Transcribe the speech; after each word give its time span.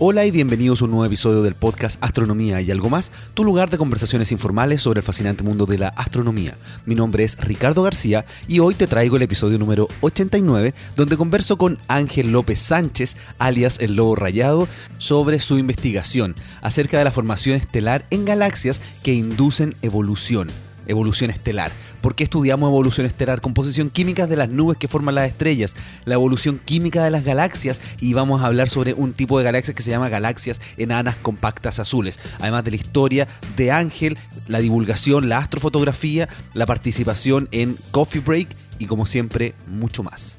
Hola 0.00 0.24
y 0.24 0.30
bienvenidos 0.30 0.80
a 0.80 0.84
un 0.84 0.92
nuevo 0.92 1.06
episodio 1.06 1.42
del 1.42 1.56
podcast 1.56 2.00
Astronomía 2.04 2.60
y 2.60 2.70
algo 2.70 2.88
más, 2.88 3.10
tu 3.34 3.42
lugar 3.42 3.68
de 3.68 3.78
conversaciones 3.78 4.30
informales 4.30 4.80
sobre 4.80 5.00
el 5.00 5.04
fascinante 5.04 5.42
mundo 5.42 5.66
de 5.66 5.76
la 5.76 5.88
astronomía. 5.88 6.56
Mi 6.86 6.94
nombre 6.94 7.24
es 7.24 7.36
Ricardo 7.36 7.82
García 7.82 8.24
y 8.46 8.60
hoy 8.60 8.76
te 8.76 8.86
traigo 8.86 9.16
el 9.16 9.22
episodio 9.22 9.58
número 9.58 9.88
89 10.02 10.72
donde 10.94 11.16
converso 11.16 11.58
con 11.58 11.80
Ángel 11.88 12.30
López 12.30 12.60
Sánchez, 12.60 13.16
alias 13.40 13.80
el 13.80 13.96
Lobo 13.96 14.14
Rayado, 14.14 14.68
sobre 14.98 15.40
su 15.40 15.58
investigación 15.58 16.36
acerca 16.62 16.98
de 16.98 17.04
la 17.04 17.10
formación 17.10 17.56
estelar 17.56 18.06
en 18.10 18.24
galaxias 18.24 18.80
que 19.02 19.14
inducen 19.14 19.74
evolución 19.82 20.48
evolución 20.88 21.30
estelar. 21.30 21.70
¿Por 22.00 22.14
qué 22.14 22.24
estudiamos 22.24 22.68
evolución 22.68 23.06
estelar? 23.06 23.40
Composición 23.40 23.90
química 23.90 24.26
de 24.26 24.36
las 24.36 24.48
nubes 24.48 24.78
que 24.78 24.88
forman 24.88 25.14
las 25.14 25.28
estrellas, 25.28 25.76
la 26.04 26.14
evolución 26.14 26.60
química 26.64 27.04
de 27.04 27.10
las 27.10 27.24
galaxias 27.24 27.80
y 28.00 28.14
vamos 28.14 28.42
a 28.42 28.46
hablar 28.46 28.68
sobre 28.68 28.94
un 28.94 29.12
tipo 29.12 29.38
de 29.38 29.44
galaxias 29.44 29.76
que 29.76 29.82
se 29.82 29.90
llama 29.90 30.08
galaxias 30.08 30.60
enanas 30.76 31.16
compactas 31.16 31.78
azules. 31.78 32.18
Además 32.40 32.64
de 32.64 32.70
la 32.72 32.76
historia 32.76 33.28
de 33.56 33.70
Ángel, 33.70 34.18
la 34.48 34.58
divulgación, 34.58 35.28
la 35.28 35.38
astrofotografía, 35.38 36.28
la 36.54 36.66
participación 36.66 37.48
en 37.52 37.76
Coffee 37.90 38.20
Break 38.20 38.48
y 38.78 38.86
como 38.86 39.06
siempre 39.06 39.54
mucho 39.66 40.02
más. 40.02 40.37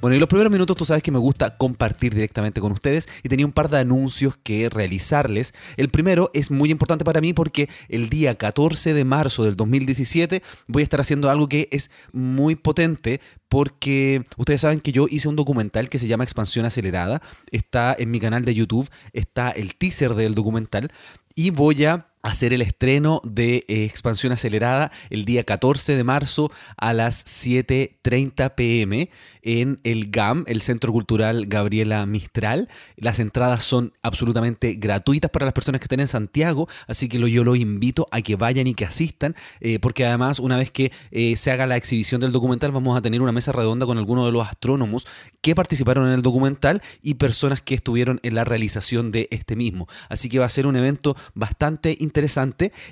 Bueno, 0.00 0.14
y 0.14 0.20
los 0.20 0.28
primeros 0.28 0.52
minutos 0.52 0.76
tú 0.76 0.84
sabes 0.84 1.02
que 1.02 1.10
me 1.10 1.18
gusta 1.18 1.56
compartir 1.56 2.14
directamente 2.14 2.60
con 2.60 2.70
ustedes 2.70 3.08
y 3.24 3.28
tenía 3.28 3.44
un 3.44 3.52
par 3.52 3.68
de 3.68 3.78
anuncios 3.78 4.36
que 4.40 4.68
realizarles. 4.68 5.54
El 5.76 5.88
primero 5.88 6.30
es 6.34 6.52
muy 6.52 6.70
importante 6.70 7.04
para 7.04 7.20
mí 7.20 7.32
porque 7.32 7.68
el 7.88 8.08
día 8.08 8.36
14 8.36 8.94
de 8.94 9.04
marzo 9.04 9.42
del 9.42 9.56
2017 9.56 10.40
voy 10.68 10.82
a 10.82 10.84
estar 10.84 11.00
haciendo 11.00 11.30
algo 11.30 11.48
que 11.48 11.68
es 11.72 11.90
muy 12.12 12.54
potente 12.54 13.20
porque 13.48 14.24
ustedes 14.36 14.60
saben 14.60 14.78
que 14.78 14.92
yo 14.92 15.06
hice 15.10 15.28
un 15.28 15.34
documental 15.34 15.88
que 15.88 15.98
se 15.98 16.06
llama 16.06 16.22
Expansión 16.22 16.64
Acelerada. 16.64 17.20
Está 17.50 17.96
en 17.98 18.12
mi 18.12 18.20
canal 18.20 18.44
de 18.44 18.54
YouTube, 18.54 18.88
está 19.12 19.50
el 19.50 19.74
teaser 19.74 20.14
del 20.14 20.36
documental 20.36 20.92
y 21.34 21.50
voy 21.50 21.84
a 21.86 22.07
hacer 22.22 22.52
el 22.52 22.62
estreno 22.62 23.20
de 23.24 23.64
eh, 23.68 23.84
Expansión 23.84 24.32
Acelerada 24.32 24.90
el 25.10 25.24
día 25.24 25.44
14 25.44 25.96
de 25.96 26.04
marzo 26.04 26.50
a 26.76 26.92
las 26.92 27.24
7.30 27.24 28.54
pm 28.54 29.10
en 29.42 29.80
el 29.84 30.10
GAM, 30.10 30.44
el 30.46 30.60
Centro 30.60 30.92
Cultural 30.92 31.46
Gabriela 31.46 32.04
Mistral. 32.06 32.68
Las 32.96 33.18
entradas 33.18 33.64
son 33.64 33.92
absolutamente 34.02 34.74
gratuitas 34.74 35.30
para 35.30 35.46
las 35.46 35.54
personas 35.54 35.80
que 35.80 35.84
estén 35.84 36.00
en 36.00 36.08
Santiago, 36.08 36.68
así 36.86 37.08
que 37.08 37.18
yo 37.30 37.44
los 37.44 37.56
invito 37.56 38.06
a 38.10 38.20
que 38.20 38.36
vayan 38.36 38.66
y 38.66 38.74
que 38.74 38.84
asistan, 38.84 39.34
eh, 39.60 39.78
porque 39.78 40.04
además 40.04 40.38
una 40.38 40.56
vez 40.56 40.70
que 40.70 40.92
eh, 41.10 41.36
se 41.36 41.50
haga 41.50 41.66
la 41.66 41.76
exhibición 41.76 42.20
del 42.20 42.32
documental 42.32 42.72
vamos 42.72 42.96
a 42.96 43.02
tener 43.02 43.22
una 43.22 43.32
mesa 43.32 43.52
redonda 43.52 43.86
con 43.86 43.98
algunos 43.98 44.26
de 44.26 44.32
los 44.32 44.46
astrónomos 44.46 45.06
que 45.40 45.54
participaron 45.54 46.06
en 46.06 46.12
el 46.12 46.22
documental 46.22 46.82
y 47.02 47.14
personas 47.14 47.62
que 47.62 47.74
estuvieron 47.74 48.20
en 48.22 48.34
la 48.34 48.44
realización 48.44 49.10
de 49.10 49.28
este 49.30 49.56
mismo. 49.56 49.88
Así 50.08 50.28
que 50.28 50.38
va 50.38 50.46
a 50.46 50.50
ser 50.50 50.66
un 50.66 50.76
evento 50.76 51.16
bastante 51.34 51.90
interesante 51.92 52.07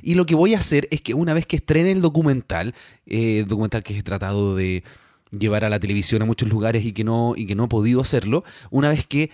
y 0.02 0.14
lo 0.14 0.26
que 0.26 0.34
voy 0.34 0.54
a 0.54 0.58
hacer 0.58 0.88
es 0.90 1.00
que 1.00 1.14
una 1.14 1.34
vez 1.34 1.46
que 1.46 1.56
estrene 1.56 1.90
el 1.90 2.00
documental, 2.00 2.74
eh, 3.06 3.44
documental 3.46 3.82
que 3.82 3.98
he 3.98 4.02
tratado 4.02 4.56
de 4.56 4.84
llevar 5.30 5.64
a 5.64 5.68
la 5.68 5.80
televisión 5.80 6.22
a 6.22 6.24
muchos 6.24 6.48
lugares 6.48 6.84
y 6.84 6.92
que 6.92 7.04
no, 7.04 7.34
y 7.36 7.46
que 7.46 7.54
no 7.54 7.64
he 7.64 7.68
podido 7.68 8.00
hacerlo, 8.00 8.44
una 8.70 8.88
vez 8.88 9.06
que 9.06 9.30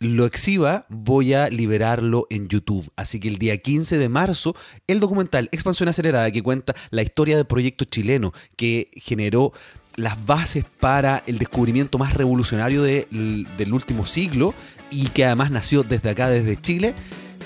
lo 0.00 0.26
exhiba, 0.26 0.86
voy 0.88 1.34
a 1.34 1.48
liberarlo 1.48 2.26
en 2.30 2.48
YouTube. 2.48 2.88
Así 2.96 3.18
que 3.18 3.28
el 3.28 3.38
día 3.38 3.56
15 3.58 3.98
de 3.98 4.08
marzo, 4.08 4.54
el 4.86 5.00
documental 5.00 5.48
Expansión 5.50 5.88
Acelerada, 5.88 6.30
que 6.30 6.42
cuenta 6.42 6.74
la 6.90 7.02
historia 7.02 7.36
del 7.36 7.46
proyecto 7.46 7.84
chileno 7.84 8.32
que 8.56 8.90
generó 8.94 9.52
las 9.96 10.24
bases 10.24 10.64
para 10.78 11.24
el 11.26 11.38
descubrimiento 11.38 11.98
más 11.98 12.14
revolucionario 12.14 12.82
del 12.82 13.72
último 13.72 14.06
siglo 14.06 14.54
y 14.90 15.08
que 15.08 15.24
además 15.24 15.50
nació 15.50 15.82
desde 15.82 16.10
acá, 16.10 16.30
desde 16.30 16.60
Chile, 16.60 16.94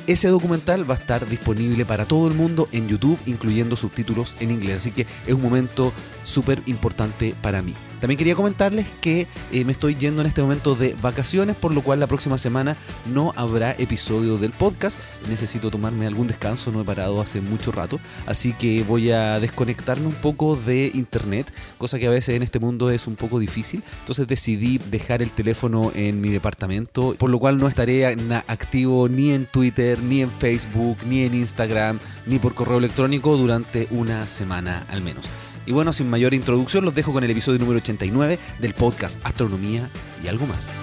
ese 0.07 0.29
documental 0.29 0.89
va 0.89 0.95
a 0.95 0.99
estar 0.99 1.27
disponible 1.29 1.85
para 1.85 2.05
todo 2.05 2.29
el 2.29 2.35
mundo 2.35 2.69
en 2.73 2.89
YouTube, 2.89 3.19
incluyendo 3.27 3.77
subtítulos 3.77 4.35
en 4.41 4.51
inglés. 4.51 4.79
Así 4.79 4.91
que 4.91 5.07
es 5.27 5.35
un 5.35 5.43
momento 5.43 5.93
súper 6.25 6.63
importante 6.67 7.35
para 7.43 7.63
mí. 7.63 7.75
También 8.03 8.19
quería 8.19 8.35
comentarles 8.35 8.89
que 9.01 9.29
eh, 9.53 9.65
me 9.65 9.71
estoy 9.71 9.95
yendo 9.95 10.23
en 10.23 10.27
este 10.27 10.43
momento 10.43 10.75
de 10.75 10.97
vacaciones, 11.01 11.55
por 11.55 11.73
lo 11.73 11.83
cual 11.83 12.01
la 12.01 12.09
próxima 12.09 12.37
semana 12.37 12.77
no 13.07 13.33
habrá 13.37 13.77
episodio 13.79 14.39
del 14.39 14.51
podcast. 14.51 14.99
Necesito 15.29 15.71
tomarme 15.71 16.09
algún 16.09 16.27
descanso, 16.27 16.73
no 16.73 16.81
he 16.81 16.85
parado 16.85 17.21
hace 17.21 17.41
mucho 17.41 17.71
rato, 17.71 18.01
así 18.27 18.55
que 18.55 18.83
voy 18.83 19.13
a 19.13 19.39
desconectarme 19.39 20.09
un 20.09 20.15
poco 20.15 20.57
de 20.57 20.91
internet, 20.95 21.53
cosa 21.79 21.97
que 22.01 22.09
a 22.09 22.11
veces 22.11 22.35
en 22.35 22.43
este 22.43 22.59
mundo 22.59 22.91
es 22.91 23.07
un 23.07 23.15
poco 23.15 23.39
difícil. 23.39 23.85
Entonces 24.01 24.27
decidí 24.27 24.79
dejar 24.79 25.23
el 25.23 25.31
teléfono 25.31 25.93
en 25.95 26.21
mi 26.21 26.31
departamento, 26.31 27.15
por 27.17 27.31
lo 27.31 27.39
cual 27.39 27.59
no 27.59 27.69
estaré 27.69 28.05
activo 28.49 29.09
ni 29.09 29.31
en 29.31 29.47
Twitter, 29.47 30.01
ni 30.01 30.23
en 30.23 30.31
Facebook, 30.33 30.99
ni 31.09 31.23
en 31.23 31.35
Instagram, 31.35 32.01
ni 32.27 32.41
por 32.41 32.55
correo 32.55 32.79
electrónico 32.79 33.37
durante 33.37 33.87
una 33.93 34.27
semana 34.27 34.85
al 34.89 35.03
menos. 35.03 35.25
Y 35.65 35.73
bueno, 35.73 35.93
sin 35.93 36.11
mayor 36.11 36.35
introducción, 36.35 36.85
los 36.85 36.95
dejo 36.95 37.13
con 37.13 37.23
el 37.23 37.31
episodio 37.31 37.59
número 37.59 37.79
89 37.79 38.39
del 38.59 38.75
podcast 38.75 39.19
Astronomía 39.25 39.89
y 40.23 40.29
algo 40.29 40.47
más. 40.47 40.75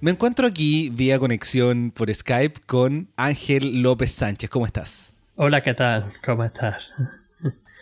Me 0.00 0.10
encuentro 0.10 0.46
aquí 0.46 0.90
vía 0.90 1.18
conexión 1.18 1.90
por 1.90 2.12
Skype 2.14 2.60
con 2.66 3.08
Ángel 3.16 3.80
López 3.80 4.12
Sánchez. 4.12 4.50
¿Cómo 4.50 4.66
estás? 4.66 5.14
Hola, 5.36 5.62
¿qué 5.62 5.72
tal? 5.72 6.12
¿Cómo 6.22 6.44
estás? 6.44 6.92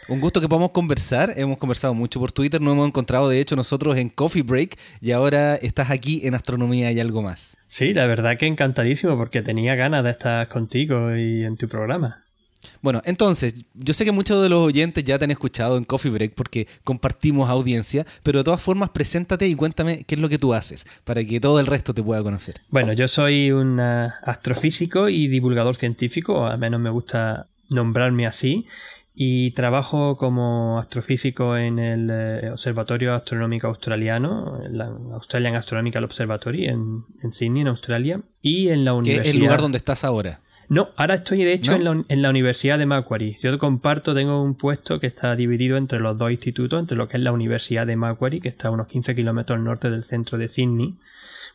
Un 0.09 0.21
gusto 0.21 0.41
que 0.41 0.49
podamos 0.49 0.73
conversar. 0.73 1.33
Hemos 1.37 1.59
conversado 1.59 1.95
mucho 1.95 2.19
por 2.19 2.33
Twitter, 2.33 2.61
nos 2.61 2.73
hemos 2.73 2.89
encontrado 2.89 3.29
de 3.29 3.41
hecho 3.41 3.55
nosotros 3.55 3.97
en 3.97 4.09
Coffee 4.09 4.43
Break 4.43 4.77
y 5.01 5.13
ahora 5.13 5.55
estás 5.55 5.91
aquí 5.91 6.23
en 6.25 6.35
Astronomía 6.35 6.91
y 6.91 6.99
algo 6.99 7.23
más. 7.23 7.57
Sí, 7.69 7.95
la 7.95 8.07
verdad 8.07 8.37
que 8.37 8.47
encantadísimo 8.47 9.17
porque 9.17 9.43
tenía 9.43 9.77
ganas 9.77 10.03
de 10.03 10.11
estar 10.11 10.49
contigo 10.49 11.15
y 11.15 11.45
en 11.45 11.57
tu 11.57 11.69
programa. 11.69 12.25
Bueno, 12.81 13.01
entonces, 13.05 13.65
yo 13.75 13.95
sé 13.95 14.05
que 14.05 14.13
muchos 14.13 14.43
de 14.43 14.49
los 14.49 14.61
oyentes 14.61 15.05
ya 15.05 15.19
te 15.19 15.25
han 15.25 15.31
escuchado 15.31 15.77
en 15.77 15.85
Coffee 15.85 16.11
Break 16.11 16.35
porque 16.35 16.67
compartimos 16.85 17.49
audiencia, 17.49 18.05
pero 18.23 18.41
de 18.41 18.45
todas 18.45 18.63
formas, 18.63 18.91
preséntate 18.91 19.47
y 19.49 19.55
cuéntame 19.55 20.05
qué 20.05 20.17
es 20.17 20.21
lo 20.21 20.29
que 20.29 20.39
tú 20.39 20.53
haces 20.53 20.85
para 21.05 21.25
que 21.25 21.41
todo 21.41 21.61
el 21.61 21.67
resto 21.67 21.95
te 21.95 22.03
pueda 22.03 22.23
conocer. 22.23 22.61
Bueno, 22.71 22.93
yo 22.93 23.07
soy 23.09 23.51
un 23.53 23.79
astrofísico 23.81 25.09
y 25.09 25.29
divulgador 25.29 25.77
científico, 25.77 26.41
o 26.41 26.47
al 26.47 26.59
menos 26.59 26.81
me 26.81 26.91
gusta 26.91 27.47
nombrarme 27.69 28.27
así, 28.27 28.67
y 29.15 29.51
trabajo 29.51 30.17
como 30.17 30.79
astrofísico 30.79 31.57
en 31.57 31.79
el 31.79 32.09
eh, 32.11 32.51
Observatorio 32.51 33.15
Astronómico 33.15 33.67
Australiano, 33.67 34.61
la 34.71 34.87
Australian 35.13 35.55
Astronomical 35.55 36.05
Observatory 36.05 36.67
en, 36.67 37.05
Sydney, 37.31 37.63
en 37.63 37.69
Australia, 37.69 38.21
y 38.41 38.69
en 38.69 38.85
la 38.85 38.95
universidad. 38.95 39.23
¿Qué 39.23 39.29
es 39.29 39.35
el 39.35 39.41
lugar 39.41 39.61
donde 39.61 39.79
estás 39.79 40.05
ahora? 40.05 40.41
No, 40.69 40.89
ahora 40.97 41.17
estoy 41.17 41.45
de 41.45 41.53
hecho 41.53 41.75
en, 41.75 41.85
la, 41.85 42.05
en, 42.09 42.23
la, 42.23 42.31
Universidad 42.31 42.79
de 42.79 42.87
Macquarie. 42.87 43.37
Yo 43.43 43.59
comparto, 43.59 44.15
tengo 44.15 44.43
un 44.43 44.55
puesto 44.55 44.99
que 45.01 45.07
está 45.07 45.37
dividido 45.37 45.77
entre 45.77 46.01
los 46.01 46.17
dos 46.17 46.31
institutos, 46.31 46.81
entre 46.81 46.97
lo 46.97 47.09
que 47.09 47.19
es 47.19 47.23
la 47.23 47.33
Universidad 47.33 47.87
de 47.87 47.97
Macquarie, 47.97 48.41
que 48.41 48.49
está 48.49 48.69
a 48.69 48.71
unos 48.71 48.87
15 48.87 49.15
kilómetros 49.15 49.59
al 49.59 49.65
norte 49.65 49.91
del 49.91 50.03
centro 50.03 50.39
de 50.39 50.49
Sydney, 50.49 50.95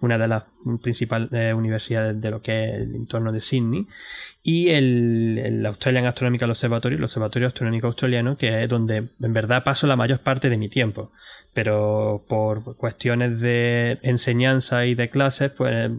una 0.02 0.18
de 0.18 0.28
las 0.28 0.44
principales 0.82 1.30
eh, 1.32 1.54
universidades 1.54 2.20
de 2.22 2.32
lo 2.32 2.42
que 2.42 2.66
es 2.66 2.74
el 2.82 2.96
entorno 2.96 3.32
de 3.32 3.40
Sydney, 3.40 3.88
y 4.48 4.70
el, 4.70 5.66
Australian 5.66 6.06
Astronomical 6.06 6.50
Observatory, 6.50 6.96
el 6.96 7.04
Observatorio 7.04 7.50
Astronómico 7.50 7.88
Australiano, 7.88 8.38
que 8.38 8.64
es 8.64 8.70
donde 8.70 8.96
en 8.96 9.34
verdad 9.34 9.66
paso 9.66 9.88
la 9.88 9.98
mayor 9.98 10.20
parte 10.20 10.50
de 10.50 10.58
mi 10.58 10.70
tiempo. 10.70 11.12
Pero 11.54 12.24
por 12.30 12.78
cuestiones 12.78 13.42
de 13.42 14.00
enseñanza 14.04 14.86
y 14.86 14.96
de 14.96 15.10
clases, 15.10 15.52
pues 15.52 15.92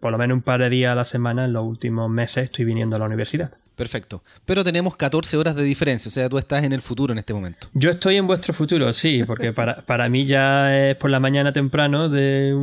por 0.00 0.12
lo 0.12 0.16
menos 0.16 0.36
un 0.36 0.42
par 0.42 0.60
de 0.60 0.70
días 0.70 0.92
a 0.92 0.94
la 0.94 1.04
semana 1.04 1.44
en 1.44 1.52
los 1.52 1.66
últimos 1.66 2.08
meses 2.08 2.44
estoy 2.44 2.64
viniendo 2.64 2.96
a 2.96 3.00
la 3.00 3.04
universidad. 3.04 3.52
Perfecto. 3.80 4.22
Pero 4.44 4.62
tenemos 4.62 4.94
14 4.94 5.38
horas 5.38 5.56
de 5.56 5.62
diferencia, 5.62 6.10
o 6.10 6.12
sea, 6.12 6.28
tú 6.28 6.36
estás 6.36 6.64
en 6.64 6.74
el 6.74 6.82
futuro 6.82 7.14
en 7.14 7.18
este 7.18 7.32
momento. 7.32 7.68
Yo 7.72 7.88
estoy 7.88 8.18
en 8.18 8.26
vuestro 8.26 8.52
futuro, 8.52 8.92
sí, 8.92 9.24
porque 9.26 9.52
para, 9.54 9.80
para 9.80 10.06
mí 10.10 10.26
ya 10.26 10.90
es 10.90 10.96
por 10.96 11.08
la 11.08 11.18
mañana 11.18 11.50
temprano 11.50 12.10
de 12.10 12.54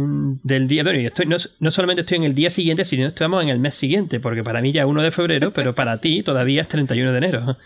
del 0.43 0.67
día. 0.67 0.83
Bueno, 0.83 0.99
estoy, 0.99 1.25
no, 1.25 1.37
no, 1.59 1.71
solamente 1.71 2.01
estoy 2.01 2.17
en 2.17 2.25
el 2.25 2.35
día 2.35 2.51
siguiente, 2.51 2.85
sino 2.85 3.07
estamos 3.07 3.41
en 3.41 3.49
el 3.49 3.57
mes 3.57 3.73
siguiente, 3.73 4.19
porque 4.19 4.43
para 4.43 4.61
mí 4.61 4.71
ya 4.71 4.83
es 4.83 4.87
1 4.87 5.01
de 5.01 5.09
febrero, 5.09 5.49
pero 5.49 5.73
para 5.73 5.99
ti 5.99 6.21
todavía 6.21 6.61
es 6.61 6.67
31 6.67 7.11
de 7.11 7.17
enero. 7.17 7.57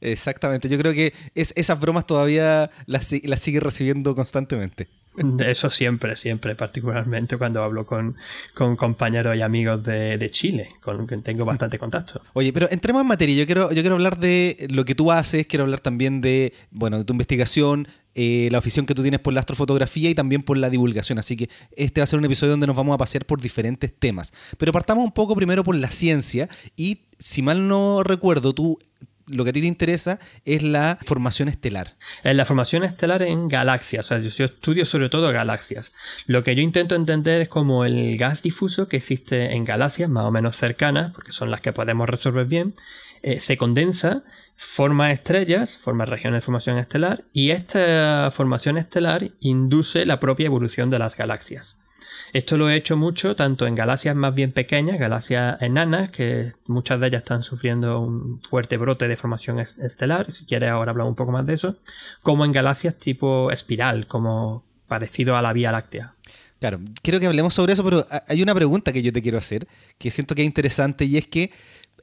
Exactamente, 0.00 0.68
yo 0.68 0.78
creo 0.78 0.92
que 0.92 1.14
es, 1.34 1.52
esas 1.56 1.80
bromas 1.80 2.06
todavía 2.06 2.70
las, 2.86 3.12
las 3.24 3.40
sigue 3.40 3.58
recibiendo 3.58 4.14
constantemente. 4.14 4.86
Eso 5.38 5.70
siempre, 5.70 6.16
siempre, 6.16 6.54
particularmente 6.56 7.36
cuando 7.36 7.62
hablo 7.62 7.86
con, 7.86 8.16
compañeros 8.54 9.36
y 9.36 9.42
amigos 9.42 9.84
de, 9.84 10.28
Chile, 10.30 10.68
con 10.80 11.06
quien 11.06 11.22
tengo 11.22 11.44
bastante 11.44 11.78
contacto. 11.78 12.20
Oye, 12.32 12.52
pero 12.52 12.68
entremos 12.70 13.02
en 13.02 13.08
materia. 13.08 13.36
Yo 13.36 13.46
quiero, 13.46 13.70
yo 13.70 13.82
quiero 13.82 13.94
hablar 13.94 14.18
de 14.18 14.66
lo 14.70 14.84
que 14.84 14.94
tú 14.94 15.12
haces, 15.12 15.46
quiero 15.46 15.64
hablar 15.64 15.80
también 15.80 16.20
de, 16.20 16.52
bueno, 16.70 16.98
de 16.98 17.04
tu 17.04 17.12
investigación, 17.12 17.88
eh, 18.16 18.48
la 18.50 18.58
afición 18.58 18.86
que 18.86 18.94
tú 18.94 19.02
tienes 19.02 19.20
por 19.20 19.32
la 19.32 19.40
astrofotografía 19.40 20.10
y 20.10 20.14
también 20.14 20.42
por 20.42 20.56
la 20.56 20.70
divulgación. 20.70 21.18
Así 21.18 21.36
que 21.36 21.48
este 21.76 22.00
va 22.00 22.04
a 22.04 22.06
ser 22.06 22.18
un 22.18 22.24
episodio 22.24 22.52
donde 22.52 22.66
nos 22.66 22.76
vamos 22.76 22.94
a 22.94 22.98
pasear 22.98 23.24
por 23.24 23.40
diferentes 23.40 23.92
temas. 23.96 24.32
Pero 24.58 24.72
partamos 24.72 25.04
un 25.04 25.12
poco 25.12 25.36
primero 25.36 25.62
por 25.62 25.76
la 25.76 25.90
ciencia 25.90 26.48
y, 26.76 27.02
si 27.18 27.42
mal 27.42 27.68
no 27.68 28.02
recuerdo, 28.02 28.52
tú 28.52 28.78
lo 29.26 29.44
que 29.44 29.50
a 29.50 29.52
ti 29.52 29.60
te 29.60 29.66
interesa 29.66 30.18
es 30.44 30.62
la 30.62 30.98
formación 31.04 31.48
estelar. 31.48 31.94
La 32.22 32.44
formación 32.44 32.84
estelar 32.84 33.22
en 33.22 33.48
galaxias. 33.48 34.06
O 34.06 34.08
sea, 34.08 34.18
yo 34.18 34.44
estudio 34.44 34.84
sobre 34.84 35.08
todo 35.08 35.32
galaxias. 35.32 35.92
Lo 36.26 36.42
que 36.42 36.54
yo 36.54 36.62
intento 36.62 36.94
entender 36.94 37.42
es 37.42 37.48
como 37.48 37.84
el 37.84 38.16
gas 38.16 38.42
difuso 38.42 38.88
que 38.88 38.98
existe 38.98 39.52
en 39.52 39.64
galaxias 39.64 40.10
más 40.10 40.24
o 40.24 40.30
menos 40.30 40.56
cercanas, 40.56 41.12
porque 41.14 41.32
son 41.32 41.50
las 41.50 41.60
que 41.60 41.72
podemos 41.72 42.08
resolver 42.08 42.46
bien, 42.46 42.74
eh, 43.22 43.40
se 43.40 43.56
condensa, 43.56 44.22
forma 44.56 45.10
estrellas, 45.10 45.78
forma 45.78 46.04
regiones 46.04 46.42
de 46.42 46.44
formación 46.44 46.78
estelar, 46.78 47.24
y 47.32 47.50
esta 47.50 48.30
formación 48.30 48.76
estelar 48.76 49.30
induce 49.40 50.04
la 50.04 50.20
propia 50.20 50.46
evolución 50.46 50.90
de 50.90 50.98
las 50.98 51.16
galaxias. 51.16 51.78
Esto 52.32 52.56
lo 52.56 52.68
he 52.68 52.76
hecho 52.76 52.96
mucho 52.96 53.36
tanto 53.36 53.66
en 53.66 53.74
galaxias 53.74 54.16
más 54.16 54.34
bien 54.34 54.52
pequeñas, 54.52 54.98
galaxias 54.98 55.60
enanas, 55.60 56.10
que 56.10 56.52
muchas 56.66 57.00
de 57.00 57.06
ellas 57.06 57.22
están 57.22 57.42
sufriendo 57.42 58.00
un 58.00 58.40
fuerte 58.42 58.76
brote 58.76 59.08
de 59.08 59.16
formación 59.16 59.60
estelar, 59.60 60.32
si 60.32 60.44
quieres 60.44 60.70
ahora 60.70 60.90
hablamos 60.90 61.12
un 61.12 61.16
poco 61.16 61.32
más 61.32 61.46
de 61.46 61.54
eso, 61.54 61.76
como 62.22 62.44
en 62.44 62.52
galaxias 62.52 62.96
tipo 62.96 63.50
espiral, 63.50 64.06
como 64.06 64.64
parecido 64.88 65.36
a 65.36 65.42
la 65.42 65.52
Vía 65.52 65.72
Láctea. 65.72 66.14
Claro, 66.60 66.80
quiero 67.02 67.20
que 67.20 67.26
hablemos 67.26 67.52
sobre 67.52 67.74
eso, 67.74 67.84
pero 67.84 68.06
hay 68.26 68.42
una 68.42 68.54
pregunta 68.54 68.92
que 68.92 69.02
yo 69.02 69.12
te 69.12 69.20
quiero 69.20 69.36
hacer, 69.36 69.66
que 69.98 70.10
siento 70.10 70.34
que 70.34 70.42
es 70.42 70.46
interesante, 70.46 71.04
y 71.04 71.18
es 71.18 71.26
que 71.26 71.52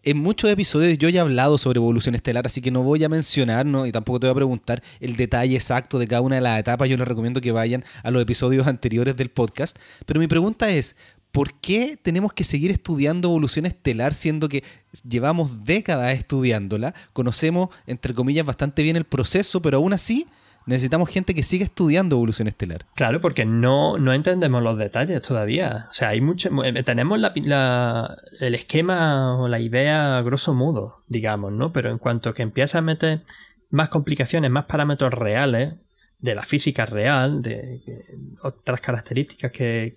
en 0.03 0.18
muchos 0.18 0.50
episodios 0.50 0.98
yo 0.98 1.09
ya 1.09 1.19
he 1.19 1.21
hablado 1.21 1.57
sobre 1.57 1.77
evolución 1.77 2.15
estelar, 2.15 2.45
así 2.48 2.62
que 2.62 2.71
no 2.71 2.83
voy 2.83 3.03
a 3.03 3.09
mencionar, 3.09 3.65
¿no? 3.65 3.86
y 3.86 3.92
tampoco 3.92 4.19
te 4.19 4.27
voy 4.27 4.31
a 4.31 4.36
preguntar 4.36 4.81
el 5.00 5.15
detalle 5.15 5.56
exacto 5.56 6.00
de 6.00 6.07
cada 6.07 6.21
una 6.21 6.36
de 6.36 6.42
las 6.42 6.59
etapas. 6.59 6.89
Yo 6.89 6.98
les 6.98 7.07
recomiendo 7.07 7.42
que 7.42 7.51
vayan 7.51 7.86
a 8.03 8.12
los 8.12 8.21
episodios 8.21 8.68
anteriores 8.68 9.15
del 9.15 9.30
podcast. 9.30 9.77
Pero 10.06 10.19
mi 10.19 10.27
pregunta 10.27 10.69
es, 10.69 10.95
¿por 11.31 11.53
qué 11.53 11.98
tenemos 12.01 12.33
que 12.33 12.44
seguir 12.44 12.71
estudiando 12.71 13.30
evolución 13.30 13.65
estelar 13.65 14.13
siendo 14.13 14.50
que 14.50 14.63
llevamos 15.07 15.63
décadas 15.63 16.13
estudiándola? 16.18 16.94
Conocemos, 17.13 17.69
entre 17.86 18.13
comillas, 18.13 18.45
bastante 18.45 18.83
bien 18.83 18.95
el 18.95 19.06
proceso, 19.06 19.62
pero 19.62 19.77
aún 19.77 19.94
así 19.94 20.27
necesitamos 20.66 21.10
gente 21.10 21.34
que 21.34 21.44
siga 21.44 21.66
estudiando 21.66 22.16
evolución 22.16 22.48
estelar. 22.48 22.86
Claro, 22.96 23.22
porque 23.22 23.46
no, 23.46 23.98
no 23.98 24.13
entendemos 24.13 24.63
los 24.63 24.78
detalles 24.78 25.22
todavía. 25.22 25.88
O 25.90 25.94
sea, 25.94 26.10
hay 26.10 26.22
mucho, 26.22 26.50
eh, 26.63 26.84
tenemos 26.84 27.19
la, 27.19 28.18
el 28.40 28.56
esquema 28.56 29.38
o 29.38 29.48
la 29.48 29.60
idea 29.60 30.22
grosso 30.22 30.54
modo, 30.54 31.02
digamos, 31.08 31.52
¿no? 31.52 31.72
Pero 31.72 31.92
en 31.92 31.98
cuanto 31.98 32.34
que 32.34 32.44
empieza 32.44 32.80
a 32.80 32.81
meter 32.81 33.22
más 33.69 33.90
complicaciones, 33.90 34.52
más 34.52 34.66
parámetros 34.66 35.13
reales, 35.13 35.75
de 36.21 36.35
la 36.35 36.44
física 36.44 36.85
real, 36.85 37.41
de, 37.41 37.81
otras 38.44 38.79
características 38.79 39.51
que, 39.51 39.94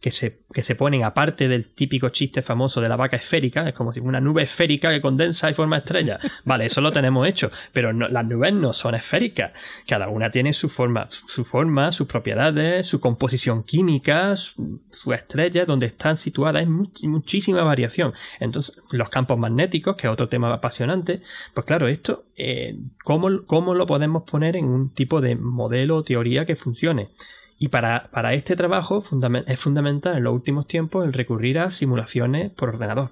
que, 0.00 0.10
se, 0.10 0.40
que 0.52 0.62
se 0.62 0.74
ponen 0.74 1.04
aparte 1.04 1.46
del 1.46 1.68
típico 1.68 2.08
chiste 2.08 2.40
famoso 2.40 2.80
de 2.80 2.88
la 2.88 2.96
vaca 2.96 3.16
esférica, 3.16 3.68
es 3.68 3.74
como 3.74 3.92
si 3.92 4.00
una 4.00 4.20
nube 4.20 4.42
esférica 4.42 4.90
que 4.90 5.00
condensa 5.00 5.50
y 5.50 5.54
forma 5.54 5.78
estrella. 5.78 6.18
Vale, 6.44 6.66
eso 6.66 6.80
lo 6.80 6.90
tenemos 6.90 7.26
hecho, 7.28 7.50
pero 7.72 7.92
las 7.92 8.24
nubes 8.24 8.54
no 8.54 8.72
son 8.72 8.94
esféricas. 8.94 9.52
Cada 9.86 10.08
una 10.08 10.30
tiene 10.30 10.52
su 10.52 10.68
forma, 10.68 11.08
su 11.10 11.44
forma, 11.44 11.92
sus 11.92 12.06
propiedades, 12.06 12.86
su 12.86 12.98
composición 13.00 13.62
química, 13.62 14.34
su, 14.36 15.12
estrella, 15.12 15.66
donde 15.66 15.86
están 15.86 16.16
situadas, 16.16 16.62
es 16.62 16.68
muchísima 16.68 17.62
variación. 17.62 18.14
Entonces, 18.40 18.80
los 18.90 19.10
campos 19.10 19.38
magnéticos, 19.38 19.96
que 19.96 20.06
es 20.06 20.12
otro 20.12 20.28
tema 20.28 20.52
apasionante, 20.52 21.20
pues 21.52 21.66
claro, 21.66 21.88
esto, 21.88 22.24
eh, 22.44 22.76
¿cómo, 23.04 23.46
¿cómo 23.46 23.72
lo 23.72 23.86
podemos 23.86 24.24
poner 24.24 24.56
en 24.56 24.64
un 24.64 24.90
tipo 24.90 25.20
de 25.20 25.36
modelo 25.36 25.98
o 25.98 26.02
teoría 26.02 26.44
que 26.44 26.56
funcione. 26.56 27.10
Y 27.56 27.68
para, 27.68 28.08
este 28.32 28.56
trabajo 28.56 29.04
es 29.46 29.60
fundamental 29.60 30.16
en 30.16 30.24
los 30.24 30.34
últimos 30.34 30.66
tiempos 30.66 31.04
el 31.04 31.12
recurrir 31.12 31.60
a 31.60 31.70
simulaciones 31.70 32.50
por 32.50 32.70
ordenador. 32.70 33.10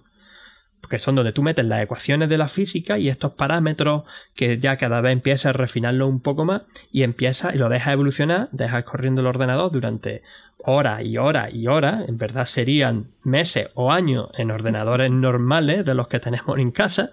Porque 0.80 0.98
son 0.98 1.14
donde 1.14 1.30
tú 1.30 1.44
metes 1.44 1.64
las 1.64 1.80
ecuaciones 1.80 2.28
de 2.28 2.38
la 2.38 2.48
física 2.48 2.98
y 2.98 3.08
estos 3.08 3.34
parámetros 3.34 4.02
que 4.34 4.58
ya 4.58 4.76
cada 4.76 5.00
vez 5.00 5.12
empiezas 5.12 5.50
a 5.50 5.52
refinarlo 5.52 6.08
un 6.08 6.20
poco 6.20 6.44
más 6.44 6.62
y 6.90 7.04
empiezas 7.04 7.54
y 7.54 7.58
lo 7.58 7.68
dejas 7.68 7.92
evolucionar, 7.92 8.48
dejas 8.50 8.82
corriendo 8.82 9.20
el 9.20 9.28
ordenador 9.28 9.70
durante 9.70 10.22
horas 10.58 11.04
y 11.04 11.18
horas 11.18 11.54
y 11.54 11.68
horas, 11.68 12.08
en 12.08 12.18
verdad 12.18 12.46
serían 12.46 13.12
meses 13.22 13.68
o 13.74 13.92
años 13.92 14.30
en 14.36 14.50
ordenadores 14.50 15.12
normales 15.12 15.84
de 15.84 15.94
los 15.94 16.08
que 16.08 16.18
tenemos 16.18 16.58
en 16.58 16.72
casa 16.72 17.12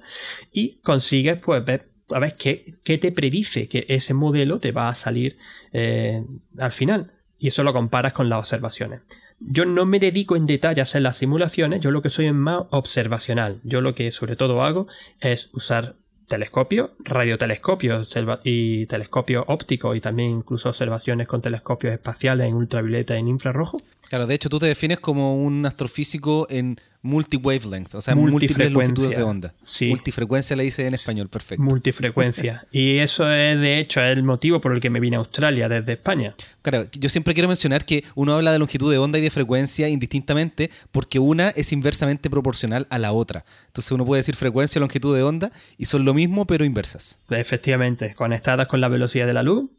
y 0.52 0.78
consigues 0.82 1.40
pues 1.40 1.64
ver 1.64 1.97
a 2.10 2.20
ver 2.20 2.36
qué, 2.36 2.74
te 2.84 3.12
predice 3.12 3.68
que 3.68 3.86
ese 3.90 4.14
modelo 4.14 4.60
te 4.60 4.72
va 4.72 4.90
a 4.90 4.96
salir 4.96 5.38
eh, 5.74 6.24
al 6.58 6.72
final. 6.72 7.12
Y 7.40 7.48
eso 7.48 7.64
lo 7.64 7.74
comparas 7.74 8.14
con 8.14 8.30
las 8.30 8.40
observaciones. 8.40 9.02
Yo 9.40 9.66
no 9.66 9.86
me 9.86 10.00
dedico 10.00 10.36
en 10.36 10.48
detalle 10.48 10.82
a 10.82 10.84
hacer 10.84 11.02
las 11.04 11.18
simulaciones, 11.18 11.82
yo 11.82 11.92
lo 11.92 12.02
que 12.02 12.10
soy 12.10 12.26
es 12.26 12.34
más 12.34 12.64
observacional. 12.72 13.60
Yo 13.64 13.82
lo 13.82 13.94
que 13.94 14.12
sobre 14.12 14.36
todo 14.36 14.64
hago 14.64 14.88
es 15.20 15.50
usar 15.54 15.96
telescopios, 16.28 16.92
radiotelescopios 17.00 18.16
y 18.44 18.86
telescopios 18.88 19.46
ópticos 19.48 19.96
y 19.96 20.02
también 20.02 20.32
incluso 20.32 20.70
observaciones 20.70 21.28
con 21.28 21.42
telescopios 21.42 21.94
espaciales 21.94 22.48
en 22.48 22.56
ultravioleta 22.56 23.16
y 23.16 23.20
en 23.20 23.28
infrarrojo. 23.30 23.82
Claro, 24.10 24.28
de 24.28 24.36
hecho 24.36 24.50
tú 24.50 24.60
te 24.60 24.66
defines 24.66 25.00
como 25.00 25.36
un 25.36 25.66
astrofísico 25.66 26.48
en 26.50 26.80
multi-wavelength, 27.02 27.96
o 27.96 28.02
sea, 28.02 28.16
múltiples 28.16 28.72
longitudes 28.72 29.18
de 29.18 29.24
onda. 29.24 29.54
Sí. 29.64 29.88
Multifrecuencia 29.88 30.56
le 30.56 30.64
dice 30.64 30.86
en 30.88 30.94
español, 30.94 31.30
perfecto. 31.30 31.64
Multifrecuencia. 31.64 32.66
y 32.72 32.98
eso 32.98 33.32
es, 33.32 33.60
de 33.60 33.80
hecho, 33.80 34.02
el 34.02 34.24
motivo 34.24 34.60
por 34.60 34.74
el 34.74 34.82
que 34.82 34.90
me 34.90 35.00
vine 35.00 35.16
a 35.16 35.20
Australia 35.20 35.70
desde 35.70 35.94
España. 35.94 36.36
Claro, 36.62 36.86
yo 36.92 37.10
siempre 37.10 37.34
quiero 37.34 37.48
mencionar 37.48 37.86
que 37.86 38.04
uno 38.16 38.34
habla 38.34 38.52
de 38.52 38.60
longitud 38.60 38.92
de 38.92 38.98
onda 38.98 39.20
y 39.20 39.22
de 39.22 39.30
frecuencia 39.30 39.88
indistintamente 39.88 40.70
porque 40.92 41.20
una 41.20 41.50
es 41.50 41.72
inversamente 41.72 42.30
proporcional 42.30 42.88
a 42.90 43.00
la 43.00 43.14
otra. 43.14 43.46
Entonces 43.68 43.92
uno 43.92 44.06
puede 44.06 44.20
decir 44.20 44.36
frecuencia 44.36 44.80
y 44.80 44.82
longitud 44.82 45.16
de 45.16 45.24
onda 45.24 45.52
y 45.78 45.86
son 45.86 46.04
lo 46.04 46.14
mismo 46.14 46.46
pero 46.46 46.66
inversas. 46.66 47.20
Efectivamente, 47.30 48.14
conectadas 48.16 48.68
con 48.68 48.82
la 48.82 48.90
velocidad 48.90 49.28
de 49.28 49.34
la 49.34 49.44
luz 49.44 49.70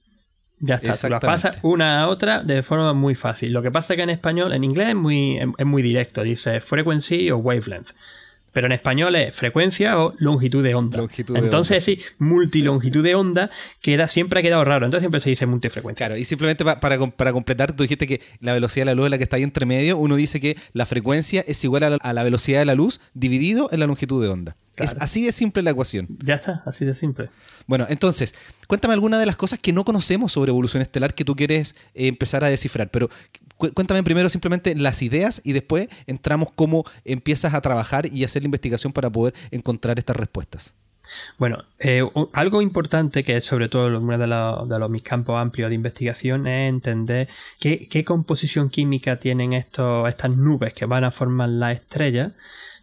ya 0.60 0.76
está, 0.76 0.96
tú 0.96 1.08
las 1.08 1.20
pasas 1.20 1.56
una 1.62 2.02
a 2.02 2.08
otra 2.08 2.42
de 2.42 2.62
forma 2.62 2.92
muy 2.92 3.14
fácil. 3.14 3.52
Lo 3.52 3.62
que 3.62 3.70
pasa 3.70 3.94
es 3.94 3.96
que 3.96 4.02
en 4.02 4.10
español, 4.10 4.52
en 4.52 4.64
inglés 4.64 4.88
es 4.88 4.94
muy, 4.94 5.38
es 5.56 5.66
muy 5.66 5.82
directo, 5.82 6.22
dice 6.22 6.60
frequency 6.60 7.30
o 7.30 7.38
wavelength. 7.38 7.90
Pero 8.52 8.66
en 8.66 8.72
español 8.72 9.14
es 9.14 9.36
frecuencia 9.36 10.00
o 10.00 10.14
longitud 10.18 10.64
de 10.64 10.74
onda. 10.74 11.04
Entonces, 11.34 11.84
sí, 11.84 12.00
multilongitud 12.18 13.04
de 13.04 13.14
onda 13.14 13.50
queda, 13.80 14.08
siempre 14.08 14.40
ha 14.40 14.42
quedado 14.42 14.64
raro. 14.64 14.86
Entonces 14.86 15.02
siempre 15.02 15.20
se 15.20 15.30
dice 15.30 15.46
multifrecuencia. 15.46 16.06
Claro, 16.06 16.18
y 16.18 16.24
simplemente 16.24 16.64
para, 16.64 16.80
para, 16.80 17.32
completar, 17.32 17.76
tú 17.76 17.82
dijiste 17.82 18.06
que 18.06 18.20
la 18.40 18.54
velocidad 18.54 18.82
de 18.82 18.86
la 18.86 18.94
luz 18.94 19.06
es 19.06 19.10
la 19.10 19.18
que 19.18 19.24
está 19.24 19.36
ahí 19.36 19.42
entre 19.42 19.66
medio. 19.66 19.98
Uno 19.98 20.16
dice 20.16 20.40
que 20.40 20.56
la 20.72 20.86
frecuencia 20.86 21.44
es 21.46 21.62
igual 21.62 21.98
a 22.00 22.12
la, 22.12 22.22
velocidad 22.24 22.60
de 22.60 22.64
la 22.64 22.74
luz 22.74 23.00
dividido 23.12 23.68
en 23.70 23.80
la 23.80 23.86
longitud 23.86 24.22
de 24.22 24.28
onda. 24.28 24.56
Es 24.84 24.96
así 24.98 25.24
de 25.24 25.32
simple 25.32 25.62
la 25.62 25.70
ecuación. 25.70 26.06
Ya 26.22 26.34
está, 26.34 26.62
así 26.66 26.84
de 26.84 26.94
simple. 26.94 27.30
Bueno, 27.66 27.86
entonces, 27.88 28.34
cuéntame 28.66 28.94
alguna 28.94 29.18
de 29.18 29.26
las 29.26 29.36
cosas 29.36 29.58
que 29.58 29.72
no 29.72 29.84
conocemos 29.84 30.32
sobre 30.32 30.50
evolución 30.50 30.82
estelar 30.82 31.14
que 31.14 31.24
tú 31.24 31.36
quieres 31.36 31.74
eh, 31.94 32.08
empezar 32.08 32.44
a 32.44 32.48
descifrar. 32.48 32.90
Pero 32.90 33.10
cuéntame 33.56 34.02
primero 34.02 34.28
simplemente 34.28 34.74
las 34.74 35.02
ideas 35.02 35.42
y 35.44 35.52
después 35.52 35.88
entramos 36.06 36.48
cómo 36.54 36.84
empiezas 37.04 37.54
a 37.54 37.60
trabajar 37.60 38.06
y 38.12 38.24
hacer 38.24 38.42
la 38.42 38.46
investigación 38.46 38.92
para 38.92 39.10
poder 39.10 39.34
encontrar 39.50 39.98
estas 39.98 40.16
respuestas. 40.16 40.74
Bueno, 41.38 41.64
eh, 41.78 42.02
algo 42.32 42.62
importante 42.62 43.24
que 43.24 43.36
es 43.36 43.46
sobre 43.46 43.68
todo 43.68 43.98
uno 43.98 44.18
de, 44.18 44.26
los, 44.26 44.90
mis 44.90 45.02
campos 45.02 45.36
amplios 45.38 45.70
de 45.70 45.74
investigación 45.74 46.46
es 46.46 46.68
entender 46.68 47.28
qué, 47.58 47.88
qué 47.88 48.04
composición 48.04 48.68
química 48.68 49.18
tienen 49.18 49.52
estos, 49.52 50.08
estas 50.08 50.30
nubes 50.30 50.74
que 50.74 50.86
van 50.86 51.04
a 51.04 51.10
formar 51.10 51.48
la 51.48 51.72
estrella 51.72 52.32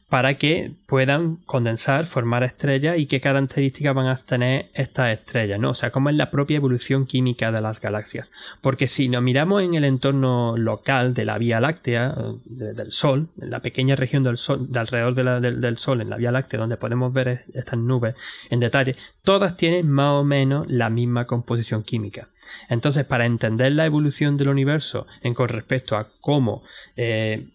para 0.09 0.35
que 0.35 0.71
puedan 0.87 1.37
condensar, 1.45 2.05
formar 2.05 2.43
estrellas 2.43 2.97
y 2.99 3.07
qué 3.07 3.19
características 3.19 3.95
van 3.95 4.07
a 4.07 4.15
tener 4.15 4.69
estas 4.73 5.17
estrellas, 5.17 5.59
¿no? 5.59 5.71
O 5.71 5.73
sea, 5.73 5.89
cómo 5.89 6.09
es 6.09 6.15
la 6.15 6.29
propia 6.29 6.57
evolución 6.57 7.07
química 7.07 7.51
de 7.51 7.59
las 7.61 7.81
galaxias. 7.81 8.29
Porque 8.61 8.87
si 8.87 9.09
nos 9.09 9.23
miramos 9.23 9.63
en 9.63 9.73
el 9.73 9.83
entorno 9.83 10.57
local 10.57 11.15
de 11.15 11.25
la 11.25 11.39
Vía 11.39 11.59
Láctea, 11.59 12.15
del 12.45 12.91
Sol, 12.91 13.29
en 13.41 13.49
la 13.49 13.61
pequeña 13.61 13.95
región 13.95 14.23
del 14.23 14.37
Sol, 14.37 14.71
de 14.71 14.79
alrededor 14.79 15.15
del 15.15 15.77
Sol, 15.79 16.01
en 16.01 16.11
la 16.11 16.17
Vía 16.17 16.31
Láctea, 16.31 16.59
donde 16.59 16.77
podemos 16.77 17.11
ver 17.11 17.45
estas 17.53 17.79
nubes 17.79 18.15
en 18.51 18.59
detalle, 18.59 18.95
todas 19.23 19.57
tienen 19.57 19.89
más 19.89 20.11
o 20.13 20.23
menos 20.23 20.69
la 20.69 20.91
misma 20.91 21.25
composición 21.25 21.81
química. 21.81 22.29
Entonces, 22.69 23.05
para 23.05 23.25
entender 23.25 23.71
la 23.71 23.87
evolución 23.87 24.37
del 24.37 24.49
universo 24.49 25.07
en 25.23 25.33
con 25.33 25.49
respecto 25.49 25.97
a 25.97 26.09
cómo 26.21 26.63
eh, 26.95 27.47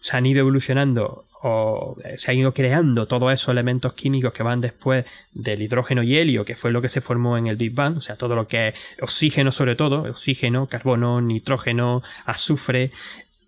se 0.00 0.16
han 0.16 0.26
ido 0.26 0.40
evolucionando 0.40 1.26
o 1.46 1.98
eh, 2.02 2.14
se 2.16 2.30
han 2.30 2.38
ido 2.38 2.54
creando 2.54 3.06
todos 3.06 3.30
esos 3.30 3.50
elementos 3.50 3.92
químicos 3.92 4.32
que 4.32 4.42
van 4.42 4.62
después 4.62 5.04
del 5.34 5.60
hidrógeno 5.60 6.02
y 6.02 6.16
helio, 6.16 6.42
que 6.42 6.56
fue 6.56 6.70
lo 6.70 6.80
que 6.80 6.88
se 6.88 7.02
formó 7.02 7.36
en 7.36 7.48
el 7.48 7.56
Big 7.56 7.74
Bang, 7.74 7.98
o 7.98 8.00
sea, 8.00 8.16
todo 8.16 8.34
lo 8.34 8.48
que 8.48 8.68
es 8.68 8.74
oxígeno 9.02 9.52
sobre 9.52 9.76
todo, 9.76 10.04
oxígeno, 10.04 10.66
carbono, 10.66 11.20
nitrógeno, 11.20 12.02
azufre, 12.24 12.92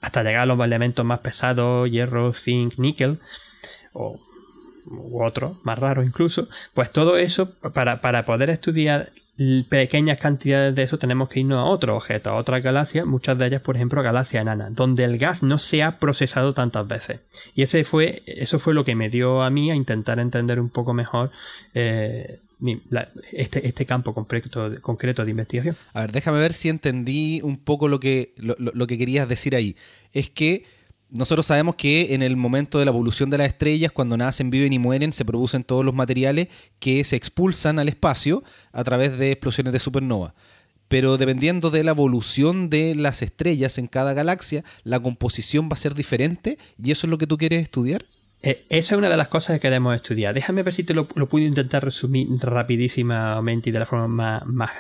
hasta 0.03 0.23
llegar 0.23 0.43
a 0.43 0.47
los 0.47 0.61
elementos 0.61 1.07
más 1.07 1.21
pesados, 1.21 1.91
hierro, 1.91 2.35
zinc, 2.35 2.77
níquel, 2.77 3.19
o 3.95 4.21
u 4.87 5.23
otros, 5.23 5.59
más 5.65 5.79
raros 5.79 6.07
incluso, 6.07 6.49
pues 6.75 6.91
todo 6.91 7.17
eso, 7.17 7.51
para, 7.73 8.01
para 8.01 8.25
poder 8.25 8.51
estudiar 8.51 9.11
pequeñas 9.69 10.19
cantidades 10.19 10.75
de 10.75 10.83
eso 10.83 10.99
tenemos 10.99 11.29
que 11.29 11.41
irnos 11.41 11.59
a 11.59 11.65
otros 11.65 11.97
objetos, 11.97 12.33
a 12.33 12.37
otras 12.37 12.63
galaxias, 12.63 13.05
muchas 13.05 13.37
de 13.37 13.47
ellas, 13.47 13.61
por 13.61 13.77
ejemplo, 13.77 14.03
galaxias 14.03 14.41
enanas, 14.41 14.75
donde 14.75 15.05
el 15.05 15.19
gas 15.19 15.43
no 15.43 15.59
se 15.59 15.83
ha 15.83 15.99
procesado 15.99 16.55
tantas 16.55 16.89
veces. 16.89 17.21
Y 17.55 17.63
ese 17.63 17.85
fue, 17.85 18.23
eso 18.27 18.59
fue 18.59 18.73
lo 18.73 18.85
que 18.85 18.95
me 18.95 19.11
dio 19.11 19.43
a 19.43 19.51
mí 19.51 19.71
a 19.71 19.75
intentar 19.75 20.19
entender 20.21 20.59
un 20.59 20.71
poco 20.71 20.95
mejor 20.95 21.31
eh, 21.75 22.39
este, 23.33 23.67
este, 23.69 23.85
campo 23.85 24.15
concreto, 24.15 24.81
concreto 24.81 25.23
de 25.23 25.33
investigación. 25.33 25.77
A 25.93 26.01
ver, 26.03 26.13
déjame 26.13 26.39
ver 26.39 26.55
si 26.55 26.71
entendí 26.71 27.43
un 27.43 27.59
poco 27.59 27.89
lo 27.89 28.01
que, 28.01 28.33
lo 28.39 28.87
que 28.87 28.97
querías 28.97 29.29
decir 29.29 29.55
ahí. 29.55 29.77
Es 30.15 30.31
que 30.31 30.65
nosotros 31.11 31.47
sabemos 31.47 31.77
que 31.77 32.15
en 32.15 32.23
el 32.23 32.37
momento 32.37 32.79
de 32.79 32.85
la 32.85 32.91
evolución 32.91 33.31
de 33.31 33.39
las 33.39 33.47
estrellas, 33.49 33.93
cuando 33.93 34.17
nacen, 34.17 34.51
viven 34.51 34.73
y 34.73 34.79
mueren, 34.79 35.13
se 35.13 35.25
producen 35.25 35.63
todos 35.63 35.85
los 35.85 35.95
materiales 35.95 36.49
que 36.79 37.03
se 37.05 37.17
expulsan 37.17 37.79
al 37.79 37.89
espacio 37.89 38.43
a 38.73 38.83
través 38.83 39.17
de 39.17 39.31
explosiones 39.31 39.73
de 39.73 39.79
supernova. 39.79 40.35
Pero 40.89 41.17
dependiendo 41.17 41.71
de 41.71 41.85
la 41.85 41.93
evolución 41.93 42.71
de 42.71 42.95
las 42.95 43.23
estrellas 43.23 43.79
en 43.79 43.87
cada 43.87 44.15
galaxia, 44.15 44.65
la 44.85 45.01
composición 45.01 45.69
va 45.69 45.75
a 45.75 45.79
ser 45.79 45.95
diferente 45.95 46.59
y 46.83 46.93
eso 46.93 47.07
es 47.07 47.11
lo 47.11 47.19
que 47.19 47.27
tú 47.27 47.37
quieres 47.37 47.63
estudiar. 47.63 48.05
Eh, 48.43 48.65
esa 48.69 48.95
es 48.95 48.99
una 48.99 49.09
de 49.09 49.17
las 49.17 49.29
cosas 49.29 49.57
que 49.57 49.61
queremos 49.61 49.97
estudiar. 49.97 50.35
Déjame 50.35 50.63
ver 50.63 50.73
si 50.73 50.85
te 50.85 50.95
lo, 50.95 51.09
puedo 51.09 51.45
intentar 51.45 51.85
resumir 51.85 52.29
rapidísimamente 52.41 53.71
y 53.71 53.73
de 53.73 53.79
la 53.79 53.87
forma 53.87 54.43
más 54.45 54.71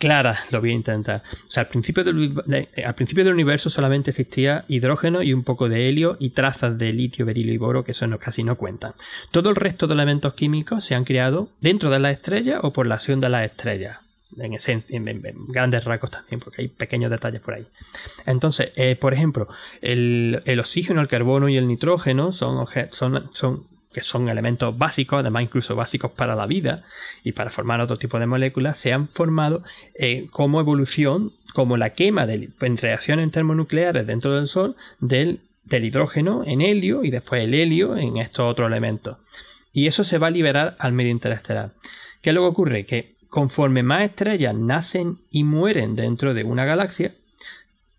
clara, 0.00 0.40
lo 0.50 0.60
voy 0.60 0.70
a 0.70 0.74
intentar. 0.74 1.22
O 1.30 1.50
sea, 1.50 1.62
al 1.62 1.68
principio, 1.68 2.02
del, 2.02 2.34
eh, 2.52 2.84
al 2.84 2.94
principio 2.94 3.22
del 3.22 3.34
universo 3.34 3.70
solamente 3.70 4.10
existía 4.10 4.64
hidrógeno 4.66 5.22
y 5.22 5.32
un 5.32 5.44
poco 5.44 5.68
de 5.68 5.88
helio 5.88 6.16
y 6.18 6.30
trazas 6.30 6.76
de 6.76 6.92
litio, 6.92 7.26
berilio 7.26 7.52
y 7.52 7.58
boro, 7.58 7.84
que 7.84 7.92
eso 7.92 8.06
no, 8.08 8.18
casi 8.18 8.42
no 8.42 8.56
cuentan. 8.56 8.94
Todo 9.30 9.50
el 9.50 9.56
resto 9.56 9.86
de 9.86 9.94
elementos 9.94 10.34
químicos 10.34 10.84
se 10.84 10.94
han 10.96 11.04
creado 11.04 11.50
dentro 11.60 11.90
de 11.90 12.00
la 12.00 12.10
estrella 12.10 12.60
o 12.62 12.72
por 12.72 12.86
la 12.86 12.96
acción 12.96 13.20
de 13.20 13.28
las 13.28 13.44
estrellas. 13.44 13.98
En 14.38 14.54
esencia, 14.54 14.96
en, 14.96 15.22
grandes 15.48 15.84
rasgos 15.84 16.12
también, 16.12 16.40
porque 16.40 16.62
hay 16.62 16.68
pequeños 16.68 17.10
detalles 17.10 17.40
por 17.40 17.54
ahí. 17.54 17.66
Entonces, 18.26 18.70
eh, 18.76 18.96
por 18.96 19.12
ejemplo, 19.12 19.48
el, 19.82 20.40
el, 20.44 20.60
oxígeno, 20.60 21.00
el 21.00 21.08
carbono 21.08 21.48
y 21.48 21.56
el 21.56 21.66
nitrógeno 21.66 22.30
son, 22.30 22.64
son, 22.92 23.28
son 23.32 23.64
que 23.92 24.02
son 24.02 24.28
elementos 24.28 24.76
básicos, 24.76 25.20
además 25.20 25.42
incluso 25.42 25.74
básicos 25.74 26.12
para 26.12 26.36
la 26.36 26.46
vida 26.46 26.84
y 27.24 27.32
para 27.32 27.50
formar 27.50 27.80
otro 27.80 27.96
tipo 27.98 28.18
de 28.18 28.26
moléculas, 28.26 28.78
se 28.78 28.92
han 28.92 29.08
formado 29.08 29.64
como 30.30 30.60
evolución, 30.60 31.32
como 31.54 31.76
la 31.76 31.90
quema 31.90 32.26
de, 32.26 32.50
en 32.60 32.76
reacciones 32.76 33.30
termonucleares 33.32 34.06
dentro 34.06 34.34
del 34.34 34.46
Sol 34.46 34.76
del, 35.00 35.40
del 35.64 35.84
hidrógeno 35.84 36.44
en 36.46 36.60
helio 36.60 37.04
y 37.04 37.10
después 37.10 37.42
el 37.42 37.54
helio 37.54 37.96
en 37.96 38.16
estos 38.18 38.50
otros 38.50 38.68
elementos. 38.68 39.16
Y 39.72 39.86
eso 39.86 40.04
se 40.04 40.18
va 40.18 40.28
a 40.28 40.30
liberar 40.30 40.76
al 40.78 40.92
medio 40.92 41.10
interestelar. 41.10 41.70
¿Qué 42.22 42.32
luego 42.32 42.48
ocurre? 42.48 42.86
Que 42.86 43.14
conforme 43.28 43.82
más 43.82 44.02
estrellas 44.02 44.54
nacen 44.54 45.18
y 45.30 45.44
mueren 45.44 45.94
dentro 45.94 46.34
de 46.34 46.44
una 46.44 46.64
galaxia, 46.64 47.14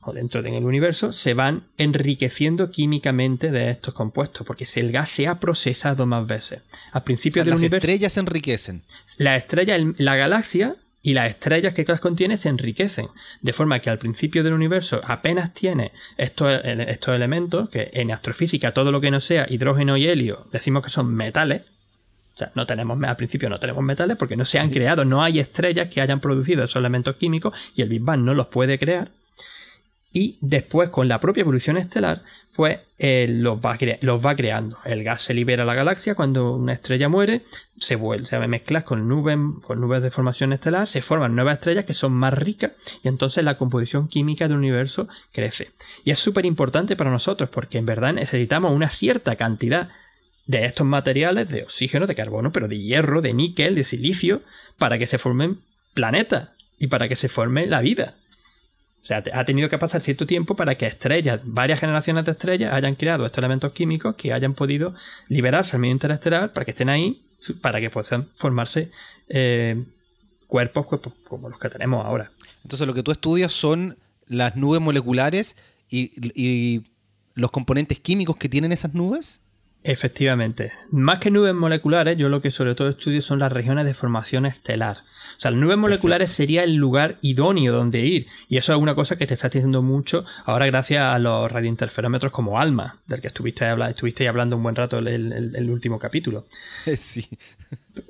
o 0.04 0.14
dentro 0.14 0.42
del 0.42 0.66
universo 0.66 1.12
se 1.12 1.34
van 1.34 1.64
enriqueciendo 1.78 2.72
químicamente 2.72 3.52
de 3.52 3.70
estos 3.70 3.94
compuestos, 3.94 4.46
porque 4.46 4.66
si 4.66 4.80
el 4.80 4.92
gas 4.92 5.10
se 5.10 5.28
ha 5.28 5.40
procesado 5.40 6.06
más 6.06 6.26
veces. 6.26 6.62
Al 6.92 7.04
principio 7.04 7.44
del 7.44 7.52
las 7.52 7.60
universo. 7.60 7.76
Las 7.76 7.84
estrellas 7.84 8.14
se 8.14 8.20
enriquecen. 8.20 8.82
La 9.18 9.36
estrella, 9.36 9.78
la 9.98 10.16
galaxia 10.16 10.76
y 11.04 11.14
las 11.14 11.30
estrellas 11.30 11.74
que 11.74 11.86
las 11.88 12.00
contiene 12.00 12.38
se 12.38 12.50
enriquecen. 12.50 13.08
De 13.42 13.54
forma 13.54 13.80
que 13.80 13.90
al 13.90 14.00
principio 14.00 14.44
del 14.44 14.54
universo 14.54 15.02
apenas 15.04 15.54
tiene 15.54 15.92
estos, 16.18 16.52
estos 16.64 17.16
elementos, 17.16 17.70
que 17.70 17.92
en 17.94 18.12
astrofísica 18.12 18.74
todo 18.74 18.92
lo 18.92 19.02
que 19.02 19.12
no 19.12 19.20
sea 19.20 19.46
hidrógeno 19.50 19.98
y 19.98 20.08
helio 20.08 20.48
decimos 20.52 20.84
que 20.84 20.90
son 20.90 21.14
metales. 21.14 21.62
O 22.34 22.38
sea, 22.38 22.52
no 22.56 22.66
tenemos, 22.66 22.98
al 23.04 23.18
principio 23.18 23.50
no 23.50 23.60
tenemos 23.60 23.84
metales 23.84 24.18
porque 24.18 24.38
no 24.38 24.46
se 24.46 24.58
han 24.58 24.70
creado, 24.70 25.06
no 25.06 25.22
hay 25.22 25.40
estrellas 25.40 25.90
que 25.90 26.02
hayan 26.02 26.22
producido 26.22 26.64
esos 26.64 26.78
elementos 26.78 27.18
químicos 27.18 27.54
y 27.76 27.82
el 27.82 27.90
Big 27.90 28.02
Bang 28.02 28.22
no 28.22 28.34
los 28.34 28.48
puede 28.48 28.80
crear 28.80 29.12
y 30.14 30.38
después 30.42 30.90
con 30.90 31.08
la 31.08 31.20
propia 31.20 31.42
evolución 31.42 31.78
estelar, 31.78 32.24
pues 32.54 32.80
eh, 33.00 33.28
los, 33.30 33.60
va 33.60 33.78
los, 34.02 34.26
va 34.26 34.36
creando. 34.36 34.78
El 34.84 35.04
gas 35.04 35.22
se 35.22 35.34
libera 35.34 35.64
a 35.64 35.66
la 35.66 35.74
galaxia 35.74 36.16
cuando 36.16 36.54
una 36.56 36.74
estrella 36.74 37.08
muere, 37.08 37.44
se 37.78 37.96
vuelve, 37.96 38.28
se 38.28 38.38
mezcla 38.40 38.84
con 38.84 39.08
nubes, 39.08 39.38
con 39.62 39.80
nubes 39.80 40.04
de 40.04 40.12
formación 40.12 40.52
estelar, 40.52 40.88
se 40.88 41.02
forman 41.02 41.34
nuevas 41.34 41.60
estrellas 41.60 41.86
que 41.86 41.94
son 41.94 42.12
más 42.12 42.34
ricas 42.34 42.74
y 43.04 43.08
entonces 43.08 43.46
la 43.46 43.58
composición 43.58 44.10
química 44.10 44.48
del 44.48 44.58
universo 44.58 45.08
crece. 45.32 45.72
Y 46.04 46.12
es 46.12 46.20
súper 46.20 46.46
importante 46.46 46.98
para 46.98 47.10
nosotros 47.10 47.50
porque 47.50 47.78
en 47.78 47.86
verdad 47.86 48.14
necesitamos 48.14 48.74
una 48.74 48.90
cierta 48.90 49.38
cantidad 49.38 49.90
de 50.46 50.66
estos 50.66 50.86
materiales, 50.86 51.48
de 51.48 51.64
oxígeno, 51.64 52.06
de 52.06 52.16
carbono, 52.16 52.52
pero 52.52 52.68
de 52.68 52.78
hierro, 52.78 53.22
de 53.22 53.34
níquel, 53.34 53.76
de 53.76 53.86
silicio, 53.86 54.42
para 54.78 54.98
que 54.98 55.08
se 55.08 55.18
formen 55.18 55.60
planetas 55.94 56.50
y 56.78 56.88
para 56.88 57.08
que 57.08 57.16
se 57.16 57.30
forme 57.30 57.68
la 57.68 57.80
vida. 57.80 58.16
O 59.02 59.06
sea, 59.06 59.24
ha 59.34 59.46
tenido 59.46 59.68
que 59.70 59.78
pasar 59.78 60.02
cierto 60.02 60.28
tiempo 60.28 60.56
para 60.56 60.76
que 60.76 60.86
estrellas, 60.86 61.40
varias 61.44 61.80
generaciones 61.80 62.26
de 62.26 62.34
estrellas, 62.34 62.74
hayan 62.74 62.96
creado 62.96 63.26
estos 63.26 63.40
elementos 63.40 63.72
químicos 63.72 64.16
que 64.16 64.32
hayan 64.32 64.54
podido 64.54 64.94
liberarse 65.28 65.76
al 65.76 65.82
medio 65.82 65.94
interestelar 65.94 66.54
para 66.54 66.66
que 66.66 66.72
estén 66.72 66.90
ahí, 66.90 67.24
para 67.62 67.80
que 67.80 67.90
puedan 67.90 68.30
formarse 68.36 68.92
eh, 69.28 69.84
cuerpos, 70.48 70.86
como 71.28 71.50
los 71.50 71.60
que 71.60 71.70
tenemos 71.70 72.06
ahora. 72.06 72.32
Entonces, 72.64 72.86
lo 72.86 72.94
que 72.94 73.02
tú 73.02 73.12
estudias 73.12 73.52
son 73.52 73.98
las 74.28 74.56
nubes 74.56 74.82
moleculares 74.82 75.56
y 75.90 76.84
los 77.34 77.52
componentes 77.52 78.00
químicos 78.00 78.38
que 78.38 78.50
tienen 78.50 78.72
esas 78.72 78.94
nubes. 78.94 79.42
Efectivamente. 79.84 80.72
Más 80.92 81.20
que 81.20 81.32
nubes 81.32 81.56
moleculares, 81.56 82.18
yo 82.18 82.30
lo 82.30 82.42
que 82.42 82.52
sobre 82.52 82.76
todo 82.76 82.90
estudio 82.90 83.22
son 83.22 83.40
las 83.40 83.52
regiones 83.52 83.86
de 83.86 83.96
formación 83.96 84.46
estelar. 84.46 84.98
O 85.38 85.42
sea, 85.42 85.50
las 85.50 85.60
nubes 85.60 85.78
moleculares 85.78 86.30
sería 86.30 86.64
el 86.64 86.76
lugar 86.76 87.18
idóneo 87.22 87.74
donde 87.74 88.02
ir. 88.02 88.28
Y 88.48 88.58
eso 88.58 88.74
es 88.74 88.80
una 88.80 88.94
cosa 88.94 89.16
que 89.16 89.26
te 89.26 89.34
está 89.34 89.50
diciendo 89.50 89.82
mucho 89.82 90.24
ahora 90.46 90.68
gracias 90.68 91.02
a 91.02 91.18
los 91.18 91.52
radiointerferómetros 91.52 92.32
como 92.32 92.60
ALMA, 92.60 93.00
del 93.08 93.22
que 93.22 93.28
estuviste, 93.28 93.66
estuviste 93.90 94.28
hablando 94.28 94.56
un 94.56 94.64
buen 94.64 94.76
rato 94.76 95.00
el, 95.00 95.08
el, 95.08 95.70
último 95.70 95.98
capítulo. 95.98 96.46
Sí. 96.96 97.28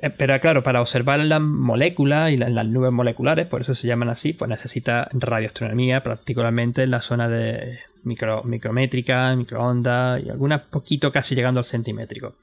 Eh, 0.02 0.10
pero 0.10 0.38
claro, 0.40 0.62
para 0.64 0.82
observar 0.82 1.20
las 1.22 1.42
moléculas 1.42 2.32
y 2.32 2.38
las, 2.38 2.66
nubes 2.66 2.92
moleculares, 2.92 3.48
por 3.48 3.62
eso 3.62 3.74
se 3.74 3.88
llaman 3.88 4.10
así, 4.10 4.34
pues 4.34 4.50
necesita 4.50 5.08
radioastronomía, 5.14 6.04
particularmente 6.04 6.84
en 6.84 6.92
la 6.92 7.02
zona 7.02 7.30
de 7.30 7.80
micro, 8.04 8.44
micrométrica, 8.44 9.36
microondas 9.36 10.24
y 10.24 10.30
algunas 10.30 10.62
poquito 10.62 11.12
casi 11.12 11.36
llegando 11.36 11.60
al 11.60 11.66
centimétrico. 11.66 12.36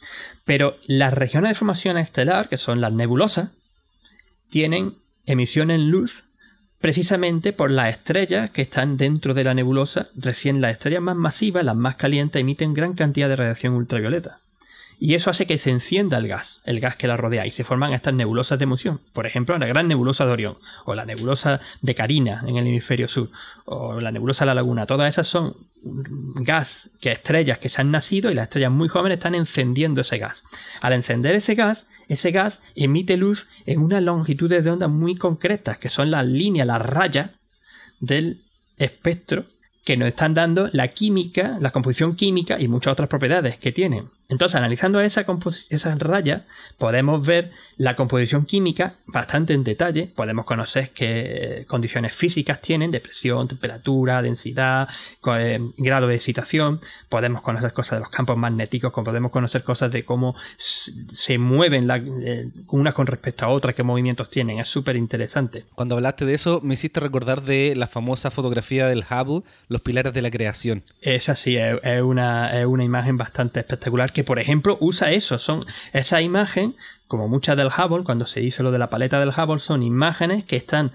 Pero 0.45 0.77
las 0.87 1.15
regiones 1.15 1.50
de 1.50 1.55
formación 1.55 1.99
estelar, 1.99 2.49
que 2.49 2.57
son 2.57 2.81
las 2.81 2.93
nebulosas, 2.93 3.50
tienen 4.50 4.95
emisión 5.27 5.71
en 5.71 5.91
luz 5.91 6.25
precisamente 6.81 7.53
por 7.53 7.71
las 7.71 7.91
estrellas 7.91 8.50
que 8.50 8.62
están 8.62 8.97
dentro 8.97 9.35
de 9.35 9.45
la 9.45 9.55
nebulosa. 9.55 10.09
Recién 10.15 10.61
las 10.61 10.73
estrellas 10.73 11.03
más 11.03 11.17
masivas, 11.17 11.65
las 11.65 11.77
más 11.77 11.97
calientes, 11.97 12.41
emiten 12.41 12.75
gran 12.75 12.95
cantidad 12.95 13.29
de 13.29 13.37
radiación 13.37 13.75
ultravioleta 13.75 14.41
y 15.00 15.14
eso 15.14 15.31
hace 15.31 15.47
que 15.47 15.59
se 15.59 15.71
encienda 15.71 16.19
el 16.19 16.26
gas, 16.26 16.61
el 16.64 16.81
gas 16.81 16.97
que 16.97 17.07
la 17.07 17.17
rodea, 17.17 17.47
y 17.47 17.52
se 17.52 17.62
forman 17.62 17.93
estas 17.93 18.14
nebulosas 18.14 18.59
de 18.59 18.64
emisión. 18.64 19.00
Por 19.12 19.26
ejemplo, 19.26 19.57
la 19.57 19.67
gran 19.67 19.87
nebulosa 19.87 20.26
de 20.26 20.33
Orión, 20.33 20.59
o 20.85 20.95
la 20.95 21.05
nebulosa 21.05 21.61
de 21.83 21.95
Carina 21.95 22.43
en 22.47 22.57
el 22.57 22.67
hemisferio 22.67 23.07
sur, 23.07 23.31
o 23.64 24.00
la 24.00 24.11
nebulosa 24.11 24.45
de 24.45 24.47
la 24.47 24.55
Laguna. 24.55 24.87
Todas 24.87 25.09
esas 25.09 25.28
son 25.28 25.55
gas 25.83 26.90
que 27.00 27.12
estrellas 27.12 27.59
que 27.59 27.69
se 27.69 27.81
han 27.81 27.93
nacido 27.93 28.31
y 28.31 28.35
las 28.35 28.45
estrellas 28.45 28.73
muy 28.73 28.88
jóvenes 28.88 29.19
están 29.19 29.37
encendiendo 29.37 30.00
ese 30.00 30.19
gas. 30.19 30.43
Al 30.81 30.93
encender 30.93 31.37
ese 31.37 31.55
gas, 31.55 31.88
ese 32.09 32.33
gas 32.33 32.61
emite 32.75 33.17
luz 33.17 33.47
en 33.67 33.81
unas 33.81 34.02
longitudes 34.02 34.64
de 34.64 34.71
onda 34.71 34.88
muy 34.88 35.14
concretas, 35.14 35.78
que 35.78 35.90
son 35.90 36.11
las 36.11 36.26
líneas, 36.26 36.67
las 36.67 36.83
rayas 36.83 37.31
del 38.00 38.43
espectro 38.76 39.45
que 39.85 39.97
nos 39.97 40.09
están 40.09 40.35
dando 40.35 40.69
la 40.73 40.88
química, 40.88 41.59
la 41.61 41.71
composición 41.71 42.17
química 42.17 42.61
y 42.61 42.67
muchas 42.69 42.93
otras 42.93 43.09
propiedades 43.09 43.57
que 43.59 43.73
tienen. 43.73 44.11
Entonces, 44.30 44.56
analizando 44.56 45.00
esa 45.00 45.25
esas 45.70 45.99
rayas, 45.99 46.42
podemos 46.76 47.26
ver 47.26 47.50
la 47.78 47.97
composición 47.97 48.44
química 48.44 48.97
bastante 49.06 49.54
en 49.54 49.64
detalle. 49.64 50.11
Podemos 50.14 50.44
conocer 50.44 50.90
qué 50.90 51.64
condiciones 51.66 52.14
físicas 52.14 52.61
tienen, 52.61 52.90
de 52.90 53.00
presión, 53.00 53.49
temperatura, 53.49 54.20
densidad, 54.20 54.87
eh, 55.35 55.58
grado 55.78 56.08
de 56.08 56.16
excitación. 56.16 56.80
Podemos 57.08 57.40
conocer 57.40 57.73
cosas 57.73 57.99
de 57.99 58.00
los 58.00 58.11
campos 58.11 58.37
magnéticos, 58.37 58.92
podemos 58.92 59.32
conocer 59.32 59.64
cosas 59.64 59.90
de 59.92 60.04
cómo 60.04 60.37
se 60.58 61.38
mueven 61.38 61.88
eh, 62.23 62.50
unas 62.68 62.92
con 62.92 63.06
respecto 63.06 63.47
a 63.47 63.49
otras, 63.49 63.75
qué 63.75 63.82
movimientos 63.82 64.28
tienen. 64.28 64.58
Es 64.58 64.68
súper 64.68 64.97
interesante. 64.97 65.64
Cuando 65.75 65.94
hablaste 65.94 66.26
de 66.26 66.35
eso, 66.35 66.61
me 66.62 66.75
hiciste 66.75 67.00
recordar 67.00 67.40
de 67.40 67.75
la 67.76 67.87
famosa 67.87 68.30
fotografía 68.30 68.88
del 68.88 69.04
Hubble, 69.11 69.49
los 69.68 69.80
pilares 69.80 70.12
de 70.12 70.20
la 70.20 70.30
creación. 70.30 70.82
Esa 71.00 71.35
sí, 71.35 71.56
es, 71.56 72.02
una, 72.02 72.61
es 72.61 72.66
una 72.66 72.85
imagen 72.85 73.16
bastante 73.16 73.61
espectacular 73.61 74.12
que, 74.19 74.25
por 74.25 74.41
ejemplo, 74.41 74.77
usa 74.81 75.13
eso. 75.13 75.39
Son 75.39 75.65
esa 75.93 76.21
imagen, 76.21 76.75
como 77.07 77.29
muchas 77.29 77.57
del 77.57 77.69
Hubble, 77.69 78.03
cuando 78.03 78.27
se 78.27 78.41
dice 78.41 78.65
lo 78.65 78.73
de 78.73 78.79
la 78.81 78.91
paleta 78.91 79.21
del 79.21 79.29
Hubble, 79.29 79.61
son 79.61 79.85
imágenes 79.85 80.43
que 80.43 80.57
están 80.57 80.91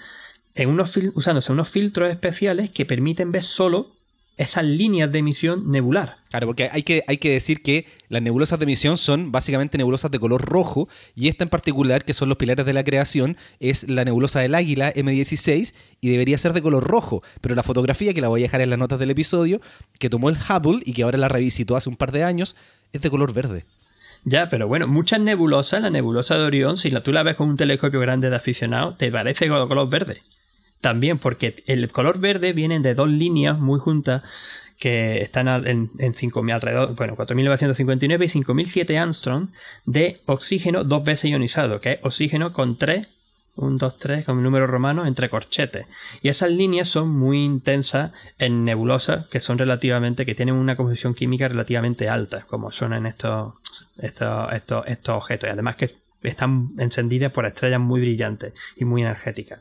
en 0.56 0.68
unos 0.68 0.92
usándose 1.16 1.54
unos 1.54 1.70
filtros 1.70 2.12
especiales 2.12 2.70
que 2.70 2.86
permiten 2.86 3.32
ver 3.32 3.44
solo 3.44 3.94
esas 4.36 4.66
líneas 4.66 5.10
de 5.10 5.20
emisión 5.20 5.72
nebular. 5.72 6.18
Claro, 6.32 6.48
porque 6.48 6.68
hay 6.70 6.84
que, 6.84 7.06
hay 7.08 7.16
que 7.16 7.30
decir 7.30 7.62
que 7.62 7.86
las 8.10 8.22
nebulosas 8.22 8.60
de 8.60 8.64
emisión 8.64 8.98
son 8.98 9.32
básicamente 9.32 9.78
nebulosas 9.78 10.12
de 10.12 10.20
color 10.20 10.42
rojo 10.42 10.90
y 11.16 11.30
esta 11.30 11.46
en 11.46 11.50
particular, 11.50 12.04
que 12.04 12.14
son 12.14 12.28
los 12.28 12.38
pilares 12.38 12.66
de 12.66 12.74
la 12.74 12.84
creación, 12.84 13.38
es 13.62 13.88
la 13.90 14.04
nebulosa 14.04 14.42
del 14.42 14.54
águila 14.54 14.92
M16 14.94 15.74
y 16.02 16.10
debería 16.10 16.38
ser 16.38 16.52
de 16.52 16.62
color 16.62 16.84
rojo. 16.84 17.24
Pero 17.40 17.56
la 17.56 17.64
fotografía, 17.64 18.14
que 18.14 18.20
la 18.20 18.28
voy 18.28 18.42
a 18.42 18.44
dejar 18.44 18.60
en 18.60 18.70
las 18.70 18.80
notas 18.80 19.00
del 19.00 19.12
episodio, 19.12 19.62
que 19.98 20.10
tomó 20.10 20.28
el 20.28 20.36
Hubble 20.36 20.82
y 20.86 20.92
que 20.92 21.04
ahora 21.04 21.18
la 21.18 21.30
revisitó 21.30 21.78
hace 21.78 21.88
un 21.88 21.96
par 21.96 22.12
de 22.12 22.26
años, 22.26 22.58
es 22.94 23.02
de 23.02 23.10
color 23.10 23.34
verde. 23.34 23.66
Ya, 24.24 24.50
pero 24.50 24.68
bueno, 24.68 24.88
muchas 24.88 25.20
nebulosas, 25.20 25.82
la 25.82 25.90
nebulosa 25.90 26.38
de 26.38 26.46
Orión, 26.46 26.78
si 26.78 26.90
la, 26.90 27.04
tú 27.04 27.12
la 27.12 27.24
ves 27.24 27.36
con 27.36 27.50
un 27.50 27.58
telescopio 27.58 28.00
grande 28.00 28.30
de 28.30 28.36
aficionado, 28.38 28.96
te 28.96 29.12
parece 29.12 29.50
color 29.50 29.90
verde. 29.90 30.22
También 30.80 31.18
porque 31.18 31.56
el 31.68 31.92
color 31.92 32.20
verde 32.20 32.54
viene 32.54 32.80
de 32.80 32.94
dos 32.94 33.10
líneas 33.10 33.60
muy 33.60 33.80
juntas 33.80 34.24
que 34.80 35.22
están 35.22 35.48
en, 35.48 35.92
en 35.98 36.14
5.000 36.14 36.54
alrededor, 36.54 36.96
bueno, 36.96 37.16
4.959 37.16 38.24
y 38.24 38.44
5.007 38.44 38.98
Armstrong 38.98 39.50
de 39.86 40.22
oxígeno 40.26 40.84
dos 40.84 41.04
veces 41.04 41.32
ionizado, 41.32 41.80
que 41.80 41.94
es 41.94 42.00
oxígeno 42.02 42.54
con 42.54 42.78
tres 42.78 43.08
1, 43.56 43.78
2, 43.78 43.98
3, 43.98 44.26
con 44.26 44.38
un 44.38 44.44
número 44.44 44.68
romano 44.68 45.06
entre 45.06 45.30
corchetes. 45.30 45.86
Y 46.22 46.30
esas 46.30 46.50
líneas 46.52 46.88
son 46.88 47.10
muy 47.10 47.44
intensas 47.44 48.12
en 48.40 48.66
nebulosas 48.66 49.28
que 49.28 49.40
son 49.40 49.58
relativamente, 49.58 50.26
que 50.26 50.36
tienen 50.36 50.56
una 50.56 50.76
composición 50.76 51.14
química 51.14 51.48
relativamente 51.48 52.10
alta, 52.10 52.46
como 52.48 52.72
son 52.72 52.94
en 52.94 53.06
estos, 53.06 53.54
estos, 53.98 54.52
estos, 54.54 54.88
estos 54.88 55.16
objetos. 55.16 55.48
Y 55.48 55.52
además 55.52 55.76
que 55.76 56.04
están 56.30 56.70
encendidas 56.78 57.32
por 57.32 57.46
estrellas 57.46 57.80
muy 57.80 58.02
brillantes 58.02 58.54
y 58.76 58.86
muy 58.86 59.02
energéticas. 59.02 59.60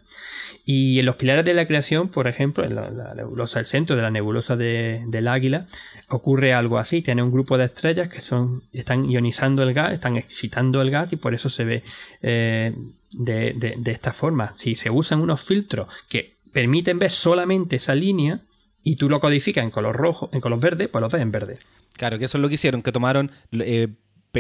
Y 0.65 0.99
en 1.01 1.07
los 1.07 1.17
pilares 1.17 1.45
de 1.45 1.55
la 1.55 1.67
creación, 1.67 2.09
por 2.09 2.29
ejemplo, 2.29 2.65
en 2.65 2.75
la, 2.77 3.15
nebulosa 3.15 3.59
del 3.59 3.67
centro 3.67 3.97
de 3.97 4.03
la 4.03 4.11
nebulosa 4.11 4.57
del 4.57 5.29
águila, 5.29 5.67
ocurre 6.09 6.55
algo 6.55 6.79
así. 6.79 7.03
Tiene 7.03 7.23
un 7.23 7.33
grupo 7.33 7.59
de 7.59 7.65
estrellas 7.65 8.09
que 8.09 8.21
son, 8.21 8.63
están 8.73 9.11
ionizando 9.11 9.63
el 9.63 9.75
gas, 9.75 9.93
están 9.93 10.17
excitando 10.17 10.81
el 10.83 10.91
gas 10.91 11.13
y 11.13 11.17
por 11.17 11.35
eso 11.35 11.49
se 11.49 11.65
ve 11.65 11.83
eh, 12.23 12.75
de, 13.13 13.77
de 13.79 13.91
esta 13.91 14.13
forma. 14.13 14.53
Si 14.57 14.75
se 14.75 14.91
usan 14.91 15.21
unos 15.21 15.43
filtros 15.43 15.89
que 16.09 16.37
permiten 16.53 16.99
ver 16.99 17.11
solamente 17.11 17.77
esa 17.77 17.95
línea 17.95 18.41
y 18.83 18.97
tú 18.97 19.09
lo 19.09 19.21
codificas 19.21 19.65
en 19.65 19.71
color 19.71 19.97
rojo, 19.97 20.29
en 20.33 20.41
color 20.41 20.61
verde, 20.61 20.89
pues 20.89 21.01
lo 21.01 21.09
ves 21.09 21.23
en 21.23 21.33
verde. 21.33 21.59
Claro, 21.97 22.19
que 22.19 22.27
eso 22.27 22.39
es 22.39 22.43
lo 22.43 22.49
que 22.49 22.55
hicieron, 22.55 22.83
que 22.83 22.93
tomaron 22.93 23.31
eh, 23.53 23.89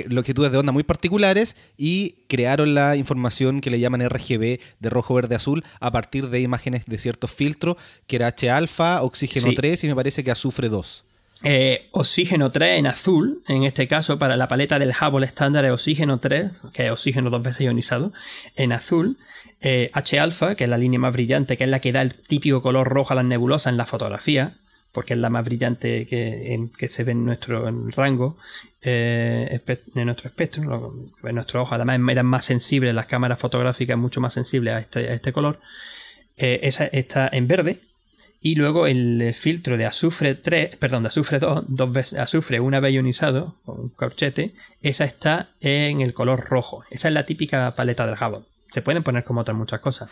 longitudes 0.08 0.52
de 0.52 0.58
onda 0.58 0.72
muy 0.72 0.82
particulares 0.82 1.56
y 1.76 2.24
crearon 2.28 2.74
la 2.74 2.96
información 2.96 3.60
que 3.60 3.70
le 3.70 3.78
llaman 3.78 4.08
RGB 4.08 4.60
de 4.80 4.90
rojo, 4.90 5.14
verde, 5.14 5.34
azul 5.34 5.64
a 5.80 5.90
partir 5.92 6.28
de 6.28 6.40
imágenes 6.40 6.84
de 6.86 6.98
ciertos 6.98 7.30
filtros, 7.30 7.76
que 8.06 8.16
era 8.16 8.28
H-alfa, 8.28 9.02
oxígeno 9.02 9.52
3 9.54 9.84
y 9.84 9.86
me 9.88 9.94
parece 9.94 10.24
que 10.24 10.30
azufre 10.30 10.68
2. 10.68 11.04
Eh, 11.44 11.88
oxígeno 11.90 12.52
3 12.52 12.78
en 12.78 12.86
azul, 12.86 13.42
en 13.48 13.64
este 13.64 13.88
caso 13.88 14.18
para 14.18 14.36
la 14.36 14.48
paleta 14.48 14.78
del 14.78 14.92
Hubble 14.92 15.26
estándar 15.26 15.64
es 15.64 15.72
oxígeno 15.72 16.18
3, 16.18 16.62
que 16.72 16.86
es 16.86 16.92
oxígeno 16.92 17.30
dos 17.30 17.42
veces 17.42 17.62
ionizado, 17.62 18.12
en 18.54 18.72
azul. 18.72 19.18
Eh, 19.60 19.90
H-alfa, 19.92 20.54
que 20.54 20.64
es 20.64 20.70
la 20.70 20.78
línea 20.78 20.98
más 20.98 21.12
brillante, 21.12 21.56
que 21.56 21.64
es 21.64 21.70
la 21.70 21.80
que 21.80 21.92
da 21.92 22.02
el 22.02 22.14
típico 22.14 22.62
color 22.62 22.88
rojo 22.88 23.12
a 23.12 23.16
las 23.16 23.24
nebulosas 23.24 23.70
en 23.72 23.76
la 23.76 23.86
fotografía, 23.86 24.56
porque 24.92 25.14
es 25.14 25.18
la 25.18 25.30
más 25.30 25.44
brillante 25.44 26.06
que, 26.06 26.68
que 26.76 26.88
se 26.88 27.04
ve 27.04 27.12
en 27.12 27.24
nuestro 27.24 27.70
rango, 27.90 28.36
eh, 28.82 29.60
en 29.94 30.04
nuestro 30.04 30.28
espectro, 30.28 30.92
en 31.22 31.34
nuestro 31.34 31.62
ojo. 31.62 31.74
Además, 31.74 32.00
eran 32.10 32.26
más 32.26 32.44
sensibles, 32.44 32.94
las 32.94 33.06
cámaras 33.06 33.40
fotográficas 33.40 33.96
mucho 33.96 34.20
más 34.20 34.34
sensibles 34.34 34.74
a 34.74 34.78
este, 34.78 35.12
este 35.14 35.32
color. 35.32 35.60
Eh, 36.36 36.60
esa 36.62 36.86
está 36.86 37.28
en 37.32 37.46
verde. 37.46 37.78
Y 38.44 38.56
luego 38.56 38.88
el 38.88 39.32
filtro 39.34 39.76
de 39.76 39.86
azufre 39.86 40.34
3, 40.34 40.76
perdón, 40.76 41.04
de 41.04 41.08
azufre 41.08 41.38
2, 41.38 41.64
dos 41.68 41.92
veces, 41.92 42.18
azufre 42.18 42.58
una 42.58 42.80
vez 42.80 42.92
ionizado, 42.92 43.54
con 43.64 43.80
un 43.80 43.88
corchete, 43.90 44.54
esa 44.82 45.04
está 45.04 45.50
en 45.60 46.00
el 46.00 46.12
color 46.12 46.46
rojo. 46.48 46.82
Esa 46.90 47.06
es 47.08 47.14
la 47.14 47.24
típica 47.24 47.74
paleta 47.76 48.04
del 48.04 48.16
Hubble. 48.16 48.44
Se 48.70 48.82
pueden 48.82 49.04
poner 49.04 49.22
como 49.22 49.42
otras 49.42 49.56
muchas 49.56 49.80
cosas 49.80 50.10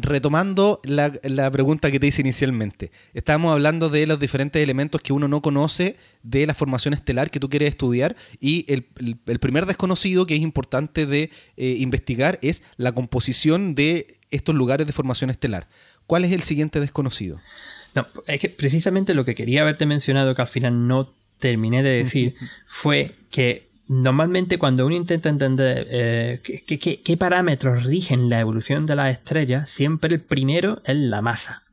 retomando 0.00 0.80
la, 0.84 1.50
pregunta 1.50 1.90
que 1.90 2.00
te 2.00 2.06
hice 2.06 2.22
inicialmente, 2.22 2.90
estábamos 3.12 3.52
hablando 3.52 3.88
de 3.88 4.06
los 4.06 4.18
diferentes 4.18 4.62
elementos 4.62 5.00
que 5.00 5.12
uno 5.12 5.28
no 5.28 5.40
conoce 5.40 5.96
de 6.22 6.46
la 6.46 6.54
formación 6.54 6.94
estelar 6.94 7.30
que 7.30 7.40
tú 7.40 7.48
quieres 7.48 7.70
estudiar 7.70 8.16
y 8.40 8.66
el, 8.72 8.82
primer 9.38 9.66
desconocido 9.66 10.26
que 10.26 10.34
es 10.34 10.40
importante 10.40 11.06
de 11.06 11.30
eh, 11.56 11.76
investigar 11.78 12.38
es 12.42 12.62
la 12.76 12.92
composición 12.92 13.74
de 13.74 14.18
estos 14.30 14.54
lugares 14.54 14.86
de 14.86 14.92
formación 14.92 15.30
estelar. 15.30 15.68
¿Cuál 16.06 16.24
es 16.24 16.32
el 16.32 16.42
siguiente 16.42 16.80
desconocido? 16.80 17.38
No, 17.94 18.06
es 18.26 18.40
que 18.40 18.48
precisamente 18.48 19.14
lo 19.14 19.24
que 19.24 19.34
quería 19.34 19.62
haberte 19.62 19.86
mencionado 19.86 20.34
que 20.34 20.42
al 20.42 20.48
final 20.48 20.86
no 20.88 21.12
terminé 21.38 21.82
de 21.82 22.04
decir 22.04 22.34
fue 22.66 23.12
que 23.30 23.68
Normalmente 23.86 24.58
cuando 24.58 24.86
uno 24.86 24.94
intenta 24.94 25.28
entender 25.28 25.86
eh, 25.90 26.40
qué, 26.42 27.16
parámetros 27.18 27.84
rigen 27.84 28.30
la 28.30 28.40
evolución 28.40 28.86
de 28.86 28.96
las 28.96 29.12
estrellas, 29.12 29.68
siempre 29.68 30.14
el 30.14 30.22
primero 30.22 30.80
es 30.86 30.96
la 30.96 31.20
masa. 31.20 31.64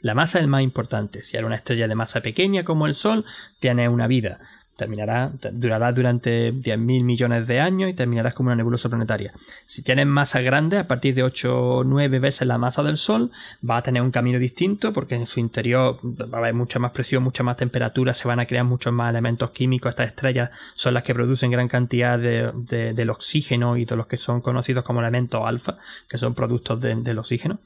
La 0.00 0.14
masa 0.14 0.38
es 0.38 0.44
el 0.44 0.48
más 0.48 0.62
importante. 0.62 1.20
Si 1.20 1.36
era 1.36 1.46
una 1.46 1.56
estrella 1.56 1.86
de 1.86 1.94
masa 1.94 2.22
pequeña 2.22 2.64
como 2.64 2.86
el 2.86 2.94
Sol, 2.94 3.26
tiene 3.58 3.90
una 3.90 4.06
vida 4.06 4.40
terminará, 4.80 5.30
durará 5.52 5.92
durante 5.92 6.52
10.000 6.52 7.04
millones 7.04 7.46
de 7.46 7.60
años 7.60 7.90
y 7.90 7.94
terminarás 7.94 8.32
como 8.32 8.48
una 8.48 8.56
nebulosa 8.56 8.88
planetaria. 8.88 9.32
Si 9.66 9.82
tienes 9.82 10.06
masa 10.06 10.40
grande, 10.40 10.78
a 10.78 10.88
partir 10.88 11.14
de 11.14 11.22
8 11.22 11.60
o 11.60 11.84
9 11.84 12.18
veces 12.18 12.48
la 12.48 12.56
masa 12.56 12.82
del 12.82 12.96
Sol, 12.96 13.30
va 13.68 13.76
a 13.76 13.82
tener 13.82 14.00
un 14.00 14.10
camino 14.10 14.38
distinto 14.38 14.92
porque 14.94 15.16
en 15.16 15.26
su 15.26 15.38
interior 15.38 15.98
va 16.02 16.38
a 16.38 16.40
haber 16.40 16.54
mucha 16.54 16.78
más 16.78 16.92
presión, 16.92 17.22
mucha 17.22 17.42
más 17.42 17.58
temperatura, 17.58 18.14
se 18.14 18.26
van 18.26 18.40
a 18.40 18.46
crear 18.46 18.64
muchos 18.64 18.92
más 18.92 19.10
elementos 19.10 19.50
químicos. 19.50 19.90
Estas 19.90 20.08
estrellas 20.08 20.50
son 20.74 20.94
las 20.94 21.02
que 21.02 21.14
producen 21.14 21.50
gran 21.50 21.68
cantidad 21.68 22.18
de, 22.18 22.52
del 22.94 23.10
oxígeno 23.10 23.76
y 23.76 23.84
de 23.84 23.96
los 23.96 24.06
que 24.06 24.16
son 24.16 24.40
conocidos 24.40 24.82
como 24.82 25.00
elementos 25.00 25.42
alfa, 25.44 25.76
que 26.08 26.16
son 26.16 26.34
productos 26.34 26.80
del 26.80 27.18
oxígeno 27.18 27.58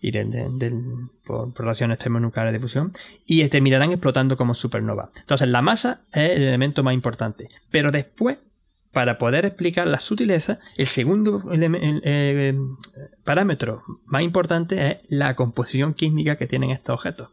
y 0.00 0.10
del 0.10 1.08
por, 1.26 1.52
relaciones 1.58 1.98
termonucleares 1.98 2.52
de 2.52 2.60
fusión 2.60 2.92
y 3.26 3.46
terminarán 3.48 3.92
explotando 3.92 4.36
como 4.36 4.54
supernova. 4.54 5.10
Entonces 5.18 5.48
la 5.48 5.62
masa 5.62 6.02
es 6.12 6.30
el 6.32 6.42
elemento 6.42 6.82
más 6.82 6.94
importante. 6.94 7.48
Pero 7.70 7.90
después, 7.90 8.38
para 8.92 9.18
poder 9.18 9.44
explicar 9.44 9.86
la 9.86 10.00
sutileza, 10.00 10.58
el 10.76 10.86
segundo 10.86 11.42
eh, 11.52 12.58
parámetro 13.24 13.82
más 14.06 14.22
importante 14.22 14.90
es 14.90 14.98
la 15.08 15.36
composición 15.36 15.92
química 15.92 16.36
que 16.36 16.46
tienen 16.46 16.70
estos 16.70 16.94
objetos. 16.94 17.28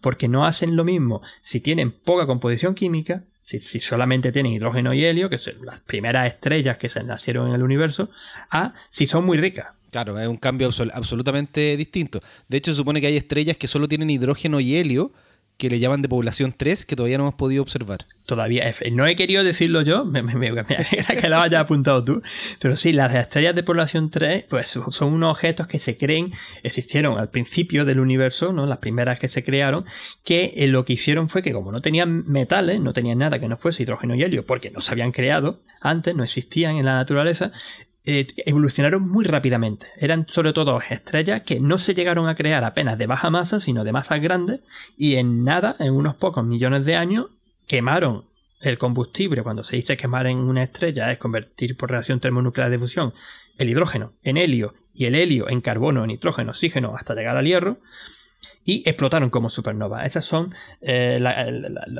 Porque 0.00 0.28
no 0.28 0.44
hacen 0.44 0.76
lo 0.76 0.84
mismo 0.84 1.22
si 1.40 1.60
tienen 1.60 1.92
poca 1.92 2.26
composición 2.26 2.74
química, 2.74 3.22
si, 3.44 3.58
solamente 3.78 4.32
tienen 4.32 4.52
hidrógeno 4.52 4.94
y 4.94 5.04
helio, 5.04 5.28
que 5.28 5.36
son 5.36 5.64
las 5.64 5.80
primeras 5.80 6.26
estrellas 6.26 6.78
que 6.78 6.88
se 6.88 7.04
nacieron 7.04 7.48
en 7.48 7.54
el 7.54 7.62
universo, 7.62 8.08
a 8.50 8.72
si 8.88 9.06
son 9.06 9.26
muy 9.26 9.36
ricas. 9.36 9.68
Claro, 9.94 10.18
es 10.18 10.26
un 10.26 10.38
cambio 10.38 10.70
absolutamente 10.92 11.76
distinto. 11.76 12.20
De 12.48 12.56
hecho, 12.56 12.72
se 12.72 12.78
supone 12.78 13.00
que 13.00 13.06
hay 13.06 13.16
estrellas 13.16 13.56
que 13.56 13.68
solo 13.68 13.86
tienen 13.86 14.10
hidrógeno 14.10 14.58
y 14.58 14.74
helio, 14.74 15.12
que 15.56 15.70
le 15.70 15.78
llaman 15.78 16.02
de 16.02 16.08
población 16.08 16.52
3, 16.52 16.84
que 16.84 16.96
todavía 16.96 17.16
no 17.16 17.22
hemos 17.22 17.34
podido 17.34 17.62
observar. 17.62 17.98
Todavía, 18.26 18.74
no 18.90 19.06
he 19.06 19.14
querido 19.14 19.44
decirlo 19.44 19.82
yo, 19.82 20.04
me, 20.04 20.20
me, 20.20 20.34
que 21.20 21.28
lo 21.28 21.38
hayas 21.38 21.60
apuntado 21.60 22.04
tú, 22.04 22.22
pero 22.58 22.74
sí, 22.74 22.92
las 22.92 23.14
estrellas 23.14 23.54
de 23.54 23.62
población 23.62 24.10
3, 24.10 24.46
pues 24.50 24.76
son 24.90 25.12
unos 25.12 25.30
objetos 25.30 25.68
que 25.68 25.78
se 25.78 25.96
creen, 25.96 26.32
existieron 26.64 27.16
al 27.16 27.30
principio 27.30 27.84
del 27.84 28.00
universo, 28.00 28.52
¿no? 28.52 28.66
Las 28.66 28.78
primeras 28.78 29.20
que 29.20 29.28
se 29.28 29.44
crearon, 29.44 29.84
que 30.24 30.54
eh, 30.56 30.66
lo 30.66 30.84
que 30.84 30.94
hicieron 30.94 31.28
fue 31.28 31.40
que 31.40 31.52
como 31.52 31.70
no 31.70 31.80
tenían 31.80 32.24
metales, 32.26 32.80
no 32.80 32.92
tenían 32.92 33.18
nada 33.18 33.38
que 33.38 33.46
no 33.46 33.56
fuese 33.56 33.84
hidrógeno 33.84 34.16
y 34.16 34.24
helio, 34.24 34.44
porque 34.44 34.72
no 34.72 34.80
se 34.80 34.90
habían 34.90 35.12
creado 35.12 35.60
antes, 35.80 36.16
no 36.16 36.24
existían 36.24 36.78
en 36.78 36.84
la 36.84 36.94
naturaleza, 36.94 37.52
eh, 38.06 38.26
evolucionaron 38.44 39.08
muy 39.08 39.24
rápidamente. 39.24 39.86
Eran 39.96 40.26
sobre 40.28 40.52
todo 40.52 40.80
estrellas 40.90 41.42
que 41.42 41.60
no 41.60 41.78
se 41.78 41.94
llegaron 41.94 42.28
a 42.28 42.34
crear 42.34 42.62
apenas 42.64 42.98
de 42.98 43.06
baja 43.06 43.30
masa, 43.30 43.60
sino 43.60 43.82
de 43.84 43.92
masas 43.92 44.20
grandes, 44.20 44.60
y 44.96 45.14
en 45.14 45.44
nada, 45.44 45.76
en 45.78 45.94
unos 45.94 46.14
pocos 46.14 46.44
millones 46.44 46.84
de 46.84 46.96
años, 46.96 47.28
quemaron 47.66 48.24
el 48.60 48.78
combustible. 48.78 49.42
Cuando 49.42 49.64
se 49.64 49.76
dice 49.76 49.96
quemar 49.96 50.26
en 50.26 50.38
una 50.38 50.62
estrella 50.62 51.10
es 51.12 51.18
convertir 51.18 51.76
por 51.76 51.90
reacción 51.90 52.20
termonuclear 52.20 52.70
de 52.70 52.78
fusión 52.78 53.14
el 53.56 53.70
hidrógeno 53.70 54.12
en 54.22 54.36
helio 54.36 54.74
y 54.94 55.06
el 55.06 55.14
helio 55.14 55.48
en 55.48 55.60
carbono, 55.60 56.06
nitrógeno, 56.06 56.50
oxígeno 56.50 56.94
hasta 56.96 57.14
llegar 57.14 57.36
al 57.36 57.46
hierro 57.46 57.78
y 58.64 58.88
explotaron 58.88 59.30
como 59.30 59.50
supernova. 59.50 60.06
Esas 60.06 60.24
son 60.24 60.52
eh, 60.80 61.22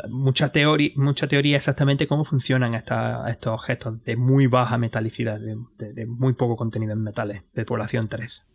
mucha, 0.09 0.51
teoría, 0.51 0.91
mucha 0.97 1.29
teoría 1.29 1.57
exactamente 1.57 2.07
cómo 2.07 2.25
funcionan 2.25 2.75
estos 2.75 3.53
objetos 3.53 4.03
de 4.05 4.17
muy 4.17 4.47
baja 4.47 4.79
metalicidad, 4.79 5.39
de, 5.39 6.07
muy 6.07 6.33
poco 6.33 6.57
contenido 6.57 6.93
en 6.93 7.03
metales, 7.03 7.43
de 7.53 7.65
población 7.65 8.09
3. 8.09 8.47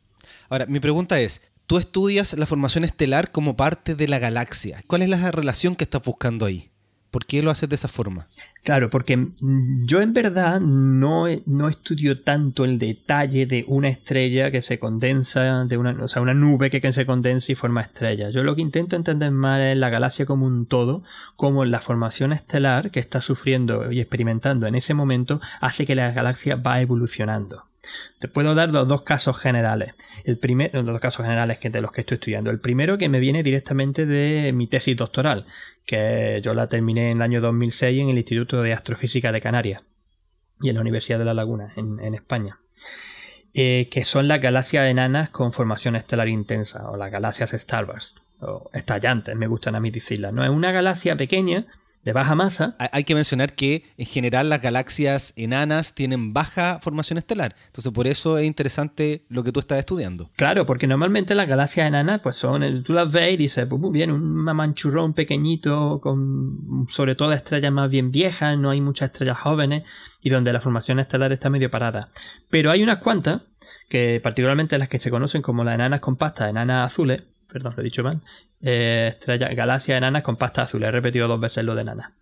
Ahora, 0.50 0.66
mi 0.66 0.80
pregunta 0.80 1.20
es, 1.20 1.42
tú 1.68 1.78
estudias 1.78 2.34
la 2.38 2.46
formación 2.46 2.84
estelar 2.84 3.32
como 3.32 3.56
parte 3.56 3.96
de 3.96 4.08
la 4.08 4.20
galaxia. 4.20 4.84
¿Cuál 4.88 5.04
es 5.04 5.10
la 5.10 5.32
relación 5.32 5.76
que 5.76 5.84
estás 5.84 6.04
buscando 6.04 6.46
ahí? 6.46 6.72
¿Por 7.12 7.26
qué 7.26 7.42
lo 7.42 7.50
haces 7.50 7.68
de 7.70 7.76
esa 7.76 7.88
forma? 7.88 8.28
Claro, 8.64 8.90
porque 8.90 9.30
yo 9.40 10.02
en 10.02 10.14
verdad 10.14 10.60
no, 10.60 11.26
no 11.46 11.70
estudio 11.70 12.22
tanto 12.22 12.66
el 12.66 12.78
detalle 12.78 13.46
de 13.46 13.64
una 13.68 13.88
estrella 13.88 14.52
que 14.52 14.62
se 14.62 14.80
condensa, 14.80 15.66
de 15.66 15.78
una, 15.78 16.04
o 16.04 16.08
sea, 16.08 16.22
una 16.22 16.34
nube 16.34 16.70
que, 16.70 16.82
que 16.82 16.92
se 16.92 17.06
condensa 17.06 17.52
y 17.52 17.56
forma 17.56 17.82
estrella. 17.82 18.30
Yo 18.30 18.44
lo 18.44 18.56
que 18.56 18.62
intento 18.62 18.96
entender 18.96 19.32
más 19.32 19.62
es 19.62 19.78
la 19.78 19.90
galaxia 19.90 20.26
como 20.26 20.46
un 20.46 20.66
todo, 20.66 21.04
como 21.36 21.64
la 21.66 21.80
formación 21.80 22.34
estelar 22.34 22.92
que 22.92 23.00
está 23.00 23.22
sufriendo 23.22 23.92
y 23.92 24.02
experimentando 24.02 24.68
en 24.68 24.76
ese 24.76 24.94
momento 24.94 25.40
hace 25.62 25.86
que 25.86 25.96
la 25.96 26.12
galaxia 26.12 26.56
va 26.56 26.82
evolucionando. 26.82 27.69
Te 28.20 28.28
puedo 28.28 28.56
dar 28.56 28.70
los 28.70 28.88
dos 28.88 29.04
casos 29.04 29.38
generales. 29.40 29.94
El 30.24 30.38
primer, 30.38 30.74
los 30.74 30.86
dos 30.86 31.00
casos 31.00 31.26
generales 31.26 31.60
que 31.60 31.70
de 31.70 31.82
los 31.82 31.92
que 31.92 32.02
estoy 32.02 32.16
estudiando. 32.16 32.52
El 32.52 32.60
primero 32.60 32.98
que 32.98 33.10
me 33.10 33.20
viene 33.20 33.44
directamente 33.44 34.06
de 34.06 34.52
mi 34.54 34.68
tesis 34.68 34.96
doctoral, 34.96 35.46
que 35.86 36.40
yo 36.44 36.54
la 36.54 36.68
terminé 36.68 37.12
en 37.12 37.18
el 37.18 37.22
año 37.22 37.42
2006 37.42 38.02
en 38.02 38.10
el 38.10 38.18
Instituto 38.18 38.62
de 38.62 38.74
Astrofísica 38.74 39.32
de 39.32 39.42
Canarias 39.42 39.82
y 40.62 40.70
en 40.70 40.76
la 40.76 40.82
Universidad 40.82 41.20
de 41.20 41.26
La 41.26 41.34
Laguna, 41.34 41.74
en, 41.76 42.14
España. 42.14 42.60
Eh, 43.54 43.88
que 43.90 44.04
son 44.04 44.28
las 44.28 44.42
galaxias 44.42 44.86
enanas 44.90 45.30
con 45.30 45.54
formación 45.54 45.96
estelar 45.96 46.28
intensa, 46.28 46.90
o 46.90 46.98
las 46.98 47.10
galaxias 47.10 47.52
starburst, 47.52 48.20
o 48.42 48.70
estallantes, 48.74 49.36
me 49.36 49.48
gustan 49.48 49.76
a 49.76 49.80
mí 49.80 49.90
decirlas. 49.90 50.34
No 50.34 50.44
es 50.44 50.50
una 50.50 50.72
galaxia 50.72 51.16
pequeña 51.16 51.66
de 52.10 52.14
baja 52.14 52.34
masa. 52.34 52.76
Hay 52.92 53.04
que 53.04 53.14
mencionar 53.14 53.54
que 53.54 53.84
en 53.98 54.08
general 54.08 54.50
las 54.50 54.62
galaxias 54.62 55.32
enanas 55.36 55.94
tienen 55.94 56.34
baja 56.34 56.80
formación 56.82 57.20
estelar. 57.20 57.56
Entonces 57.68 57.94
por 57.94 58.08
eso 58.08 58.40
es 58.40 58.48
interesante 58.48 59.26
lo 59.30 59.44
que 59.44 59.52
tú 59.52 59.60
estás 59.60 59.78
estudiando. 59.78 60.32
Claro, 60.36 60.66
porque 60.66 60.88
normalmente 60.88 61.36
las 61.36 61.48
galaxias 61.48 61.88
enanas 61.88 62.22
pues 62.22 62.36
son, 62.36 62.84
tú 62.84 62.94
las 62.94 63.12
ves 63.12 63.34
y 63.34 63.38
dices, 63.38 63.68
pues 63.68 63.80
muy 63.80 63.92
bien, 63.92 64.12
un 64.12 64.44
manchurrón 64.44 65.14
pequeñito 65.14 66.00
con 66.02 66.88
sobre 66.90 67.14
todo 67.14 67.32
estrellas 67.32 67.72
más 67.72 67.92
bien 67.92 68.12
viejas, 68.12 68.58
no 68.58 68.72
hay 68.72 68.82
muchas 68.82 69.12
estrellas 69.12 69.38
jóvenes 69.40 69.84
y 70.22 70.32
donde 70.32 70.52
la 70.52 70.62
formación 70.62 71.00
estelar 71.00 71.32
está 71.32 71.52
medio 71.52 71.70
parada. 71.70 72.10
Pero 72.50 72.72
hay 72.72 72.82
unas 72.82 72.98
cuantas, 72.98 73.44
que 73.88 74.20
particularmente 74.24 74.80
las 74.80 74.90
que 74.90 74.98
se 74.98 75.12
conocen 75.12 75.44
como 75.44 75.64
las 75.64 75.76
enanas 75.76 76.00
compactas, 76.00 76.50
enanas 76.50 76.92
azules, 76.92 77.22
perdón, 77.52 77.74
lo 77.76 77.82
he 77.82 77.86
dicho 77.86 78.04
mal, 78.04 78.22
eh, 78.62 79.08
estrellas, 79.12 79.56
galaxias 79.56 79.98
enanas 79.98 80.24
con 80.24 80.36
pasta 80.36 80.64
azul. 80.64 80.84
He 80.84 80.92
repetido 80.92 81.28
dos 81.28 81.40
veces 81.40 81.64
lo 81.64 81.76
de 81.76 81.82
enana. 81.82 82.14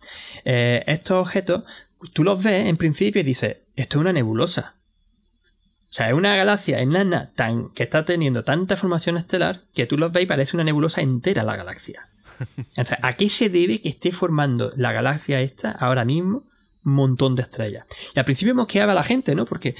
Eh, 0.44 0.84
estos 0.86 1.20
objetos, 1.20 1.64
tú 2.12 2.24
los 2.24 2.42
ves 2.42 2.66
en 2.66 2.76
principio 2.76 3.20
y 3.20 3.24
dices, 3.24 3.58
esto 3.74 3.98
es 3.98 4.00
una 4.00 4.12
nebulosa. 4.12 4.76
O 5.90 5.92
sea, 5.92 6.08
es 6.08 6.14
una 6.14 6.36
galaxia 6.36 6.80
enana 6.80 7.32
tan, 7.34 7.70
que 7.70 7.82
está 7.82 8.04
teniendo 8.04 8.44
tanta 8.44 8.76
formación 8.76 9.16
estelar 9.16 9.62
que 9.74 9.86
tú 9.86 9.96
los 9.96 10.12
ves 10.12 10.24
y 10.24 10.26
parece 10.26 10.56
una 10.56 10.64
nebulosa 10.64 11.00
entera 11.00 11.42
la 11.44 11.56
galaxia. 11.56 12.08
O 12.76 12.84
sea, 12.84 12.98
¿a 13.02 13.14
qué 13.14 13.28
se 13.28 13.48
debe 13.48 13.80
que 13.80 13.88
esté 13.88 14.12
formando 14.12 14.72
la 14.76 14.92
galaxia 14.92 15.40
esta 15.40 15.72
ahora 15.72 16.04
mismo 16.04 16.44
un 16.84 16.92
montón 16.92 17.34
de 17.34 17.42
estrellas? 17.42 17.86
Y 18.14 18.18
al 18.18 18.24
principio 18.24 18.54
mosqueaba 18.54 18.92
a 18.92 18.94
la 18.94 19.02
gente, 19.02 19.34
¿no? 19.34 19.44
Porque 19.44 19.74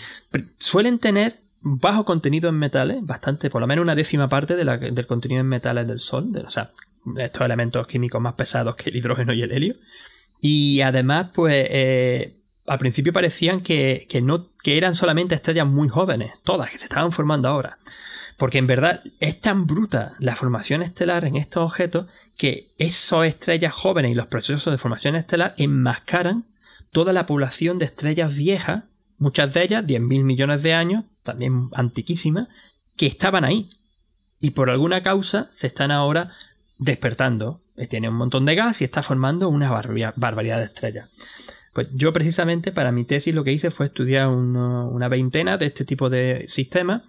suelen 0.59 0.99
tener 0.99 1.39
bajo 1.61 2.05
contenido 2.05 2.49
en 2.49 2.57
metales, 2.57 3.05
bastante, 3.05 3.51
por 3.51 3.61
lo 3.61 3.67
menos 3.67 3.83
una 3.83 3.95
décima 3.95 4.29
parte 4.29 4.57
del 4.57 5.07
contenido 5.07 5.41
en 5.41 5.49
metales 5.49 5.87
del 5.87 6.01
Sol, 6.01 6.33
de, 6.33 6.41
o 6.41 6.49
sea, 6.49 6.73
estos 7.17 7.45
elementos 7.45 7.87
químicos 7.87 8.21
más 8.21 8.35
pesados 8.35 8.77
que 8.77 8.91
el 8.91 8.97
hidrógeno 8.97 9.33
y 9.33 9.43
el 9.43 9.53
helio. 9.53 9.77
Y 10.41 10.81
además, 10.83 11.31
pues, 11.35 11.67
eh, 11.69 12.39
al 12.67 12.79
principio 12.79 13.13
parecían 13.13 13.61
que, 13.61 14.07
no, 14.23 14.51
que 14.63 14.77
eran 14.77 14.95
solamente 14.95 15.35
estrellas 15.35 15.67
muy 15.67 15.89
jóvenes, 15.89 16.33
todas, 16.45 16.71
que 16.71 16.79
se 16.79 16.85
estaban 16.85 17.13
formando 17.13 17.49
ahora. 17.49 17.79
Porque 18.37 18.59
en 18.59 18.69
verdad 18.69 19.03
es 19.19 19.41
tan 19.41 19.67
bruta 19.67 20.15
la 20.21 20.37
formación 20.37 20.83
estelar 20.83 21.25
en 21.25 21.35
estos 21.37 21.65
objetos 21.65 22.07
que 22.37 22.73
esas 22.79 23.27
estrellas 23.27 23.73
jóvenes 23.75 24.13
y 24.13 24.15
los 24.15 24.29
procesos 24.29 24.73
de 24.73 24.79
formación 24.79 25.17
estelar 25.17 25.55
enmascaran 25.57 26.45
toda 26.93 27.13
la 27.13 27.27
población 27.27 27.79
de 27.79 27.87
estrellas 27.87 28.37
viejas, 28.37 28.85
muchas 29.19 29.53
de 29.55 29.65
ellas 29.65 29.85
10.000 29.85 30.23
millones 30.23 30.63
de 30.63 30.73
años, 30.73 31.05
también 31.29 31.69
antiquísimas, 31.75 32.49
que 32.97 33.07
estaban 33.07 33.45
ahí. 33.45 33.71
Y 34.41 34.51
por 34.53 34.71
alguna 34.71 35.03
causa 35.03 35.49
se 35.51 35.67
están 35.67 35.91
ahora 35.91 36.33
despertando. 36.79 37.61
Eh, 37.77 37.87
tiene 37.87 38.09
un 38.09 38.15
montón 38.15 38.47
de 38.47 38.55
gas 38.55 38.81
y 38.81 38.85
está 38.85 39.03
formando 39.03 39.49
una 39.49 39.71
barbaridad 39.71 40.59
de 40.59 40.65
estrellas. 40.65 41.09
Pues 41.75 41.89
yo 41.93 42.13
precisamente 42.13 42.73
para 42.73 42.91
mi 42.93 43.05
tesis 43.05 43.35
lo 43.35 43.45
que 43.45 43.53
hice 43.53 43.71
fue 43.71 43.87
estudiar 43.87 44.29
una 44.29 45.09
veintena 45.09 45.59
de 45.59 45.67
este 45.67 45.85
tipo 45.85 46.09
de 46.11 46.45
sistemas 46.49 47.03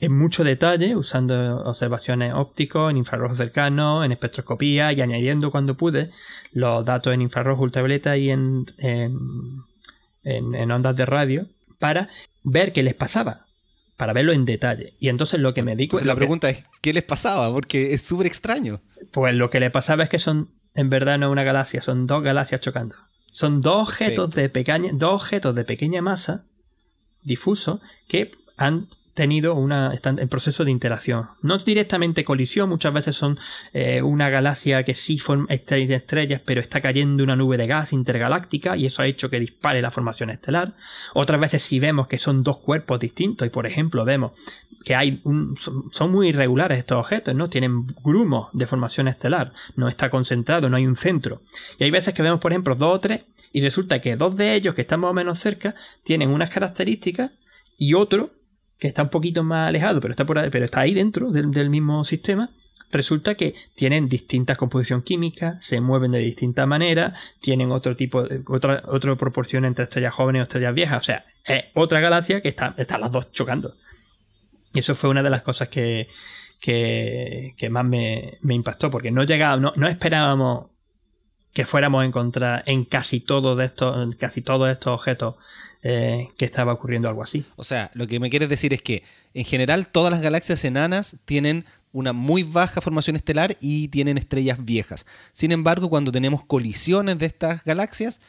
en 0.00 0.16
mucho 0.16 0.44
detalle, 0.44 0.96
usando 0.96 1.58
observaciones 1.64 2.32
ópticos 2.34 2.90
en 2.90 2.98
infrarrojo 2.98 3.34
cercano, 3.34 4.04
en 4.04 4.12
espectroscopía 4.12 4.92
y 4.92 5.00
añadiendo 5.02 5.50
cuando 5.50 5.76
pude 5.76 6.10
los 6.52 6.84
datos 6.84 7.12
en 7.12 7.22
infrarrojo 7.22 7.64
ultravioleta 7.64 8.16
y 8.16 8.30
en, 8.30 8.66
en 8.78 10.70
ondas 10.70 10.96
de 10.96 11.06
radio 11.06 11.46
para 11.78 12.08
ver 12.44 12.72
qué 12.72 12.82
les 12.82 12.94
pasaba 12.94 13.44
para 13.96 14.12
verlo 14.12 14.32
en 14.32 14.44
detalle. 14.44 14.94
Y 14.98 15.08
entonces 15.08 15.40
lo 15.40 15.54
que 15.54 15.62
me 15.62 15.76
di 15.76 15.88
cuenta... 15.88 16.06
la 16.06 16.16
pregunta 16.16 16.50
es, 16.50 16.64
¿qué 16.80 16.92
les 16.92 17.04
pasaba? 17.04 17.52
Porque 17.52 17.94
es 17.94 18.02
súper 18.02 18.26
extraño. 18.26 18.82
Pues 19.12 19.34
lo 19.34 19.50
que 19.50 19.60
le 19.60 19.70
pasaba 19.70 20.04
es 20.04 20.08
que 20.08 20.18
son, 20.18 20.50
en 20.74 20.90
verdad 20.90 21.18
no 21.18 21.30
una 21.30 21.44
galaxia, 21.44 21.80
son 21.80 22.06
dos 22.06 22.22
galaxias 22.22 22.60
chocando. 22.60 22.96
Son 23.32 23.60
dos 23.60 23.88
objetos, 23.88 24.30
de 24.30 24.48
pequeña, 24.48 24.90
dos 24.92 25.22
objetos 25.22 25.54
de 25.54 25.64
pequeña 25.64 26.02
masa, 26.02 26.46
difuso, 27.22 27.80
que 28.08 28.30
han 28.56 28.86
tenido 29.14 29.54
una. 29.54 29.94
están 29.94 30.18
en 30.18 30.28
proceso 30.28 30.64
de 30.64 30.70
interacción. 30.70 31.28
No 31.40 31.56
directamente 31.58 32.24
colisión, 32.24 32.68
muchas 32.68 32.92
veces 32.92 33.16
son 33.16 33.38
eh, 33.72 34.02
una 34.02 34.28
galaxia 34.28 34.82
que 34.82 34.94
sí 34.94 35.18
forma 35.18 35.46
estrellas, 35.48 36.42
pero 36.44 36.60
está 36.60 36.80
cayendo 36.80 37.22
una 37.22 37.36
nube 37.36 37.56
de 37.56 37.66
gas 37.66 37.92
intergaláctica 37.92 38.76
y 38.76 38.86
eso 38.86 39.02
ha 39.02 39.06
hecho 39.06 39.30
que 39.30 39.40
dispare 39.40 39.80
la 39.80 39.90
formación 39.90 40.30
estelar. 40.30 40.74
Otras 41.14 41.40
veces 41.40 41.62
sí 41.62 41.78
vemos 41.78 42.08
que 42.08 42.18
son 42.18 42.42
dos 42.42 42.58
cuerpos 42.58 43.00
distintos 43.00 43.46
y, 43.46 43.50
por 43.50 43.66
ejemplo, 43.66 44.04
vemos 44.04 44.32
que 44.84 44.94
hay 44.94 45.20
un, 45.24 45.56
son, 45.58 46.12
muy 46.12 46.28
irregulares 46.28 46.78
estos 46.78 46.98
objetos, 46.98 47.34
¿no? 47.34 47.48
Tienen 47.48 47.86
grumos 48.04 48.50
de 48.52 48.66
formación 48.66 49.08
estelar, 49.08 49.52
no 49.76 49.88
está 49.88 50.10
concentrado, 50.10 50.68
no 50.68 50.76
hay 50.76 50.86
un 50.86 50.96
centro. 50.96 51.40
Y 51.78 51.84
hay 51.84 51.90
veces 51.90 52.14
que 52.14 52.22
vemos, 52.22 52.40
por 52.40 52.52
ejemplo, 52.52 52.74
dos 52.74 52.96
o 52.96 53.00
tres, 53.00 53.24
y 53.52 53.62
resulta 53.62 54.00
que 54.00 54.16
dos 54.16 54.36
de 54.36 54.54
ellos, 54.54 54.74
que 54.74 54.82
están 54.82 55.00
más 55.00 55.12
o 55.12 55.14
menos 55.14 55.38
cerca, 55.38 55.74
tienen 56.02 56.28
unas 56.28 56.50
características 56.50 57.32
y 57.78 57.94
otro 57.94 58.30
que 58.78 58.88
está 58.88 59.02
un 59.02 59.08
poquito 59.08 59.42
más 59.42 59.68
alejado, 59.68 60.00
pero 60.00 60.12
está, 60.12 60.24
por 60.24 60.38
ahí, 60.38 60.50
pero 60.50 60.64
está 60.64 60.80
ahí 60.80 60.94
dentro 60.94 61.30
del, 61.30 61.70
mismo 61.70 62.04
sistema, 62.04 62.50
resulta 62.90 63.34
que 63.34 63.54
tienen 63.74 64.06
distintas 64.06 64.58
composición 64.58 65.02
química, 65.02 65.56
se 65.60 65.80
mueven 65.80 66.12
de 66.12 66.18
distinta 66.18 66.66
manera, 66.66 67.14
tienen 67.40 67.72
otro 67.72 67.96
tipo, 67.96 68.24
otra, 68.48 68.82
otra 68.86 69.16
proporción 69.16 69.64
entre 69.64 69.84
estrellas 69.84 70.14
jóvenes 70.14 70.40
o 70.40 70.42
estrellas 70.44 70.74
viejas. 70.74 70.98
O 70.98 71.04
sea, 71.04 71.24
es 71.44 71.64
otra 71.74 72.00
galaxia 72.00 72.40
que 72.40 72.48
está, 72.48 72.74
están 72.76 73.00
las 73.00 73.12
dos 73.12 73.32
chocando. 73.32 73.74
Y 74.72 74.80
eso 74.80 74.94
fue 74.94 75.10
una 75.10 75.22
de 75.22 75.30
las 75.30 75.42
cosas 75.42 75.68
que, 75.68 76.08
que, 76.60 77.68
más 77.70 77.84
me, 77.84 78.38
impactó, 78.42 78.90
porque 78.90 79.10
no 79.10 79.24
llegábamos, 79.24 79.76
no, 79.76 79.86
esperábamos 79.86 80.70
que 81.52 81.66
fuéramos 81.66 82.02
a 82.02 82.06
encontrar 82.06 82.62
en 82.66 82.84
casi 82.84 83.20
todos 83.20 83.60
estos, 83.60 84.16
casi 84.16 84.42
todos 84.42 84.70
estos 84.70 84.94
objetos 84.94 85.36
eh, 85.86 86.28
que 86.38 86.46
estaba 86.46 86.72
ocurriendo 86.72 87.10
algo 87.10 87.22
así. 87.22 87.44
O 87.56 87.62
sea, 87.62 87.90
lo 87.92 88.06
que 88.06 88.18
me 88.18 88.30
quieres 88.30 88.48
decir 88.48 88.72
es 88.72 88.80
que 88.80 89.02
en 89.34 89.44
general 89.44 89.88
todas 89.88 90.10
las 90.10 90.22
galaxias 90.22 90.64
enanas 90.64 91.18
tienen 91.26 91.66
una 91.92 92.14
muy 92.14 92.42
baja 92.42 92.80
formación 92.80 93.16
estelar 93.16 93.58
y 93.60 93.88
tienen 93.88 94.16
estrellas 94.16 94.64
viejas. 94.64 95.04
Sin 95.34 95.52
embargo, 95.52 95.90
cuando 95.90 96.10
tenemos 96.10 96.42
colisiones 96.42 97.18
de 97.18 97.26
estas 97.26 97.64
galaxias, 97.64 98.22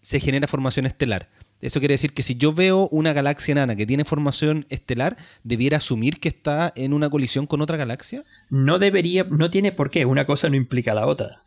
se 0.00 0.18
genera 0.18 0.48
formación 0.48 0.84
estelar. 0.84 1.28
Eso 1.60 1.78
quiere 1.78 1.94
decir 1.94 2.12
que 2.12 2.24
si 2.24 2.34
yo 2.34 2.52
veo 2.52 2.88
una 2.90 3.12
galaxia 3.12 3.52
enana 3.52 3.76
que 3.76 3.86
tiene 3.86 4.04
formación 4.04 4.66
estelar, 4.68 5.16
¿debiera 5.44 5.76
asumir 5.76 6.18
que 6.18 6.28
está 6.28 6.72
en 6.74 6.92
una 6.92 7.08
colisión 7.08 7.46
con 7.46 7.62
otra 7.62 7.76
galaxia? 7.76 8.24
No 8.50 8.80
debería, 8.80 9.24
no 9.30 9.48
tiene 9.48 9.70
por 9.70 9.90
qué, 9.90 10.06
una 10.06 10.26
cosa 10.26 10.48
no 10.48 10.56
implica 10.56 10.92
la 10.92 11.06
otra. 11.06 11.44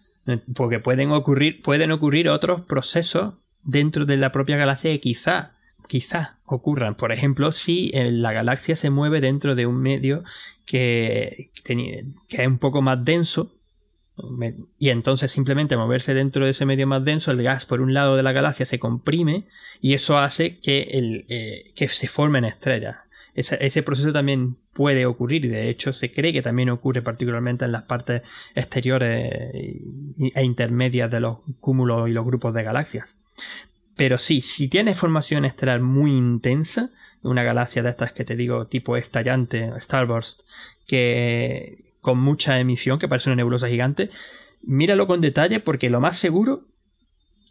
Porque 0.56 0.80
pueden 0.80 1.12
ocurrir, 1.12 1.62
pueden 1.62 1.92
ocurrir 1.92 2.30
otros 2.30 2.62
procesos 2.62 3.34
dentro 3.64 4.06
de 4.06 4.18
la 4.18 4.32
propia 4.32 4.58
galaxia 4.58 4.98
quizá, 5.00 5.54
quizá 5.88 6.38
ocurran. 6.46 6.96
Por 6.96 7.12
ejemplo, 7.12 7.52
si 7.52 7.92
la 7.94 8.32
galaxia 8.32 8.76
se 8.76 8.90
mueve 8.90 9.22
dentro 9.22 9.56
de 9.56 9.66
un 9.66 9.82
medio 9.82 10.24
que, 10.66 11.52
que 11.64 12.06
es 12.30 12.48
un 12.48 12.60
poco 12.60 12.82
más 12.82 13.04
denso, 13.04 13.52
y 14.78 14.90
entonces 14.90 15.32
simplemente 15.32 15.78
moverse 15.78 16.14
dentro 16.14 16.46
de 16.46 16.52
ese 16.52 16.66
medio 16.66 16.88
más 16.88 17.04
denso, 17.04 17.32
el 17.32 17.44
gas 17.44 17.66
por 17.66 17.82
un 17.82 17.94
lado 17.94 18.16
de 18.16 18.24
la 18.24 18.32
galaxia 18.32 18.66
se 18.66 18.80
comprime 18.80 19.46
y 19.82 19.94
eso 19.94 20.18
hace 20.18 20.60
que, 20.60 20.82
el, 20.92 21.26
eh, 21.30 21.72
que 21.76 21.88
se 21.88 22.08
formen 22.08 22.46
estrellas. 22.46 22.98
Ese, 23.36 23.84
proceso 23.84 24.12
también 24.12 24.58
puede 24.74 25.06
ocurrir 25.06 25.46
y 25.46 25.48
de 25.48 25.70
hecho 25.70 25.94
se 25.94 26.12
cree 26.12 26.34
que 26.34 26.42
también 26.42 26.70
ocurre 26.70 27.02
particularmente 27.02 27.64
en 27.64 27.72
las 27.72 27.84
partes 27.84 28.24
exteriores 28.54 29.32
e 29.32 30.44
intermedias 30.44 31.10
de 31.10 31.22
los 31.22 31.38
cúmulos 31.62 32.10
y 32.10 32.12
los 32.12 32.26
grupos 32.26 32.54
de 32.54 32.64
galaxias. 32.64 33.18
Pero 33.96 34.18
sí, 34.18 34.42
si 34.42 34.68
tiene 34.68 34.96
formación 34.96 35.46
estelar 35.46 35.82
muy 35.82 36.12
intensa, 36.12 36.90
una 37.22 37.44
galaxia 37.44 37.84
de 37.84 37.90
estas 37.90 38.14
que 38.14 38.24
te 38.24 38.36
digo 38.36 38.68
tipo 38.68 38.96
estallante, 38.96 39.72
starburst, 39.80 40.42
que 40.88 41.94
con 42.02 42.20
mucha 42.20 42.60
emisión, 42.60 42.98
que 42.98 43.08
parece 43.08 43.30
una 43.30 43.36
nebulosa 43.36 43.68
gigante, 43.68 44.10
míralo 44.62 45.08
con 45.08 45.22
detalle 45.22 45.60
porque 45.60 45.90
lo 45.90 46.00
más 46.00 46.18
seguro 46.18 46.64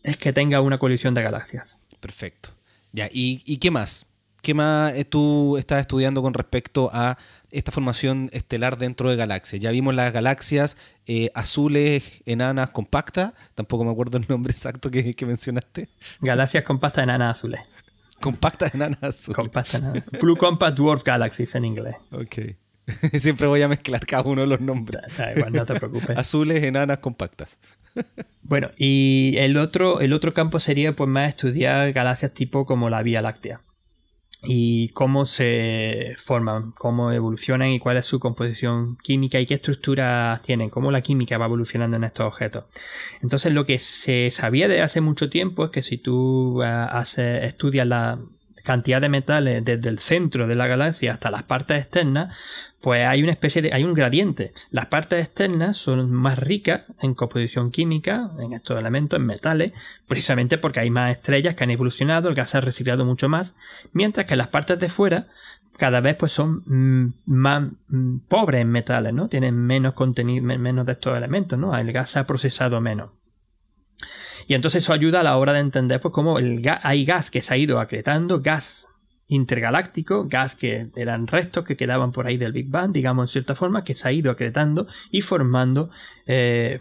es 0.03 0.17
que 0.17 0.33
tenga 0.33 0.61
una 0.61 0.79
colisión 0.79 1.15
de 1.15 1.23
galaxias. 1.23 1.79
Perfecto. 2.01 2.51
Ya, 2.93 3.09
¿y, 3.13 3.59
qué 3.59 3.71
más? 3.71 4.07
¿Qué 4.41 4.55
más 4.55 4.95
eh, 4.95 5.05
tú 5.05 5.59
estás 5.59 5.81
estudiando 5.81 6.23
con 6.23 6.33
respecto 6.33 6.91
a 6.93 7.19
esta 7.51 7.73
formación 7.73 8.31
estelar 8.33 8.79
dentro 8.79 9.11
de 9.11 9.17
galaxias? 9.17 9.61
Ya 9.61 9.71
vimos 9.71 9.95
las 9.95 10.13
galaxias 10.13 10.77
eh, 11.07 11.31
azules, 11.35 12.23
enanas, 12.27 12.71
compactas. 12.71 13.35
Tampoco 13.55 13.85
me 13.85 13.91
acuerdo 13.91 14.19
el 14.19 14.27
nombre 14.29 14.53
exacto 14.53 14.91
que, 14.91 15.15
mencionaste. 15.27 15.89
Galaxias 16.21 16.65
compactas, 16.65 17.05
enanas 17.05 17.39
azules. 17.39 17.61
Compactas, 18.21 18.75
enanas 18.75 19.03
azules. 19.03 19.37
Compactas, 19.37 19.75
enanas. 19.81 20.05
Blue 20.21 20.37
Compact 20.37 20.77
Dwarf 20.77 21.05
Galaxies 21.05 21.55
en 21.55 21.65
inglés. 21.65 21.97
Ok. 22.11 22.57
Siempre 23.19 23.47
voy 23.47 23.63
a 23.63 23.69
mezclar 23.69 24.05
cada 24.07 24.25
uno 24.25 24.43
de 24.43 24.47
los 24.47 24.61
nombres. 24.61 25.01
no 25.51 25.67
te 25.67 25.75
preocupes. 25.75 26.11
Azules, 26.17 26.63
enanas, 26.63 26.99
compactas. 26.99 27.59
bueno, 28.43 28.71
y 28.77 29.35
el 29.39 29.57
otro, 29.57 30.01
el 30.01 30.13
otro 30.13 30.33
campo 30.35 30.61
sería 30.61 30.95
pues 30.95 31.09
más 31.09 31.29
estudiar 31.29 31.93
galaxias 31.93 32.33
tipo 32.33 32.67
como 32.67 32.91
la 32.91 33.03
Vía 33.03 33.23
Láctea. 33.23 33.61
Y 34.45 34.91
cómo 34.91 35.27
se 35.27 36.15
forman, 36.17 36.73
cómo 36.73 37.11
evolucionan 37.11 37.71
y 37.71 37.81
cuál 37.81 37.97
es 37.97 38.07
su 38.07 38.21
composición 38.21 38.97
química 39.03 39.41
y 39.41 39.47
qué 39.47 39.55
estructuras 39.55 40.41
tienen, 40.43 40.71
cómo 40.71 40.93
la 40.93 41.01
química 41.01 41.39
va 41.39 41.47
evolucionando 41.47 41.97
en 41.97 42.05
estos 42.05 42.27
objetos. 42.27 42.65
Entonces, 43.21 43.53
lo 43.53 43.67
que 43.67 43.79
se 43.79 44.31
sabía 44.31 44.69
de 44.69 44.81
hace 44.81 45.01
mucho 45.01 45.29
tiempo 45.29 45.65
es 45.65 45.71
que 45.71 45.83
si 45.83 45.99
tú 45.99 46.63
eh, 46.63 47.41
estudias 47.43 47.87
la, 47.87 48.21
cantidad 48.69 49.01
de 49.01 49.09
metales 49.09 49.65
desde 49.65 49.89
el 49.89 49.99
centro 49.99 50.47
de 50.47 50.55
la 50.55 50.67
galaxia 50.67 51.13
hasta 51.13 51.31
las 51.31 51.45
partes 51.45 51.81
externas, 51.81 52.37
pues 52.83 53.03
hay 53.07 53.23
una 53.23 53.33
especie 53.33 53.63
de, 53.63 53.73
hay 53.73 53.83
un 53.83 53.95
gradiente. 53.95 54.53
Las 54.71 54.89
partes 54.89 55.25
externas 55.25 55.79
son 55.79 56.13
más 56.13 56.39
ricas 56.39 56.95
en 57.01 57.15
composición 57.15 57.71
química, 57.71 58.31
en 58.39 58.53
estos 58.53 58.79
elementos, 58.79 59.19
en 59.19 59.25
metales, 59.25 59.73
precisamente 60.07 60.59
porque 60.59 60.81
hay 60.81 60.91
más 60.91 61.17
estrellas 61.17 61.55
que 61.55 61.65
han 61.65 61.71
evolucionado, 61.71 62.29
el 62.29 62.35
gas 62.35 62.51
se 62.51 62.59
ha 62.59 62.61
reciclado 62.61 63.07
mucho 63.07 63.31
más, 63.31 63.55
mientras 63.95 64.27
que 64.27 64.37
las 64.37 64.49
partes 64.49 64.79
de 64.79 64.91
fuera 64.91 65.29
cada 65.79 66.03
vez 66.03 66.17
pues 66.17 66.33
son 66.33 66.63
mm, 66.67 67.15
más 67.25 67.71
mm, 67.89 68.19
pobres 68.29 68.61
en 68.61 68.71
metales, 68.71 69.15
¿no? 69.15 69.31
Tienen 69.31 69.55
menos 69.57 69.95
contenido, 69.95 70.45
menos 70.45 70.85
de 70.85 70.93
estos 70.93 71.17
elementos, 71.17 71.59
¿no? 71.59 71.75
El 71.75 71.91
gas 71.91 72.19
ha 72.19 72.27
procesado 72.27 72.83
menos. 72.83 73.13
Y 74.49 74.55
entonces 74.55 74.83
eso 74.83 74.95
ayuda 74.95 75.21
a 75.21 75.23
la 75.23 75.37
hora 75.37 75.53
de 75.53 75.61
entender 75.61 76.01
pues, 76.01 76.13
cómo 76.13 76.39
el 76.39 76.63
hay 76.83 77.05
gas 77.05 77.31
que 77.31 77.43
se 77.43 77.53
ha 77.53 77.57
ido 77.59 77.79
acretando, 77.81 78.41
gas 78.41 78.89
intergaláctico, 79.29 80.25
gas 80.27 80.55
que 80.55 80.89
eran 80.97 81.27
restos 81.27 81.65
que 81.65 81.77
quedaban 81.77 82.13
por 82.13 82.27
ahí 82.27 82.39
del 82.39 82.53
Big 82.53 82.69
Bang, 82.69 82.91
digamos 82.93 83.29
en 83.29 83.33
cierta 83.33 83.55
forma, 83.55 83.85
que 83.85 83.95
se 83.95 84.09
ha 84.09 84.13
ido 84.13 84.31
acretando 84.31 84.87
y 85.11 85.21
formando, 85.21 85.91
eh, 86.27 86.81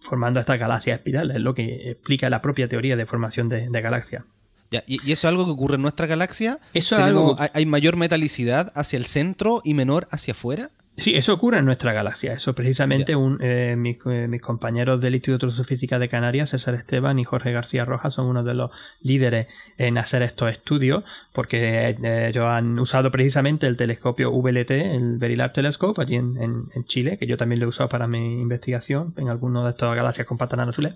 formando 0.00 0.40
estas 0.40 0.58
galaxias 0.58 0.98
espirales, 0.98 1.36
es 1.36 1.42
lo 1.42 1.54
que 1.54 1.90
explica 1.90 2.30
la 2.30 2.40
propia 2.40 2.68
teoría 2.68 2.96
de 2.96 3.04
formación 3.04 3.50
de, 3.50 3.68
galaxias. 3.68 4.24
¿y, 4.70 5.06
¿y, 5.06 5.12
eso 5.12 5.26
es 5.28 5.30
algo 5.30 5.44
que 5.44 5.50
ocurre 5.50 5.74
en 5.74 5.82
nuestra 5.82 6.06
galaxia? 6.06 6.58
Eso 6.72 6.96
es 6.96 7.02
algo... 7.02 7.36
¿Hay 7.52 7.66
mayor 7.66 7.98
metalicidad 7.98 8.72
hacia 8.74 8.96
el 8.96 9.04
centro 9.04 9.60
y 9.62 9.74
menor 9.74 10.08
hacia 10.10 10.32
afuera? 10.32 10.70
Sí, 10.98 11.14
eso 11.14 11.32
ocurre 11.32 11.58
en 11.58 11.64
nuestra 11.64 11.92
galaxia. 11.92 12.32
Eso 12.32 12.56
precisamente 12.56 13.14
un, 13.14 13.38
eh, 13.40 13.76
mis, 13.76 13.98
compañeros 14.40 15.00
del 15.00 15.14
Instituto 15.14 15.46
de 15.46 15.52
Astrofísica 15.52 15.96
de 16.00 16.08
Canarias, 16.08 16.50
César 16.50 16.74
Esteban 16.74 17.20
y 17.20 17.24
Jorge 17.24 17.52
García 17.52 17.84
Rojas, 17.84 18.14
son 18.14 18.26
uno 18.26 18.42
de 18.42 18.54
los 18.54 18.72
líderes 19.00 19.46
en 19.76 19.96
hacer 19.96 20.22
estos 20.22 20.50
estudios, 20.50 21.04
porque 21.32 21.90
eh, 21.90 22.28
ellos 22.30 22.46
han 22.46 22.76
usado 22.80 23.12
precisamente 23.12 23.68
el 23.68 23.76
telescopio 23.76 24.32
VLT, 24.32 24.72
el 24.72 25.18
Very 25.18 25.36
Large 25.36 25.54
Telescope, 25.54 26.02
allí 26.02 26.16
en, 26.16 26.68
Chile, 26.86 27.16
que 27.16 27.28
yo 27.28 27.36
también 27.36 27.60
lo 27.60 27.66
he 27.66 27.68
usado 27.68 27.88
para 27.88 28.08
mi 28.08 28.40
investigación 28.40 29.14
en 29.16 29.28
alguna 29.28 29.62
de 29.62 29.70
estas 29.70 29.94
galaxias 29.94 30.26
con 30.26 30.36
patas 30.36 30.58
azules, 30.58 30.94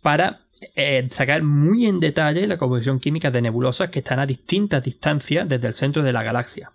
para 0.00 0.42
eh, 0.76 1.08
sacar 1.10 1.42
muy 1.42 1.86
en 1.86 1.98
detalle 1.98 2.46
la 2.46 2.56
composición 2.56 3.00
química 3.00 3.32
de 3.32 3.42
nebulosas 3.42 3.90
que 3.90 3.98
están 3.98 4.20
a 4.20 4.26
distintas 4.26 4.84
distancias 4.84 5.48
desde 5.48 5.66
el 5.66 5.74
centro 5.74 6.04
de 6.04 6.12
la 6.12 6.22
galaxia. 6.22 6.70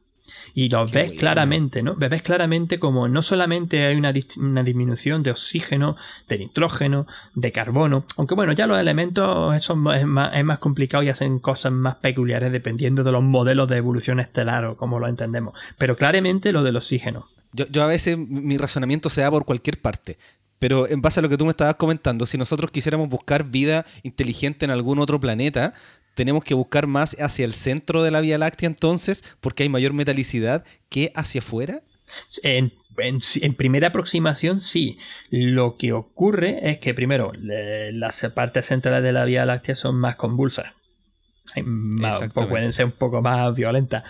Y 0.53 0.69
lo 0.69 0.85
ves 0.87 1.11
claramente, 1.11 1.81
¿no? 1.81 1.95
Ves 1.95 2.21
claramente 2.21 2.79
como 2.79 3.07
no 3.07 3.21
solamente 3.21 3.85
hay 3.85 3.95
una, 3.95 4.13
disminución 4.13 5.23
de 5.23 5.31
oxígeno, 5.31 5.95
de 6.27 6.37
nitrógeno, 6.37 7.07
de 7.35 7.51
carbono, 7.51 8.05
aunque 8.17 8.35
bueno, 8.35 8.53
ya 8.53 8.67
los 8.67 8.79
elementos 8.79 9.55
eso 9.55 9.73
es 9.93 10.05
más, 10.05 10.33
es 10.35 10.43
más 10.43 10.59
complicado 10.59 11.03
y 11.03 11.09
hacen 11.09 11.39
cosas 11.39 11.71
más 11.71 11.97
peculiares 11.97 12.51
dependiendo 12.51 13.03
de 13.03 13.11
los 13.11 13.23
modelos 13.23 13.69
de 13.69 13.77
evolución 13.77 14.19
estelar 14.19 14.65
o 14.65 14.77
como 14.77 14.99
lo 14.99 15.07
entendemos. 15.07 15.59
Pero 15.77 15.95
claramente 15.97 16.51
lo 16.51 16.63
del 16.63 16.75
oxígeno. 16.77 17.27
Yo, 17.51 17.67
yo 17.67 17.83
a 17.83 17.87
veces 17.87 18.17
mi 18.17 18.57
razonamiento 18.57 19.09
se 19.09 19.21
da 19.21 19.31
por 19.31 19.45
cualquier 19.45 19.81
parte. 19.81 20.17
Pero 20.59 20.89
en 20.89 21.01
base 21.01 21.21
a 21.21 21.23
lo 21.23 21.29
que 21.29 21.37
tú 21.37 21.45
me 21.45 21.51
estabas 21.51 21.75
comentando, 21.75 22.25
si 22.25 22.37
nosotros 22.37 22.69
quisiéramos 22.69 23.07
buscar 23.07 23.45
vida 23.45 23.85
inteligente 24.03 24.65
en 24.65 24.71
algún 24.71 24.99
otro 24.99 25.19
planeta, 25.19 25.73
tenemos 26.19 26.43
que 26.43 26.53
buscar 26.53 26.85
más 26.85 27.15
hacia 27.21 27.45
el 27.45 27.53
centro 27.53 28.03
de 28.03 28.11
la 28.11 28.19
Vía 28.19 28.37
Láctea 28.37 28.67
entonces, 28.67 29.23
porque 29.39 29.63
hay 29.63 29.69
mayor 29.69 29.93
metalicidad 29.93 30.65
que 30.89 31.13
hacia 31.15 31.39
afuera. 31.39 31.81
En, 32.43 32.73
primera 33.55 33.87
aproximación 33.87 34.59
sí. 34.59 34.97
Lo 35.29 35.77
que 35.77 35.93
ocurre 35.93 36.71
es 36.71 36.79
que 36.79 36.93
primero 36.93 37.31
las 37.39 38.21
partes 38.35 38.65
centrales 38.65 39.01
de 39.01 39.13
la 39.13 39.23
Vía 39.23 39.45
Láctea 39.45 39.75
son 39.75 39.95
más 39.95 40.17
convulsas. 40.17 40.73
pueden 42.33 42.73
ser 42.73 42.87
un 42.87 42.91
poco 42.91 43.21
más 43.21 43.55
violentas. 43.55 44.03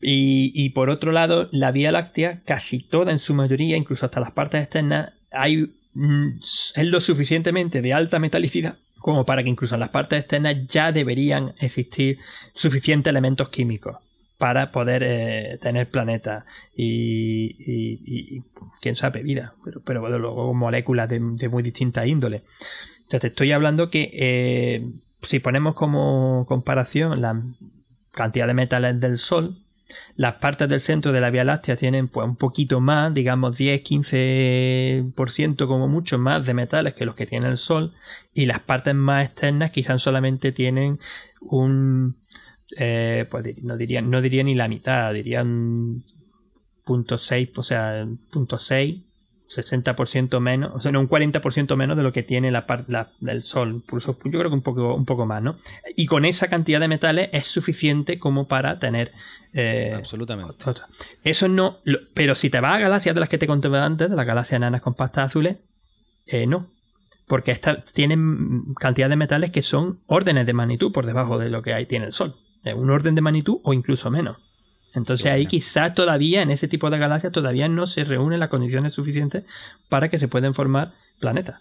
Y, 0.00 0.52
y, 0.54 0.70
por 0.70 0.88
otro 0.88 1.12
lado, 1.12 1.50
la 1.52 1.72
Vía 1.72 1.92
Láctea, 1.92 2.40
casi 2.46 2.78
toda 2.78 3.12
en 3.12 3.18
su 3.18 3.34
mayoría, 3.34 3.76
incluso 3.76 4.06
hasta 4.06 4.20
las 4.20 4.30
partes 4.30 4.62
externas, 4.62 5.12
hay, 5.30 5.76
mm, 5.92 6.38
es 6.76 6.86
lo 6.86 7.00
suficientemente 7.02 7.82
de 7.82 7.92
alta 7.92 8.18
metalicidad 8.18 8.78
como 9.00 9.24
para 9.26 9.42
que 9.42 9.48
incluso 9.48 9.74
en 9.74 9.80
las 9.80 9.88
partes 9.88 10.20
externas 10.20 10.66
ya 10.66 10.92
deberían 10.92 11.54
existir 11.58 12.18
suficientes 12.54 13.10
elementos 13.10 13.48
químicos 13.48 13.96
para 14.38 14.72
poder 14.72 15.02
eh, 15.04 15.58
tener 15.60 15.90
planetas 15.90 16.44
y, 16.74 18.40
quién 18.80 18.96
sabe, 18.96 19.22
vida, 19.22 19.54
pero, 19.62 19.82
pero 19.82 20.18
luego 20.18 20.54
moléculas 20.54 21.08
de, 21.08 21.20
muy 21.20 21.62
distinta 21.62 22.06
índole. 22.06 22.42
Entonces 23.02 23.20
te 23.20 23.26
estoy 23.26 23.52
hablando 23.52 23.90
que 23.90 24.10
eh, 24.12 24.88
si 25.22 25.40
ponemos 25.40 25.74
como 25.74 26.46
comparación 26.46 27.20
la 27.20 27.42
cantidad 28.12 28.46
de 28.46 28.54
metales 28.54 28.98
del 28.98 29.18
Sol, 29.18 29.58
las 30.16 30.34
partes 30.34 30.68
del 30.68 30.80
centro 30.80 31.12
de 31.12 31.20
la 31.20 31.30
Vía 31.30 31.44
Láctea 31.44 31.76
tienen 31.76 32.08
pues 32.08 32.26
un 32.26 32.36
poquito 32.36 32.80
más, 32.80 33.14
digamos 33.14 33.58
10-15% 33.58 35.66
como 35.66 35.88
mucho 35.88 36.18
más 36.18 36.44
de 36.46 36.54
metales 36.54 36.94
que 36.94 37.04
los 37.04 37.14
que 37.14 37.26
tiene 37.26 37.48
el 37.48 37.56
Sol 37.56 37.92
y 38.34 38.46
las 38.46 38.60
partes 38.60 38.94
más 38.94 39.26
externas 39.26 39.70
quizás 39.70 40.02
solamente 40.02 40.52
tienen 40.52 40.98
un... 41.40 42.16
Eh, 42.76 43.26
pues 43.28 43.60
no 43.62 43.76
diría, 43.76 44.00
no 44.00 44.22
diría 44.22 44.44
ni 44.44 44.54
la 44.54 44.68
mitad, 44.68 45.12
dirían 45.12 46.04
punto 46.84 47.16
.6, 47.16 47.50
o 47.56 47.62
sea, 47.64 48.06
punto 48.30 48.56
.6 48.56 49.02
60% 49.50 50.38
menos, 50.38 50.72
o 50.74 50.80
sea, 50.80 50.92
no, 50.92 51.00
un 51.00 51.08
40% 51.08 51.74
menos 51.74 51.96
de 51.96 52.04
lo 52.04 52.12
que 52.12 52.22
tiene 52.22 52.52
la 52.52 52.66
parte 52.66 52.92
del 53.18 53.42
Sol. 53.42 53.82
Por 53.84 53.98
eso 53.98 54.16
yo 54.24 54.38
creo 54.38 54.48
que 54.48 54.54
un 54.54 54.62
poco, 54.62 54.94
un 54.94 55.04
poco 55.04 55.26
más, 55.26 55.42
¿no? 55.42 55.56
Y 55.96 56.06
con 56.06 56.24
esa 56.24 56.48
cantidad 56.48 56.78
de 56.78 56.86
metales 56.86 57.30
es 57.32 57.48
suficiente 57.48 58.20
como 58.20 58.46
para 58.46 58.78
tener. 58.78 59.12
Eh, 59.52 59.92
Absolutamente. 59.96 60.54
Eso 61.24 61.48
no. 61.48 61.78
pero 62.14 62.36
si 62.36 62.48
te 62.48 62.60
vas 62.60 62.76
a 62.76 62.78
galaxias 62.78 63.14
de 63.14 63.20
las 63.20 63.28
que 63.28 63.38
te 63.38 63.48
conté 63.48 63.68
antes, 63.76 64.08
de 64.08 64.16
las 64.16 64.26
galaxias 64.26 64.56
enanas 64.58 64.82
compactas 64.82 65.26
azules, 65.26 65.56
eh, 66.26 66.46
no. 66.46 66.68
Porque 67.26 67.50
estas 67.50 67.92
tienen 67.92 68.74
cantidad 68.74 69.08
de 69.08 69.16
metales 69.16 69.50
que 69.50 69.62
son 69.62 70.00
órdenes 70.06 70.46
de 70.46 70.52
magnitud 70.52 70.92
por 70.92 71.06
debajo 71.06 71.38
de 71.38 71.48
lo 71.48 71.62
que 71.62 71.74
hay, 71.74 71.86
tiene 71.86 72.06
el 72.06 72.12
Sol. 72.12 72.36
un 72.76 72.90
orden 72.90 73.16
de 73.16 73.20
magnitud 73.20 73.58
o 73.64 73.72
incluso 73.72 74.10
menos. 74.12 74.36
Entonces 74.94 75.26
ahí 75.26 75.46
quizás 75.46 75.94
todavía 75.94 76.42
en 76.42 76.50
ese 76.50 76.68
tipo 76.68 76.90
de 76.90 76.98
galaxias 76.98 77.32
todavía 77.32 77.68
no 77.68 77.86
se 77.86 78.04
reúnen 78.04 78.40
las 78.40 78.48
condiciones 78.48 78.94
suficientes 78.94 79.44
para 79.88 80.08
que 80.08 80.18
se 80.18 80.28
puedan 80.28 80.54
formar 80.54 80.92
planetas. 81.20 81.60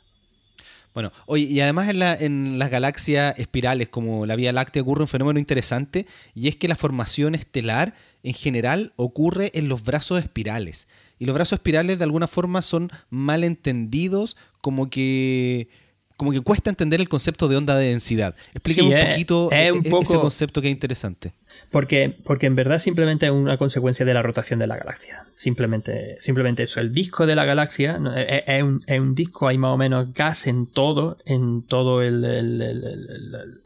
Bueno, 0.93 1.11
oye, 1.27 1.43
y 1.43 1.61
además 1.61 1.87
en, 1.89 2.01
en, 2.01 2.59
las 2.59 2.71
galaxias 2.71 3.37
espirales 3.37 3.89
como 3.89 4.25
la 4.25 4.35
Vía 4.35 4.51
Láctea 4.51 4.81
ocurre 4.81 5.03
un 5.03 5.07
fenómeno 5.07 5.39
interesante 5.39 6.07
y 6.33 6.47
es 6.47 6.55
que 6.55 6.67
la 6.67 6.75
formación 6.75 7.35
estelar 7.35 7.93
en 8.23 8.33
general 8.33 8.93
ocurre 8.95 9.51
en 9.53 9.69
los 9.69 9.83
brazos 9.83 10.19
espirales. 10.19 10.87
Y 11.19 11.25
los 11.25 11.35
brazos 11.35 11.57
espirales 11.57 11.99
de 11.99 12.05
alguna 12.05 12.27
forma 12.27 12.61
son 12.61 12.91
mal 13.09 13.43
entendidos 13.43 14.35
como 14.61 14.89
que 14.89 15.69
como 16.19 16.33
que 16.33 16.41
cuesta 16.41 16.69
entender 16.69 16.99
el 16.99 17.07
concepto 17.07 17.47
de 17.47 17.55
onda 17.55 17.77
de 17.77 17.87
densidad. 17.87 18.35
Explíqueme 18.53 18.93
un 18.93 19.09
poquito 19.09 19.49
e, 19.53 19.69
e, 19.69 19.99
ese 20.01 20.19
concepto 20.19 20.61
que 20.61 20.67
es 20.67 20.73
interesante. 20.73 21.31
Porque, 21.71 22.13
porque 22.25 22.45
en 22.45 22.55
verdad 22.55 22.79
simplemente 22.79 23.27
es 23.27 23.31
una 23.31 23.57
consecuencia 23.57 24.05
de 24.05 24.13
la 24.13 24.21
rotación 24.21 24.59
de 24.59 24.67
la 24.67 24.75
galaxia. 24.75 25.27
Simplemente, 25.31 26.17
simplemente 26.19 26.63
eso. 26.63 26.81
El 26.81 26.91
disco 26.91 27.25
de 27.25 27.37
la 27.37 27.45
galaxia 27.45 27.97
es, 28.17 28.61
un, 28.61 28.83
es 28.85 28.99
un, 28.99 29.15
disco, 29.15 29.47
hay 29.47 29.57
más 29.57 29.73
o 29.73 29.77
menos 29.77 30.13
gas 30.13 30.45
en 30.45 30.67
todo, 30.67 31.19
en 31.23 31.61
todo 31.61 32.01
el, 32.01 33.61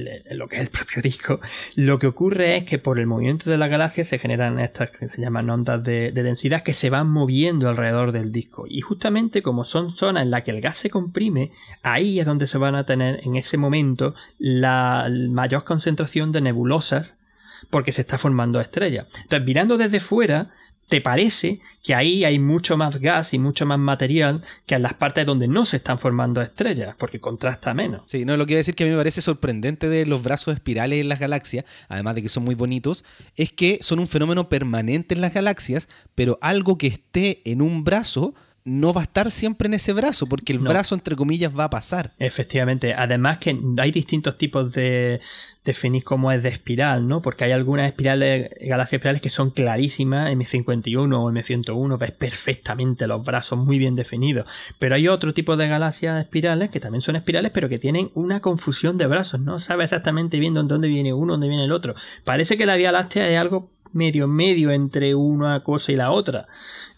lo 0.00 0.48
que 0.48 0.56
es 0.56 0.62
el 0.62 0.68
propio 0.68 1.02
disco. 1.02 1.40
Lo 1.76 1.98
que 1.98 2.06
ocurre 2.06 2.56
es 2.56 2.64
que 2.64 2.78
por 2.78 2.98
el 2.98 3.06
movimiento 3.06 3.50
de 3.50 3.58
la 3.58 3.68
galaxia 3.68 4.04
se 4.04 4.18
generan 4.18 4.58
estas 4.58 4.90
que 4.90 5.08
se 5.08 5.20
llaman 5.20 5.50
ondas 5.50 5.82
de, 5.82 6.12
de 6.12 6.22
densidad 6.22 6.62
que 6.62 6.74
se 6.74 6.90
van 6.90 7.08
moviendo 7.08 7.68
alrededor 7.68 8.12
del 8.12 8.32
disco. 8.32 8.64
Y 8.68 8.80
justamente 8.80 9.42
como 9.42 9.64
son 9.64 9.96
zonas 9.96 10.24
en 10.24 10.30
las 10.30 10.42
que 10.42 10.50
el 10.50 10.60
gas 10.60 10.76
se 10.76 10.90
comprime, 10.90 11.52
ahí 11.82 12.20
es 12.20 12.26
donde 12.26 12.46
se 12.46 12.58
van 12.58 12.74
a 12.74 12.86
tener 12.86 13.20
en 13.24 13.36
ese 13.36 13.56
momento 13.56 14.14
la 14.38 15.08
mayor 15.10 15.64
concentración 15.64 16.32
de 16.32 16.40
nebulosas 16.40 17.16
porque 17.70 17.92
se 17.92 18.02
está 18.02 18.18
formando 18.18 18.60
estrella. 18.60 19.06
Entonces, 19.22 19.46
mirando 19.46 19.76
desde 19.76 20.00
fuera, 20.00 20.50
te 20.88 21.00
parece 21.00 21.60
que 21.82 21.94
ahí 21.94 22.24
hay 22.24 22.38
mucho 22.38 22.76
más 22.76 22.98
gas 23.00 23.34
y 23.34 23.38
mucho 23.38 23.66
más 23.66 23.78
material 23.78 24.42
que 24.66 24.74
en 24.74 24.82
las 24.82 24.94
partes 24.94 25.26
donde 25.26 25.48
no 25.48 25.64
se 25.64 25.76
están 25.76 25.98
formando 25.98 26.42
estrellas, 26.42 26.94
porque 26.98 27.20
contrasta 27.20 27.74
menos. 27.74 28.02
Sí, 28.06 28.24
no, 28.24 28.36
lo 28.36 28.46
que 28.46 28.52
iba 28.52 28.58
decir 28.58 28.74
que 28.74 28.84
a 28.84 28.86
mí 28.86 28.92
me 28.92 28.98
parece 28.98 29.22
sorprendente 29.22 29.88
de 29.88 30.06
los 30.06 30.22
brazos 30.22 30.54
espirales 30.54 31.00
en 31.00 31.08
las 31.08 31.20
galaxias, 31.20 31.64
además 31.88 32.14
de 32.14 32.22
que 32.22 32.28
son 32.28 32.44
muy 32.44 32.54
bonitos, 32.54 33.04
es 33.36 33.52
que 33.52 33.78
son 33.80 33.98
un 33.98 34.06
fenómeno 34.06 34.48
permanente 34.48 35.14
en 35.14 35.20
las 35.20 35.34
galaxias, 35.34 35.88
pero 36.14 36.38
algo 36.40 36.78
que 36.78 36.86
esté 36.86 37.42
en 37.44 37.62
un 37.62 37.84
brazo 37.84 38.34
no 38.64 38.94
va 38.94 39.02
a 39.02 39.04
estar 39.04 39.30
siempre 39.30 39.68
en 39.68 39.74
ese 39.74 39.92
brazo, 39.92 40.26
porque 40.26 40.54
el 40.54 40.58
brazo, 40.58 40.94
entre 40.94 41.16
comillas, 41.16 41.52
va 41.56 41.64
a 41.64 41.70
pasar. 41.70 42.14
Efectivamente. 42.18 42.94
Además 42.96 43.36
que 43.38 43.58
hay 43.76 43.90
distintos 43.90 44.38
tipos 44.38 44.72
de 44.72 45.20
definir 45.64 46.02
cómo 46.02 46.32
es 46.32 46.42
de 46.42 46.48
espiral, 46.48 47.06
¿no? 47.06 47.20
Porque 47.20 47.44
hay 47.44 47.52
algunas 47.52 47.88
espirales, 47.88 48.50
galaxias 48.60 48.94
espirales 48.94 49.20
que 49.20 49.28
son 49.28 49.50
clarísimas, 49.50 50.32
M51 50.32 51.14
o 51.14 51.30
M101, 51.30 51.98
ves 51.98 52.12
perfectamente 52.12 53.06
los 53.06 53.22
brazos 53.22 53.58
muy 53.58 53.78
bien 53.78 53.96
definidos. 53.96 54.46
Pero 54.78 54.94
hay 54.94 55.08
otro 55.08 55.34
tipo 55.34 55.58
de 55.58 55.68
galaxias 55.68 56.22
espirales 56.22 56.70
que 56.70 56.80
también 56.80 57.02
son 57.02 57.16
espirales, 57.16 57.50
pero 57.52 57.68
que 57.68 57.78
tienen 57.78 58.10
una 58.14 58.40
confusión 58.40 58.96
de 58.96 59.06
brazos, 59.06 59.40
¿no? 59.40 59.58
Sabe 59.58 59.84
exactamente 59.84 60.38
bien 60.38 60.54
dónde 60.54 60.88
viene 60.88 61.12
uno, 61.12 61.34
dónde 61.34 61.48
viene 61.48 61.64
el 61.64 61.72
otro. 61.72 61.94
Parece 62.24 62.56
que 62.56 62.64
la 62.64 62.76
Vía 62.76 62.92
Láctea 62.92 63.28
es 63.28 63.38
algo 63.38 63.74
medio 63.94 64.28
medio 64.28 64.70
entre 64.70 65.14
una 65.14 65.62
cosa 65.62 65.92
y 65.92 65.96
la 65.96 66.10
otra. 66.10 66.46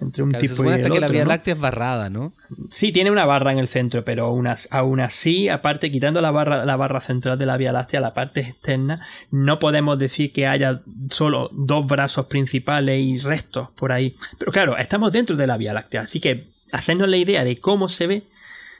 Entre 0.00 0.22
un 0.22 0.32
tipo 0.32 0.64
y 0.64 0.68
hasta 0.68 0.90
que 0.90 1.00
la 1.00 1.08
Vía 1.08 1.24
Láctea 1.24 1.54
es 1.54 1.60
barrada, 1.60 2.10
¿no? 2.10 2.32
Sí, 2.70 2.92
tiene 2.92 3.10
una 3.10 3.24
barra 3.24 3.52
en 3.52 3.58
el 3.58 3.68
centro, 3.68 4.04
pero 4.04 4.26
aún 4.70 5.00
así, 5.00 5.48
aparte, 5.48 5.90
quitando 5.90 6.20
la 6.20 6.30
barra, 6.30 6.64
la 6.64 6.76
barra 6.76 7.00
central 7.00 7.38
de 7.38 7.46
la 7.46 7.56
Vía 7.56 7.72
Láctea, 7.72 8.00
la 8.00 8.12
parte 8.12 8.40
externa, 8.40 9.06
no 9.30 9.58
podemos 9.58 9.98
decir 9.98 10.32
que 10.32 10.46
haya 10.46 10.82
solo 11.10 11.48
dos 11.52 11.86
brazos 11.86 12.26
principales 12.26 13.00
y 13.00 13.18
restos 13.18 13.68
por 13.76 13.92
ahí. 13.92 14.16
Pero 14.38 14.52
claro, 14.52 14.76
estamos 14.76 15.12
dentro 15.12 15.36
de 15.36 15.46
la 15.46 15.56
Vía 15.56 15.72
Láctea, 15.72 16.02
así 16.02 16.20
que 16.20 16.48
hacernos 16.72 17.08
la 17.08 17.16
idea 17.16 17.44
de 17.44 17.58
cómo 17.58 17.88
se 17.88 18.06
ve 18.06 18.22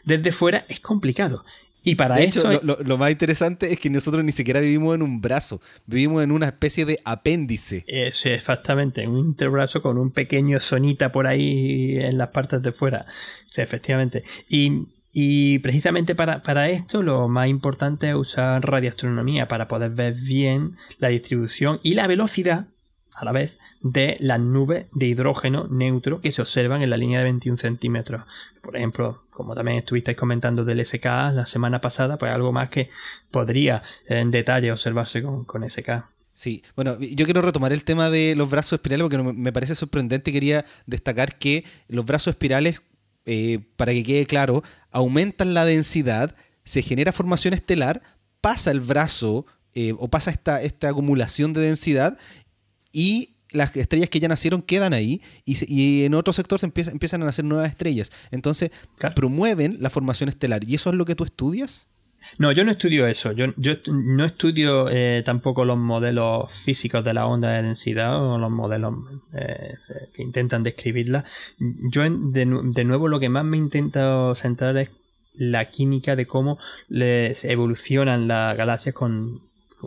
desde 0.04 0.32
fuera 0.32 0.64
es 0.68 0.80
complicado. 0.80 1.44
Y 1.86 1.94
para 1.94 2.16
de 2.16 2.24
hecho, 2.24 2.42
lo, 2.62 2.98
más 2.98 3.12
interesante 3.12 3.72
es 3.72 3.78
que 3.78 3.88
nosotros 3.88 4.24
ni 4.24 4.32
siquiera 4.32 4.58
vivimos 4.58 4.96
en 4.96 5.02
un 5.02 5.20
brazo, 5.20 5.60
vivimos 5.86 6.24
en 6.24 6.32
una 6.32 6.46
especie 6.46 6.84
de 6.84 6.98
apéndice. 7.04 7.84
Sí, 8.10 8.28
exactamente, 8.28 9.06
un 9.06 9.18
interbrazo 9.18 9.82
con 9.82 9.96
un 9.96 10.10
pequeño 10.10 10.58
sonita 10.58 11.12
por 11.12 11.28
ahí 11.28 11.96
en 11.96 12.18
las 12.18 12.30
partes 12.30 12.60
de 12.60 12.72
fuera. 12.72 13.06
Sí, 13.50 13.60
efectivamente. 13.60 14.24
Y, 14.48 15.60
precisamente 15.60 16.16
para, 16.16 16.42
para, 16.42 16.68
esto 16.70 17.04
lo 17.04 17.28
más 17.28 17.48
importante 17.48 18.10
es 18.10 18.16
usar 18.16 18.68
radioastronomía 18.68 19.46
para 19.46 19.68
poder 19.68 19.92
ver 19.92 20.14
bien 20.14 20.74
la 20.98 21.08
distribución 21.08 21.78
y 21.84 21.94
la 21.94 22.08
velocidad 22.08 22.66
a 23.16 23.24
la 23.24 23.32
vez 23.32 23.58
de 23.80 24.16
las 24.20 24.38
nubes 24.38 24.86
de 24.92 25.06
hidrógeno 25.06 25.66
neutro 25.68 26.20
que 26.20 26.32
se 26.32 26.42
observan 26.42 26.82
en 26.82 26.90
la 26.90 26.96
línea 26.96 27.18
de 27.18 27.24
21 27.24 27.56
centímetros. 27.56 28.24
Por 28.60 28.76
ejemplo, 28.76 29.22
como 29.30 29.54
también 29.54 29.78
estuvisteis 29.78 30.16
comentando 30.16 30.64
del 30.64 30.84
SK 30.84 31.04
la 31.32 31.46
semana 31.46 31.80
pasada, 31.80 32.18
pues 32.18 32.30
algo 32.30 32.52
más 32.52 32.68
que 32.68 32.90
podría 33.30 33.82
en 34.06 34.30
detalle 34.30 34.70
observarse 34.70 35.22
con, 35.22 35.70
SK. 35.70 36.04
Sí, 36.34 36.62
bueno, 36.74 36.98
yo 37.00 37.24
quiero 37.24 37.40
retomar 37.40 37.72
el 37.72 37.84
tema 37.84 38.10
de 38.10 38.34
los 38.36 38.50
brazos 38.50 38.74
espirales 38.74 39.04
porque 39.04 39.18
me 39.18 39.52
parece 39.52 39.74
sorprendente. 39.74 40.32
Quería 40.32 40.66
destacar 40.84 41.38
que 41.38 41.64
los 41.88 42.04
brazos 42.04 42.32
espirales, 42.32 42.82
eh, 43.24 43.60
para 43.76 43.92
que 43.92 44.04
quede 44.04 44.26
claro, 44.26 44.62
aumentan 44.90 45.54
la 45.54 45.64
densidad, 45.64 46.36
se 46.64 46.82
genera 46.82 47.12
formación 47.12 47.54
estelar, 47.54 48.02
pasa 48.42 48.70
el 48.70 48.80
brazo 48.80 49.46
eh, 49.74 49.94
o 49.98 50.08
pasa 50.08 50.30
esta, 50.30 50.62
esta 50.62 50.88
acumulación 50.88 51.52
de 51.52 51.60
densidad 51.62 52.18
y 52.96 53.36
las 53.50 53.76
estrellas 53.76 54.08
que 54.08 54.20
ya 54.20 54.28
nacieron 54.28 54.62
quedan 54.62 54.94
ahí 54.94 55.20
y, 55.44 56.04
en 56.04 56.14
otro 56.14 56.32
sector 56.32 56.58
se 56.58 56.64
empiezan 56.66 57.22
a 57.22 57.26
nacer 57.26 57.44
nuevas 57.44 57.68
estrellas. 57.68 58.10
Entonces, 58.30 58.70
promueven 59.14 59.76
la 59.80 59.90
formación 59.90 60.30
estelar. 60.30 60.64
¿Y 60.64 60.74
eso 60.74 60.88
es 60.88 60.96
lo 60.96 61.04
que 61.04 61.14
tú 61.14 61.24
estudias? 61.24 61.90
No, 62.38 62.50
yo 62.52 62.64
no 62.64 62.70
estudio 62.70 63.06
eso. 63.06 63.32
Yo, 63.32 63.48
no 63.86 64.24
estudio 64.24 64.88
eh, 64.88 65.22
tampoco 65.26 65.66
los 65.66 65.76
modelos 65.76 66.50
físicos 66.64 67.04
de 67.04 67.12
la 67.12 67.26
onda 67.26 67.50
de 67.50 67.62
densidad 67.62 68.18
o 68.18 68.38
los 68.38 68.50
modelos 68.50 68.94
eh, 69.34 69.74
que 70.14 70.22
intentan 70.22 70.62
describirla. 70.62 71.26
Yo, 71.58 72.02
de, 72.02 72.46
nuevo, 72.46 73.08
lo 73.08 73.20
que 73.20 73.28
más 73.28 73.44
me 73.44 73.58
intento 73.58 74.34
centrar 74.34 74.78
es 74.78 74.90
la 75.34 75.68
química 75.68 76.16
de 76.16 76.26
cómo 76.26 76.58
les 76.88 77.44
evolucionan 77.44 78.26
las 78.26 78.56
galaxias 78.56 78.94
con, 78.94 79.42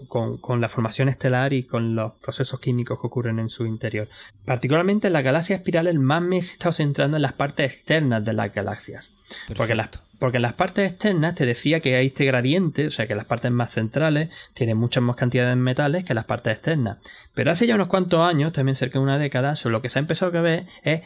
con, 0.08 0.62
la 0.62 0.70
formación 0.70 1.10
estelar 1.10 1.54
y 1.54 1.64
con 1.64 1.96
los 1.96 2.14
procesos 2.14 2.60
químicos 2.60 3.00
que 3.00 3.08
ocurren 3.08 3.40
en 3.40 3.50
su 3.50 3.66
interior. 3.66 4.08
Particularmente 4.46 5.08
en 5.08 5.14
las 5.14 5.24
galaxias 5.24 5.60
espirales, 5.60 5.96
más 5.96 6.22
me 6.22 6.38
he 6.38 6.40
estado 6.40 6.72
centrando 6.72 7.18
en 7.18 7.24
las 7.24 7.34
partes 7.34 7.72
externas 7.72 8.24
de 8.24 8.34
las 8.34 8.54
galaxias. 8.54 9.14
Porque 9.56 9.76
las, 9.76 9.90
porque 10.20 10.38
en 10.38 10.44
las 10.44 10.54
partes 10.54 10.92
externas 10.92 11.36
te 11.36 11.46
decía 11.46 11.80
que 11.80 11.96
hay 11.96 12.08
este 12.08 12.26
gradiente, 12.26 12.88
o 12.88 12.92
sea 12.92 13.08
que 13.08 13.16
las 13.16 13.26
partes 13.26 13.52
más 13.52 13.72
centrales 13.72 14.30
tienen 14.54 14.78
muchas 14.78 15.02
más 15.02 15.16
cantidades 15.16 15.52
de 15.52 15.62
metales 15.62 16.04
que 16.04 16.14
las 16.14 16.26
partes 16.26 16.58
externas. 16.58 16.98
Pero 17.34 17.52
hace 17.52 17.66
ya 17.66 17.76
unos 17.76 17.88
cuantos 17.88 18.20
años, 18.20 18.52
también 18.52 18.76
cerca 18.76 19.00
de 19.00 19.04
una 19.04 19.18
década, 19.18 19.56
sobre 19.56 19.74
lo 19.74 19.82
que 19.82 19.90
se 19.90 20.00
ha 20.00 20.02
empezado 20.02 20.38
a 20.38 20.42
ver 20.42 20.68
es 20.84 21.02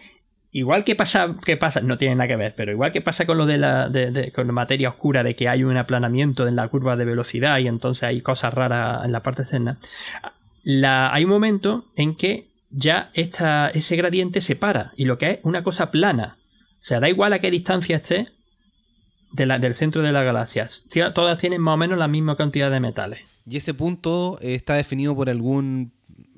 Igual 0.55 0.83
que 0.83 0.95
pasa, 0.95 1.35
que 1.43 1.57
pasa, 1.57 1.81
no 1.81 1.97
tiene 1.97 2.13
nada 2.13 2.27
que 2.27 2.35
ver, 2.35 2.53
pero 2.55 2.71
igual 2.71 2.91
que 2.91 3.01
pasa 3.01 3.25
con 3.25 3.39
lo 3.39 3.47
de 3.47 3.57
la, 3.57 3.89
de, 3.89 4.31
con 4.31 4.45
la 4.45 4.53
materia 4.53 4.89
oscura, 4.89 5.23
de 5.23 5.33
que 5.33 5.49
hay 5.49 5.63
un 5.63 5.75
aplanamiento 5.77 6.47
en 6.47 6.55
la 6.55 6.67
curva 6.67 6.95
de 6.95 7.05
velocidad 7.05 7.57
y 7.57 7.67
entonces 7.67 8.03
hay 8.03 8.21
cosas 8.21 8.53
raras 8.53 9.03
en 9.03 9.11
la 9.11 9.23
parte 9.23 9.41
externa, 9.41 9.79
la, 10.61 11.11
hay 11.11 11.23
un 11.23 11.31
momento 11.31 11.85
en 11.95 12.15
que 12.15 12.51
ya 12.69 13.09
esta, 13.15 13.69
ese 13.69 13.95
gradiente 13.95 14.41
se 14.41 14.55
para 14.55 14.93
y 14.95 15.05
lo 15.05 15.17
que 15.17 15.31
es 15.31 15.39
una 15.41 15.63
cosa 15.63 15.89
plana. 15.89 16.37
O 16.79 16.85
sea, 16.85 16.99
da 16.99 17.09
igual 17.09 17.33
a 17.33 17.39
qué 17.39 17.49
distancia 17.49 17.95
esté 17.95 18.27
del 19.31 19.73
centro 19.73 20.03
de 20.03 20.11
la 20.11 20.21
galaxia. 20.21 20.67
Todas 21.15 21.37
tienen 21.39 21.61
más 21.61 21.73
o 21.73 21.77
menos 21.77 21.97
la 21.97 22.07
misma 22.07 22.37
cantidad 22.37 22.69
de 22.69 22.79
metales. 22.79 23.21
¿Y 23.45 23.57
ese 23.57 23.73
punto 23.73 24.37
está 24.41 24.75
definido 24.75 25.15
por 25.15 25.29
algún 25.29 25.93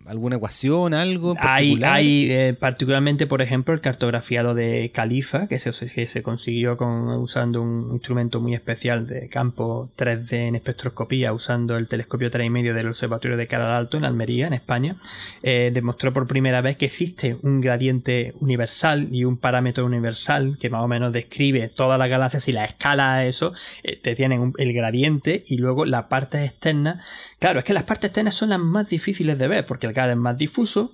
alguna 0.05 0.37
ecuación, 0.37 0.93
algo? 0.93 1.35
Hay, 1.39 1.81
hay 1.83 2.31
eh, 2.31 2.53
particularmente, 2.57 3.27
por 3.27 3.41
ejemplo, 3.41 3.73
el 3.73 3.81
cartografiado 3.81 4.53
de 4.53 4.91
Califa, 4.93 5.47
que 5.47 5.59
se, 5.59 5.71
que 5.87 6.07
se 6.07 6.23
consiguió 6.23 6.77
con, 6.77 7.07
usando 7.09 7.61
un 7.61 7.91
instrumento 7.93 8.39
muy 8.39 8.53
especial 8.53 9.07
de 9.07 9.27
campo 9.29 9.89
3D 9.97 10.33
en 10.33 10.55
espectroscopía, 10.55 11.33
usando 11.33 11.77
el 11.77 11.87
telescopio 11.87 12.29
3,5 12.29 12.73
del 12.73 12.87
Observatorio 12.87 13.37
de 13.37 13.47
Caral 13.47 13.71
Alto 13.71 13.97
en 13.97 14.05
Almería, 14.05 14.47
en 14.47 14.53
España. 14.53 14.97
Eh, 15.41 15.71
demostró 15.73 16.13
por 16.13 16.27
primera 16.27 16.61
vez 16.61 16.77
que 16.77 16.85
existe 16.85 17.37
un 17.41 17.61
gradiente 17.61 18.33
universal 18.39 19.09
y 19.11 19.25
un 19.25 19.37
parámetro 19.37 19.85
universal 19.85 20.57
que 20.59 20.69
más 20.69 20.83
o 20.83 20.87
menos 20.87 21.13
describe 21.13 21.69
todas 21.69 21.97
las 21.97 22.09
galaxias 22.09 22.47
y 22.47 22.51
la 22.51 22.65
escala 22.65 23.15
a 23.15 23.25
eso, 23.25 23.53
eh, 23.83 23.99
te 24.01 24.15
tienen 24.15 24.53
el 24.57 24.73
gradiente 24.73 25.43
y 25.47 25.57
luego 25.57 25.85
la 25.85 26.07
parte 26.09 26.43
externa. 26.43 27.01
Claro, 27.39 27.59
es 27.59 27.65
que 27.65 27.73
las 27.73 27.83
partes 27.83 28.09
externas 28.09 28.35
son 28.35 28.49
las 28.49 28.59
más 28.59 28.89
difíciles 28.89 29.37
de 29.39 29.47
ver 29.47 29.65
porque 29.65 29.87
el 29.87 29.94
cada 29.95 30.09
vez 30.09 30.17
más 30.17 30.37
difuso. 30.37 30.93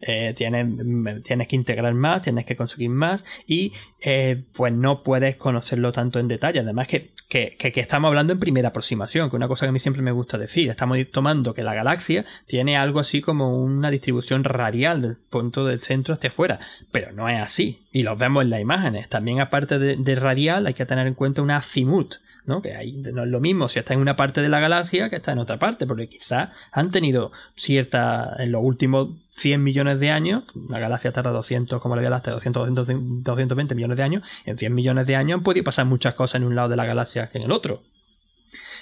Eh, 0.00 0.34
tienes, 0.36 1.22
tienes, 1.22 1.48
que 1.48 1.56
integrar 1.56 1.94
más, 1.94 2.20
tienes 2.20 2.44
que 2.44 2.54
conseguir 2.54 2.90
más 2.90 3.24
y 3.46 3.72
eh, 4.02 4.44
pues 4.52 4.70
no 4.70 5.02
puedes 5.02 5.36
conocerlo 5.36 5.90
tanto 5.90 6.18
en 6.18 6.28
detalle. 6.28 6.60
Además 6.60 6.86
que, 6.86 7.12
que, 7.28 7.56
estamos 7.76 8.08
hablando 8.08 8.34
en 8.34 8.38
primera 8.38 8.68
aproximación, 8.68 9.30
que 9.30 9.36
una 9.36 9.48
cosa 9.48 9.64
que 9.64 9.70
a 9.70 9.72
mí 9.72 9.80
siempre 9.80 10.02
me 10.02 10.12
gusta 10.12 10.36
decir, 10.36 10.68
estamos 10.68 10.98
tomando 11.10 11.54
que 11.54 11.62
la 11.62 11.74
galaxia 11.74 12.26
tiene 12.46 12.76
algo 12.76 13.00
así 13.00 13.22
como 13.22 13.58
una 13.58 13.90
distribución 13.90 14.44
radial 14.44 15.00
del 15.00 15.16
punto 15.30 15.64
del 15.64 15.78
centro 15.78 16.14
hacia 16.14 16.28
afuera, 16.28 16.60
pero 16.92 17.12
no 17.12 17.28
es 17.28 17.40
así 17.40 17.86
y 17.90 18.02
lo 18.02 18.16
vemos 18.16 18.44
en 18.44 18.50
las 18.50 18.60
imágenes. 18.60 19.08
También 19.08 19.40
aparte 19.40 19.78
de, 19.78 19.96
de 19.96 20.14
radial 20.14 20.66
hay 20.66 20.74
que 20.74 20.84
tener 20.84 21.06
en 21.06 21.14
cuenta 21.14 21.40
una 21.40 21.56
azimut, 21.56 22.16
¿no? 22.46 22.62
Que 22.62 22.74
ahí 22.74 22.92
no 22.92 23.24
es 23.24 23.28
lo 23.28 23.40
mismo 23.40 23.68
si 23.68 23.78
está 23.78 23.94
en 23.94 24.00
una 24.00 24.16
parte 24.16 24.40
de 24.40 24.48
la 24.48 24.60
galaxia 24.60 25.10
que 25.10 25.16
está 25.16 25.32
en 25.32 25.38
otra 25.38 25.58
parte, 25.58 25.86
porque 25.86 26.08
quizás 26.08 26.50
han 26.72 26.90
tenido 26.90 27.32
cierta, 27.56 28.36
en 28.38 28.52
los 28.52 28.62
últimos 28.62 29.08
100 29.32 29.62
millones 29.62 30.00
de 30.00 30.10
años, 30.10 30.44
la 30.68 30.78
galaxia 30.78 31.12
tarda 31.12 31.30
200, 31.30 31.80
como 31.80 31.96
la 31.96 32.00
Vía 32.00 32.10
Láctea, 32.10 32.32
200, 32.34 32.74
200, 32.74 33.24
220 33.24 33.74
millones 33.74 33.96
de 33.96 34.02
años, 34.02 34.22
en 34.44 34.56
100 34.56 34.74
millones 34.74 35.06
de 35.06 35.16
años 35.16 35.38
han 35.38 35.42
podido 35.42 35.64
pasar 35.64 35.86
muchas 35.86 36.14
cosas 36.14 36.36
en 36.36 36.44
un 36.44 36.54
lado 36.54 36.68
de 36.68 36.76
la 36.76 36.86
galaxia 36.86 37.28
que 37.28 37.38
en 37.38 37.44
el 37.44 37.52
otro. 37.52 37.82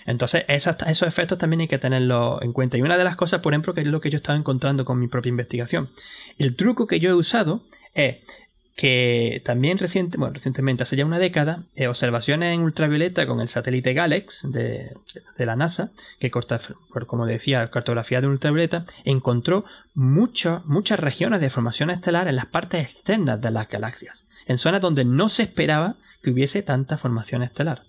Entonces, 0.07 0.45
esos, 0.49 0.77
esos 0.87 1.09
efectos 1.09 1.39
también 1.39 1.61
hay 1.61 1.69
que 1.69 1.79
tenerlos 1.79 2.43
en 2.43 2.53
cuenta. 2.53 2.77
Y 2.77 2.83
una 2.83 2.99
de 2.99 3.05
las 3.05 3.17
cosas, 3.17 3.41
por 3.41 3.55
ejemplo, 3.55 3.73
que 3.73 3.81
es 3.81 3.87
lo 3.87 4.01
que 4.01 4.11
yo 4.11 4.19
estaba 4.19 4.39
encontrando 4.39 4.85
con 4.85 4.99
mi 4.99 5.09
propia 5.09 5.31
investigación. 5.31 5.89
El 6.39 6.57
truco 6.57 6.87
que 6.87 7.01
yo 7.01 7.11
he 7.11 7.15
usado 7.15 7.63
es 7.95 8.17
que 8.75 9.41
también 9.45 9.79
bueno, 10.17 10.35
recientemente, 10.35 10.83
hace 10.83 10.97
ya 10.97 11.07
una 11.07 11.19
década, 11.19 11.63
eh, 11.77 11.87
observaciones 11.87 12.55
en 12.55 12.63
ultravioleta 12.63 13.27
con 13.27 13.41
el 13.41 13.49
satélite 13.49 13.95
Galex 13.95 14.51
de, 14.51 14.93
la 15.39 15.55
NASA, 15.55 15.93
que 16.19 16.31
corta, 16.31 16.59
como 17.07 17.27
decía, 17.27 17.71
cartografía 17.71 18.21
de 18.21 18.27
ultravioleta, 18.27 18.85
encontró 19.05 19.65
muchas 19.95 20.99
regiones 20.99 21.41
de 21.41 21.51
formación 21.51 21.91
estelar 21.91 22.27
en 22.27 22.37
las 22.37 22.47
partes 22.47 22.83
externas 22.83 23.41
de 23.41 23.51
las 23.53 23.69
galaxias, 23.69 24.27
en 24.47 24.59
zonas 24.59 24.81
donde 24.81 25.05
no 25.05 25.29
se 25.29 25.45
esperaba 25.45 25.97
que 26.23 26.31
hubiese 26.31 26.63
tanta 26.63 26.99
formación 26.99 27.45
estelar. 27.45 27.83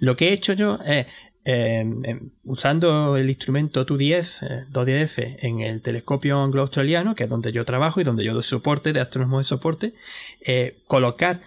Lo 0.00 0.16
que 0.16 0.28
he 0.28 0.32
hecho 0.32 0.54
yo 0.54 0.78
es 0.84 1.06
Em, 1.44 2.04
em, 2.04 2.30
usando 2.44 3.16
el 3.16 3.28
instrumento 3.28 3.84
2DF, 3.84 4.68
2DF 4.70 5.18
eh, 5.18 5.36
en 5.40 5.60
el 5.60 5.82
telescopio 5.82 6.38
anglo-australiano, 6.40 7.16
que 7.16 7.24
es 7.24 7.30
donde 7.30 7.50
yo 7.50 7.64
trabajo 7.64 8.00
y 8.00 8.04
donde 8.04 8.24
yo 8.24 8.32
doy 8.32 8.44
soporte, 8.44 8.92
de 8.92 9.00
astrónomos 9.00 9.40
de 9.40 9.44
soporte, 9.44 9.94
eh, 10.40 10.82
colocar 10.86 11.40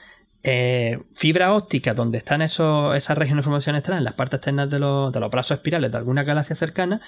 eh, 0.44 1.00
fibra 1.14 1.54
óptica 1.54 1.94
donde 1.94 2.18
están 2.18 2.42
esos, 2.42 2.94
esas 2.96 3.18
regiones 3.18 3.44
de 3.44 3.46
formación 3.46 3.78
externa, 3.78 4.00
en 4.00 4.04
las 4.04 4.16
partes 4.16 4.40
externas 4.40 4.70
de 4.70 4.80
los, 4.80 5.14
brazos 5.32 5.58
espirales 5.58 5.92
de 5.92 5.98
alguna 5.98 6.24
galaxia 6.24 6.56
cercana, 6.58 7.00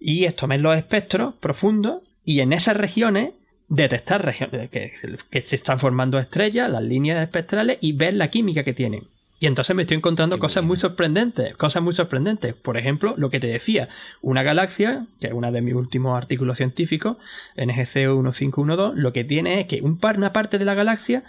y 0.00 0.28
tomar 0.30 0.60
los 0.60 0.76
espectros 0.76 1.34
profundos 1.34 2.02
y 2.24 2.40
en 2.40 2.52
esas 2.52 2.76
regiones 2.76 3.34
detectar 3.68 4.24
regiones 4.24 4.70
que 4.70 5.40
se 5.40 5.56
están 5.56 5.78
formando 5.78 6.18
estrellas, 6.18 6.68
las 6.68 6.82
líneas 6.82 7.22
espectrales 7.22 7.78
y 7.80 7.92
ver 7.92 8.14
la 8.14 8.28
química 8.28 8.64
que 8.64 8.74
tienen. 8.74 9.13
Y 9.40 9.46
entonces 9.46 9.74
me 9.74 9.82
estoy 9.82 9.96
encontrando 9.96 10.38
cosas 10.38 10.64
muy 10.64 10.78
sorprendentes, 10.78 11.56
cosas 11.56 11.82
muy 11.82 11.92
sorprendentes. 11.92 12.54
Por 12.54 12.76
ejemplo, 12.76 13.14
lo 13.16 13.30
que 13.30 13.40
te 13.40 13.48
decía, 13.48 13.88
una 14.22 14.42
galaxia, 14.42 15.06
que 15.20 15.26
es 15.26 15.32
uno 15.32 15.50
de 15.50 15.60
mis 15.60 15.74
últimos 15.74 16.16
artículos 16.16 16.56
científicos, 16.56 17.16
NGC 17.56 17.96
1512, 17.96 18.92
lo 18.94 19.12
que 19.12 19.24
tiene 19.24 19.60
es 19.60 19.66
que 19.66 19.82
un 19.82 19.98
par, 19.98 20.16
una 20.16 20.32
parte 20.32 20.58
de 20.58 20.64
la 20.64 20.74
galaxia 20.74 21.24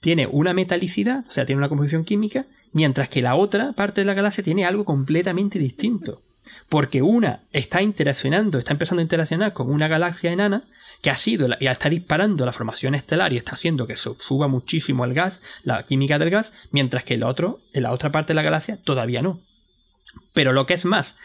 tiene 0.00 0.26
una 0.26 0.52
metalicidad, 0.52 1.24
o 1.28 1.30
sea, 1.30 1.46
tiene 1.46 1.58
una 1.58 1.68
composición 1.68 2.04
química, 2.04 2.46
mientras 2.72 3.08
que 3.08 3.22
la 3.22 3.36
otra 3.36 3.72
parte 3.72 4.02
de 4.02 4.04
la 4.04 4.14
galaxia 4.14 4.44
tiene 4.44 4.64
algo 4.64 4.84
completamente 4.84 5.58
distinto. 5.58 6.22
Porque 6.68 7.02
una 7.02 7.42
está 7.52 7.82
interaccionando, 7.82 8.58
está 8.58 8.72
empezando 8.72 9.00
a 9.00 9.02
interaccionar 9.02 9.52
con 9.52 9.70
una 9.70 9.88
galaxia 9.88 10.32
enana 10.32 10.64
que 11.02 11.10
ha 11.10 11.16
sido 11.16 11.48
y 11.60 11.66
está 11.66 11.88
disparando 11.88 12.46
la 12.46 12.52
formación 12.52 12.94
estelar 12.94 13.32
y 13.32 13.36
está 13.36 13.52
haciendo 13.52 13.86
que 13.86 13.96
suba 13.96 14.48
muchísimo 14.48 15.04
el 15.04 15.14
gas, 15.14 15.42
la 15.62 15.84
química 15.84 16.18
del 16.18 16.30
gas, 16.30 16.52
mientras 16.70 17.04
que 17.04 17.14
el 17.14 17.22
otro, 17.22 17.60
en 17.72 17.82
la 17.82 17.92
otra 17.92 18.10
parte 18.10 18.32
de 18.32 18.36
la 18.36 18.42
galaxia 18.42 18.78
todavía 18.82 19.22
no. 19.22 19.40
Pero 20.32 20.52
lo 20.52 20.66
que 20.66 20.74
es 20.74 20.84
más, 20.84 21.18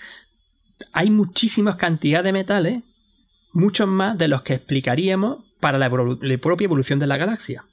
hay 0.93 1.09
muchísimas 1.09 1.75
cantidades 1.75 2.25
de 2.25 2.33
metales, 2.33 2.83
muchos 3.53 3.87
más 3.87 4.17
de 4.17 4.27
los 4.27 4.41
que 4.41 4.55
explicaríamos 4.55 5.43
para 5.59 5.77
la, 5.77 5.89
propia 6.39 6.65
evolución 6.65 6.99
de 6.99 7.07
la 7.07 7.17
galaxia. 7.17 7.65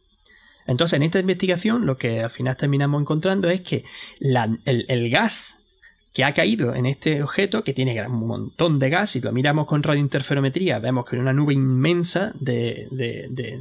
Entonces, 0.66 0.96
en 0.98 1.02
esta 1.02 1.18
investigación, 1.18 1.86
lo 1.86 1.96
que 1.96 2.20
al 2.20 2.30
final 2.30 2.56
terminamos 2.56 3.00
encontrando 3.00 3.48
es 3.48 3.62
que 3.62 3.84
el, 4.20 5.10
gas 5.10 5.57
que 6.18 6.24
ha 6.24 6.34
caído 6.34 6.74
en 6.74 6.84
este 6.84 7.22
objeto 7.22 7.62
que 7.62 7.72
tiene 7.72 8.04
un 8.08 8.26
montón 8.26 8.80
de 8.80 8.90
gas. 8.90 9.10
Si 9.10 9.20
lo 9.20 9.30
miramos 9.30 9.68
con 9.68 9.84
radiointerferometría, 9.84 10.80
vemos 10.80 11.04
que 11.04 11.14
hay 11.14 11.22
una 11.22 11.32
nube 11.32 11.54
inmensa 11.54 12.32
de, 12.40 12.88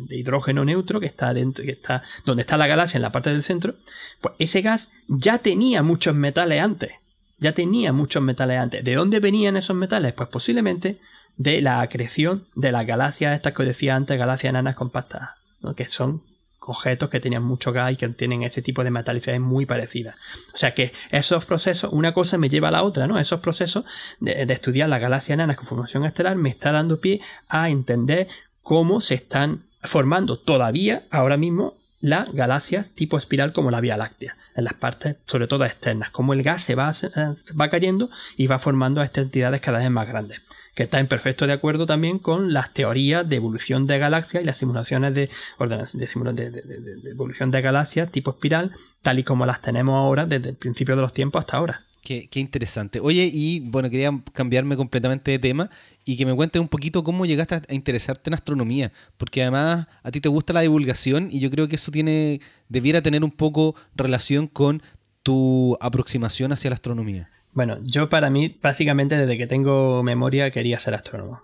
hidrógeno 0.10 0.66
neutro 0.66 1.00
que 1.00 1.06
está 1.06 1.36
dentro, 1.36 1.64
que 1.64 1.74
está 1.74 2.02
donde 2.26 2.42
está 2.42 2.58
la 2.58 2.66
galaxia 2.66 2.98
en 2.98 3.04
la 3.04 3.12
parte 3.12 3.30
del 3.30 3.44
centro. 3.44 3.76
Pues 4.22 4.34
ese 4.40 4.64
gas 4.64 4.90
ya 5.08 5.38
tenía 5.38 5.84
muchos 5.84 6.16
metales 6.16 6.60
antes. 6.60 6.94
Ya 7.38 7.52
tenía 7.52 7.94
muchos 7.94 8.24
metales 8.24 8.58
antes. 8.58 8.84
¿De 8.84 8.96
dónde 8.96 9.20
venían 9.20 9.56
esos 9.56 9.76
metales? 9.76 10.14
Pues 10.14 10.28
posiblemente 10.28 10.98
de 11.36 11.62
la 11.62 11.82
acreción 11.82 12.48
de 12.56 12.72
las 12.72 12.88
galaxias, 12.88 13.36
estas 13.36 13.54
que 13.54 13.62
os 13.62 13.68
decía 13.68 13.96
antes, 13.96 14.18
galaxias 14.18 14.50
enanas 14.50 14.76
compactas, 14.76 15.30
que 15.76 15.86
son 15.86 16.24
objetos 16.68 17.10
que 17.10 17.20
tenían 17.20 17.44
mucho 17.44 17.72
gas 17.72 17.94
y 17.94 17.96
que 17.96 18.10
tienen 18.10 18.44
ese 18.44 18.62
tipo 18.62 18.84
de 18.84 18.92
metalicidades 18.92 19.42
muy 19.42 19.66
parecidas. 19.66 20.16
O 20.54 20.58
sea 20.58 20.74
que 20.74 20.92
esos 21.10 21.46
procesos, 21.46 21.92
una 21.94 22.14
cosa 22.14 22.38
me 22.38 22.50
lleva 22.50 22.68
a 22.68 22.72
la 22.72 22.84
otra, 22.84 23.08
¿no? 23.08 23.18
Esos 23.18 23.40
procesos 23.40 23.86
de, 24.20 24.44
estudiar 24.50 24.90
las 24.90 25.02
galaxias 25.02 25.36
enanas 25.36 25.56
con 25.56 25.66
formación 25.66 26.06
estelar 26.06 26.36
me 26.36 26.50
está 26.50 26.72
dando 26.72 27.00
pie 27.00 27.22
a 27.48 27.70
entender 27.70 28.28
cómo 28.64 29.00
se 29.02 29.16
están 29.16 29.64
formando 29.82 30.38
todavía, 30.38 31.04
ahora 31.10 31.38
mismo, 31.38 31.77
las 32.00 32.32
galaxias 32.34 32.92
tipo 32.92 33.18
espiral 33.18 33.54
como 33.54 33.72
la 33.72 33.82
Vía 33.82 33.98
Láctea, 33.98 34.38
en 34.56 34.64
las 34.64 34.74
partes 34.74 35.18
sobre 35.26 35.48
todo 35.48 35.66
externas, 35.66 36.10
como 36.10 36.34
el 36.34 36.44
gas 36.44 36.62
se 36.62 36.76
va, 36.76 36.92
eh, 36.92 37.36
va 37.60 37.70
cayendo 37.70 38.10
y 38.36 38.48
va 38.48 38.60
formando 38.60 39.02
a 39.02 39.06
estas 39.06 39.26
entidades 39.26 39.62
cada 39.62 39.80
vez 39.80 39.90
más 39.90 40.08
grandes 40.08 40.42
que 40.78 40.84
está 40.84 41.00
en 41.00 41.08
perfecto 41.08 41.48
de 41.48 41.54
acuerdo 41.54 41.88
también 41.88 42.20
con 42.20 42.54
las 42.54 42.72
teorías 42.72 43.28
de 43.28 43.38
evolución 43.38 43.88
de 43.88 43.98
galaxias 43.98 44.44
y 44.44 44.46
las 44.46 44.58
simulaciones 44.58 45.12
de, 45.16 45.28
de, 45.58 47.10
evolución 47.10 47.50
de 47.50 47.62
galaxias 47.64 48.12
tipo 48.12 48.30
espiral, 48.30 48.72
tal 49.02 49.18
y 49.18 49.24
como 49.24 49.48
las 49.48 49.60
tenemos 49.60 49.96
ahora 49.96 50.28
desde 50.28 50.50
el 50.50 50.56
principio 50.56 50.96
de 50.96 51.02
los 51.02 51.14
tiempos 51.14 51.40
hasta 51.40 51.58
ahora. 51.58 51.87
Qué, 52.02 52.30
interesante. 52.36 53.00
Oye, 53.02 53.30
y 53.32 53.60
bueno, 53.70 53.90
quería 53.90 54.12
cambiarme 54.34 54.78
completamente 54.78 55.32
de 55.32 55.40
tema 55.40 55.70
y 56.06 56.16
que 56.16 56.26
me 56.26 56.34
cuentes 56.34 56.62
un 56.62 56.70
poquito 56.70 57.04
cómo 57.04 57.26
llegaste 57.26 57.56
a 57.56 57.74
interesarte 57.74 58.30
en 58.30 58.36
astronomía, 58.36 58.94
porque 59.18 59.42
además 59.42 59.88
a 60.04 60.12
ti 60.12 60.22
te 60.22 60.30
gusta 60.30 60.54
la 60.54 60.62
divulgación 60.62 61.28
y 61.30 61.40
yo 61.40 61.52
creo 61.52 61.68
que 61.68 61.76
eso 61.76 61.92
tiene 61.92 62.40
debiera 62.70 63.02
tener 63.02 63.24
un 63.24 63.32
poco 63.32 63.76
relación 63.94 64.48
con 64.48 64.82
tu 65.22 65.78
aproximación 65.82 66.54
hacia 66.54 66.70
la 66.70 66.76
astronomía. 66.76 67.30
Bueno, 67.52 67.80
yo 67.84 68.08
para 68.08 68.30
mí, 68.30 68.58
básicamente 68.62 69.18
desde 69.18 69.38
que 69.38 69.48
tengo 69.48 70.04
memoria 70.04 70.52
quería 70.52 70.80
ser 70.80 70.94
astrónomo. 70.94 71.42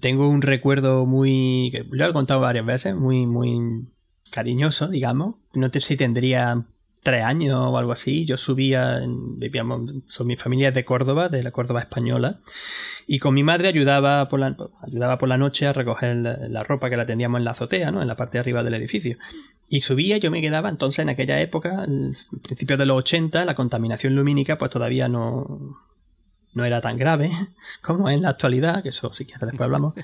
Tengo 0.00 0.28
un 0.28 0.42
recuerdo 0.42 1.06
muy, 1.06 1.70
lo 1.90 2.08
he 2.08 2.12
contado 2.12 2.40
varias 2.40 2.66
veces, 2.66 2.94
muy, 2.94 3.26
muy 3.26 3.86
cariñoso, 4.30 4.88
digamos. 4.88 5.36
No 5.54 5.70
sé 5.72 5.80
si 5.80 5.96
tendría 5.96 6.64
tres 7.04 7.22
años 7.22 7.54
o 7.56 7.78
algo 7.78 7.92
así. 7.92 8.24
Yo 8.24 8.36
subía, 8.36 9.00
vivíamos, 9.06 9.92
son 10.08 10.26
mi 10.26 10.36
familia 10.36 10.70
es 10.70 10.74
de 10.74 10.84
Córdoba, 10.84 11.28
de 11.28 11.42
la 11.42 11.52
Córdoba 11.52 11.80
española, 11.80 12.40
y 13.06 13.20
con 13.20 13.34
mi 13.34 13.44
madre 13.44 13.68
ayudaba 13.68 14.28
por 14.28 14.40
la, 14.40 14.56
ayudaba 14.82 15.18
por 15.18 15.28
la 15.28 15.36
noche 15.36 15.66
a 15.66 15.72
recoger 15.72 16.16
la, 16.16 16.64
ropa 16.64 16.90
que 16.90 16.96
la 16.96 17.06
teníamos 17.06 17.38
en 17.38 17.44
la 17.44 17.52
azotea, 17.52 17.92
¿no? 17.92 18.02
En 18.02 18.08
la 18.08 18.16
parte 18.16 18.38
de 18.38 18.40
arriba 18.40 18.64
del 18.64 18.74
edificio. 18.74 19.18
Y 19.68 19.82
subía, 19.82 20.16
yo 20.18 20.30
me 20.30 20.40
quedaba, 20.40 20.68
entonces 20.70 21.00
en 21.00 21.10
aquella 21.10 21.40
época, 21.40 21.82
al 21.82 22.16
principio 22.42 22.76
de 22.76 22.86
los 22.86 22.98
80, 22.98 23.44
la 23.44 23.54
contaminación 23.54 24.14
lumínica 24.16 24.56
pues 24.56 24.70
todavía 24.70 25.06
no, 25.06 25.78
no 26.54 26.64
era 26.64 26.80
tan 26.80 26.96
grave 26.96 27.30
como 27.82 28.08
en 28.08 28.22
la 28.22 28.30
actualidad, 28.30 28.82
que 28.82 28.88
eso 28.90 29.12
sí 29.12 29.24
que 29.24 29.34
después 29.34 29.60
hablamos. 29.60 29.94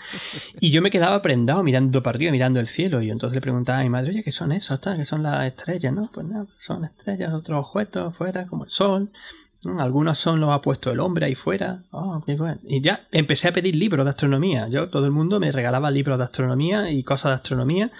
Y 0.60 0.70
yo 0.70 0.82
me 0.82 0.90
quedaba 0.90 1.22
prendado 1.22 1.62
mirando 1.62 2.02
para 2.02 2.16
arriba, 2.16 2.32
mirando 2.32 2.60
el 2.60 2.68
cielo. 2.68 3.00
Y 3.00 3.10
entonces 3.10 3.34
le 3.34 3.40
preguntaba 3.40 3.78
a 3.80 3.82
mi 3.82 3.90
madre, 3.90 4.10
oye, 4.10 4.22
¿qué 4.22 4.32
son 4.32 4.52
esos? 4.52 4.80
¿Qué 4.80 5.04
son 5.04 5.22
las 5.22 5.46
estrellas? 5.46 5.92
No, 5.92 6.10
pues 6.12 6.26
nada, 6.26 6.46
son 6.58 6.84
estrellas, 6.84 7.32
otros 7.32 7.64
objetos 7.64 8.14
fuera, 8.14 8.46
como 8.46 8.64
el 8.64 8.70
sol. 8.70 9.10
Algunos 9.78 10.18
son 10.18 10.40
los 10.40 10.48
ha 10.48 10.62
puesto 10.62 10.90
el 10.90 11.00
hombre 11.00 11.26
ahí 11.26 11.34
fuera. 11.34 11.82
Oh, 11.90 12.22
y 12.64 12.80
ya 12.80 13.06
empecé 13.12 13.48
a 13.48 13.52
pedir 13.52 13.74
libros 13.74 14.06
de 14.06 14.10
astronomía. 14.10 14.68
Yo, 14.68 14.88
todo 14.88 15.04
el 15.04 15.10
mundo 15.10 15.38
me 15.38 15.52
regalaba 15.52 15.90
libros 15.90 16.16
de 16.16 16.24
astronomía 16.24 16.90
y 16.90 17.02
cosas 17.02 17.32
de 17.32 17.34
astronomía. 17.34 17.90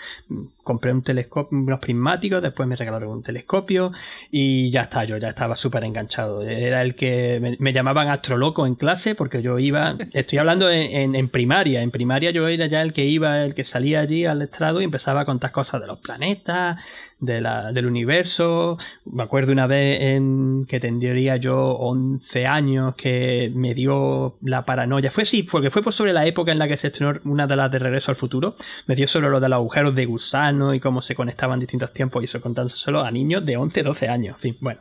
Compré 0.64 0.90
un 0.92 1.02
telescopio, 1.02 1.58
unos 1.58 1.78
prismáticos, 1.78 2.40
después 2.40 2.66
me 2.66 2.76
regalaron 2.76 3.11
un 3.11 3.22
telescopio 3.22 3.92
y 4.30 4.70
ya 4.70 4.82
está, 4.82 5.04
yo 5.04 5.18
ya 5.18 5.28
estaba 5.28 5.54
súper 5.54 5.84
enganchado. 5.84 6.40
Era 6.40 6.80
el 6.80 6.94
que 6.94 7.56
me, 7.58 7.72
llamaban 7.74 8.08
astroloco 8.08 8.66
en 8.66 8.74
clase 8.74 9.14
porque 9.14 9.42
yo 9.42 9.58
iba, 9.58 9.96
estoy 10.14 10.38
hablando 10.38 10.70
en, 10.70 11.28
primaria, 11.28 11.82
en 11.82 11.90
primaria 11.90 12.30
yo 12.30 12.48
era 12.48 12.68
ya 12.68 12.80
el 12.80 12.94
que 12.94 13.04
iba, 13.04 13.44
el 13.44 13.54
que 13.54 13.64
salía 13.64 14.00
allí 14.00 14.24
al 14.24 14.40
estrado 14.40 14.80
y 14.80 14.84
empezaba 14.84 15.20
a 15.20 15.24
contar 15.26 15.52
cosas 15.52 15.82
de 15.82 15.88
los 15.88 15.98
planetas, 15.98 16.82
de 17.20 17.40
la, 17.40 17.72
del 17.72 17.86
universo. 17.86 18.78
Me 19.04 19.22
acuerdo 19.22 19.52
una 19.52 19.66
vez 19.66 20.00
en 20.00 20.64
que 20.66 20.80
tendría 20.80 21.36
yo 21.36 21.72
11 21.72 22.46
años 22.46 22.94
que 22.96 23.52
me 23.54 23.74
dio 23.74 24.38
la 24.42 24.64
paranoia. 24.64 25.10
Fue 25.10 25.24
sí, 25.24 25.42
porque 25.42 25.70
fue 25.70 25.82
por 25.82 25.92
sobre 25.92 26.12
la 26.12 26.26
época 26.26 26.50
en 26.50 26.58
la 26.58 26.66
que 26.66 26.76
se 26.76 26.88
estrenó 26.88 27.20
una 27.24 27.46
de 27.46 27.56
las 27.56 27.70
de 27.70 27.78
Regreso 27.78 28.10
al 28.10 28.16
Futuro. 28.16 28.54
Me 28.86 28.96
dio 28.96 29.06
sobre 29.06 29.28
lo 29.28 29.38
de 29.38 29.48
los 29.48 29.56
agujeros 29.58 29.94
de 29.94 30.06
gusano 30.06 30.74
y 30.74 30.80
cómo 30.80 31.02
se 31.02 31.14
conectaban 31.14 31.60
distintos 31.60 31.92
tiempos 31.92 32.22
y 32.22 32.24
eso 32.24 32.40
solo 32.68 33.02
a 33.02 33.10
niños 33.10 33.44
de 33.44 33.56
11, 33.56 33.82
12 33.82 34.08
años. 34.08 34.36
En 34.36 34.40
fin, 34.40 34.56
bueno. 34.60 34.80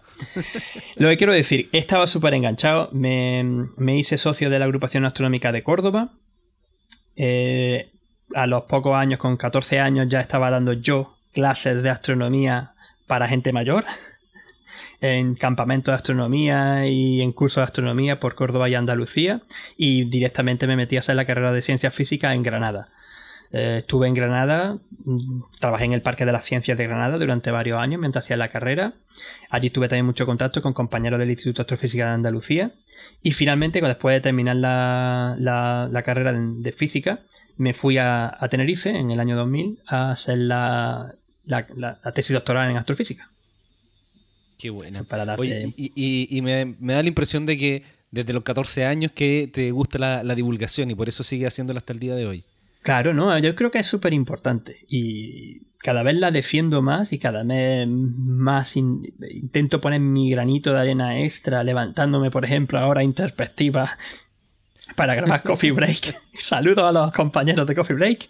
lo 0.97 1.09
que 1.09 1.17
quiero 1.17 1.33
decir, 1.33 1.69
estaba 1.71 2.07
súper 2.07 2.33
enganchado. 2.33 2.89
Me, 2.93 3.97
hice 3.97 4.17
socio 4.17 4.49
de 4.49 4.59
la 4.59 4.65
agrupación 4.65 5.05
astronómica 5.05 5.51
de 5.51 5.63
Córdoba. 5.63 6.13
Eh, 7.15 7.91
a 8.33 8.47
los 8.47 8.63
pocos 8.63 8.95
años, 8.95 9.19
con 9.19 9.35
14 9.35 9.79
años, 9.79 10.07
ya 10.07 10.21
estaba 10.21 10.49
dando 10.49 10.73
yo 10.73 11.18
clases 11.39 11.81
de 11.81 11.89
astronomía 11.89 12.73
para 13.07 13.29
gente 13.29 13.53
mayor 13.53 13.85
en 15.01 15.35
campamentos 15.35 15.93
de 15.93 15.95
astronomía 15.95 16.85
y 16.85 17.21
en 17.21 17.31
cursos 17.31 17.61
de 17.61 17.63
astronomía 17.63 18.19
por 18.19 18.35
Córdoba 18.35 18.67
y 18.69 18.75
Andalucía 18.75 19.41
y 19.77 20.03
directamente 20.03 20.67
me 20.67 20.75
metí 20.75 20.97
a 20.97 20.99
hacer 20.99 21.15
la 21.15 21.25
carrera 21.25 21.53
de 21.53 21.61
ciencias 21.61 21.95
físicas 21.95 22.35
en 22.35 22.43
Granada. 22.43 22.89
Eh, 23.51 23.77
estuve 23.79 24.07
en 24.07 24.13
Granada, 24.13 24.77
mm, 25.05 25.41
trabajé 25.59 25.85
en 25.85 25.93
el 25.93 26.01
Parque 26.01 26.25
de 26.25 26.31
las 26.31 26.45
Ciencias 26.45 26.77
de 26.77 26.85
Granada 26.85 27.17
durante 27.17 27.49
varios 27.49 27.79
años 27.79 27.99
mientras 27.99 28.25
hacía 28.25 28.37
la 28.37 28.49
carrera. 28.49 28.93
Allí 29.49 29.71
tuve 29.71 29.87
también 29.87 30.05
mucho 30.05 30.25
contacto 30.25 30.61
con 30.61 30.73
compañeros 30.73 31.19
del 31.19 31.31
Instituto 31.31 31.59
de 31.59 31.63
Astrofísica 31.63 32.05
de 32.05 32.11
Andalucía. 32.11 32.71
Y 33.23 33.31
finalmente, 33.31 33.81
después 33.81 34.13
de 34.13 34.21
terminar 34.21 34.55
la, 34.57 36.01
carrera 36.05 36.33
de, 36.33 36.71
física, 36.71 37.21
me 37.57 37.73
fui 37.73 37.97
a, 37.97 38.37
Tenerife 38.51 38.89
en 38.89 39.09
el 39.09 39.19
año 39.19 39.35
2000 39.35 39.79
a 39.87 40.11
hacer 40.11 40.37
la, 40.37 41.15
tesis 42.14 42.34
doctoral 42.34 42.70
en 42.72 42.78
astrofísica. 42.78 43.30
Qué 44.58 44.70
bueno. 44.70 45.06
y, 45.78 46.41
me, 46.41 46.76
da 46.80 47.02
la 47.02 47.08
impresión 47.08 47.45
de 47.45 47.58
que 47.58 47.84
desde 48.12 48.34
los 48.34 48.43
14 48.43 48.86
años 48.86 49.12
que 49.14 49.50
te 49.52 49.72
gusta 49.72 50.22
la, 50.24 50.36
divulgación 50.36 50.91
y 50.91 50.95
por 50.95 51.08
eso 51.08 51.24
sigue 51.24 51.47
haciéndola 51.47 51.80
hasta 51.80 51.93
el 51.93 52.00
día 52.00 52.16
de 52.16 52.28
hoy. 52.28 52.43
Claro, 52.82 53.14
no, 53.14 53.38
yo 53.39 53.56
creo 53.56 53.72
que 53.72 53.80
es 53.80 53.86
súper 53.86 54.14
importante 54.14 54.86
y 54.88 55.62
cada 55.78 56.04
vez 56.04 56.16
la 56.16 56.32
defiendo 56.32 56.82
más 56.82 57.14
y 57.14 57.20
cada 57.20 57.43
vez 57.43 57.88
más 57.88 58.76
intento 58.76 59.80
poner 59.80 60.02
mi 60.02 60.30
granito 60.30 60.74
de 60.74 60.80
arena 60.80 61.22
extra, 61.22 61.64
levantándome, 61.64 62.32
por 62.32 62.43
ejemplo, 62.43 62.80
ahora 62.80 63.02
en 63.02 63.14
perspectiva 63.14 63.97
para 64.95 65.16
grabar 65.16 65.43
Coffee 65.43 65.72
Break. 65.72 66.16
Saludos 66.39 66.84
a 66.84 66.91
los 66.91 67.12
compañeros 67.14 67.66
de 67.68 67.76
Coffee 67.76 67.95
Break. 67.95 68.30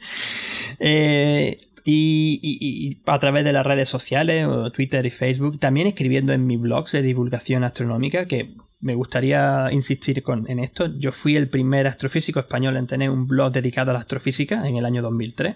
Eh, 0.80 1.58
y, 1.92 3.02
a 3.06 3.20
través 3.20 3.44
de 3.44 3.54
las 3.54 3.66
redes 3.66 3.90
sociales, 3.90 4.46
o 4.48 4.72
Twitter 4.72 5.06
y 5.06 5.10
Facebook, 5.10 5.60
también 5.60 5.88
escribiendo 5.88 6.34
en 6.34 6.46
mi 6.46 6.58
blogs 6.58 6.92
de 6.92 7.02
divulgación 7.02 7.64
astronómica, 7.64 8.26
que 8.26 8.56
me 8.82 8.96
gustaría 8.96 9.70
insistir 9.72 10.24
con, 10.24 10.50
en 10.50 10.60
esto. 10.60 10.88
Yo 10.98 11.12
fui 11.12 11.36
el 11.36 11.50
primer 11.50 11.88
astrofísico 11.88 12.40
español 12.40 12.78
en 12.78 12.88
tener 12.88 13.10
un 13.10 13.28
blog 13.28 13.52
dedicado 13.52 13.92
a 13.92 13.94
la 13.94 14.00
astrofísica 14.00 14.68
en 14.68 14.78
el 14.78 14.86
año 14.86 15.02
2003. 15.02 15.56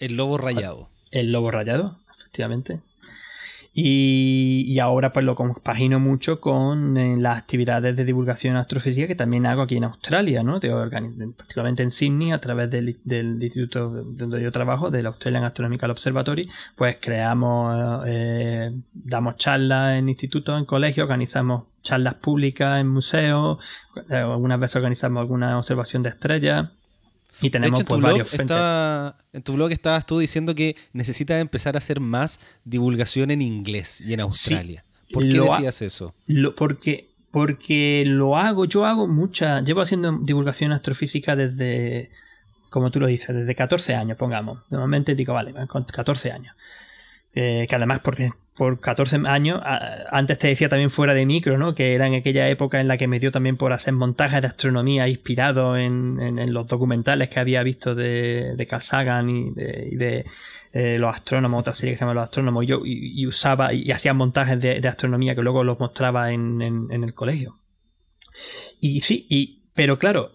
El 0.00 0.16
Lobo 0.16 0.38
Rayado. 0.38 0.88
El 1.10 1.32
Lobo 1.32 1.50
Rayado, 1.50 1.98
efectivamente. 2.16 2.80
Y, 3.76 4.78
ahora 4.78 5.12
pues 5.12 5.26
lo 5.26 5.34
compagino 5.34 5.98
mucho 5.98 6.40
con 6.40 6.96
eh, 6.96 7.16
las 7.18 7.38
actividades 7.38 7.96
de 7.96 8.04
divulgación 8.04 8.56
astrofísica 8.56 9.08
que 9.08 9.16
también 9.16 9.46
hago 9.46 9.62
aquí 9.62 9.76
en 9.76 9.84
Australia, 9.84 10.44
¿no? 10.44 10.60
De 10.60 10.70
particularmente 11.36 11.82
en 11.82 11.90
Sydney, 11.90 12.30
a 12.30 12.40
través 12.40 12.70
del, 12.70 12.96
instituto 13.42 13.88
donde 13.90 14.40
yo 14.40 14.52
trabajo, 14.52 14.90
del 14.90 15.06
Australian 15.06 15.42
Astronomical 15.42 15.90
Observatory, 15.90 16.48
pues 16.76 16.98
creamos, 17.00 18.04
eh, 18.06 18.72
damos 18.92 19.36
charlas 19.38 19.98
en 19.98 20.08
institutos, 20.08 20.56
en 20.56 20.66
colegios, 20.66 21.04
organizamos 21.04 21.64
charlas 21.82 22.14
públicas 22.14 22.80
en 22.80 22.88
museos, 22.88 23.58
eh, 24.08 24.14
algunas 24.14 24.60
veces 24.60 24.76
organizamos 24.76 25.20
alguna 25.20 25.58
observación 25.58 26.04
de 26.04 26.10
estrellas. 26.10 26.70
Y 27.40 27.50
tenemos 27.50 27.82
pues, 27.84 28.00
varios 28.00 28.34
En 29.32 29.42
tu 29.42 29.52
blog 29.54 29.72
estabas 29.72 30.06
tú 30.06 30.18
diciendo 30.18 30.54
que 30.54 30.76
necesitas 30.92 31.40
empezar 31.40 31.74
a 31.74 31.78
hacer 31.78 32.00
más 32.00 32.40
divulgación 32.64 33.30
en 33.30 33.42
inglés 33.42 34.00
y 34.00 34.12
en 34.14 34.20
Australia. 34.20 34.84
¿Por 35.12 35.28
qué 35.28 35.40
decías 35.40 35.82
eso? 35.82 36.14
Lo, 36.26 36.54
porque, 36.54 37.10
porque 37.30 38.04
lo 38.06 38.36
hago, 38.36 38.64
yo 38.64 38.84
hago 38.86 39.06
mucha, 39.06 39.60
llevo 39.60 39.80
haciendo 39.80 40.18
divulgación 40.22 40.72
astrofísica 40.72 41.36
desde, 41.36 42.10
como 42.70 42.90
tú 42.90 43.00
lo 43.00 43.06
dices, 43.06 43.34
desde 43.34 43.54
14 43.54 43.94
años, 43.94 44.16
pongamos. 44.16 44.60
Normalmente 44.70 45.14
digo, 45.14 45.34
vale, 45.34 45.52
con 45.66 45.84
14 45.84 46.32
años. 46.32 46.56
Eh, 47.34 47.66
que 47.68 47.74
además 47.74 48.00
porque 48.00 48.30
por 48.56 48.78
14 48.78 49.22
años, 49.26 49.60
antes 50.10 50.38
te 50.38 50.46
decía 50.46 50.68
también 50.68 50.90
fuera 50.90 51.12
de 51.12 51.26
micro, 51.26 51.58
¿no? 51.58 51.74
Que 51.74 51.94
era 51.94 52.06
en 52.06 52.14
aquella 52.14 52.48
época 52.48 52.80
en 52.80 52.86
la 52.86 52.96
que 52.96 53.08
me 53.08 53.18
dio 53.18 53.32
también 53.32 53.56
por 53.56 53.72
hacer 53.72 53.94
montajes 53.94 54.40
de 54.40 54.46
astronomía 54.46 55.08
inspirado 55.08 55.76
en, 55.76 56.52
los 56.52 56.68
documentales 56.68 57.28
que 57.28 57.40
había 57.40 57.64
visto 57.64 57.96
de, 57.96 58.54
de 58.56 58.66
Carl 58.66 58.82
Sagan 58.82 59.28
y 59.28 59.50
de, 59.50 60.24
eh, 60.72 60.98
los 60.98 61.12
astrónomos, 61.12 61.60
otra 61.60 61.72
serie 61.72 61.94
que 61.94 61.98
se 61.98 62.02
llama 62.02 62.14
Los 62.14 62.24
Astrónomos, 62.24 62.64
y 62.64 63.20
y, 63.22 63.26
usaba 63.26 63.72
y, 63.74 63.90
hacía 63.90 64.14
montajes 64.14 64.60
de, 64.60 64.88
astronomía 64.88 65.34
que 65.34 65.42
luego 65.42 65.64
los 65.64 65.80
mostraba 65.80 66.30
en, 66.30 66.62
en 66.62 67.02
el 67.02 67.12
colegio. 67.12 67.58
Y 68.80 69.00
sí, 69.00 69.26
y, 69.28 69.62
pero 69.74 69.98
claro, 69.98 70.32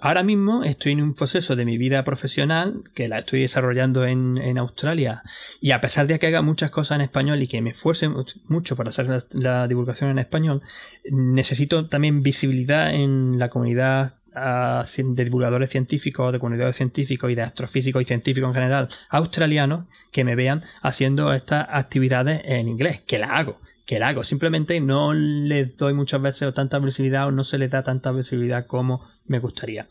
ahora 0.00 0.22
mismo 0.22 0.62
estoy 0.62 0.92
en 0.92 1.02
un 1.02 1.14
proceso 1.14 1.56
de 1.56 1.64
mi 1.64 1.76
vida 1.76 2.04
profesional 2.04 2.84
que 2.94 3.08
la 3.08 3.18
estoy 3.18 3.40
desarrollando 3.40 4.04
en, 4.04 4.58
Australia. 4.58 5.22
Y 5.60 5.72
a 5.72 5.80
pesar 5.80 6.06
de 6.06 6.18
que 6.18 6.26
haga 6.28 6.42
muchas 6.42 6.70
cosas 6.70 6.96
en 6.96 7.02
español 7.02 7.42
y 7.42 7.48
que 7.48 7.60
me 7.60 7.70
esfuerce 7.70 8.08
mucho 8.46 8.76
para 8.76 8.90
hacer 8.90 9.24
la, 9.32 9.66
divulgación 9.66 10.10
en 10.10 10.18
español, 10.18 10.62
necesito 11.10 11.88
también 11.88 12.22
visibilidad 12.22 12.94
en 12.94 13.38
la 13.38 13.48
comunidad 13.48 14.16
ah, 14.34 14.84
de 14.96 15.24
divulgadores 15.24 15.70
científicos, 15.70 16.32
de 16.32 16.38
comunidades 16.38 16.76
científicos 16.76 17.30
y 17.30 17.34
de 17.34 17.42
astrofísicos 17.42 18.02
y 18.02 18.04
científicos 18.04 18.48
en 18.48 18.54
general 18.54 18.88
australianos 19.10 19.86
que 20.12 20.24
me 20.24 20.34
vean 20.34 20.62
haciendo 20.82 21.32
estas 21.32 21.66
actividades 21.70 22.42
en 22.44 22.68
inglés, 22.68 23.00
que 23.06 23.18
la 23.18 23.28
hago 23.28 23.58
que 23.88 23.98
la 23.98 24.08
hago. 24.08 24.22
Simplemente 24.22 24.78
no 24.80 25.14
les 25.14 25.74
doy 25.78 25.94
muchas 25.94 26.20
veces 26.20 26.52
tanta 26.52 26.78
visibilidad 26.78 27.26
o 27.26 27.32
no 27.32 27.42
se 27.42 27.56
les 27.56 27.70
da 27.70 27.82
tanta 27.82 28.12
visibilidad 28.12 28.66
como 28.66 29.02
me 29.26 29.38
gustaría. 29.38 29.86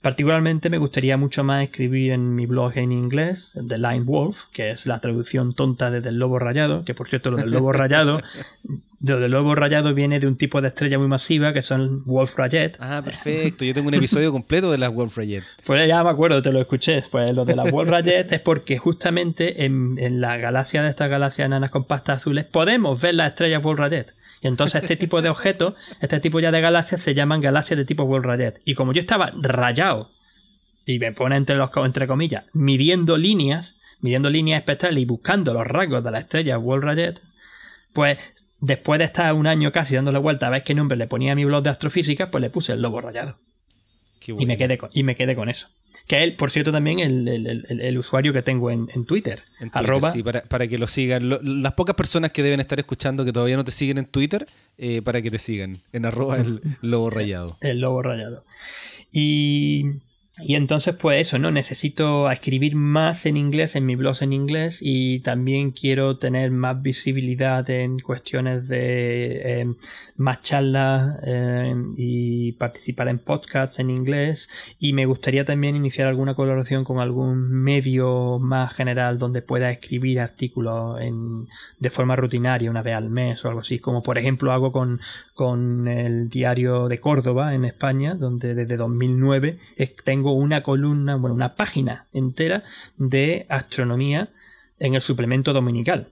Particularmente 0.00 0.70
me 0.70 0.78
gustaría 0.78 1.16
mucho 1.16 1.42
más 1.42 1.64
escribir 1.64 2.12
en 2.12 2.36
mi 2.36 2.46
blog 2.46 2.78
en 2.78 2.92
inglés, 2.92 3.52
The 3.54 3.76
Line 3.76 4.04
Wolf, 4.04 4.44
que 4.52 4.70
es 4.70 4.86
la 4.86 5.00
traducción 5.00 5.52
tonta 5.52 5.90
de 5.90 6.00
Del 6.00 6.20
Lobo 6.20 6.38
Rayado, 6.38 6.84
que 6.84 6.94
por 6.94 7.08
cierto 7.08 7.32
lo 7.32 7.38
del 7.38 7.50
Lobo 7.50 7.72
Rayado, 7.72 8.20
del 9.00 9.30
Lobo 9.30 9.54
Rayado 9.54 9.94
viene 9.94 10.20
de 10.20 10.26
un 10.26 10.36
tipo 10.36 10.60
de 10.60 10.68
estrella 10.68 10.98
muy 10.98 11.08
masiva 11.08 11.54
que 11.54 11.62
son 11.62 12.04
Wolf 12.04 12.36
Rayet. 12.36 12.76
Ah, 12.80 13.00
perfecto, 13.02 13.64
yo 13.64 13.72
tengo 13.72 13.88
un 13.88 13.94
episodio 13.94 14.30
completo 14.30 14.70
de 14.70 14.76
las 14.76 14.92
Wolf 14.92 15.16
Rayet. 15.16 15.42
Pues 15.64 15.88
ya 15.88 16.04
me 16.04 16.10
acuerdo, 16.10 16.42
te 16.42 16.52
lo 16.52 16.60
escuché. 16.60 17.02
Pues 17.10 17.32
lo 17.32 17.46
de 17.46 17.56
las 17.56 17.70
Wolf 17.70 17.88
Rayet 17.88 18.30
es 18.30 18.40
porque 18.40 18.76
justamente 18.76 19.64
en, 19.64 20.20
la 20.20 20.36
galaxia 20.36 20.82
de 20.82 20.90
estas 20.90 21.08
galaxias 21.08 21.46
enanas 21.46 21.70
compactas 21.70 22.18
azules 22.18 22.44
podemos 22.44 23.00
ver 23.00 23.14
las 23.14 23.28
estrellas 23.28 23.62
Wolf 23.62 23.78
Rayet. 23.78 24.14
Y 24.42 24.48
entonces 24.48 24.82
este 24.82 24.96
tipo 24.96 25.22
de 25.22 25.30
objetos, 25.30 25.74
este 26.00 26.20
tipo 26.20 26.38
ya 26.38 26.50
de 26.50 26.60
galaxias 26.60 27.00
se 27.00 27.14
llaman 27.14 27.40
galaxias 27.40 27.78
de 27.78 27.86
tipo 27.86 28.04
Wolf 28.04 28.26
Rayet. 28.26 28.60
Y 28.66 28.74
como 28.74 28.92
yo 28.92 29.00
estaba 29.00 29.32
rayado, 29.40 30.10
y 30.84 30.98
me 30.98 31.12
pone 31.12 31.36
entre, 31.36 31.56
los, 31.56 31.70
entre 31.84 32.06
comillas, 32.06 32.44
midiendo 32.52 33.16
líneas, 33.16 33.78
midiendo 34.00 34.28
líneas 34.28 34.60
espectrales 34.60 35.02
y 35.02 35.06
buscando 35.06 35.54
los 35.54 35.66
rasgos 35.66 36.04
de 36.04 36.10
la 36.10 36.18
estrella 36.18 36.58
Wolf 36.58 36.84
Rayet, 36.84 37.22
pues 37.94 38.18
después 38.60 38.98
de 38.98 39.04
estar 39.04 39.32
un 39.34 39.46
año 39.46 39.72
casi 39.72 39.94
dándole 39.94 40.18
vuelta 40.18 40.46
a 40.46 40.50
ver 40.50 40.62
qué 40.62 40.74
nombre 40.74 40.96
le 40.96 41.06
ponía 41.06 41.32
a 41.32 41.34
mi 41.34 41.44
blog 41.44 41.62
de 41.62 41.70
astrofísica, 41.70 42.30
pues 42.30 42.42
le 42.42 42.50
puse 42.50 42.72
el 42.72 42.82
lobo 42.82 43.00
rayado. 43.00 43.38
Y 44.26 44.46
me, 44.46 44.56
quedé 44.56 44.76
con, 44.76 44.90
y 44.92 45.02
me 45.02 45.16
quedé 45.16 45.34
con 45.34 45.48
eso. 45.48 45.68
Que 46.06 46.22
él, 46.22 46.36
por 46.36 46.50
cierto, 46.50 46.70
también 46.70 47.00
el, 47.00 47.26
el, 47.68 47.98
usuario 47.98 48.32
que 48.32 48.42
tengo 48.42 48.70
en, 48.70 48.86
Twitter. 49.06 49.42
En 49.60 49.70
Twitter 49.70 50.10
sí, 50.12 50.22
para, 50.22 50.68
que 50.68 50.78
lo 50.78 50.86
sigan. 50.86 51.62
las 51.62 51.72
pocas 51.72 51.96
personas 51.96 52.30
que 52.30 52.42
deben 52.42 52.60
estar 52.60 52.78
escuchando 52.78 53.24
que 53.24 53.32
todavía 53.32 53.56
no 53.56 53.64
te 53.64 53.72
siguen 53.72 53.98
en 53.98 54.04
Twitter, 54.04 54.46
eh, 54.78 55.02
para 55.02 55.22
que 55.22 55.30
te 55.30 55.38
sigan. 55.38 55.78
En 55.92 56.04
arroba 56.04 56.36
el 56.36 56.60
lobo 56.80 57.10
rayado. 57.10 57.56
El 57.60 57.80
lobo 57.80 58.02
rayado. 58.02 58.44
Y 59.10 59.86
y 60.38 60.54
entonces, 60.54 60.94
pues 60.94 61.20
eso, 61.20 61.38
¿no? 61.38 61.50
Necesito 61.50 62.30
escribir 62.30 62.76
más 62.76 63.26
en 63.26 63.36
inglés, 63.36 63.74
en 63.74 63.84
mi 63.84 63.96
blog 63.96 64.16
en 64.20 64.32
inglés, 64.32 64.78
y 64.80 65.20
también 65.20 65.72
quiero 65.72 66.18
tener 66.18 66.52
más 66.52 66.80
visibilidad 66.80 67.68
en 67.68 67.98
cuestiones 67.98 68.68
de 68.68 69.60
eh, 69.60 69.74
más 70.16 70.40
charlas 70.42 71.18
eh, 71.24 71.74
y 71.96 72.52
participar 72.52 73.08
en 73.08 73.18
podcasts 73.18 73.80
en 73.80 73.90
inglés. 73.90 74.48
Y 74.78 74.92
me 74.92 75.04
gustaría 75.04 75.44
también 75.44 75.74
iniciar 75.74 76.08
alguna 76.08 76.34
colaboración 76.34 76.84
con 76.84 77.00
algún 77.00 77.50
medio 77.50 78.38
más 78.38 78.72
general 78.72 79.18
donde 79.18 79.42
pueda 79.42 79.70
escribir 79.70 80.20
artículos 80.20 81.00
en, 81.00 81.48
de 81.78 81.90
forma 81.90 82.14
rutinaria, 82.14 82.70
una 82.70 82.82
vez 82.82 82.94
al 82.94 83.10
mes 83.10 83.44
o 83.44 83.48
algo 83.48 83.60
así, 83.60 83.80
como 83.80 84.02
por 84.02 84.16
ejemplo 84.16 84.52
hago 84.52 84.70
con, 84.70 85.00
con 85.34 85.88
el 85.88 86.30
diario 86.30 86.88
de 86.88 87.00
Córdoba 87.00 87.54
en 87.54 87.64
España, 87.64 88.14
donde 88.14 88.54
desde 88.54 88.76
2009 88.76 89.58
tengo 90.04 90.19
una 90.28 90.62
columna, 90.62 91.16
bueno, 91.16 91.34
una 91.34 91.54
página 91.56 92.06
entera 92.12 92.64
de 92.96 93.46
astronomía 93.48 94.30
en 94.78 94.94
el 94.94 95.02
suplemento 95.02 95.52
dominical. 95.52 96.08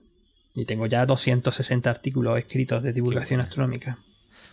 Y 0.53 0.65
tengo 0.65 0.87
ya 0.87 1.05
260 1.05 1.89
artículos 1.89 2.37
escritos 2.37 2.83
de 2.83 2.93
divulgación 2.93 3.41
astronómica. 3.41 3.99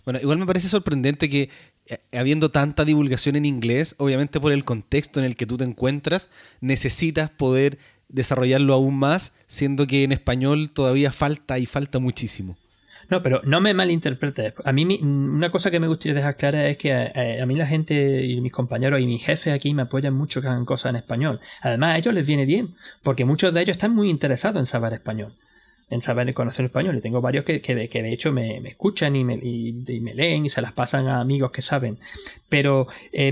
Bueno, 0.05 0.19
igual 0.21 0.37
me 0.37 0.45
parece 0.45 0.69
sorprendente 0.69 1.27
que 1.29 1.49
eh, 1.85 1.99
habiendo 2.13 2.49
tanta 2.49 2.85
divulgación 2.85 3.35
en 3.35 3.45
inglés, 3.45 3.95
obviamente 3.97 4.39
por 4.39 4.53
el 4.53 4.63
contexto 4.63 5.19
en 5.19 5.25
el 5.25 5.35
que 5.35 5.45
tú 5.45 5.57
te 5.57 5.63
encuentras, 5.63 6.29
necesitas 6.61 7.29
poder 7.29 7.77
desarrollarlo 8.09 8.73
aún 8.73 8.97
más, 8.97 9.33
siendo 9.47 9.87
que 9.87 10.03
en 10.03 10.11
español 10.11 10.71
todavía 10.71 11.11
falta 11.11 11.59
y 11.59 11.65
falta 11.65 11.99
muchísimo. 11.99 12.57
No, 13.09 13.23
pero 13.23 13.41
no 13.43 13.61
me 13.61 13.73
malinterpretes. 13.73 14.53
A 14.63 14.71
mí 14.73 14.99
una 15.01 15.49
cosa 15.49 15.71
que 15.71 15.79
me 15.79 15.87
gustaría 15.87 16.15
dejar 16.15 16.35
clara 16.35 16.67
es 16.67 16.77
que 16.77 16.89
eh, 16.91 17.41
a, 17.41 17.45
mí 17.45 17.55
la 17.55 17.65
gente 17.65 18.25
y 18.25 18.41
mis 18.41 18.51
compañeros 18.51 18.99
y 18.99 19.05
mis 19.05 19.23
jefes 19.23 19.53
aquí 19.53 19.73
me 19.73 19.83
apoyan 19.83 20.13
mucho 20.13 20.41
que 20.41 20.47
hagan 20.47 20.65
cosas 20.65 20.89
en 20.89 20.97
español. 20.97 21.39
Además, 21.61 21.95
a 21.95 21.97
ellos 21.97 22.13
les 22.13 22.27
viene 22.27 22.45
bien, 22.45 22.75
porque 23.03 23.23
muchos 23.23 23.53
de 23.53 23.61
ellos 23.61 23.77
están 23.77 23.95
muy 23.95 24.09
interesados 24.09 24.59
en 24.59 24.65
saber 24.65 24.93
español. 24.93 25.33
en 25.89 26.01
saber 26.01 26.33
conocer 26.33 26.61
el 26.61 26.65
español. 26.67 26.97
Y 26.97 27.01
tengo 27.01 27.21
varios 27.21 27.45
que, 27.45 27.61
que, 27.61 27.73
de, 27.73 28.09
hecho 28.11 28.33
me, 28.33 28.59
me 28.59 28.69
escuchan 28.69 29.15
y 29.15 29.23
me, 29.23 29.35
y, 29.35 29.71
me, 30.01 30.13
leen 30.13 30.45
y 30.45 30.49
se 30.49 30.61
las 30.61 30.73
pasan 30.73 31.07
a 31.07 31.21
amigos 31.21 31.51
que 31.51 31.61
saben. 31.61 31.99
Pero 32.49 32.87
eh, 33.13 33.31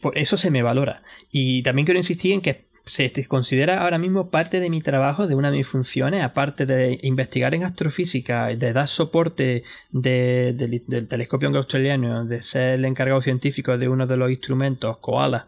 por 0.00 0.18
eso 0.18 0.36
se 0.36 0.50
me 0.50 0.62
valora. 0.62 1.02
Y 1.30 1.62
también 1.62 1.86
quiero 1.86 1.98
insistir 1.98 2.32
en 2.32 2.40
que 2.40 2.71
se 2.84 3.10
considera 3.26 3.82
ahora 3.82 3.98
mismo 3.98 4.30
parte 4.30 4.60
de 4.60 4.68
mi 4.68 4.80
trabajo, 4.80 5.26
de 5.26 5.34
una 5.34 5.50
de 5.50 5.58
mis 5.58 5.68
funciones, 5.68 6.24
aparte 6.24 6.66
de 6.66 6.98
investigar 7.02 7.54
en 7.54 7.64
astrofísica, 7.64 8.48
de 8.48 8.72
dar 8.72 8.88
soporte 8.88 9.62
del 9.90 11.06
telescopio 11.08 11.48
australiano, 11.50 12.24
de 12.24 12.42
ser 12.42 12.74
el 12.74 12.84
encargado 12.84 13.22
científico 13.22 13.78
de 13.78 13.88
uno 13.88 14.06
de 14.06 14.16
los 14.16 14.30
instrumentos, 14.30 14.98
Koala, 14.98 15.46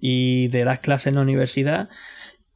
y 0.00 0.48
de 0.48 0.64
dar 0.64 0.80
clases 0.80 1.08
en 1.08 1.14
la 1.16 1.22
universidad, 1.22 1.88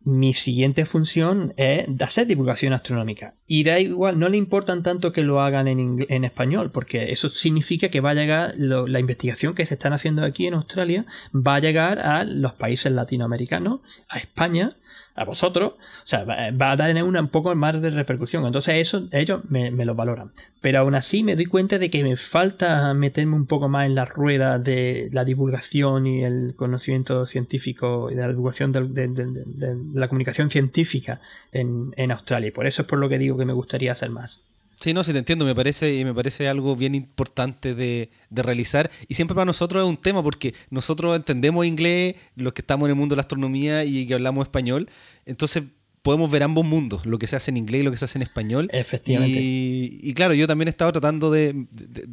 mi 0.04 0.32
siguiente 0.32 0.86
función 0.86 1.52
es 1.56 1.86
hacer 2.00 2.26
divulgación 2.26 2.72
astronómica. 2.72 3.34
Y 3.46 3.64
da 3.64 3.78
igual, 3.78 4.18
no 4.18 4.28
le 4.28 4.36
importan 4.36 4.82
tanto 4.82 5.12
que 5.12 5.22
lo 5.22 5.40
hagan 5.40 5.68
en, 5.68 6.06
en 6.08 6.24
español, 6.24 6.70
porque 6.70 7.10
eso 7.10 7.28
significa 7.28 7.88
que 7.88 8.00
va 8.00 8.10
a 8.10 8.14
llegar, 8.14 8.54
la 8.56 9.00
investigación 9.00 9.54
que 9.54 9.66
se 9.66 9.74
están 9.74 9.92
haciendo 9.92 10.24
aquí 10.24 10.46
en 10.46 10.54
Australia 10.54 11.04
va 11.34 11.56
a 11.56 11.60
llegar 11.60 11.98
a 11.98 12.24
los 12.24 12.54
países 12.54 12.92
latinoamericanos, 12.92 13.80
a 14.08 14.18
España, 14.18 14.76
a 15.18 15.24
vosotros, 15.24 15.72
o 15.72 16.06
sea, 16.06 16.24
va 16.24 16.72
a 16.72 16.76
tener 16.76 17.02
una, 17.02 17.20
un 17.20 17.28
poco 17.28 17.54
más 17.54 17.80
de 17.82 17.90
repercusión. 17.90 18.46
Entonces 18.46 18.76
eso 18.76 19.08
ellos 19.12 19.42
me, 19.48 19.70
lo 19.70 19.94
valoran. 19.94 20.30
Pero 20.60 20.80
aún 20.80 20.94
así 20.94 21.24
me 21.24 21.34
doy 21.34 21.46
cuenta 21.46 21.78
de 21.78 21.90
que 21.90 22.04
me 22.04 22.16
falta 22.16 22.94
meterme 22.94 23.34
un 23.34 23.46
poco 23.46 23.68
más 23.68 23.86
en 23.86 23.94
la 23.94 24.04
rueda 24.04 24.58
de 24.58 25.08
la 25.12 25.24
divulgación 25.24 26.06
y 26.06 26.24
el 26.24 26.54
conocimiento 26.56 27.26
científico 27.26 28.10
y 28.10 28.14
de 28.14 28.22
la 28.22 28.28
divulgación 28.28 28.72
de, 28.72 29.76
la 29.94 30.08
comunicación 30.08 30.50
científica 30.50 31.20
en, 31.52 31.92
en 31.96 32.12
Australia. 32.12 32.48
Y 32.48 32.52
por 32.52 32.66
eso 32.66 32.82
es 32.82 32.88
por 32.88 32.98
lo 32.98 33.08
que 33.08 33.18
digo 33.18 33.36
que 33.36 33.44
me 33.44 33.52
gustaría 33.52 33.92
hacer 33.92 34.10
más. 34.10 34.47
Sí, 34.80 34.94
no, 34.94 35.02
sí 35.02 35.12
te 35.12 35.18
entiendo, 35.18 35.44
me 35.44 35.54
parece, 35.54 36.04
me 36.04 36.14
parece 36.14 36.46
algo 36.48 36.76
bien 36.76 36.94
importante 36.94 37.74
de, 37.74 38.10
realizar 38.30 38.90
y 39.08 39.14
siempre 39.14 39.34
para 39.34 39.44
nosotros 39.44 39.82
es 39.82 39.88
un 39.88 39.96
tema 39.96 40.22
porque 40.22 40.54
nosotros 40.70 41.16
entendemos 41.16 41.66
inglés, 41.66 42.14
los 42.36 42.52
que 42.52 42.62
estamos 42.62 42.86
en 42.86 42.90
el 42.90 42.96
mundo 42.96 43.14
de 43.14 43.16
la 43.16 43.22
astronomía 43.22 43.84
y 43.84 44.06
que 44.06 44.14
hablamos 44.14 44.44
español, 44.44 44.88
entonces 45.26 45.64
podemos 46.02 46.30
ver 46.30 46.42
ambos 46.42 46.64
mundos, 46.64 47.04
lo 47.06 47.18
que 47.18 47.26
se 47.26 47.36
hace 47.36 47.50
en 47.50 47.56
inglés 47.56 47.80
y 47.80 47.84
lo 47.84 47.90
que 47.90 47.96
se 47.96 48.04
hace 48.04 48.18
en 48.18 48.22
español. 48.22 48.68
Efectivamente. 48.72 49.40
Y, 49.42 50.14
claro, 50.14 50.34
yo 50.34 50.46
también 50.46 50.68
he 50.68 50.70
estado 50.70 50.92
tratando 50.92 51.30
de, 51.30 51.66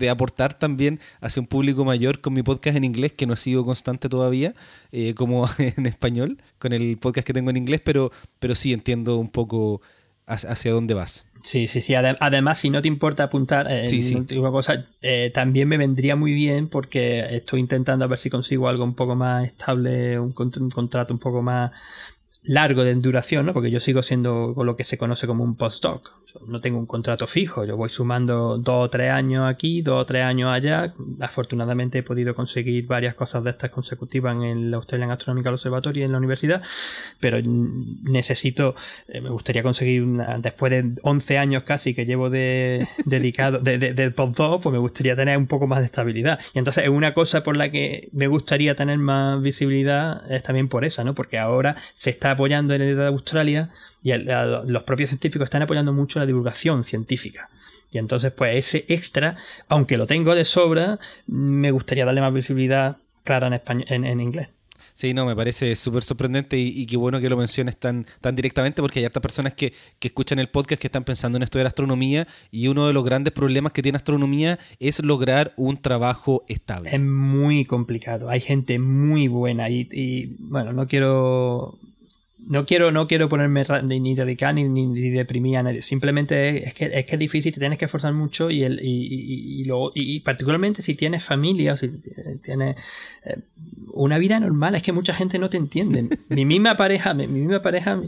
aportar 0.09 0.57
también 0.57 0.99
hacia 1.21 1.41
un 1.41 1.47
público 1.47 1.85
mayor 1.85 2.19
con 2.19 2.33
mi 2.33 2.41
podcast 2.41 2.77
en 2.77 2.83
inglés, 2.83 3.13
que 3.13 3.27
no 3.27 3.33
ha 3.33 3.37
sido 3.37 3.63
constante 3.63 4.09
todavía, 4.09 4.55
eh, 4.91 5.13
como 5.13 5.47
en 5.59 5.85
español, 5.85 6.41
con 6.57 6.73
el 6.73 6.97
podcast 6.97 7.27
que 7.27 7.33
tengo 7.33 7.51
en 7.51 7.57
inglés, 7.57 7.81
pero, 7.83 8.11
pero 8.39 8.55
sí 8.55 8.73
entiendo 8.73 9.17
un 9.17 9.29
poco 9.29 9.81
hacia 10.27 10.71
dónde 10.71 10.93
vas. 10.93 11.25
Sí, 11.41 11.67
sí, 11.67 11.81
sí. 11.81 11.93
Además, 11.93 12.57
si 12.57 12.71
no 12.71 12.81
te 12.81 12.87
importa 12.87 13.23
apuntar, 13.23 13.67
eh, 13.69 13.85
una 14.35 14.51
cosa, 14.51 14.87
eh, 15.01 15.31
también 15.31 15.67
me 15.67 15.77
vendría 15.77 16.15
muy 16.15 16.33
bien 16.33 16.69
porque 16.69 17.19
estoy 17.35 17.59
intentando 17.59 18.03
a 18.05 18.07
ver 18.07 18.17
si 18.17 18.31
consigo 18.31 18.67
algo 18.67 18.83
un 18.83 18.95
poco 18.95 19.15
más 19.15 19.45
estable, 19.45 20.19
un, 20.19 20.33
un 20.35 20.69
contrato 20.71 21.13
un 21.13 21.19
poco 21.19 21.43
más 21.43 21.71
largo 22.47 22.83
de 22.83 22.93
duración, 22.95 23.45
¿no? 23.45 23.53
Porque 23.53 23.71
yo 23.71 23.79
sigo 23.79 24.01
siendo 24.01 24.53
lo 24.55 24.75
que 24.75 24.83
se 24.83 24.97
conoce 24.97 25.27
como 25.27 25.43
un 25.43 25.55
postdoc. 25.55 26.13
No 26.47 26.59
tengo 26.59 26.77
un 26.77 26.85
contrato 26.85 27.27
fijo, 27.27 27.63
yo 27.63 27.77
voy 27.77 27.87
sumando 27.87 28.57
dos 28.57 28.87
o 28.87 28.89
tres 28.89 29.09
años 29.09 29.49
aquí, 29.49 29.81
dos 29.81 30.01
o 30.01 30.05
tres 30.05 30.23
años 30.23 30.51
allá. 30.51 30.93
Afortunadamente 31.21 31.99
he 31.99 32.03
podido 32.03 32.35
conseguir 32.35 32.87
varias 32.87 33.15
cosas 33.15 33.43
de 33.45 33.51
estas 33.51 33.71
consecutivas 33.71 34.35
en 34.35 34.69
la 34.69 34.77
Australian 34.77 35.11
Astronomical 35.11 35.53
Observatory 35.53 36.03
en 36.03 36.11
la 36.11 36.17
universidad, 36.17 36.61
pero 37.21 37.39
necesito, 37.41 38.75
eh, 39.07 39.21
me 39.21 39.29
gustaría 39.29 39.63
conseguir 39.63 40.03
una, 40.03 40.37
después 40.39 40.71
de 40.71 40.93
11 41.03 41.37
años 41.37 41.63
casi 41.63 41.93
que 41.93 42.05
llevo 42.05 42.29
de 42.29 42.85
dedicado 43.05 43.59
de, 43.59 43.77
de, 43.77 44.11
postdoc, 44.11 44.61
pues 44.61 44.73
me 44.73 44.79
gustaría 44.79 45.15
tener 45.15 45.37
un 45.37 45.47
poco 45.47 45.67
más 45.67 45.79
de 45.79 45.85
estabilidad. 45.85 46.39
Y 46.53 46.59
entonces 46.59 46.83
es 46.83 46.89
una 46.89 47.13
cosa 47.13 47.43
por 47.43 47.55
la 47.55 47.71
que 47.71 48.09
me 48.11 48.27
gustaría 48.27 48.75
tener 48.75 48.97
más 48.97 49.41
visibilidad 49.41 50.29
es 50.29 50.43
también 50.43 50.67
por 50.67 50.85
esa, 50.85 51.03
¿no? 51.03 51.15
Porque 51.15 51.39
ahora 51.39 51.77
se 51.93 52.09
está 52.09 52.34
apoyando 52.35 52.73
en 52.73 52.81
el 52.81 52.95
de 52.95 53.07
Australia 53.07 53.69
y 54.03 54.13
los 54.13 54.83
propios 54.83 55.09
científicos 55.09 55.45
están 55.45 55.63
apoyando 55.63 55.91
mucho 55.91 56.19
la 56.19 56.25
divulgación 56.25 56.83
científica. 56.83 57.49
Y 57.91 57.97
entonces, 57.97 58.31
pues 58.31 58.55
ese 58.57 58.85
extra, 58.87 59.37
aunque 59.67 59.97
lo 59.97 60.05
tengo 60.05 60.35
de 60.35 60.43
sobra, 60.43 60.99
me 61.27 61.71
gustaría 61.71 62.05
darle 62.05 62.21
más 62.21 62.33
visibilidad 62.33 62.97
clara 63.23 63.47
en, 63.47 63.53
español, 63.53 63.85
en, 63.89 64.19
inglés. 64.19 64.49
Sí, 64.93 65.13
no, 65.13 65.25
me 65.25 65.35
parece 65.35 65.75
súper 65.75 66.03
sorprendente 66.03 66.57
y, 66.57 66.85
qué 66.85 66.97
bueno 66.97 67.19
que 67.19 67.29
lo 67.29 67.37
menciones 67.37 67.77
tan, 67.77 68.05
tan 68.21 68.35
directamente 68.35 68.81
porque 68.81 68.99
hay 68.99 69.05
hartas 69.05 69.21
personas 69.21 69.53
que, 69.53 69.73
que, 69.99 70.09
escuchan 70.09 70.39
el 70.39 70.49
podcast 70.49 70.79
que 70.79 70.87
están 70.87 71.03
pensando 71.03 71.37
en 71.37 71.43
estudiar 71.43 71.67
astronomía 71.67 72.27
y 72.51 72.67
uno 72.67 72.87
de 72.87 72.93
los 72.93 73.03
grandes 73.03 73.33
problemas 73.33 73.71
que 73.71 73.81
tiene 73.81 73.97
astronomía 73.97 74.59
es 74.79 75.03
lograr 75.03 75.53
un 75.57 75.77
trabajo 75.77 76.43
estable. 76.47 76.91
Es 76.93 77.01
muy 77.01 77.65
complicado, 77.65 78.29
hay 78.29 78.39
gente 78.39 78.77
muy 78.79 79.27
buena 79.27 79.69
y, 79.69 79.87
y 79.91 80.35
bueno, 80.39 80.71
no 80.71 80.87
quiero 80.87 81.79
no 82.47 82.65
quiero, 82.65 82.91
no 82.91 83.07
quiero 83.07 83.27
ponerme 83.27 83.63
ni 83.83 84.15
radical 84.15 84.55
ni, 84.55 84.69
ni, 84.69 85.09
deprimir 85.09 85.57
a 85.57 85.63
nadie. 85.63 85.81
Simplemente 85.81 86.67
es, 86.67 86.73
que, 86.73 86.85
es 86.85 87.05
que 87.05 87.15
es 87.15 87.19
difícil, 87.19 87.53
te 87.53 87.59
tienes 87.59 87.77
que 87.77 87.85
esforzar 87.85 88.13
mucho 88.13 88.49
y, 88.51 88.63
el, 88.63 88.79
y, 88.81 89.63
y, 89.63 89.65
y, 89.95 90.19
particularmente 90.19 90.81
si 90.81 90.95
tienes 90.95 91.23
familia 91.23 91.73
o 91.73 91.77
si 91.77 91.89
tienes 92.43 92.75
eh, 93.25 93.37
una 93.93 94.17
vida 94.17 94.39
normal, 94.39 94.75
es 94.75 94.83
que 94.83 94.91
mucha 94.91 95.13
gente 95.13 95.39
no 95.39 95.49
te 95.49 95.57
entiende. 95.57 96.07
mi 96.29 96.45
misma 96.45 96.77
pareja, 96.77 97.13
mi, 97.13 97.27
misma 97.27 97.61
pareja, 97.61 97.99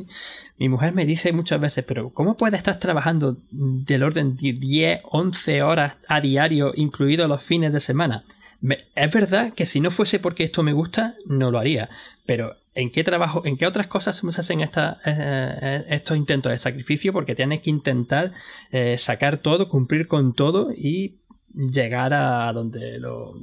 mi, 0.57 0.69
mujer 0.69 0.93
me 0.93 1.05
dice 1.05 1.31
muchas 1.33 1.59
veces, 1.59 1.83
pero 1.85 2.11
¿cómo 2.11 2.37
puedes 2.37 2.59
estar 2.59 2.79
trabajando 2.79 3.37
del 3.51 4.03
orden 4.03 4.37
de 4.37 4.53
10, 4.53 5.01
11 5.11 5.63
horas 5.63 5.97
a 6.07 6.21
diario, 6.21 6.73
incluidos 6.75 7.27
los 7.27 7.43
fines 7.43 7.73
de 7.73 7.79
semana? 7.79 8.23
Es 8.95 9.13
verdad 9.13 9.53
que 9.53 9.65
si 9.65 9.79
no 9.79 9.91
fuese 9.91 10.19
porque 10.19 10.43
esto 10.43 10.63
me 10.63 10.73
gusta, 10.73 11.15
no 11.25 11.51
lo 11.51 11.59
haría, 11.59 11.89
pero 12.25 12.55
¿En 12.77 12.91
qué 12.91 13.03
trabajo, 13.03 13.41
en 13.43 13.57
qué 13.57 13.65
otras 13.65 13.87
cosas 13.87 14.15
se 14.15 14.39
hacen 14.39 14.61
esta, 14.61 14.99
eh, 15.03 15.57
eh, 15.61 15.85
estos 15.89 16.15
intentos 16.15 16.51
de 16.51 16.59
sacrificio? 16.59 17.11
Porque 17.11 17.33
tienes 17.33 17.61
que 17.61 17.71
intentar 17.71 18.33
eh, 18.69 18.99
sacar 18.99 19.37
todo, 19.37 19.67
cumplir 19.67 20.07
con 20.07 20.35
todo 20.35 20.71
y 20.71 21.17
llegar 21.55 22.13
a 22.13 22.53
donde 22.53 22.99
lo. 22.99 23.33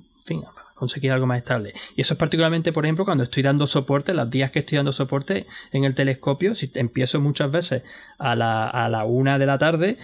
Conseguir 0.76 1.10
algo 1.10 1.26
más 1.26 1.38
estable. 1.38 1.72
Y 1.96 2.02
eso 2.02 2.14
es 2.14 2.18
particularmente, 2.18 2.72
por 2.72 2.84
ejemplo, 2.84 3.04
cuando 3.04 3.24
estoy 3.24 3.42
dando 3.42 3.66
soporte, 3.66 4.14
los 4.14 4.30
días 4.30 4.52
que 4.52 4.60
estoy 4.60 4.76
dando 4.76 4.92
soporte 4.92 5.46
en 5.72 5.82
el 5.82 5.96
telescopio, 5.96 6.54
si 6.54 6.70
empiezo 6.74 7.20
muchas 7.20 7.50
veces 7.50 7.82
a 8.18 8.36
la, 8.36 8.68
a 8.68 8.88
la 8.88 9.04
una 9.04 9.38
de 9.38 9.46
la 9.46 9.58
tarde 9.58 9.98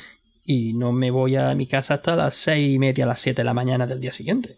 y 0.45 0.73
no 0.73 0.91
me 0.91 1.13
voy 1.13 1.37
a 1.37 1.55
mi 1.55 1.69
casa 1.69 1.95
hasta 1.95 2.17
las 2.17 2.35
seis 2.35 2.75
y 2.75 2.79
media, 2.81 3.05
a 3.05 3.09
las 3.09 3.21
siete 3.21 3.43
de 3.43 3.47
la 3.47 3.55
mañana 3.55 3.87
del 3.87 4.01
día 4.01 4.13
siguiente. 4.13 4.57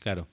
Claro. 0.00 0.26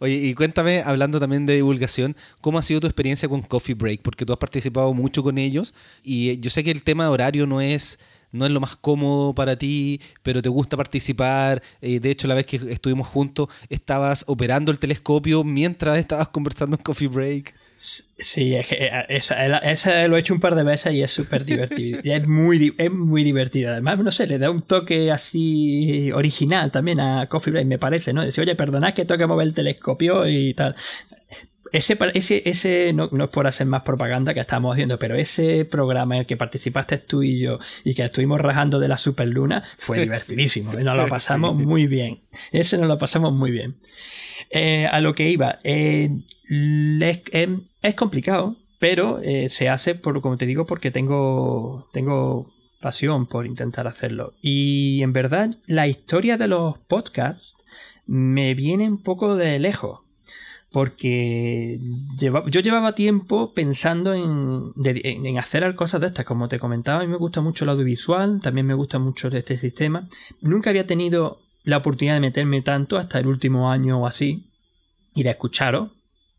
Oye, 0.00 0.14
y 0.14 0.34
cuéntame, 0.34 0.80
hablando 0.80 1.20
también 1.20 1.44
de 1.44 1.56
divulgación, 1.56 2.16
¿cómo 2.40 2.58
ha 2.58 2.62
sido 2.62 2.80
tu 2.80 2.86
experiencia 2.86 3.28
con 3.28 3.42
Coffee 3.42 3.74
Break? 3.74 4.00
Porque 4.00 4.24
tú 4.24 4.32
has 4.32 4.38
participado 4.38 4.94
mucho 4.94 5.22
con 5.22 5.36
ellos 5.36 5.74
y 6.02 6.38
yo 6.40 6.48
sé 6.48 6.64
que 6.64 6.70
el 6.70 6.82
tema 6.82 7.04
de 7.04 7.10
horario 7.10 7.46
no 7.46 7.60
es 7.60 7.98
no 8.32 8.46
es 8.46 8.50
lo 8.50 8.58
más 8.58 8.74
cómodo 8.74 9.32
para 9.32 9.56
ti, 9.56 10.00
pero 10.24 10.42
te 10.42 10.48
gusta 10.48 10.76
participar. 10.76 11.62
Eh, 11.80 12.00
de 12.00 12.10
hecho, 12.10 12.26
la 12.26 12.34
vez 12.34 12.46
que 12.46 12.56
estuvimos 12.56 13.06
juntos, 13.06 13.48
estabas 13.68 14.24
operando 14.26 14.72
el 14.72 14.80
telescopio 14.80 15.44
mientras 15.44 15.98
estabas 15.98 16.28
conversando 16.32 16.76
en 16.76 16.82
Coffee 16.82 17.06
Break. 17.06 17.54
Sí, 17.76 18.54
es 18.54 18.68
que 18.68 18.76
eh, 18.76 19.04
esa, 19.08 20.06
lo 20.06 20.16
he 20.16 20.20
hecho 20.20 20.34
un 20.34 20.40
par 20.40 20.54
de 20.54 20.62
veces 20.62 20.92
y 20.92 21.02
es 21.02 21.10
súper 21.10 21.44
divertido. 21.44 22.00
es, 22.04 22.26
muy, 22.26 22.74
es 22.78 22.90
muy 22.90 23.24
divertido. 23.24 23.72
Además, 23.72 23.98
no 23.98 24.10
sé, 24.10 24.26
le 24.26 24.38
da 24.38 24.50
un 24.50 24.62
toque 24.62 25.10
así 25.10 26.10
original 26.12 26.70
también 26.70 27.00
a 27.00 27.28
Coffee 27.28 27.52
Break, 27.52 27.66
me 27.66 27.78
parece, 27.78 28.12
¿no? 28.12 28.22
Decir, 28.22 28.42
oye, 28.42 28.54
perdonad 28.54 28.94
que 28.94 29.04
toque 29.04 29.26
mover 29.26 29.48
el 29.48 29.54
telescopio 29.54 30.28
y 30.28 30.54
tal. 30.54 30.74
Ese, 31.72 31.98
ese, 32.14 32.48
ese 32.48 32.92
no, 32.92 33.08
no, 33.10 33.24
es 33.24 33.30
por 33.30 33.48
hacer 33.48 33.66
más 33.66 33.82
propaganda 33.82 34.32
que 34.32 34.38
estamos 34.38 34.72
haciendo, 34.72 34.96
pero 34.96 35.16
ese 35.16 35.64
programa 35.64 36.14
en 36.14 36.20
el 36.20 36.26
que 36.26 36.36
participaste 36.36 36.98
tú 36.98 37.24
y 37.24 37.40
yo 37.40 37.58
y 37.82 37.94
que 37.94 38.04
estuvimos 38.04 38.40
rajando 38.40 38.78
de 38.78 38.86
la 38.86 38.96
superluna 38.96 39.64
fue 39.76 39.98
divertidísimo. 40.02 40.72
Nos 40.72 40.96
lo 40.96 41.06
pasamos 41.08 41.56
muy 41.56 41.88
bien. 41.88 42.20
Ese 42.52 42.78
nos 42.78 42.86
lo 42.86 42.96
pasamos 42.96 43.32
muy 43.32 43.50
bien. 43.50 43.74
Eh, 44.50 44.86
a 44.86 45.00
lo 45.00 45.14
que 45.14 45.28
iba, 45.28 45.58
eh, 45.64 46.10
em, 46.48 47.62
es, 47.82 47.94
complicado, 47.94 48.56
pero 48.78 49.20
eh, 49.20 49.48
se 49.48 49.68
hace, 49.68 49.94
por, 49.94 50.20
como 50.20 50.36
te 50.36 50.46
digo, 50.46 50.66
porque 50.66 50.90
tengo, 50.90 51.88
tengo 51.92 52.52
pasión 52.80 53.26
por 53.26 53.46
intentar 53.46 53.86
hacerlo. 53.86 54.34
Y 54.42 55.02
en 55.02 55.12
verdad, 55.12 55.56
la 55.66 55.86
historia 55.86 56.36
de 56.36 56.48
los 56.48 56.78
podcasts 56.78 57.54
me 58.06 58.54
viene 58.54 58.88
un 58.88 59.02
poco 59.02 59.36
de 59.36 59.58
lejos 59.58 60.04
porque 60.74 61.78
yo 62.48 62.60
llevaba 62.60 62.96
tiempo 62.96 63.54
pensando 63.54 64.12
en, 64.12 64.72
en, 64.84 65.38
hacer 65.38 65.72
cosas 65.76 66.00
de 66.00 66.08
estas, 66.08 66.24
como 66.24 66.48
te 66.48 66.58
comentaba, 66.58 66.98
a 66.98 67.02
mí 67.04 67.06
me 67.06 67.16
gusta 67.16 67.40
mucho 67.40 67.64
el 67.64 67.70
audiovisual, 67.70 68.40
también 68.42 68.66
me 68.66 68.74
gusta 68.74 68.98
mucho 68.98 69.28
este 69.28 69.56
sistema. 69.56 70.08
Nunca 70.40 70.70
había 70.70 70.84
tenido 70.84 71.38
la 71.62 71.76
oportunidad 71.76 72.14
de 72.14 72.20
meterme 72.20 72.60
tanto 72.60 72.98
hasta 72.98 73.20
el 73.20 73.28
último 73.28 73.70
año 73.70 74.00
o 74.00 74.06
así 74.08 74.50
y 75.14 75.22
de 75.22 75.30
escucharos. 75.30 75.92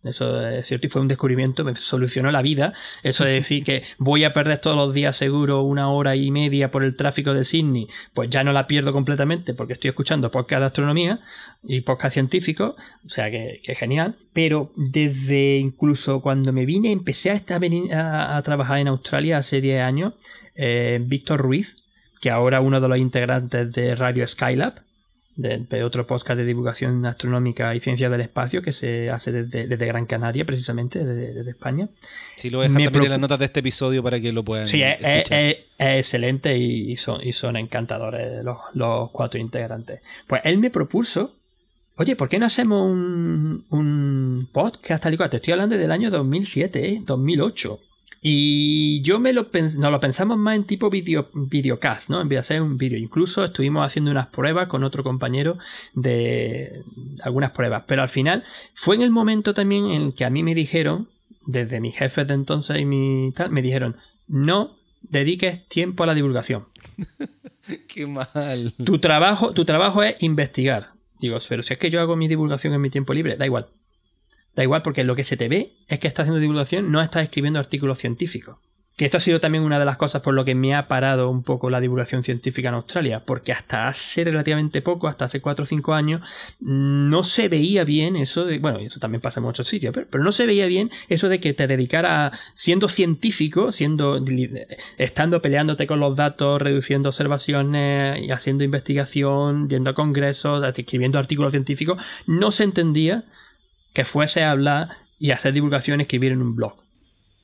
Eso 0.05 0.47
es 0.47 0.67
cierto 0.67 0.87
y 0.87 0.89
fue 0.89 1.01
un 1.01 1.07
descubrimiento, 1.07 1.63
me 1.63 1.75
solucionó 1.75 2.31
la 2.31 2.41
vida. 2.41 2.73
Eso 3.03 3.25
de 3.25 3.33
decir 3.33 3.63
que 3.63 3.83
voy 3.97 4.23
a 4.23 4.33
perder 4.33 4.59
todos 4.59 4.77
los 4.77 4.93
días 4.93 5.15
seguro 5.15 5.63
una 5.63 5.89
hora 5.89 6.15
y 6.15 6.31
media 6.31 6.71
por 6.71 6.83
el 6.83 6.95
tráfico 6.95 7.33
de 7.33 7.43
Sydney, 7.43 7.87
pues 8.13 8.29
ya 8.29 8.43
no 8.43 8.53
la 8.53 8.67
pierdo 8.67 8.93
completamente 8.93 9.53
porque 9.53 9.73
estoy 9.73 9.89
escuchando 9.89 10.31
podcast 10.31 10.59
de 10.59 10.65
astronomía 10.67 11.19
y 11.63 11.81
podcast 11.81 12.13
científicos, 12.13 12.75
o 13.05 13.09
sea 13.09 13.31
que, 13.31 13.61
genial. 13.75 14.15
Pero 14.31 14.71
desde 14.75 15.57
incluso 15.57 16.21
cuando 16.21 16.53
me 16.53 16.65
vine, 16.65 16.91
empecé 16.91 17.31
a, 17.31 17.33
estar, 17.33 17.61
a, 17.91 18.37
a 18.37 18.41
trabajar 18.43 18.79
en 18.79 18.87
Australia 18.87 19.37
hace 19.37 19.59
10 19.59 19.81
años, 19.81 20.13
eh, 20.55 20.99
Víctor 21.01 21.41
Ruiz, 21.41 21.77
que 22.21 22.29
ahora 22.29 22.61
uno 22.61 22.79
de 22.79 22.87
los 22.87 22.97
integrantes 22.97 23.71
de 23.71 23.95
Radio 23.95 24.25
Skylab, 24.25 24.81
de, 25.35 25.83
otro 25.83 26.07
podcast 26.07 26.37
de 26.37 26.45
divulgación 26.45 27.05
astronómica 27.05 27.75
y 27.75 27.79
ciencia 27.79 28.09
del 28.09 28.21
espacio 28.21 28.61
que 28.61 28.71
se 28.71 29.09
hace 29.09 29.31
desde, 29.31 29.85
Gran 29.85 30.05
Canaria, 30.05 30.45
precisamente, 30.45 31.03
desde, 31.03 31.49
España. 31.49 31.89
Sí, 32.37 32.49
lo 32.49 32.59
voy 32.59 32.65
a 32.65 32.69
dejar 32.69 32.83
también 32.85 33.05
en 33.05 33.11
las 33.11 33.19
notas 33.19 33.39
de 33.39 33.45
este 33.45 33.59
episodio 33.59 34.01
para 34.01 34.19
que 34.19 34.31
lo 34.31 34.43
puedan 34.43 34.67
Sí, 34.67 34.81
es, 34.81 35.27
excelente 35.77 36.57
y, 36.57 36.95
son, 36.95 37.19
y 37.21 37.33
son 37.33 37.57
encantadores 37.57 38.43
los, 38.43 39.11
cuatro 39.11 39.39
integrantes. 39.39 40.01
Pues 40.27 40.41
él 40.45 40.57
me 40.57 40.69
propuso, 40.69 41.35
oye, 41.97 42.15
¿por 42.15 42.29
qué 42.29 42.39
no 42.39 42.45
hacemos 42.45 42.89
un, 42.89 43.65
un 43.69 44.49
podcast 44.51 45.03
tal 45.03 45.13
y 45.13 45.17
cual? 45.17 45.29
Te 45.29 45.37
estoy 45.37 45.51
hablando 45.53 45.77
del 45.77 45.91
año 45.91 46.09
2007, 46.09 46.87
¿eh? 46.87 47.01
2008. 47.05 47.79
Y 48.27 49.03
yo 49.03 49.19
me 49.19 49.33
lo 49.33 49.49
nos 49.53 49.91
lo 49.91 49.99
pensamos 49.99 50.35
más 50.35 50.55
en 50.55 50.63
tipo 50.63 50.89
video, 50.89 51.29
videocast, 51.35 52.09
¿no? 52.09 52.19
En 52.19 52.27
vez 52.27 52.37
de 52.37 52.39
hacer 52.39 52.61
un 52.63 52.75
vídeo. 52.75 52.97
Incluso 52.97 53.43
estuvimos 53.43 53.85
haciendo 53.85 54.09
unas 54.09 54.29
pruebas 54.29 54.67
con 54.67 54.83
otro 54.83 55.03
compañero 55.03 55.59
de 55.93 56.81
algunas 57.21 57.51
pruebas. 57.51 57.83
Pero 57.85 58.01
al 58.01 58.09
final 58.09 58.43
fue 58.73 58.95
en 58.95 59.03
el 59.03 59.11
momento 59.11 59.53
también 59.53 59.91
en 59.91 60.11
que 60.11 60.25
a 60.25 60.31
mí 60.31 60.41
me 60.41 60.55
dijeron, 60.55 61.07
desde 61.45 61.79
mis 61.79 61.95
jefes 61.95 62.27
de 62.27 62.33
entonces 62.33 62.79
y 62.79 62.85
mi 62.85 63.31
tal, 63.35 63.51
me 63.51 63.61
dijeron, 63.61 63.95
no 64.27 64.75
dediques 65.03 65.67
tiempo 65.67 66.01
a 66.01 66.07
la 66.07 66.15
divulgación. 66.15 66.65
Qué 67.87 68.07
mal. 68.07 68.73
Tu 68.83 68.97
trabajo, 68.97 69.53
tu 69.53 69.65
trabajo 69.65 70.01
es 70.01 70.15
investigar. 70.23 70.93
Digo, 71.19 71.37
pero 71.47 71.61
si 71.61 71.73
es 71.73 71.79
que 71.79 71.91
yo 71.91 72.01
hago 72.01 72.15
mi 72.15 72.27
divulgación 72.27 72.73
en 72.73 72.81
mi 72.81 72.89
tiempo 72.89 73.13
libre, 73.13 73.37
da 73.37 73.45
igual. 73.45 73.67
Da 74.55 74.63
igual 74.63 74.81
porque 74.81 75.03
lo 75.03 75.15
que 75.15 75.23
se 75.23 75.37
te 75.37 75.49
ve 75.49 75.73
es 75.87 75.99
que 75.99 76.07
estás 76.07 76.23
haciendo 76.23 76.39
divulgación, 76.39 76.91
no 76.91 77.01
estás 77.01 77.23
escribiendo 77.23 77.59
artículos 77.59 77.99
científicos. 77.99 78.57
Que 78.97 79.03
esto 79.03 79.17
ha 79.17 79.19
sido 79.19 79.41
también 79.41 79.65
una 79.65 79.77
de 79.77 79.83
las 79.83 79.97
cosas 79.97 80.21
por 80.21 80.33
lo 80.33 80.45
que 80.45 80.55
me 80.55 80.73
ha 80.73 80.87
parado 80.87 81.29
un 81.29 81.43
poco 81.43 81.69
la 81.69 81.81
divulgación 81.81 82.23
científica 82.23 82.69
en 82.69 82.75
Australia, 82.75 83.23
porque 83.25 83.51
hasta 83.51 83.89
hace 83.89 84.23
relativamente 84.23 84.81
poco, 84.81 85.09
hasta 85.09 85.25
hace 85.25 85.41
4 85.41 85.63
o 85.63 85.65
5 85.65 85.93
años, 85.93 86.21
no 86.61 87.21
se 87.23 87.49
veía 87.49 87.83
bien 87.83 88.15
eso 88.15 88.45
de, 88.45 88.57
bueno, 88.59 88.79
eso 88.79 89.01
también 89.01 89.19
pasa 89.19 89.41
en 89.41 89.47
muchos 89.47 89.67
sitios, 89.67 89.93
pero, 89.93 90.23
no 90.23 90.31
se 90.31 90.45
veía 90.45 90.65
bien 90.67 90.91
eso 91.09 91.27
de 91.27 91.41
que 91.41 91.53
te 91.53 91.67
dedicara 91.67 92.31
siendo 92.53 92.87
científico, 92.87 93.73
siendo, 93.73 94.23
estando 94.97 95.41
peleándote 95.41 95.87
con 95.87 95.99
los 95.99 96.15
datos, 96.15 96.61
reduciendo 96.61 97.09
observaciones 97.09 98.31
haciendo 98.31 98.63
investigación, 98.63 99.67
yendo 99.67 99.89
a 99.89 99.93
congresos, 99.93 100.63
escribiendo 100.63 101.19
artículos 101.19 101.51
científicos, 101.51 102.01
no 102.27 102.49
se 102.51 102.63
entendía 102.63 103.25
que 103.95 104.05
fuese 104.05 104.43
a 104.43 104.51
hablar 104.51 104.89
y 105.17 105.31
hacer 105.31 105.53
divulgación, 105.53 106.01
escribir 106.01 106.33
en 106.33 106.41
un 106.41 106.55
blog. 106.55 106.75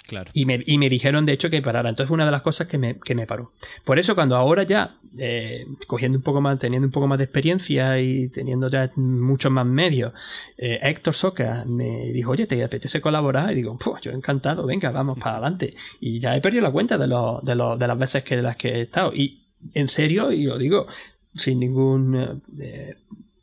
Claro. 0.06 0.30
Y 0.34 0.46
me, 0.46 0.62
y 0.66 0.78
me, 0.78 0.90
dijeron, 0.90 1.26
de 1.26 1.32
hecho, 1.32 1.50
que 1.50 1.62
parara. 1.62 1.90
Entonces 1.90 2.10
fue 2.10 2.16
una 2.16 2.26
de 2.26 2.32
las 2.32 2.42
cosas 2.42 2.68
que 2.68 2.78
me, 2.78 3.00
que 3.00 3.16
me 3.16 3.26
paró. 3.26 3.54
Por 3.86 3.98
eso, 3.98 4.14
cuando 4.14 4.36
ahora 4.36 4.64
ya, 4.64 4.98
eh, 5.18 5.66
cogiendo 5.88 6.18
un 6.18 6.24
poco 6.24 6.42
más, 6.42 6.60
teniendo 6.60 6.86
un 6.86 6.92
poco 6.92 7.08
más 7.08 7.18
de 7.18 7.24
experiencia 7.24 7.98
y 8.02 8.28
teniendo 8.28 8.68
ya 8.68 8.92
muchos 8.98 9.50
más 9.50 9.66
medios, 9.66 10.12
eh, 10.58 10.80
Héctor 10.82 11.14
Soca 11.14 11.64
me 11.66 12.12
dijo, 12.12 12.32
oye, 12.32 12.46
¿te 12.46 12.62
apetece 12.62 13.00
colaborar? 13.00 13.54
Y 13.54 13.56
digo, 13.56 13.78
pues 13.80 14.02
yo 14.02 14.12
encantado, 14.12 14.66
venga, 14.66 14.92
vamos 14.92 15.18
para 15.18 15.38
adelante. 15.38 15.76
Y 16.02 16.20
ya 16.20 16.36
he 16.36 16.42
perdido 16.42 16.64
la 16.64 16.72
cuenta 16.72 16.98
de, 16.98 17.08
lo, 17.08 17.40
de, 17.42 17.56
lo, 17.56 17.78
de 17.78 17.88
las 17.88 17.98
veces 17.98 18.24
que 18.24 18.36
las 18.42 18.58
que 18.58 18.68
he 18.68 18.82
estado. 18.82 19.14
Y 19.14 19.48
en 19.74 19.88
serio, 19.88 20.34
y 20.34 20.44
lo 20.44 20.58
digo, 20.58 20.88
sin 21.34 21.60
ningún 21.60 22.42
eh, 22.60 22.96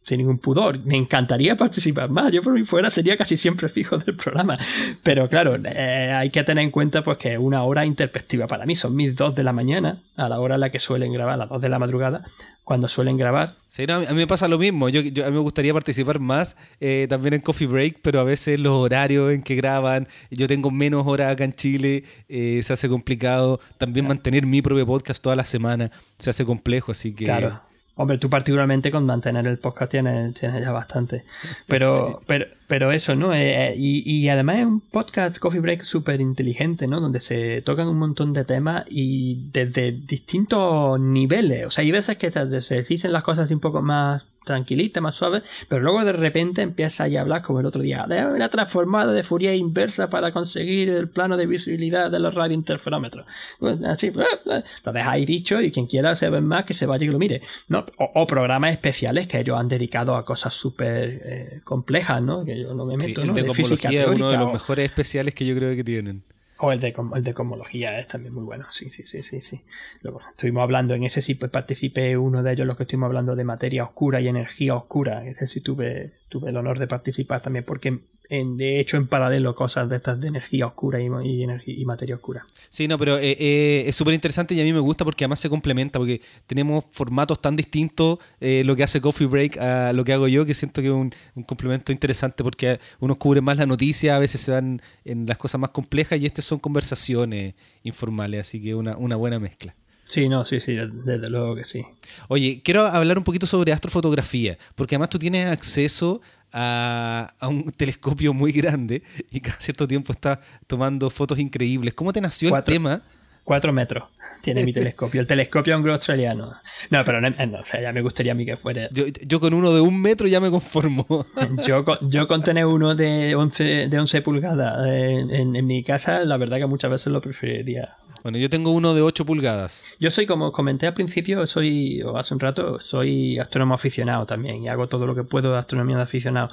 sin 0.08 0.18
ningún 0.18 0.38
pudor. 0.38 0.78
Me 0.84 0.96
encantaría 0.96 1.56
participar 1.56 2.08
más. 2.08 2.32
Yo 2.32 2.42
por 2.42 2.54
mí 2.54 2.64
fuera 2.64 2.90
sería 2.90 3.16
casi 3.16 3.36
siempre 3.36 3.68
fijo 3.68 3.98
del 3.98 4.16
programa. 4.16 4.58
Pero 5.02 5.28
claro, 5.28 5.56
eh, 5.62 6.12
hay 6.12 6.30
que 6.30 6.42
tener 6.44 6.64
en 6.64 6.70
cuenta 6.70 7.04
pues 7.04 7.18
que 7.18 7.36
una 7.36 7.62
hora 7.64 7.84
interperspectiva 7.84 8.46
para 8.46 8.64
mí. 8.64 8.74
Son 8.74 8.96
mis 8.96 9.14
dos 9.14 9.34
de 9.34 9.44
la 9.44 9.52
mañana, 9.52 10.00
a 10.16 10.28
la 10.28 10.40
hora 10.40 10.54
en 10.54 10.62
la 10.62 10.70
que 10.70 10.78
suelen 10.78 11.12
grabar, 11.12 11.34
a 11.34 11.36
las 11.36 11.48
dos 11.50 11.60
de 11.60 11.68
la 11.68 11.78
madrugada, 11.78 12.24
cuando 12.64 12.88
suelen 12.88 13.18
grabar. 13.18 13.56
Sí, 13.68 13.84
a 13.86 13.98
mí 13.98 14.06
me 14.14 14.26
pasa 14.26 14.48
lo 14.48 14.58
mismo. 14.58 14.88
Yo, 14.88 15.00
a 15.00 15.28
mí 15.28 15.32
me 15.32 15.40
gustaría 15.40 15.74
participar 15.74 16.18
más 16.20 16.56
eh, 16.80 17.06
también 17.10 17.34
en 17.34 17.42
Coffee 17.42 17.66
Break, 17.66 17.98
pero 18.00 18.20
a 18.20 18.24
veces 18.24 18.58
los 18.58 18.72
horarios 18.72 19.32
en 19.32 19.42
que 19.42 19.56
graban, 19.56 20.08
yo 20.30 20.48
tengo 20.48 20.70
menos 20.70 21.06
horas 21.06 21.32
acá 21.32 21.44
en 21.44 21.52
Chile, 21.52 22.04
eh, 22.30 22.60
se 22.62 22.72
hace 22.72 22.88
complicado. 22.88 23.60
También 23.76 24.08
mantener 24.08 24.46
mi 24.46 24.62
propio 24.62 24.86
podcast 24.86 25.22
toda 25.22 25.36
la 25.36 25.44
semana 25.44 25.90
se 26.16 26.30
hace 26.30 26.46
complejo, 26.46 26.92
así 26.92 27.12
que... 27.12 27.26
Claro. 27.26 27.67
Hombre, 28.00 28.16
tú 28.16 28.30
particularmente 28.30 28.92
con 28.92 29.04
mantener 29.04 29.44
el 29.48 29.58
podcast 29.58 29.90
tienes, 29.90 30.40
ya 30.40 30.70
bastante. 30.70 31.24
Pero, 31.66 32.22
pero, 32.28 32.46
pero 32.68 32.92
eso, 32.92 33.16
¿no? 33.16 33.34
Eh, 33.34 33.70
eh, 33.70 33.74
y, 33.76 34.08
y, 34.08 34.28
además 34.28 34.60
es 34.60 34.66
un 34.66 34.80
podcast 34.80 35.36
Coffee 35.38 35.58
Break 35.58 35.82
súper 35.82 36.20
inteligente, 36.20 36.86
¿no? 36.86 37.00
Donde 37.00 37.18
se 37.18 37.60
tocan 37.62 37.88
un 37.88 37.98
montón 37.98 38.32
de 38.32 38.44
temas 38.44 38.84
y 38.88 39.48
desde 39.52 39.90
distintos 39.90 41.00
niveles. 41.00 41.66
O 41.66 41.70
sea, 41.72 41.82
hay 41.82 41.90
veces 41.90 42.16
que 42.18 42.30
se 42.30 42.82
dicen 42.82 43.12
las 43.12 43.24
cosas 43.24 43.50
un 43.50 43.58
poco 43.58 43.82
más 43.82 44.24
tranquilita, 44.48 45.00
más 45.00 45.14
suave, 45.14 45.42
pero 45.68 45.82
luego 45.82 46.04
de 46.04 46.12
repente 46.12 46.62
empieza 46.62 47.04
a 47.04 47.20
hablar 47.20 47.42
como 47.42 47.60
el 47.60 47.66
otro 47.66 47.82
día, 47.82 48.06
de 48.08 48.24
una 48.24 48.48
transformada 48.48 49.12
de 49.12 49.22
Fourier 49.22 49.54
inversa 49.54 50.08
para 50.08 50.32
conseguir 50.32 50.88
el 50.88 51.08
plano 51.08 51.36
de 51.36 51.46
visibilidad 51.46 52.10
de 52.10 52.18
los 52.18 52.34
radiointerferómetros. 52.34 53.26
Pues, 53.58 53.78
así, 53.84 54.10
pues, 54.10 54.26
eh, 54.50 54.62
lo 54.84 54.92
dejáis 54.92 55.26
dicho 55.26 55.60
y 55.60 55.70
quien 55.70 55.86
quiera 55.86 56.14
saber 56.14 56.40
más 56.42 56.64
que 56.64 56.74
se 56.74 56.86
vaya 56.86 57.04
y 57.04 57.08
lo 57.08 57.18
mire. 57.18 57.42
¿no? 57.68 57.84
O, 57.98 58.26
programas 58.26 58.72
especiales 58.72 59.28
que 59.28 59.38
ellos 59.40 59.58
han 59.58 59.68
dedicado 59.68 60.16
a 60.16 60.24
cosas 60.24 60.54
súper 60.54 61.22
eh, 61.24 61.60
complejas, 61.64 62.22
¿no? 62.22 62.44
Que 62.44 62.58
yo 62.58 62.74
no 62.74 62.84
me 62.86 62.96
meto, 62.96 63.24
¿no? 63.24 63.34
de, 63.34 63.52
física 63.52 63.90
uno 64.08 64.30
de 64.30 64.38
los 64.38 64.52
mejores 64.52 64.86
especiales 64.86 65.34
que 65.34 65.44
yo 65.44 65.54
creo 65.54 65.76
que 65.76 65.84
tienen. 65.84 66.22
O 66.60 66.72
el 66.72 66.80
de, 66.80 66.94
el 67.14 67.22
de 67.22 67.34
cosmología 67.34 67.98
es 67.98 68.08
también 68.08 68.34
muy 68.34 68.44
bueno. 68.44 68.66
Sí, 68.70 68.90
sí, 68.90 69.04
sí, 69.04 69.22
sí, 69.22 69.40
sí. 69.40 69.64
Luego 70.02 70.20
estuvimos 70.28 70.62
hablando 70.62 70.94
en 70.94 71.04
ese 71.04 71.20
sí, 71.22 71.34
pues 71.34 71.52
participé 71.52 72.16
uno 72.16 72.42
de 72.42 72.52
ellos, 72.52 72.66
los 72.66 72.76
que 72.76 72.82
estuvimos 72.82 73.06
hablando 73.06 73.36
de 73.36 73.44
materia 73.44 73.84
oscura 73.84 74.20
y 74.20 74.28
energía 74.28 74.74
oscura. 74.74 75.24
Ese 75.26 75.46
sí 75.46 75.60
tuve, 75.60 76.14
tuve 76.28 76.50
el 76.50 76.56
honor 76.56 76.78
de 76.78 76.88
participar 76.88 77.40
también 77.42 77.64
porque 77.64 78.00
de 78.28 78.80
hecho 78.80 78.96
en 78.96 79.06
paralelo 79.06 79.54
cosas 79.54 79.88
de 79.88 79.96
estas 79.96 80.20
de 80.20 80.28
energía 80.28 80.66
oscura 80.66 81.00
y, 81.00 81.06
y, 81.06 81.84
materia 81.84 82.14
oscura. 82.14 82.44
Sí, 82.68 82.86
no, 82.86 82.98
pero 82.98 83.18
eh, 83.18 83.36
eh, 83.38 83.84
es 83.86 83.96
súper 83.96 84.14
interesante 84.14 84.54
y 84.54 84.60
a 84.60 84.64
mí 84.64 84.72
me 84.72 84.80
gusta 84.80 85.04
porque 85.04 85.24
además 85.24 85.40
se 85.40 85.48
complementa, 85.48 85.98
porque 85.98 86.20
tenemos 86.46 86.84
formatos 86.90 87.40
tan 87.40 87.56
distintos, 87.56 88.18
eh, 88.40 88.62
lo 88.64 88.76
que 88.76 88.84
hace 88.84 89.00
Coffee 89.00 89.26
Break 89.26 89.56
a 89.58 89.92
lo 89.92 90.04
que 90.04 90.12
hago 90.12 90.28
yo, 90.28 90.44
que 90.44 90.54
siento 90.54 90.82
que 90.82 90.88
es 90.88 90.94
un, 90.94 91.14
complemento 91.46 91.92
interesante 91.92 92.44
porque 92.44 92.78
unos 93.00 93.16
cubren 93.16 93.44
más 93.44 93.56
la 93.56 93.66
noticia, 93.66 94.16
a 94.16 94.18
veces 94.18 94.42
se 94.42 94.50
van 94.50 94.82
en 95.04 95.26
las 95.26 95.38
cosas 95.38 95.60
más 95.60 95.70
complejas 95.70 96.20
y 96.20 96.26
estas 96.26 96.44
son 96.44 96.58
conversaciones 96.58 97.54
informales, 97.82 98.42
así 98.42 98.62
que 98.62 98.74
una, 98.74 98.96
una 98.96 99.16
buena 99.16 99.38
mezcla. 99.38 99.74
Sí, 100.08 100.26
no, 100.26 100.46
sí, 100.46 100.58
sí, 100.58 100.74
desde 100.74 101.28
luego 101.28 101.54
que 101.54 101.66
sí. 101.66 101.84
Oye, 102.28 102.62
quiero 102.64 102.86
hablar 102.86 103.18
un 103.18 103.24
poquito 103.24 103.46
sobre 103.46 103.72
astrofotografía, 103.72 104.56
porque 104.74 104.94
además 104.94 105.10
tú 105.10 105.18
tienes 105.18 105.50
acceso 105.50 106.22
a, 106.52 107.32
un 107.42 107.72
telescopio 107.76 108.32
muy 108.32 108.52
grande 108.52 109.02
y 109.30 109.40
cada 109.40 109.60
cierto 109.60 109.86
tiempo 109.86 110.12
está 110.12 110.40
tomando 110.66 111.10
fotos 111.10 111.38
increíbles. 111.38 111.94
¿Cómo 111.94 112.12
te 112.12 112.20
nació 112.20 112.56
el 112.56 112.64
tema? 112.64 113.02
Cuatro 113.44 113.72
metros 113.72 114.04
tiene 114.42 114.62
mi 114.62 114.72
telescopio. 114.74 115.22
El 115.22 115.26
telescopio 115.26 115.74
anglo 115.74 115.94
australiano. 115.94 116.54
No, 116.90 117.04
pero 117.04 117.20
no, 117.20 117.28
o 117.28 117.64
sea, 117.64 117.80
ya 117.80 117.92
me 117.94 118.02
gustaría 118.02 118.32
a 118.32 118.34
mí 118.34 118.44
que 118.44 118.58
fuera. 118.58 118.90
Yo, 118.90 119.40
con 119.40 119.54
uno 119.54 119.72
de 119.72 119.80
un 119.80 120.00
metro 120.02 120.28
ya 120.28 120.38
me 120.38 120.50
conformo. 120.50 121.26
Yo 121.66 121.82
con, 121.84 122.10
yo 122.10 122.28
con 122.28 122.42
tener 122.42 122.66
uno 122.66 122.94
de 122.94 123.34
11, 123.34 123.88
de 123.88 123.98
11 123.98 124.20
pulgadas 124.22 124.86
en, 124.86 125.56
en, 125.56 125.66
mi 125.66 125.82
casa, 125.82 126.24
la 126.24 126.36
verdad 126.36 126.58
que 126.58 126.66
muchas 126.66 126.90
veces 126.90 127.12
lo 127.12 127.20
preferiría. 127.20 127.96
Bueno, 128.22 128.38
yo 128.38 128.50
tengo 128.50 128.72
uno 128.72 128.94
de 128.94 129.02
8 129.02 129.24
pulgadas. 129.24 129.84
Yo 130.00 130.10
soy, 130.10 130.26
como 130.26 130.52
comenté 130.52 130.86
al 130.86 130.94
principio, 130.94 131.46
soy, 131.46 132.02
o 132.02 132.16
hace 132.16 132.34
un 132.34 132.40
rato, 132.40 132.80
soy 132.80 133.38
astrónomo 133.38 133.74
aficionado 133.74 134.26
también 134.26 134.62
y 134.62 134.68
hago 134.68 134.88
todo 134.88 135.06
lo 135.06 135.14
que 135.14 135.24
puedo 135.24 135.52
de 135.52 135.58
astronomía 135.58 135.96
de 135.96 136.02
aficionado. 136.02 136.50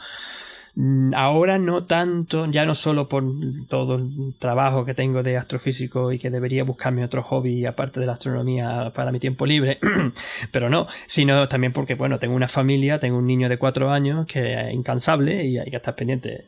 Mm, 0.75 1.13
ahora 1.15 1.57
no 1.57 1.85
tanto, 1.85 2.45
ya 2.51 2.65
no 2.65 2.75
solo 2.75 3.07
por 3.07 3.23
todo 3.69 3.95
el 3.95 4.35
trabajo 4.37 4.83
que 4.83 4.93
tengo 4.93 5.23
de 5.23 5.37
astrofísico 5.37 6.11
y 6.11 6.19
que 6.19 6.29
debería 6.29 6.65
buscarme 6.65 7.03
otro 7.03 7.23
hobby 7.23 7.65
aparte 7.65 8.01
de 8.01 8.05
la 8.05 8.13
astronomía 8.13 8.91
para 8.93 9.11
mi 9.11 9.19
tiempo 9.19 9.45
libre, 9.45 9.79
pero 10.51 10.69
no, 10.69 10.87
sino 11.07 11.47
también 11.47 11.71
porque, 11.71 11.95
bueno, 11.95 12.19
tengo 12.19 12.35
una 12.35 12.49
familia, 12.49 12.99
tengo 12.99 13.17
un 13.17 13.25
niño 13.27 13.47
de 13.47 13.57
cuatro 13.57 13.89
años 13.89 14.25
que 14.27 14.53
es 14.53 14.73
incansable 14.73 15.45
y 15.45 15.57
hay 15.57 15.69
que 15.69 15.77
estar 15.77 15.95
pendiente 15.95 16.45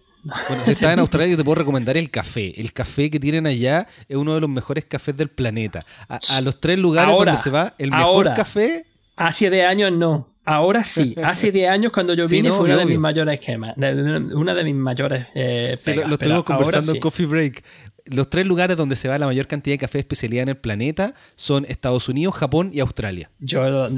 bueno, 0.47 0.63
si 0.65 0.71
estás 0.71 0.93
en 0.93 0.99
Australia, 0.99 1.38
te 1.38 1.43
puedo 1.43 1.55
recomendar 1.55 1.97
el 1.97 2.09
café. 2.09 2.59
El 2.59 2.73
café 2.73 3.09
que 3.09 3.19
tienen 3.19 3.47
allá 3.47 3.88
es 4.07 4.17
uno 4.17 4.34
de 4.34 4.41
los 4.41 4.49
mejores 4.49 4.86
cafés 4.86 5.15
del 5.15 5.30
planeta. 5.30 5.86
A, 6.07 6.41
los 6.41 6.59
tres 6.59 6.78
lugares 6.78 7.15
donde 7.15 7.38
se 7.38 7.49
va, 7.49 7.73
el 7.78 7.91
mejor 7.91 8.34
café. 8.34 8.86
Hace 9.15 9.49
de 9.49 9.65
años 9.65 9.91
no. 9.91 10.38
Ahora 10.49 10.86
sí, 10.86 11.13
hace 11.21 11.51
10 11.51 11.69
años 11.69 11.91
cuando 11.91 12.13
yo 12.13 12.25
vine 12.30 12.47
fue 12.49 12.69
uno 12.69 12.78
de 12.78 12.86
mis 12.86 12.97
mayores 12.97 13.34
esquemas, 13.34 13.75
una 13.75 14.53
de 14.53 14.63
mis 14.63 14.75
mayores 14.75 15.28
eh, 15.36 15.75
lo, 16.07 16.13
estuvimos 16.13 16.45
conversando 16.45 16.93
en 16.93 17.01
Coffee 17.01 17.25
Break. 17.25 17.65
Los 18.10 18.30
tres 18.30 18.45
lugares 18.45 18.78
donde 18.78 18.95
se 18.95 19.08
va 19.08 19.18
la 19.18 19.26
mayor 19.26 19.47
cantidad 19.47 19.74
de 19.74 19.80
café 19.80 19.97
de 19.97 20.01
especialidad 20.01 20.43
en 20.43 20.49
el 20.49 20.58
planeta 20.58 21.14
son 21.36 21.66
Estados 21.68 22.10
Unidos, 22.10 22.36
Japón 22.36 22.72
y 22.74 22.80
Australia. 22.80 23.30
Yo 23.39 23.89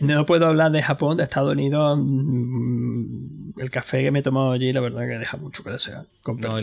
no 0.00 0.26
puedo 0.26 0.46
hablar 0.46 0.72
de 0.72 0.82
Japón, 0.82 1.16
de 1.16 1.24
Estados 1.24 1.52
Unidos. 1.52 1.98
Mm, 2.00 3.60
el 3.60 3.70
café 3.70 4.02
que 4.02 4.10
me 4.10 4.20
he 4.20 4.22
tomado 4.22 4.52
allí, 4.52 4.72
la 4.72 4.80
verdad 4.80 5.00
que 5.00 5.18
deja 5.18 5.36
mucho 5.36 5.64
que 5.64 5.70
desear. 5.70 6.06
No, 6.26 6.58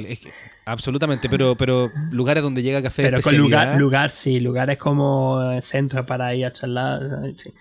absolutamente, 0.66 1.30
pero, 1.30 1.56
pero 1.56 1.92
lugares 2.12 2.44
donde 2.44 2.64
llega 2.64 2.82
café 2.82 3.04
de 3.04 3.08
especialidad. 3.10 3.42
Pero 3.42 3.44
con 3.44 3.52
lugar, 3.52 3.80
lugar, 3.80 4.10
sí, 4.10 4.40
lugares 4.40 4.78
como 4.78 5.60
centro 5.62 6.06
para 6.06 6.34
ir 6.36 6.46
a 6.46 6.52
charlar. 6.52 7.34
Sí. 7.38 7.52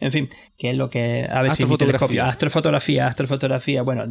En 0.00 0.12
fin, 0.12 0.28
que 0.58 0.70
es 0.70 0.76
lo 0.76 0.90
que 0.90 1.26
a 1.30 1.42
ver 1.42 1.50
astrofotografía. 1.50 2.28
astrofotografía, 2.28 3.06
astrofotografía. 3.06 3.82
Bueno, 3.82 4.04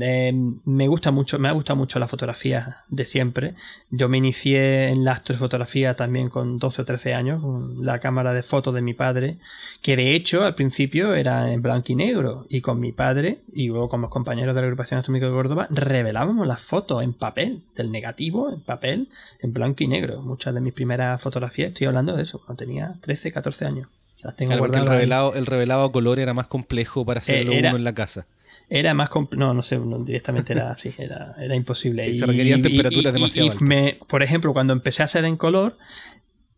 me 0.66 0.88
gusta 0.88 1.12
mucho, 1.12 1.40
me 1.40 1.50
ha 1.50 1.52
gustado 1.52 1.78
mucho 1.78 2.00
la 2.00 2.08
fotografía 2.08 2.84
de 2.88 3.06
siempre. 3.06 3.56
Yo 3.90 4.10
me 4.10 4.18
inicié 4.18 4.90
en 4.90 5.04
la 5.04 5.14
astrofotografía 5.14 5.96
también 5.96 6.30
con 6.30 6.58
12 6.58 6.82
o 6.82 6.86
13 6.86 7.14
años, 7.14 7.42
con 7.42 7.86
la 7.86 8.00
cámara 8.00 8.34
de 8.34 8.44
fotos 8.44 8.74
de 8.74 8.82
mi 8.82 8.94
padre, 8.94 9.38
que 9.82 9.96
de 9.96 10.16
hecho 10.16 10.44
al 10.44 10.56
principio 10.56 11.14
era 11.14 11.52
en 11.52 11.62
blanco 11.62 11.92
y 11.92 11.96
negro. 11.96 12.46
Y 12.50 12.62
con 12.62 12.80
mi 12.80 12.92
padre 12.92 13.40
y 13.54 13.68
luego 13.68 13.90
con 13.90 14.02
los 14.02 14.10
compañeros 14.10 14.56
de 14.56 14.62
la 14.62 14.68
agrupación 14.68 14.98
astronómica 14.98 15.28
de 15.28 15.34
Córdoba 15.34 15.68
revelábamos 15.70 16.48
las 16.48 16.62
fotos 16.62 17.04
en 17.04 17.14
papel, 17.14 17.64
del 17.76 17.92
negativo 17.92 18.50
en 18.52 18.62
papel, 18.62 19.10
en 19.40 19.54
blanco 19.54 19.84
y 19.84 19.88
negro. 19.88 20.22
Muchas 20.22 20.54
de 20.54 20.62
mis 20.62 20.74
primeras 20.74 21.22
fotografías, 21.22 21.70
estoy 21.70 21.88
hablando 21.88 22.16
de 22.16 22.24
eso, 22.24 22.40
cuando 22.40 22.64
tenía 22.66 22.96
13, 23.02 23.32
14 23.32 23.66
años 23.66 23.88
el 24.38 24.88
revelado, 24.88 25.34
el 25.36 25.46
revelado 25.46 25.84
a 25.86 25.92
color 25.92 26.20
era 26.20 26.34
más 26.34 26.48
complejo 26.48 27.06
para 27.06 27.20
hacerlo 27.20 27.54
eh, 27.54 27.60
uno 27.60 27.78
en 27.78 27.84
la 27.84 27.94
casa. 27.94 28.26
Era 28.70 28.94
más 28.94 29.10
no, 29.32 29.54
no 29.54 29.62
sé, 29.62 29.80
directamente 30.06 30.54
era 30.54 30.72
así, 30.72 30.94
era, 30.98 31.36
era 31.40 31.56
imposible. 31.56 32.14
se 32.14 32.26
requerían 32.26 32.62
temperaturas 32.62 33.14
demasiado 33.14 33.52
altas. 33.52 33.96
por 34.08 34.24
ejemplo, 34.24 34.54
cuando 34.54 34.74
empecé 34.74 35.02
a 35.02 35.06
hacer 35.06 35.26
en 35.26 35.38
color, 35.38 35.78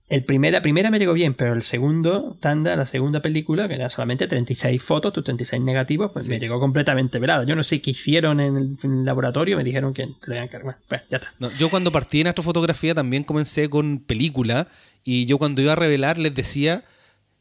el 0.07 0.23
primer, 0.23 0.53
la 0.53 0.61
primera 0.61 0.91
me 0.91 0.99
llegó 0.99 1.13
bien, 1.13 1.33
pero 1.33 1.53
el 1.53 1.63
segundo 1.63 2.37
tanda, 2.39 2.75
la 2.75 2.85
segunda 2.85 3.21
película, 3.21 3.67
que 3.67 3.73
era 3.73 3.89
solamente 3.89 4.27
36 4.27 4.81
fotos, 4.81 5.11
tus 5.11 5.23
36 5.23 5.63
negativos, 5.63 6.11
pues 6.13 6.27
me 6.27 6.37
llegó 6.37 6.59
completamente 6.59 7.17
velada. 7.17 7.43
Yo 7.43 7.55
no 7.55 7.63
sé 7.63 7.81
qué 7.81 7.91
hicieron 7.91 8.39
en 8.39 8.77
el, 8.81 9.03
laboratorio, 9.03 9.57
me 9.57 9.63
dijeron 9.63 9.95
que 9.95 10.07
te 10.21 10.31
le 10.31 10.47
cargar. 10.47 10.77
Pues 10.87 11.01
ya 11.09 11.17
está. 11.17 11.33
yo 11.57 11.69
cuando 11.69 11.91
partí 11.91 12.21
en 12.21 12.27
astrofotografía 12.27 12.93
también 12.93 13.23
comencé 13.23 13.67
con 13.67 13.99
película 13.99 14.67
y 15.03 15.25
yo 15.25 15.39
cuando 15.39 15.63
iba 15.63 15.73
a 15.73 15.75
revelar 15.75 16.19
les 16.19 16.35
decía 16.35 16.83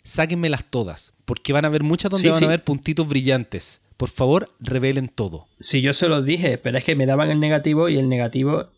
sáquenmelas 0.05 0.65
todas, 0.71 1.13
porque 1.25 1.53
van 1.53 1.65
a 1.65 1.69
haber 1.69 1.83
muchas 1.83 2.11
donde 2.11 2.31
van 2.31 2.43
a 2.43 2.47
haber 2.47 2.63
puntitos 2.63 3.09
brillantes. 3.09 3.81
Por 3.97 4.11
favor, 4.11 4.51
revelen 4.61 5.09
todo. 5.09 5.47
Sí, 5.61 5.81
yo 5.81 5.93
se 5.93 6.09
los 6.09 6.25
dije, 6.25 6.59
pero 6.59 6.79
es 6.79 6.85
que 6.85 6.97
me 6.97 7.07
daban 7.07 7.31
el 7.31 7.41
negativo 7.41 7.89
y 7.89 7.97
el 7.97 8.09
negativo, 8.09 8.69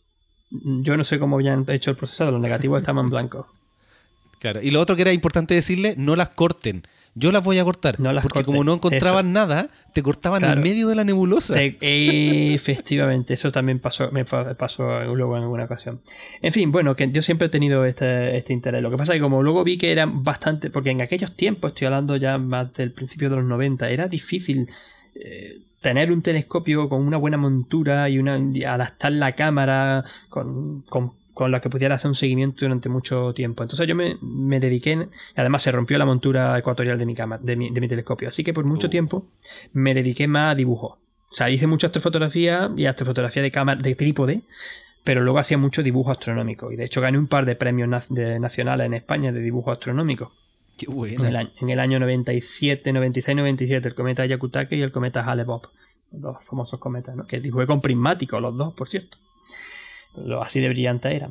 yo 0.50 0.96
no 0.96 1.04
sé 1.04 1.18
cómo 1.18 1.36
habían 1.36 1.64
hecho 1.68 1.90
el 1.90 1.96
procesado, 1.96 2.30
los 2.30 2.40
negativos 2.40 2.80
estaban 2.80 3.10
blancos. 3.10 3.46
Claro, 4.38 4.60
y 4.62 4.70
lo 4.70 4.80
otro 4.80 4.96
que 4.96 5.02
era 5.02 5.12
importante 5.12 5.54
decirle, 5.54 5.94
no 5.96 6.14
las 6.14 6.30
corten 6.30 6.82
yo 7.18 7.32
las 7.32 7.42
voy 7.42 7.58
a 7.58 7.64
cortar. 7.64 7.96
porque 8.22 8.44
como 8.44 8.62
no 8.62 8.74
encontraban 8.74 9.32
nada, 9.32 9.70
te 9.94 10.02
cortaban 10.02 10.44
en 10.44 10.60
medio 10.60 10.86
de 10.86 10.94
la 10.94 11.02
nebulosa. 11.02 11.56
efectivamente, 11.60 13.32
eso 13.34 13.50
también 13.50 13.78
pasó, 13.78 14.10
me 14.12 14.26
pasó 14.26 15.00
luego 15.14 15.36
en 15.38 15.44
alguna 15.44 15.64
ocasión. 15.64 16.02
En 16.42 16.52
fin, 16.52 16.70
bueno, 16.70 16.94
que 16.94 17.10
yo 17.10 17.22
siempre 17.22 17.46
he 17.46 17.50
tenido 17.50 17.86
este, 17.86 18.36
este, 18.36 18.52
interés. 18.52 18.82
Lo 18.82 18.90
que 18.90 18.98
pasa 18.98 19.14
es 19.14 19.16
que 19.16 19.22
como 19.22 19.42
luego 19.42 19.64
vi 19.64 19.78
que 19.78 19.90
era 19.90 20.04
bastante, 20.04 20.68
porque 20.68 20.90
en 20.90 21.00
aquellos 21.00 21.34
tiempos, 21.34 21.70
estoy 21.70 21.86
hablando 21.86 22.16
ya 22.16 22.36
más 22.36 22.74
del 22.74 22.92
principio 22.92 23.30
de 23.30 23.36
los 23.36 23.44
90, 23.46 23.88
era 23.88 24.08
difícil 24.08 24.68
eh, 25.14 25.62
tener 25.80 26.12
un 26.12 26.20
telescopio 26.20 26.90
con 26.90 27.00
una 27.00 27.16
buena 27.16 27.38
montura 27.38 28.10
y 28.10 28.18
una 28.18 28.38
adaptar 28.70 29.12
la 29.12 29.32
cámara 29.32 30.04
con, 30.28 30.82
con 30.82 31.12
con 31.36 31.52
la 31.52 31.60
que 31.60 31.68
pudiera 31.68 31.96
hacer 31.96 32.08
un 32.08 32.14
seguimiento 32.14 32.64
durante 32.64 32.88
mucho 32.88 33.34
tiempo. 33.34 33.62
Entonces 33.62 33.86
yo 33.86 33.94
me, 33.94 34.58
dediqué, 34.58 35.06
además 35.34 35.60
se 35.60 35.70
rompió 35.70 35.98
la 35.98 36.06
montura 36.06 36.58
ecuatorial 36.58 36.98
de 36.98 37.04
mi, 37.04 37.14
cámara, 37.14 37.42
de 37.44 37.56
mi, 37.56 37.88
telescopio, 37.88 38.28
así 38.28 38.42
que 38.42 38.54
por 38.54 38.64
mucho 38.64 38.86
uh. 38.86 38.90
tiempo 38.90 39.26
me 39.74 39.92
dediqué 39.92 40.28
más 40.28 40.52
a 40.52 40.54
dibujo. 40.54 40.98
O 41.30 41.34
sea, 41.34 41.50
hice 41.50 41.66
mucha 41.66 41.88
astrofotografía 41.88 42.70
y 42.74 42.86
astrofotografía 42.86 43.42
de 43.42 43.50
cámara, 43.50 43.82
de 43.82 43.94
trípode, 43.94 44.44
pero 45.04 45.20
luego 45.20 45.38
hacía 45.38 45.58
mucho 45.58 45.82
dibujo 45.82 46.10
astronómico. 46.10 46.72
Y 46.72 46.76
de 46.76 46.86
hecho 46.86 47.02
gané 47.02 47.18
un 47.18 47.26
par 47.26 47.44
de 47.44 47.54
premios 47.54 47.86
nacionales 47.86 48.86
en 48.86 48.94
España 48.94 49.30
de 49.30 49.40
dibujo 49.40 49.70
astronómico. 49.70 50.32
Qué 50.78 50.86
bueno. 50.86 51.22
En 51.22 51.68
el, 51.68 51.80
año 51.80 51.98
97, 51.98 52.94
96, 52.94 53.36
97, 53.36 53.88
el 53.88 53.94
cometa 53.94 54.24
Yakutake 54.24 54.76
y 54.76 54.80
el 54.80 54.90
cometa 54.90 55.22
Hale-Bopp. 55.22 55.66
Los 56.12 56.22
dos 56.22 56.44
famosos 56.46 56.80
cometas, 56.80 57.14
¿no? 57.14 57.26
Que 57.26 57.40
dibujé 57.40 57.66
con 57.66 57.82
prismático, 57.82 58.40
los 58.40 58.56
dos, 58.56 58.72
por 58.72 58.88
cierto 58.88 59.18
lo 60.16 60.42
así 60.42 60.60
de 60.60 60.68
brillante 60.68 61.14
era. 61.14 61.30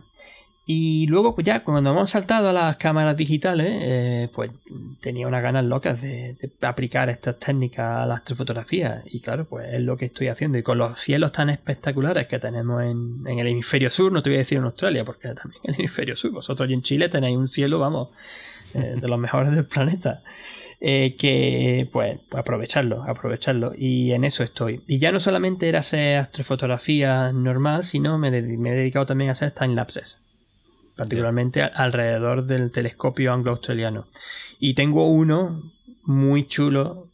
Y 0.67 1.05
luego, 1.05 1.36
pues 1.36 1.45
ya 1.45 1.63
cuando 1.63 1.91
hemos 1.91 2.09
saltado 2.09 2.49
a 2.49 2.53
las 2.53 2.77
cámaras 2.77 3.15
digitales, 3.15 3.67
eh, 3.69 4.29
pues 4.33 4.49
tenía 4.99 5.27
unas 5.27 5.43
ganas 5.43 5.63
locas 5.63 6.01
de, 6.01 6.38
aplicar 6.61 7.07
estas 7.09 7.38
técnicas 7.38 7.99
a 7.99 8.05
la 8.07 8.15
astrofotografía. 8.15 9.03
Y 9.05 9.19
claro, 9.19 9.45
pues 9.45 9.71
es 9.71 9.81
lo 9.81 9.95
que 9.95 10.05
estoy 10.05 10.27
haciendo. 10.27 10.57
Y 10.57 10.63
con 10.63 10.79
los 10.79 10.99
cielos 10.99 11.31
tan 11.31 11.51
espectaculares 11.51 12.25
que 12.25 12.39
tenemos 12.39 12.81
en, 12.81 13.27
el 13.27 13.45
hemisferio 13.45 13.91
sur, 13.91 14.11
no 14.11 14.23
te 14.23 14.31
voy 14.31 14.38
a 14.38 14.39
decir 14.39 14.57
en 14.57 14.63
Australia, 14.63 15.05
porque 15.05 15.36
también 15.36 15.61
en 15.65 15.75
el 15.75 15.79
hemisferio 15.81 16.15
sur, 16.15 16.31
vosotros 16.31 16.67
en 16.71 16.81
Chile 16.81 17.09
tenéis 17.09 17.38
un 17.38 17.47
cielo, 17.47 17.77
vamos, 17.77 18.09
eh, 18.73 18.95
de 18.99 19.07
los 19.07 19.19
mejores 19.19 19.51
del 19.51 19.65
planeta. 19.65 20.23
Eh, 20.88 21.15
que 21.17 21.89
pues, 21.91 22.19
aprovecharlo, 22.29 23.01
aprovecharlo. 23.01 23.73
Y 23.75 24.11
en 24.11 24.23
eso 24.23 24.43
estoy. 24.43 24.83
Y 24.86 24.99
ya 24.99 25.11
no 25.11 25.19
solamente 25.19 25.67
era 25.67 25.79
hacer 25.79 26.17
astrofotografía 26.17 27.31
normal, 27.31 27.83
sino 27.83 28.19
me, 28.19 28.27
he 28.27 28.41
dedicado 28.43 29.07
también 29.07 29.29
a 29.29 29.31
hacer 29.31 29.49
time-lapses. 29.49 30.21
Particularmente 30.95 31.63
alrededor 31.63 32.45
del 32.45 32.71
telescopio 32.71 33.33
anglo-australiano. 33.33 34.05
Y 34.59 34.75
tengo 34.75 35.09
uno 35.09 35.73
muy 36.03 36.45
chulo. 36.45 37.09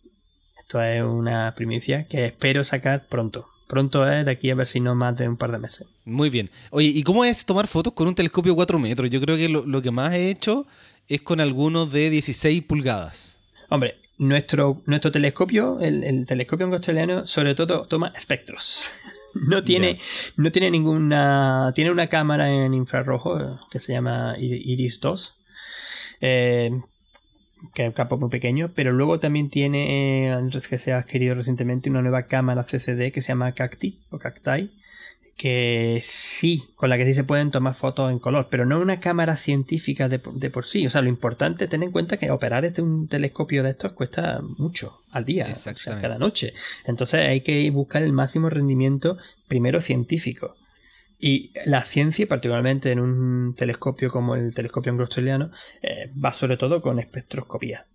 Esto 0.60 0.84
es 0.84 1.02
una 1.02 1.56
primicia 1.56 2.10
que 2.10 2.26
espero 2.26 2.66
sacar 2.66 3.08
pronto. 3.08 3.48
Pronto 3.70 4.06
es 4.06 4.26
de 4.26 4.32
aquí 4.32 4.52
a 4.52 4.56
ver 4.56 4.68
si 4.68 4.82
no 4.82 4.96
más 4.96 5.16
de 5.16 5.30
un 5.30 5.38
par 5.38 5.54
de 5.54 5.60
meses. 5.60 5.88
Muy 6.04 6.30
bien. 6.30 6.50
Oye, 6.72 6.90
¿y 6.90 7.04
cómo 7.04 7.24
es 7.24 7.46
tomar 7.46 7.68
fotos 7.68 7.94
con 7.94 8.10
un 8.10 8.16
telescopio 8.16 8.54
4 8.54 8.78
metros? 8.80 9.10
Yo 9.10 9.22
creo 9.22 9.38
que 9.38 9.48
lo, 9.48 9.66
lo 9.66 9.82
que 9.82 9.92
más 9.92 10.12
he 10.12 10.30
hecho 10.30 10.68
es 11.08 11.22
con 11.22 11.40
algunos 11.40 11.90
de 11.90 12.10
16 12.10 12.64
pulgadas. 12.64 13.38
Hombre, 13.72 13.96
nuestro, 14.18 14.82
nuestro 14.86 15.14
telescopio, 15.14 15.80
el, 15.80 16.26
telescopio 16.26 16.68
australiano, 16.68 17.26
sobre 17.26 17.56
todo 17.56 17.88
toma 17.88 18.14
espectros. 18.16 18.92
No 19.48 19.64
tiene, 19.64 19.98
no 20.36 20.52
tiene 20.52 20.70
ninguna. 20.70 21.72
Tiene 21.74 21.90
una 21.90 22.08
cámara 22.08 22.52
en 22.52 22.74
infrarrojo 22.74 23.40
eh, 23.40 23.58
que 23.72 23.80
se 23.80 23.94
llama 23.94 24.36
Iris 24.38 25.00
2. 25.00 25.36
Eh, 26.20 26.72
que 27.74 27.84
es 27.84 27.88
un 27.88 27.94
campo 27.94 28.18
muy 28.18 28.30
pequeño, 28.30 28.74
pero 28.76 28.92
luego 28.92 29.22
también 29.22 29.50
tiene, 29.50 30.28
eh, 30.28 30.50
que 30.70 30.78
se 30.78 30.92
ha 30.92 30.98
adquirido 30.98 31.36
recientemente, 31.36 31.90
una 31.90 32.02
nueva 32.02 32.24
cámara 32.24 32.66
CCD 32.66 33.14
que 33.14 33.22
se 33.22 33.30
llama 33.30 33.54
Cacti 33.54 34.02
o 34.10 34.20
Cacti, 34.20 34.81
que 35.42 36.02
sí, 36.04 36.66
con 36.76 36.92
la 36.92 37.00
que 37.00 37.06
sí 37.06 37.16
se 37.16 37.24
pueden 37.24 37.50
tomar 37.50 37.74
fotos 37.74 38.12
en 38.12 38.20
color, 38.20 38.50
pero 38.52 38.64
no 38.64 38.80
una 38.80 39.00
cámara 39.00 39.38
científica 39.38 40.08
de, 40.08 40.20
por 40.20 40.66
sí. 40.66 40.86
O 40.86 40.92
sea, 40.92 41.02
lo 41.02 41.10
importante 41.10 41.64
es 41.64 41.70
tener 41.72 41.88
en 41.88 41.92
cuenta 41.92 42.18
que 42.18 42.30
operar 42.30 42.64
este 42.64 42.84
un 42.84 43.08
telescopio 43.08 43.64
de 43.64 43.72
estos 43.72 43.94
cuesta 43.94 44.40
mucho 44.60 45.02
al 45.10 45.26
día, 45.26 45.52
cada 46.00 46.20
noche. 46.20 46.54
Entonces 46.86 47.28
hay 47.28 47.42
que 47.42 47.68
buscar 47.72 48.04
el 48.04 48.14
máximo 48.14 48.52
rendimiento 48.52 49.18
primero 49.48 49.82
científico. 49.82 50.58
Y 51.20 51.52
la 51.66 51.82
ciencia, 51.86 52.28
particularmente 52.28 52.92
en 52.92 53.00
un 53.00 53.56
telescopio 53.56 54.12
como 54.12 54.36
el 54.36 54.54
telescopio 54.54 54.92
anglo-australiano, 54.92 55.50
eh, 55.82 56.12
va 56.24 56.34
sobre 56.34 56.58
todo 56.58 56.84
con 56.84 57.00
espectroscopía 57.00 57.88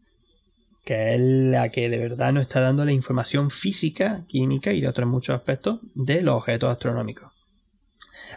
que 0.84 1.14
es 1.14 1.20
la 1.20 1.68
que 1.70 1.88
de 1.88 1.98
verdad 1.98 2.32
nos 2.32 2.42
está 2.42 2.60
dando 2.60 2.84
la 2.84 2.92
información 2.92 3.50
física, 3.50 4.24
química 4.28 4.72
y 4.72 4.80
de 4.80 4.86
otros 4.86 5.08
muchos 5.08 5.34
aspectos 5.34 5.80
de 5.94 6.22
los 6.22 6.36
objetos 6.36 6.70
astronómicos. 6.70 7.35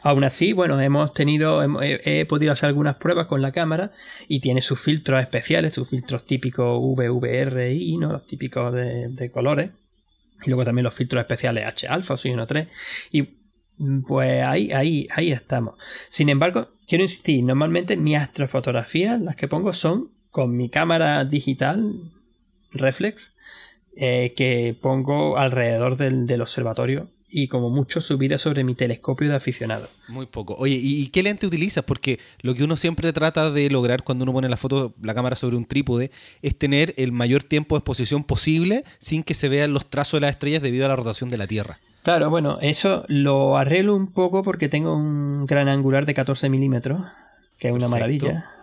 Aún 0.02 0.24
así, 0.24 0.54
bueno, 0.54 0.80
hemos 0.80 1.14
tenido, 1.14 1.62
he, 1.82 2.26
podido 2.26 2.52
hacer 2.52 2.68
algunas 2.68 2.96
pruebas 2.96 3.28
con 3.28 3.42
la 3.42 3.52
cámara 3.52 3.92
y 4.28 4.40
tiene 4.40 4.62
sus 4.62 4.80
filtros 4.80 5.22
especiales, 5.22 5.74
sus 5.74 5.90
filtros 5.90 6.26
típicos 6.26 6.80
VVRI, 6.80 7.98
¿no? 7.98 8.12
Los 8.12 8.26
típicos 8.28 8.74
de, 8.74 9.32
colores. 9.32 9.72
Y 10.44 10.50
luego 10.50 10.64
también 10.64 10.86
los 10.86 10.94
filtros 10.94 11.22
especiales 11.22 11.66
H-alfa 11.66 12.14
o 12.14 12.48
3 12.48 12.68
Y 13.12 13.40
pues 14.08 14.48
ahí, 14.48 14.72
ahí, 14.72 15.08
ahí 15.12 15.32
estamos. 15.32 15.76
Sin 16.10 16.30
embargo, 16.30 16.70
quiero 16.88 17.04
insistir, 17.04 17.44
normalmente 17.44 17.98
mis 17.98 18.18
astrofotografías, 18.18 19.20
las 19.20 19.36
que 19.36 19.48
pongo, 19.48 19.74
son 19.74 20.12
con 20.32 20.56
mi 20.56 20.70
cámara 20.70 21.26
digital 21.26 22.12
reflex 22.72 23.36
eh, 23.96 24.34
que 24.36 24.78
pongo 24.80 25.38
alrededor 25.38 25.98
del, 25.98 26.42
observatorio 26.42 27.10
y 27.30 27.48
como 27.48 27.70
mucho 27.70 28.02
subida 28.02 28.38
sobre 28.38 28.64
mi 28.64 28.76
telescopio 28.76 29.30
de 29.30 29.36
aficionado. 29.36 29.88
Muy 30.08 30.26
poco. 30.26 30.56
Oye, 30.58 30.78
¿y 30.82 31.08
qué 31.08 31.24
lente 31.24 31.48
utilizas? 31.48 31.84
Porque 31.84 32.20
lo 32.42 32.56
que 32.56 32.64
uno 32.64 32.78
siempre 32.78 33.14
trata 33.14 33.52
de 33.52 33.70
lograr 33.70 34.04
cuando 34.04 34.24
uno 34.24 34.34
pone 34.34 34.50
la 34.50 34.58
foto, 34.58 34.94
la 35.02 35.14
cámara 35.14 35.36
sobre 35.36 35.56
un 35.56 35.66
trípode, 35.66 36.12
es 36.42 36.58
tener 36.58 36.94
el 36.98 37.12
mayor 37.12 37.44
tiempo 37.44 37.76
de 37.76 37.80
exposición 37.80 38.24
posible 38.24 38.84
sin 38.98 39.24
que 39.24 39.34
se 39.34 39.50
vean 39.50 39.74
los 39.74 39.90
trazos 39.90 40.20
de 40.20 40.22
las 40.22 40.32
estrellas 40.32 40.62
debido 40.62 40.86
a 40.86 40.90
la 40.90 40.96
rotación 40.96 41.30
de 41.30 41.38
la 41.38 41.48
Tierra. 41.48 41.80
Claro, 42.04 42.30
bueno, 42.30 42.58
eso 42.62 43.04
lo 43.08 43.58
arreglo 43.58 43.96
un 43.96 44.08
poco 44.12 44.42
porque 44.42 44.70
tengo 44.70 44.96
un 44.96 45.46
gran 45.46 45.68
angular 45.68 46.06
de 46.06 46.14
14 46.14 46.50
milímetros, 46.50 47.02
que 47.58 47.68
es 47.68 47.74
una 47.74 47.88
maravilla 47.88 48.59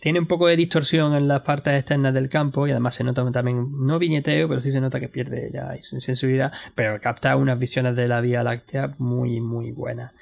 tiene 0.00 0.18
un 0.18 0.26
poco 0.26 0.46
de 0.46 0.56
distorsión 0.56 1.14
en 1.14 1.28
las 1.28 1.42
partes 1.42 1.74
externas 1.74 2.12
del 2.12 2.28
campo 2.28 2.66
y 2.66 2.70
además 2.70 2.94
se 2.94 3.04
nota 3.04 3.30
también, 3.30 3.86
no 3.86 3.98
viñeteo, 3.98 4.48
pero 4.48 4.60
sí 4.60 4.72
se 4.72 4.80
nota 4.80 5.00
que 5.00 5.08
pierde 5.08 5.50
ya 5.52 5.74
sensibilidad, 5.82 6.52
pero 6.74 7.00
capta 7.00 7.36
unas 7.36 7.58
visiones 7.58 7.96
de 7.96 8.08
la 8.08 8.20
Vía 8.20 8.42
Láctea 8.42 8.94
muy, 8.98 9.40
muy 9.40 9.72
buenas. 9.72 10.12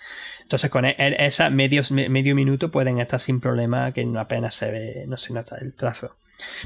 Entonces 0.43 0.71
con 0.71 0.85
e, 0.85 0.95
e, 0.99 1.27
esa 1.27 1.51
medio, 1.51 1.83
medio 1.91 2.35
minuto 2.35 2.71
pueden 2.71 3.01
estar 3.01 3.19
sin 3.19 3.41
problema, 3.41 3.93
que 3.93 4.07
apenas 4.17 4.55
se 4.55 4.71
ve, 4.71 5.05
no 5.09 5.17
se 5.17 5.33
nota 5.33 5.57
el 5.57 5.75
trazo. 5.75 6.17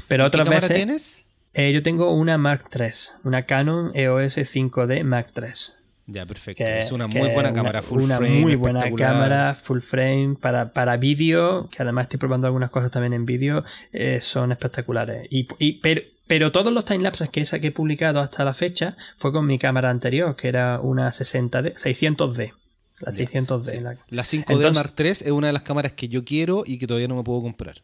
Pero 0.07 0.25
otras 0.25 0.47
¿Qué 0.47 0.55
veces... 0.55 0.75
tienes? 0.75 1.25
Eh, 1.53 1.73
yo 1.73 1.83
tengo 1.83 2.13
una 2.13 2.37
Mark 2.37 2.65
III, 2.73 2.91
una 3.23 3.45
Canon 3.45 3.91
EOS 3.93 4.37
5D 4.37 5.03
Mark 5.03 5.31
III. 5.35 5.80
Ya, 6.07 6.25
perfecto. 6.25 6.63
es 6.63 6.91
una 6.91 7.07
muy 7.07 7.29
buena 7.29 7.53
cámara 7.53 7.81
full 7.81 8.03
frame. 8.03 8.29
Una 8.29 8.41
muy 8.41 8.55
buena 8.55 8.91
cámara 8.91 9.55
full 9.55 9.79
frame 9.79 10.35
para, 10.39 10.73
para 10.73 10.97
vídeo, 10.97 11.69
que 11.69 11.83
además 11.83 12.03
estoy 12.05 12.19
probando 12.19 12.47
algunas 12.47 12.69
cosas 12.69 12.91
también 12.91 13.13
en 13.13 13.25
vídeo, 13.25 13.63
eh, 13.93 14.19
son 14.19 14.51
espectaculares. 14.51 15.27
Y, 15.29 15.43
pero, 15.79 16.01
pero, 16.27 16.51
todos 16.51 16.73
los 16.73 16.85
timelapses 16.85 17.29
que, 17.29 17.43
que 17.43 17.67
he 17.67 17.71
publicado 17.71 18.19
hasta 18.19 18.43
la 18.43 18.53
fecha 18.53 18.97
fue 19.17 19.31
con 19.31 19.45
mi 19.45 19.57
cámara 19.59 19.89
anterior, 19.89 20.35
que 20.35 20.47
era 20.47 20.79
una 20.79 21.09
60D, 21.09 21.75
600D. 21.75 22.53
La 22.99 23.11
600D. 23.11 23.97
La, 24.09 24.23
5D 24.23 24.73
Mark 24.75 24.93
III 24.97 25.09
es 25.09 25.31
una 25.31 25.47
de 25.47 25.53
las 25.53 25.63
cámaras 25.63 25.93
que 25.93 26.07
yo 26.07 26.23
quiero 26.23 26.63
y 26.65 26.77
que 26.77 26.87
todavía 26.87 27.07
no 27.07 27.15
me 27.15 27.23
puedo 27.23 27.41
comprar. 27.41 27.81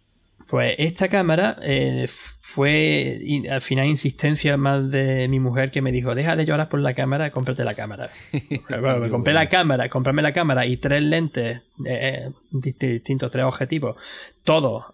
Pues 0.48 0.76
esta 0.78 1.10
cámara 1.10 1.58
eh, 1.62 2.08
fue 2.08 3.20
al 3.50 3.60
final 3.60 3.88
insistencia 3.88 4.56
más 4.56 4.90
de 4.90 5.28
mi 5.28 5.42
mujer 5.42 5.72
que 5.72 5.82
me 5.82 5.92
dijo, 5.92 6.16
deja 6.16 6.38
de 6.38 6.46
llorar 6.46 6.70
por 6.70 6.80
la 6.80 6.94
cámara, 6.94 7.32
cómprate 7.32 7.66
la 7.66 7.76
cámara. 7.76 8.10
me 8.32 9.10
compré 9.10 9.34
la 9.34 9.50
cámara, 9.50 9.90
comprarme 9.90 10.22
la 10.22 10.32
cámara 10.32 10.66
y 10.66 10.78
tres 10.78 11.04
lentes 11.04 11.64
eh, 11.86 12.30
distintos, 12.50 13.30
tres 13.30 13.44
objetivos, 13.44 13.98
todos 14.46 14.86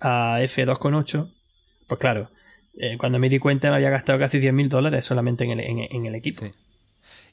a 0.00 0.38
f2.8. 0.40 1.30
Pues 1.88 2.00
claro, 2.00 2.30
eh, 2.78 2.96
cuando 2.96 3.18
me 3.18 3.28
di 3.28 3.38
cuenta 3.38 3.68
me 3.68 3.76
había 3.76 3.90
gastado 3.90 4.18
casi 4.18 4.38
10 4.38 4.54
mil 4.54 4.70
dólares 4.70 5.04
solamente 5.04 5.44
en 5.44 5.50
el, 5.50 5.60
en, 5.60 6.06
el 6.06 6.14
equipo. 6.14 6.46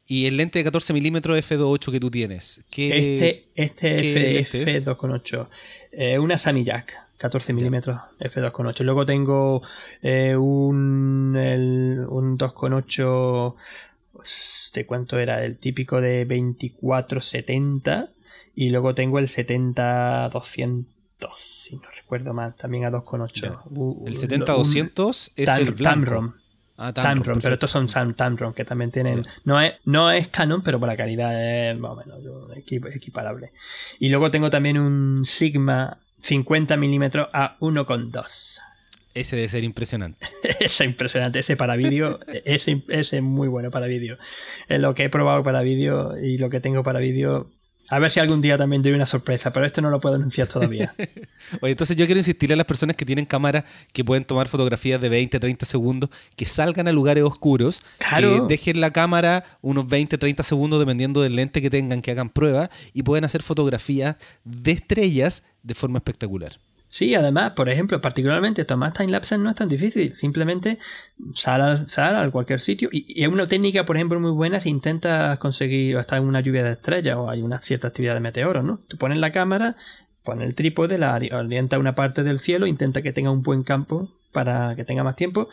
¿Y 0.05 0.25
el 0.25 0.35
lente 0.35 0.59
de 0.59 0.65
14 0.65 0.91
milímetros 0.91 1.37
f2.8 1.49 1.91
que 1.93 1.99
tú 2.01 2.11
tiees? 2.11 2.65
¿qué, 2.69 3.45
este 3.55 3.95
este 3.95 4.43
f2.8, 4.43 6.19
una 6.19 6.37
Sammy 6.37 6.65
Jack. 6.65 7.08
14 7.19 7.53
milímetros 7.53 7.99
f2.8. 8.19 8.83
Luego 8.83 9.05
tengo 9.05 9.61
eh, 10.01 10.35
un, 10.35 11.35
un 11.35 12.37
2.8 12.37 13.55
de 14.73 14.85
cuánto 14.85 15.19
era 15.19 15.43
el 15.43 15.57
típico 15.57 16.01
de 16.01 16.27
24-70 16.27 18.09
y 18.55 18.69
luego 18.69 18.95
tengo 18.95 19.19
el 19.19 19.27
70-200 19.27 20.85
si 21.37 21.75
no 21.75 21.83
recuerdo 21.93 22.33
mal 22.33 22.55
también 22.55 22.85
a 22.85 22.91
2.8 22.91 24.07
el 24.07 24.15
70-200 24.15 25.31
es 25.35 25.49
el 25.49 25.71
blanco. 25.71 26.35
Ah, 26.77 26.93
Tamron, 26.93 27.41
pero 27.41 27.55
estos 27.55 27.69
son 27.69 27.89
Sam 27.89 28.13
Tamron 28.13 28.53
que 28.53 28.63
también 28.63 28.89
tienen. 28.89 29.27
No 29.43 29.59
es, 29.59 29.73
no 29.83 30.09
es 30.11 30.29
Canon, 30.29 30.61
pero 30.61 30.79
por 30.79 30.87
la 30.87 30.95
calidad 30.95 31.71
es 31.71 31.77
más 31.77 31.91
o 31.91 31.95
menos 31.97 32.23
equiparable. 32.55 33.51
Y 33.99 34.07
luego 34.07 34.31
tengo 34.31 34.49
también 34.49 34.77
un 34.77 35.25
Sigma 35.25 35.97
50 36.21 36.77
milímetros 36.77 37.27
a 37.33 37.57
1,2. 37.59 38.59
Ese 39.13 39.35
debe 39.35 39.49
ser 39.49 39.63
impresionante. 39.63 40.27
ese 40.59 40.85
impresionante, 40.85 41.39
ese 41.39 41.57
para 41.57 41.75
vídeo, 41.75 42.19
ese, 42.45 42.83
es 42.89 43.21
muy 43.21 43.47
bueno 43.47 43.71
para 43.71 43.87
vídeo. 43.87 44.17
Es 44.67 44.79
lo 44.79 44.93
que 44.93 45.05
he 45.05 45.09
probado 45.09 45.43
para 45.43 45.61
vídeo 45.61 46.17
y 46.17 46.37
lo 46.37 46.49
que 46.49 46.59
tengo 46.59 46.83
para 46.83 46.99
vídeo. 46.99 47.49
A 47.89 47.99
ver 47.99 48.11
si 48.11 48.19
algún 48.19 48.39
día 48.41 48.57
también 48.57 48.81
doy 48.81 48.91
una 48.91 49.05
sorpresa, 49.05 49.51
pero 49.51 49.65
esto 49.65 49.81
no 49.81 49.89
lo 49.89 49.99
puedo 49.99 50.15
anunciar 50.15 50.47
todavía. 50.47 50.93
Oye, 51.61 51.71
entonces 51.71 51.95
yo 51.95 52.05
quiero 52.05 52.19
insistir 52.19 52.53
a 52.53 52.55
las 52.55 52.65
personas 52.65 52.95
que 52.95 53.05
tienen 53.05 53.25
cámaras 53.25 53.63
que 53.93 54.03
pueden 54.03 54.25
tomar 54.25 54.47
fotografías 54.47 55.01
de 55.01 55.09
20, 55.09 55.39
30 55.39 55.65
segundos, 55.65 56.09
que 56.35 56.45
salgan 56.45 56.87
a 56.87 56.91
lugares 56.91 57.23
oscuros, 57.23 57.81
que 57.97 58.41
dejen 58.47 58.79
la 58.79 58.91
cámara 58.91 59.43
unos 59.61 59.87
20, 59.87 60.17
30 60.17 60.43
segundos 60.43 60.79
dependiendo 60.79 61.21
del 61.21 61.35
lente 61.35 61.61
que 61.61 61.69
tengan, 61.69 62.01
que 62.01 62.11
hagan 62.11 62.29
pruebas 62.29 62.69
y 62.93 63.03
pueden 63.03 63.25
hacer 63.25 63.41
fotografías 63.41 64.17
de 64.43 64.71
estrellas 64.71 65.43
de 65.63 65.73
forma 65.75 65.97
espectacular. 65.97 66.59
Sí, 66.91 67.13
además, 67.13 67.51
por 67.51 67.69
ejemplo, 67.69 68.01
particularmente 68.01 68.65
tomar 68.65 68.93
timelapses 68.93 69.37
no 69.37 69.51
es 69.51 69.55
tan 69.55 69.69
difícil. 69.69 70.11
Simplemente 70.15 70.79
sal, 71.35 71.85
a 71.99 72.31
cualquier 72.31 72.59
sitio. 72.59 72.89
Y, 72.91 73.21
es 73.23 73.27
una 73.29 73.45
técnica, 73.45 73.85
por 73.85 73.95
ejemplo, 73.95 74.19
muy 74.19 74.31
buena 74.31 74.59
si 74.59 74.69
intentas 74.69 75.37
conseguir 75.37 75.97
estar 75.97 76.17
en 76.19 76.25
una 76.27 76.41
lluvia 76.41 76.63
de 76.63 76.71
estrellas 76.71 77.15
o 77.15 77.29
hay 77.29 77.43
una 77.43 77.59
cierta 77.59 77.89
actividad 77.89 78.15
de 78.15 78.21
meteoros, 78.21 78.65
¿no? 78.65 78.79
Tú 78.87 78.97
pones 78.97 79.19
la 79.19 79.31
cámara, 79.31 79.75
pones 80.23 80.47
el 80.47 80.55
trípode, 80.55 80.97
la 80.97 81.13
orienta 81.31 81.75
a 81.75 81.79
una 81.79 81.93
parte 81.93 82.23
del 82.23 82.39
cielo, 82.39 82.65
intenta 82.65 83.03
que 83.03 83.13
tenga 83.13 83.29
un 83.29 83.43
buen 83.43 83.61
campo 83.61 84.09
para 84.31 84.75
que 84.75 84.83
tenga 84.83 85.03
más 85.03 85.15
tiempo 85.15 85.47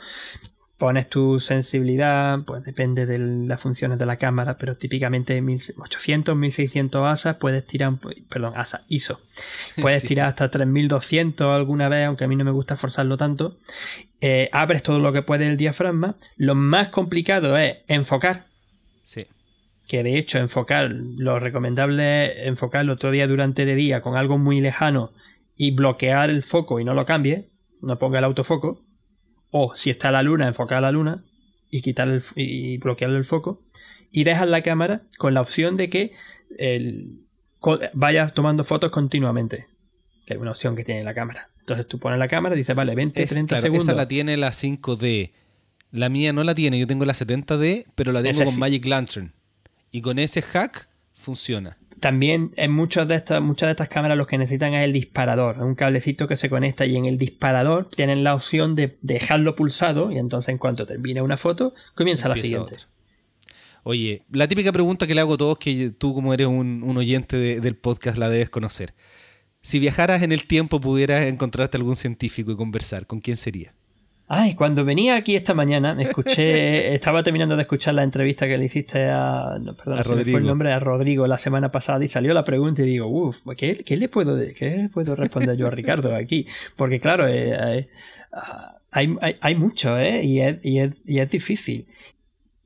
pones 0.78 1.08
tu 1.08 1.40
sensibilidad, 1.40 2.40
pues 2.44 2.62
depende 2.62 3.06
de 3.06 3.18
las 3.18 3.60
funciones 3.60 3.98
de 3.98 4.04
la 4.04 4.16
cámara, 4.16 4.58
pero 4.58 4.76
típicamente 4.76 5.40
1800, 5.40 6.36
1600 6.36 7.06
ASA 7.06 7.38
puedes 7.38 7.66
tirar, 7.66 7.94
perdón, 8.28 8.52
ASA, 8.56 8.82
ISO, 8.88 9.20
puedes 9.80 10.02
tirar 10.02 10.28
hasta 10.28 10.50
3200 10.50 11.46
alguna 11.46 11.88
vez, 11.88 12.06
aunque 12.06 12.24
a 12.24 12.28
mí 12.28 12.36
no 12.36 12.44
me 12.44 12.50
gusta 12.50 12.76
forzarlo 12.76 13.16
tanto. 13.16 13.56
Eh, 14.20 14.48
abres 14.52 14.82
todo 14.82 14.98
lo 14.98 15.12
que 15.12 15.22
puede 15.22 15.46
el 15.46 15.56
diafragma. 15.56 16.16
Lo 16.36 16.54
más 16.54 16.88
complicado 16.88 17.56
es 17.56 17.78
enfocar. 17.86 18.46
Sí. 19.04 19.26
Que 19.86 20.02
de 20.02 20.18
hecho, 20.18 20.38
enfocar, 20.38 20.90
lo 20.90 21.38
recomendable 21.38 22.40
es 22.42 22.48
enfocarlo 22.48 22.96
todavía 22.96 23.26
durante 23.26 23.62
el 23.62 23.76
día 23.76 24.00
con 24.00 24.16
algo 24.16 24.36
muy 24.36 24.60
lejano 24.60 25.12
y 25.56 25.70
bloquear 25.70 26.28
el 26.28 26.42
foco 26.42 26.80
y 26.80 26.84
no 26.84 26.92
lo 26.92 27.06
cambie, 27.06 27.48
no 27.80 27.98
ponga 27.98 28.18
el 28.18 28.24
autofoco 28.24 28.85
o 29.58 29.74
si 29.74 29.88
está 29.88 30.10
la 30.10 30.22
luna, 30.22 30.46
enfocar 30.46 30.78
a 30.78 30.80
la 30.82 30.92
luna 30.92 31.24
y 31.70 31.80
quitar 31.80 32.08
el, 32.08 32.22
y 32.34 32.76
bloquearle 32.76 33.16
el 33.16 33.24
foco. 33.24 33.62
Y 34.12 34.24
dejas 34.24 34.48
la 34.48 34.62
cámara 34.62 35.02
con 35.16 35.32
la 35.32 35.40
opción 35.40 35.78
de 35.78 35.88
que 35.88 36.12
el, 36.58 37.20
vayas 37.94 38.34
tomando 38.34 38.64
fotos 38.64 38.90
continuamente. 38.90 39.66
Que 40.26 40.34
es 40.34 40.40
una 40.40 40.50
opción 40.50 40.76
que 40.76 40.84
tiene 40.84 41.04
la 41.04 41.14
cámara. 41.14 41.48
Entonces 41.60 41.88
tú 41.88 41.98
pones 41.98 42.18
la 42.18 42.28
cámara 42.28 42.54
y 42.54 42.58
dices, 42.58 42.76
vale, 42.76 42.94
20, 42.94 43.26
30 43.26 43.56
segundos. 43.56 43.88
Esa 43.88 43.96
la 43.96 44.06
tiene 44.06 44.36
la 44.36 44.50
5D. 44.50 45.32
La 45.90 46.10
mía 46.10 46.34
no 46.34 46.44
la 46.44 46.54
tiene, 46.54 46.78
yo 46.78 46.86
tengo 46.86 47.06
la 47.06 47.14
70D, 47.14 47.86
pero 47.94 48.12
la 48.12 48.22
tengo 48.22 48.44
con 48.44 48.58
Magic 48.58 48.84
Lantern. 48.84 49.32
Y 49.90 50.02
con 50.02 50.18
ese 50.18 50.42
hack 50.42 50.88
funciona. 51.14 51.78
También 52.00 52.50
en 52.56 52.72
muchas 52.72 53.08
de 53.08 53.14
estas, 53.14 53.40
muchas 53.40 53.68
de 53.68 53.70
estas 53.72 53.88
cámaras 53.88 54.18
lo 54.18 54.26
que 54.26 54.36
necesitan 54.36 54.74
es 54.74 54.84
el 54.84 54.92
disparador, 54.92 55.58
un 55.62 55.74
cablecito 55.74 56.28
que 56.28 56.36
se 56.36 56.50
conecta 56.50 56.84
y 56.84 56.96
en 56.96 57.06
el 57.06 57.16
disparador 57.16 57.88
tienen 57.88 58.22
la 58.22 58.34
opción 58.34 58.74
de 58.74 58.98
dejarlo 59.00 59.56
pulsado 59.56 60.10
y 60.10 60.18
entonces 60.18 60.50
en 60.50 60.58
cuanto 60.58 60.84
termine 60.84 61.22
una 61.22 61.36
foto 61.36 61.74
comienza 61.94 62.28
la 62.28 62.36
siguiente. 62.36 62.76
Oye, 63.88 64.24
la 64.32 64.48
típica 64.48 64.72
pregunta 64.72 65.06
que 65.06 65.14
le 65.14 65.20
hago 65.20 65.34
a 65.34 65.36
todos, 65.36 65.58
que 65.58 65.92
tú 65.96 66.12
como 66.12 66.34
eres 66.34 66.48
un, 66.48 66.82
oyente 66.96 67.60
del 67.60 67.76
podcast 67.76 68.18
la 68.18 68.28
debes 68.28 68.50
conocer. 68.50 68.94
Si 69.62 69.78
viajaras 69.78 70.22
en 70.22 70.32
el 70.32 70.48
tiempo 70.48 70.80
pudieras 70.80 71.24
encontrarte 71.26 71.76
algún 71.76 71.94
científico 71.94 72.50
y 72.50 72.56
conversar, 72.56 73.06
¿con 73.06 73.20
quién 73.20 73.36
sería? 73.36 73.75
Ay, 74.28 74.56
cuando 74.56 74.84
venía 74.84 75.14
aquí 75.14 75.36
esta 75.36 75.54
mañana, 75.54 75.96
escuché, 76.00 76.92
estaba 76.94 77.22
terminando 77.22 77.54
de 77.54 77.62
escuchar 77.62 77.94
la 77.94 78.02
entrevista 78.02 78.48
que 78.48 78.58
le 78.58 78.64
hiciste 78.64 79.08
a, 79.08 79.56
perdón, 79.76 80.02
fue 80.02 80.40
el 80.40 80.46
nombre, 80.46 80.72
a 80.72 80.80
Rodrigo 80.80 81.28
la 81.28 81.38
semana 81.38 81.70
pasada 81.70 82.04
y 82.04 82.08
salió 82.08 82.34
la 82.34 82.44
pregunta 82.44 82.82
y 82.82 82.86
digo, 82.86 83.06
uff, 83.06 83.42
¿qué, 83.56 83.84
le 83.88 84.08
puedo, 84.08 84.36
¿qué 84.56 84.90
puedo 84.92 85.14
responder 85.14 85.56
yo 85.56 85.68
a 85.68 85.70
Ricardo 85.70 86.14
aquí? 86.14 86.46
Porque 86.74 86.98
claro, 86.98 87.28
eh, 87.28 87.78
eh, 87.78 87.88
hay, 88.90 89.16
hay, 89.40 89.54
mucho, 89.54 89.96
¿eh? 89.96 90.24
Y 90.24 90.40
es, 90.40 90.58
y 90.64 90.80
es, 90.80 90.90
y 91.04 91.20
es 91.20 91.30
difícil. 91.30 91.86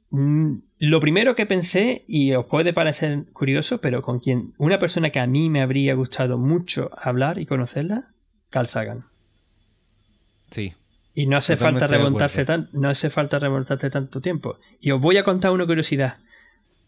Mm, 0.09 0.61
lo 0.79 0.99
primero 0.99 1.35
que 1.35 1.45
pensé, 1.45 2.05
y 2.09 2.33
os 2.33 2.47
puede 2.47 2.73
parecer 2.73 3.25
curioso, 3.35 3.83
pero 3.83 4.01
con 4.01 4.19
quien, 4.19 4.55
una 4.57 4.79
persona 4.79 5.11
que 5.11 5.21
a 5.21 5.27
mí 5.27 5.51
me 5.51 5.61
habría 5.61 5.93
gustado 5.93 6.39
mucho 6.39 6.91
hablar 6.97 7.39
y 7.39 7.45
conocerla, 7.45 8.09
Carl 8.49 8.67
Sagan. 8.67 9.05
Sí, 10.51 10.73
y 11.15 11.27
no 11.27 11.37
hace 11.37 11.57
falta 11.57 11.87
remontarse 11.87 12.45
tan, 12.45 12.69
no 12.73 12.89
hace 12.89 13.11
falta 13.11 13.39
remontarte 13.39 13.91
tanto 13.91 14.21
tiempo. 14.21 14.59
Y 14.81 14.91
os 14.91 15.01
voy 15.01 15.17
a 15.17 15.25
contar 15.25 15.51
una 15.51 15.67
curiosidad. 15.67 16.19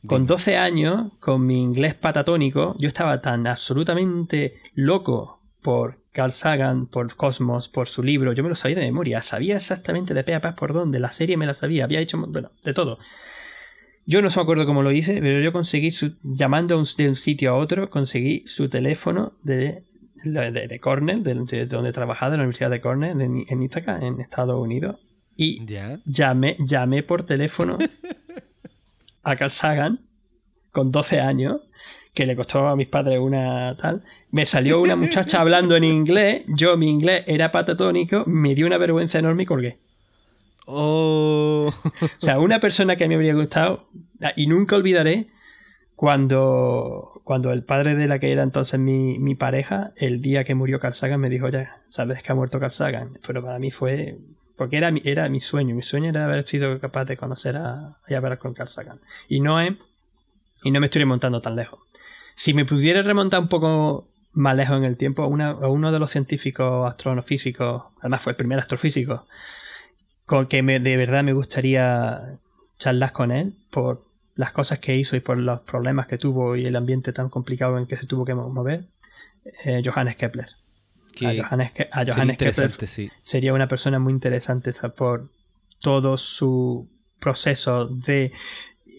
Con 0.06 0.26
12 0.26 0.56
años, 0.56 1.12
con 1.20 1.46
mi 1.46 1.62
inglés 1.62 1.94
patatónico, 1.94 2.74
yo 2.78 2.88
estaba 2.88 3.20
tan 3.20 3.46
absolutamente 3.46 4.54
loco 4.74 5.40
por 5.62 6.00
Carl 6.12 6.32
Sagan, 6.32 6.86
por 6.86 7.14
Cosmos, 7.14 7.68
por 7.68 7.88
su 7.88 8.02
libro. 8.02 8.32
Yo 8.32 8.42
me 8.42 8.48
lo 8.48 8.56
sabía 8.56 8.78
de 8.78 8.86
memoria. 8.86 9.22
Sabía 9.22 9.56
exactamente 9.56 10.12
de 10.12 10.24
pe 10.24 10.34
a 10.34 10.40
pa 10.40 10.56
por 10.56 10.72
dónde. 10.72 10.98
La 10.98 11.10
serie 11.10 11.36
me 11.36 11.46
la 11.46 11.54
sabía. 11.54 11.84
Había 11.84 12.00
hecho, 12.00 12.18
bueno, 12.18 12.50
de 12.64 12.74
todo. 12.74 12.98
Yo 14.04 14.20
no 14.20 14.30
se 14.30 14.40
me 14.40 14.42
acuerdo 14.42 14.66
cómo 14.66 14.82
lo 14.82 14.90
hice, 14.90 15.20
pero 15.22 15.40
yo 15.40 15.52
conseguí, 15.52 15.92
su, 15.92 16.16
llamando 16.24 16.82
de 16.96 17.08
un 17.08 17.14
sitio 17.14 17.52
a 17.52 17.54
otro, 17.54 17.88
conseguí 17.88 18.44
su 18.46 18.68
teléfono 18.68 19.34
de, 19.44 19.84
de, 20.24 20.80
Cornell, 20.80 21.22
de, 21.22 21.66
donde 21.66 21.92
trabajaba, 21.92 22.30
de 22.30 22.36
la 22.38 22.42
Universidad 22.42 22.70
de 22.70 22.80
Cornell, 22.80 23.20
en, 23.20 23.44
en 23.48 23.62
Ithaca, 23.62 23.98
en 24.00 24.20
Estados 24.20 24.60
Unidos. 24.60 25.00
Y 25.36 25.64
llamé, 26.04 26.56
llamé 26.60 27.02
por 27.02 27.24
teléfono 27.24 27.78
a 29.22 29.36
Carl 29.36 29.50
Sagan 29.50 30.00
con 30.70 30.90
12 30.90 31.20
años, 31.20 31.60
que 32.14 32.26
le 32.26 32.36
costó 32.36 32.68
a 32.68 32.76
mis 32.76 32.88
padres 32.88 33.18
una 33.20 33.76
tal. 33.76 34.02
Me 34.30 34.46
salió 34.46 34.80
una 34.80 34.96
muchacha 34.96 35.40
hablando 35.40 35.76
en 35.76 35.84
inglés, 35.84 36.44
yo 36.48 36.76
mi 36.76 36.88
inglés 36.88 37.24
era 37.26 37.52
patatónico, 37.52 38.24
me 38.26 38.54
dio 38.54 38.66
una 38.66 38.78
vergüenza 38.78 39.18
enorme 39.18 39.44
y 39.44 39.46
colgué. 39.46 39.78
Oh. 40.66 41.70
O 42.00 42.08
sea, 42.18 42.38
una 42.38 42.60
persona 42.60 42.96
que 42.96 43.08
me 43.08 43.14
habría 43.14 43.34
gustado, 43.34 43.86
y 44.36 44.46
nunca 44.46 44.76
olvidaré 44.76 45.28
cuando, 45.96 47.11
cuando 47.24 47.52
el 47.52 47.62
padre 47.62 47.94
de 47.94 48.08
la 48.08 48.18
que 48.18 48.32
era 48.32 48.42
entonces 48.42 48.78
mi, 48.80 49.18
mi 49.18 49.34
pareja, 49.34 49.92
el 49.96 50.20
día 50.20 50.44
que 50.44 50.54
murió 50.54 50.80
Carl 50.80 50.94
Sagan, 50.94 51.20
me 51.20 51.30
dijo, 51.30 51.48
ya, 51.48 51.82
sabes 51.88 52.22
que 52.22 52.32
ha 52.32 52.34
muerto 52.34 52.58
Carl 52.58 52.72
Sagan. 52.72 53.18
Pero 53.26 53.42
para 53.42 53.58
mí 53.58 53.70
fue, 53.70 54.18
porque 54.56 54.76
era, 54.76 54.92
era 55.04 55.28
mi 55.28 55.40
sueño, 55.40 55.74
mi 55.74 55.82
sueño 55.82 56.10
era 56.10 56.24
haber 56.24 56.46
sido 56.46 56.80
capaz 56.80 57.04
de 57.04 57.16
conocer 57.16 57.56
a, 57.56 57.98
y 58.08 58.14
hablar 58.14 58.38
con 58.38 58.54
Carl 58.54 58.68
Sagan. 58.68 59.00
Y 59.28 59.40
no 59.40 59.60
es, 59.60 59.72
y 60.64 60.70
no 60.70 60.80
me 60.80 60.86
estoy 60.86 61.00
remontando 61.00 61.40
tan 61.40 61.56
lejos. 61.56 61.80
Si 62.34 62.54
me 62.54 62.64
pudiera 62.64 63.02
remontar 63.02 63.40
un 63.40 63.48
poco 63.48 64.08
más 64.32 64.56
lejos 64.56 64.76
en 64.76 64.84
el 64.84 64.96
tiempo, 64.96 65.26
una, 65.26 65.54
uno 65.54 65.92
de 65.92 65.98
los 65.98 66.10
científicos 66.10 66.88
astronofísicos, 66.88 67.84
además 68.00 68.22
fue 68.22 68.32
el 68.32 68.36
primer 68.36 68.58
astrofísico, 68.58 69.26
con 70.26 70.46
que 70.46 70.62
de 70.62 70.96
verdad 70.96 71.22
me 71.22 71.34
gustaría 71.34 72.38
charlar 72.78 73.12
con 73.12 73.30
él 73.30 73.54
por 73.70 74.11
las 74.35 74.53
cosas 74.53 74.78
que 74.78 74.97
hizo 74.97 75.16
y 75.16 75.20
por 75.20 75.39
los 75.39 75.61
problemas 75.61 76.07
que 76.07 76.18
tuvo 76.18 76.57
y 76.57 76.66
el 76.66 76.76
ambiente 76.76 77.12
tan 77.12 77.28
complicado 77.28 77.78
en 77.78 77.87
que 77.87 77.97
se 77.97 78.07
tuvo 78.07 78.24
que 78.24 78.35
mover, 78.35 78.87
eh, 79.64 79.83
Johannes 79.85 80.16
Kepler. 80.16 80.49
a 81.20 81.43
Johannes, 81.43 82.39
Kepler 82.39 82.72
sería 83.20 83.53
una 83.53 83.68
persona 83.68 83.99
muy 83.99 84.12
interesante 84.12 84.72
por 84.97 85.28
todo 85.80 86.16
su 86.16 86.89
proceso 87.18 87.87
de 87.87 88.33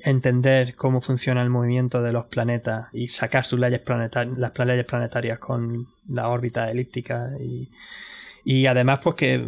entender 0.04 0.76
cómo 0.76 1.02
funciona 1.02 1.42
el 1.42 1.50
movimiento 1.50 2.02
de 2.02 2.12
los 2.12 2.26
planetas 2.26 2.88
y 2.92 3.08
sacar 3.08 3.46
sus 3.46 3.60
leyes 3.60 3.80
planetarias, 3.80 4.38
las 4.38 4.52
leyes 4.60 4.86
planetarias 4.86 5.40
con 5.40 5.88
la 6.10 6.28
órbita 6.28 6.70
elíptica 6.70 7.32
y, 7.40 7.72
y 8.44 8.66
además, 8.66 9.00
pues 9.02 9.16
que 9.16 9.48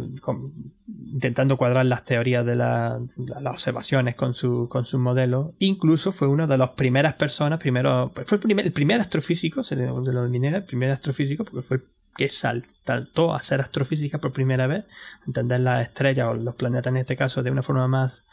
intentando 1.12 1.56
cuadrar 1.56 1.86
las 1.86 2.04
teorías 2.04 2.44
de 2.44 2.56
las 2.56 3.00
observaciones 3.44 4.14
con 4.14 4.34
su, 4.34 4.68
con 4.68 4.84
su 4.84 4.98
modelo, 4.98 5.54
incluso 5.58 6.12
fue 6.12 6.28
una 6.28 6.46
de 6.46 6.58
las 6.58 6.70
primeras 6.70 7.14
personas, 7.14 7.58
primero, 7.58 8.12
pues, 8.14 8.26
fue 8.26 8.36
el 8.36 8.42
primer, 8.42 8.66
el 8.66 8.72
primer 8.72 9.00
astrofísico, 9.00 9.62
se 9.62 9.76
lo 9.76 10.02
denomina 10.02 10.56
el 10.56 10.64
primer 10.64 10.90
astrofísico, 10.90 11.44
porque 11.44 11.62
fue 11.62 11.76
el 11.78 11.84
que 12.16 12.28
saltó 12.30 13.34
a 13.34 13.42
ser 13.42 13.60
astrofísica 13.60 14.18
por 14.18 14.32
primera 14.32 14.66
vez, 14.66 14.84
entender 15.26 15.60
las 15.60 15.82
estrellas 15.82 16.28
o 16.28 16.34
los 16.34 16.54
planetas 16.54 16.90
en 16.90 16.96
este 16.96 17.16
caso 17.16 17.42
de 17.42 17.50
una 17.50 17.62
forma 17.62 17.86
más 17.88 18.24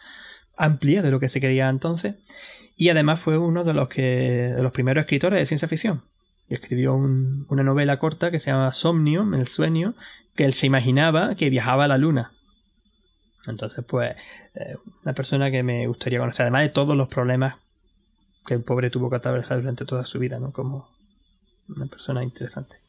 amplia 0.56 1.02
de 1.02 1.12
lo 1.12 1.20
que 1.20 1.30
se 1.30 1.42
quería 1.42 1.68
entonces, 1.68 2.16
y 2.78 2.90
además 2.90 3.20
fue 3.20 3.38
uno 3.38 3.64
de 3.64 3.74
los 3.74 3.90
que 3.90 4.54
de 4.56 4.64
los 4.64 4.72
primeros 4.72 5.02
escritores 5.02 5.40
de 5.40 5.46
ciencia 5.46 5.68
ficción. 5.68 6.04
Escribió 6.50 6.94
una 6.96 7.64
novela 7.64 8.00
corta 8.00 8.30
que 8.30 8.40
se 8.40 8.52
llama 8.52 8.72
Somnium, 8.72 9.34
el 9.34 9.48
sueño, 9.48 9.96
que 10.36 10.46
él 10.46 10.54
se 10.54 10.66
imaginaba 10.66 11.36
que 11.36 11.50
viajaba 11.50 11.86
a 11.86 11.88
la 11.88 11.98
luna. 11.98 12.34
Entonces, 13.48 13.84
pues, 13.86 14.16
eh, 14.56 14.76
una 15.04 15.14
persona 15.14 15.52
que 15.52 15.64
me 15.64 15.88
gustaría 15.88 16.20
conocer, 16.20 16.44
además 16.44 16.64
de 16.64 16.70
todos 16.70 16.96
los 16.96 17.10
problemas 17.10 17.56
que 18.46 18.54
el 18.54 18.64
pobre 18.64 18.90
tuvo 18.90 19.10
que 19.10 19.18
atravesar 19.18 19.60
durante 19.60 19.86
toda 19.86 20.06
su 20.06 20.20
vida, 20.20 20.40
¿no? 20.40 20.52
Como 20.52 20.90
una 21.68 21.86
persona 21.86 22.24
interesante. 22.24 22.83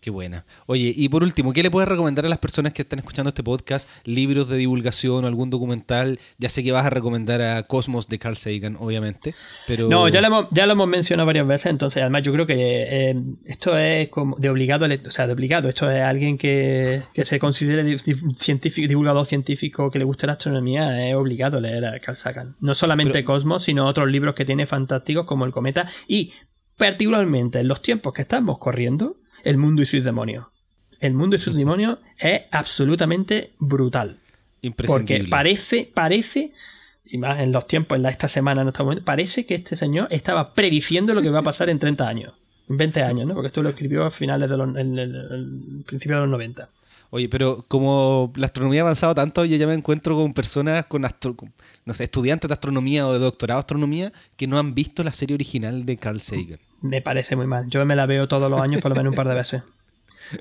Qué 0.00 0.10
buena. 0.10 0.46
Oye, 0.64 0.94
y 0.96 1.10
por 1.10 1.22
último, 1.22 1.52
¿qué 1.52 1.62
le 1.62 1.70
puedes 1.70 1.86
recomendar 1.86 2.24
a 2.24 2.28
las 2.30 2.38
personas 2.38 2.72
que 2.72 2.80
están 2.80 3.00
escuchando 3.00 3.28
este 3.28 3.42
podcast? 3.42 3.86
¿Libros 4.04 4.48
de 4.48 4.56
divulgación 4.56 5.24
o 5.24 5.26
algún 5.26 5.50
documental? 5.50 6.18
Ya 6.38 6.48
sé 6.48 6.64
que 6.64 6.72
vas 6.72 6.86
a 6.86 6.90
recomendar 6.90 7.42
a 7.42 7.62
Cosmos 7.64 8.08
de 8.08 8.18
Carl 8.18 8.38
Sagan, 8.38 8.76
obviamente, 8.80 9.34
pero... 9.66 9.88
No, 9.88 10.08
ya 10.08 10.22
lo 10.22 10.28
hemos, 10.28 10.46
ya 10.52 10.64
lo 10.64 10.72
hemos 10.72 10.88
mencionado 10.88 11.26
varias 11.26 11.46
veces, 11.46 11.66
entonces 11.66 12.00
además 12.00 12.22
yo 12.22 12.32
creo 12.32 12.46
que 12.46 13.10
eh, 13.10 13.22
esto 13.44 13.76
es 13.76 14.08
como 14.08 14.36
de 14.36 14.48
obligado, 14.48 14.86
o 14.86 15.10
sea, 15.10 15.26
de 15.26 15.34
obligado, 15.34 15.68
esto 15.68 15.90
es 15.90 16.02
alguien 16.02 16.38
que, 16.38 17.02
se 17.22 17.38
considere 17.38 17.98
científico, 18.38 18.88
divulgador 18.88 19.26
científico 19.26 19.90
que 19.90 19.98
le 19.98 20.06
guste 20.06 20.26
la 20.26 20.32
astronomía, 20.32 21.10
es 21.10 21.14
obligado 21.14 21.60
leer 21.60 21.84
a 21.84 22.00
Carl 22.00 22.16
Sagan. 22.16 22.56
No 22.60 22.74
solamente 22.74 23.22
Cosmos, 23.22 23.64
sino 23.64 23.84
otros 23.84 24.08
libros 24.08 24.34
que 24.34 24.46
tiene 24.46 24.66
fantásticos 24.66 25.26
como 25.26 25.44
El 25.44 25.52
Cometa 25.52 25.86
y 26.08 26.32
particularmente 26.78 27.60
en 27.60 27.68
los 27.68 27.82
tiempos 27.82 28.14
que 28.14 28.22
estamos 28.22 28.58
corriendo, 28.58 29.19
el 29.44 29.56
mundo 29.56 29.82
y 29.82 29.86
sus 29.86 30.04
demonios. 30.04 30.46
El 31.00 31.14
mundo 31.14 31.36
y 31.36 31.38
sus 31.38 31.54
demonios 31.54 31.98
es 32.18 32.42
absolutamente 32.50 33.52
brutal. 33.58 34.18
Porque 34.86 35.24
parece, 35.30 35.90
parece, 35.92 36.52
y 37.04 37.18
más 37.18 37.40
en 37.40 37.52
los 37.52 37.66
tiempos, 37.66 37.98
en 37.98 38.06
esta 38.06 38.28
semana, 38.28 38.62
en 38.62 38.68
este 38.68 38.82
momento, 38.82 39.04
parece 39.04 39.46
que 39.46 39.54
este 39.54 39.76
señor 39.76 40.08
estaba 40.10 40.52
prediciendo 40.52 41.14
lo 41.14 41.22
que 41.22 41.30
va 41.30 41.38
a 41.38 41.42
pasar 41.42 41.70
en 41.70 41.78
30 41.78 42.06
años, 42.06 42.34
en 42.68 42.76
20 42.76 43.02
años, 43.02 43.26
¿no? 43.26 43.34
Porque 43.34 43.48
esto 43.48 43.62
lo 43.62 43.70
escribió 43.70 44.04
a 44.04 44.10
finales 44.10 44.50
de 44.50 44.56
los, 44.56 44.76
en 44.76 44.98
el, 44.98 45.84
principio 45.86 46.16
de 46.16 46.22
los 46.22 46.30
90. 46.30 46.68
Oye, 47.12 47.28
pero 47.28 47.64
como 47.66 48.32
la 48.36 48.46
astronomía 48.46 48.82
ha 48.82 48.84
avanzado 48.84 49.14
tanto, 49.14 49.44
yo 49.44 49.56
ya 49.56 49.66
me 49.66 49.74
encuentro 49.74 50.14
con 50.14 50.32
personas, 50.34 50.86
con, 50.86 51.04
no 51.90 51.94
sé, 51.94 52.04
estudiantes 52.04 52.48
de 52.48 52.54
astronomía 52.54 53.06
o 53.06 53.12
de 53.12 53.18
doctorado 53.18 53.58
de 53.58 53.62
astronomía 53.62 54.12
que 54.36 54.46
no 54.46 54.58
han 54.58 54.74
visto 54.74 55.02
la 55.02 55.12
serie 55.12 55.34
original 55.34 55.84
de 55.84 55.96
Carl 55.96 56.20
Sagan 56.20 56.60
me 56.82 57.02
parece 57.02 57.36
muy 57.36 57.46
mal. 57.46 57.68
Yo 57.68 57.84
me 57.84 57.96
la 57.96 58.06
veo 58.06 58.28
todos 58.28 58.50
los 58.50 58.60
años 58.60 58.80
por 58.80 58.90
lo 58.90 58.96
menos 58.96 59.12
un 59.12 59.16
par 59.16 59.28
de 59.28 59.34
veces. 59.34 59.62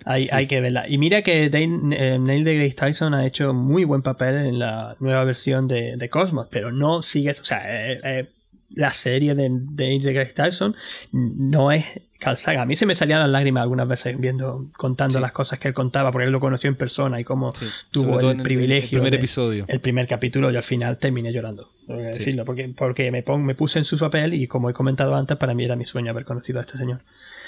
Hay, 0.05 0.27
hay 0.31 0.45
que 0.45 0.61
verla. 0.61 0.87
Y 0.87 0.97
mira 0.97 1.21
que 1.21 1.45
eh, 1.45 2.19
Neil 2.19 2.43
deGrasse 2.43 2.75
Tyson 2.75 3.13
ha 3.13 3.25
hecho 3.25 3.53
muy 3.53 3.85
buen 3.85 4.01
papel 4.01 4.35
en 4.35 4.59
la 4.59 4.95
nueva 4.99 5.23
versión 5.23 5.67
de, 5.67 5.97
de 5.97 6.09
Cosmos, 6.09 6.47
pero 6.51 6.71
no 6.71 7.01
sigues, 7.01 7.39
o 7.39 7.43
sea, 7.43 7.63
eh, 7.65 7.99
eh, 8.03 8.29
la 8.75 8.93
serie 8.93 9.35
de, 9.35 9.49
de 9.51 9.99
deGrasse 9.99 10.33
Tyson 10.33 10.75
no 11.11 11.71
es 11.71 11.85
Carl 12.19 12.37
A 12.57 12.65
mí 12.65 12.75
se 12.75 12.85
me 12.85 12.95
salían 12.95 13.19
las 13.21 13.29
lágrimas 13.29 13.63
algunas 13.63 13.87
veces 13.87 14.19
viendo, 14.19 14.69
contando 14.77 15.21
las 15.21 15.31
cosas 15.31 15.57
que 15.57 15.69
él 15.69 15.73
contaba, 15.73 16.11
porque 16.11 16.25
él 16.25 16.31
lo 16.31 16.41
conoció 16.41 16.69
en 16.69 16.75
persona 16.75 17.19
y 17.19 17.23
cómo 17.23 17.53
tuvo 17.91 18.19
el, 18.19 18.41
privilegio. 18.41 18.97
El 18.97 19.03
primer 19.03 19.19
episodio. 19.19 19.65
El 19.69 19.79
primer 19.79 20.05
capítulo, 20.05 20.51
y 20.51 20.57
al 20.57 20.63
final 20.63 20.97
terminé 20.97 21.31
llorando. 21.31 21.71
decirlo, 21.87 22.43
porque, 22.43 22.73
porque 22.75 23.09
me, 23.09 23.23
me 23.37 23.55
puse 23.55 23.79
en 23.79 23.85
su 23.85 23.97
papel 23.97 24.33
y 24.33 24.47
como 24.47 24.69
he 24.69 24.73
comentado 24.73 25.15
antes, 25.15 25.37
para 25.37 25.53
mí 25.53 25.63
era 25.63 25.77
mi 25.77 25.85
sueño 25.85 26.11
haber 26.11 26.25
conocido 26.25 26.59
a 26.59 26.61
este 26.61 26.77
señor. 26.77 26.99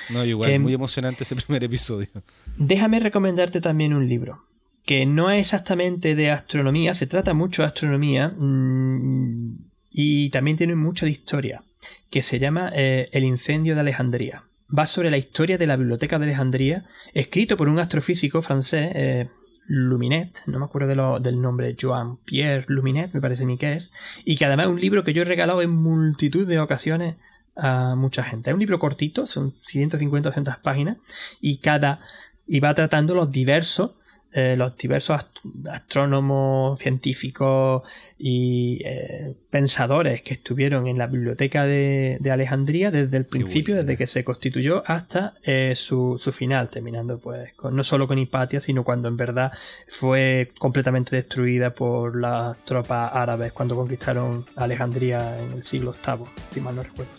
No, 0.09 0.23
igual, 0.23 0.49
em, 0.49 0.61
muy 0.61 0.73
emocionante 0.73 1.25
ese 1.25 1.35
primer 1.45 1.65
episodio. 1.65 2.07
Déjame 2.55 3.01
recomendarte 3.01 3.59
también 3.59 3.93
un 3.93 4.07
libro 4.07 4.45
que 4.85 5.05
no 5.05 5.29
es 5.29 5.41
exactamente 5.41 6.15
de 6.15 6.31
astronomía, 6.31 6.93
se 6.93 7.07
trata 7.07 7.33
mucho 7.33 7.61
de 7.61 7.67
astronomía 7.67 8.29
mm, 8.29 9.70
y 9.91 10.29
también 10.29 10.57
tiene 10.57 10.75
mucho 10.75 11.05
de 11.05 11.11
historia, 11.11 11.63
que 12.09 12.21
se 12.21 12.39
llama 12.39 12.71
eh, 12.73 13.09
El 13.11 13.23
incendio 13.23 13.75
de 13.75 13.81
Alejandría 13.81 14.43
va 14.77 14.85
sobre 14.85 15.11
la 15.11 15.17
historia 15.17 15.57
de 15.57 15.67
la 15.67 15.75
Biblioteca 15.75 16.17
de 16.17 16.25
Alejandría, 16.25 16.85
escrito 17.13 17.57
por 17.57 17.69
un 17.69 17.79
astrofísico 17.79 18.41
francés, 18.41 18.91
eh, 18.93 19.29
Luminet, 19.67 20.43
no 20.47 20.59
me 20.59 20.65
acuerdo 20.65 21.19
del 21.19 21.41
nombre, 21.41 21.75
Joan 21.79 22.17
Pierre 22.17 22.65
Luminet, 22.67 23.13
me 23.13 23.21
parece 23.21 23.45
ni 23.45 23.57
que 23.57 23.73
es, 23.73 23.91
y 24.25 24.35
que 24.35 24.45
además 24.45 24.65
es 24.65 24.71
un 24.71 24.81
libro 24.81 25.03
que 25.03 25.13
yo 25.13 25.21
he 25.21 25.25
regalado 25.25 25.61
en 25.61 25.69
multitud 25.69 26.47
de 26.47 26.59
ocasiones 26.59 27.15
a 27.55 27.95
mucha 27.95 28.23
gente. 28.23 28.49
Es 28.49 28.53
un 28.53 28.59
libro 28.59 28.79
cortito, 28.79 29.27
son 29.27 29.53
150 29.67 30.27
o 30.27 30.31
200 30.31 30.57
páginas, 30.57 30.97
y 31.39 31.57
cada 31.57 32.01
y 32.47 32.59
va 32.59 32.73
tratando 32.73 33.13
los 33.15 33.31
diversos 33.31 33.91
eh, 34.33 34.55
los 34.55 34.77
diversos 34.77 35.25
astrónomos, 35.69 36.79
científicos 36.79 37.83
y 38.23 38.81
eh, 38.85 39.33
pensadores 39.49 40.21
que 40.21 40.35
estuvieron 40.35 40.85
en 40.85 40.99
la 40.99 41.07
biblioteca 41.07 41.65
de, 41.65 42.19
Alejandría 42.31 42.91
desde 42.91 43.17
el 43.17 43.25
principio, 43.25 43.75
desde 43.75 43.97
que 43.97 44.05
se 44.05 44.23
constituyó 44.23 44.83
hasta 44.85 45.33
eh, 45.43 45.73
su, 45.75 46.19
final, 46.31 46.69
terminando 46.69 47.17
pues 47.17 47.51
no 47.71 47.83
solo 47.83 48.07
con 48.07 48.19
Hipatia, 48.19 48.59
sino 48.59 48.83
cuando 48.83 49.07
en 49.07 49.17
verdad 49.17 49.51
fue 49.87 50.51
completamente 50.59 51.15
destruida 51.15 51.73
por 51.73 52.15
las 52.15 52.63
tropas 52.63 53.11
árabes 53.13 53.53
cuando 53.53 53.75
conquistaron 53.75 54.45
Alejandría 54.55 55.39
en 55.41 55.53
el 55.53 55.63
siglo 55.63 55.95
VIII, 56.05 56.27
si 56.51 56.61
mal 56.61 56.75
no 56.75 56.83
recuerdo, 56.83 57.11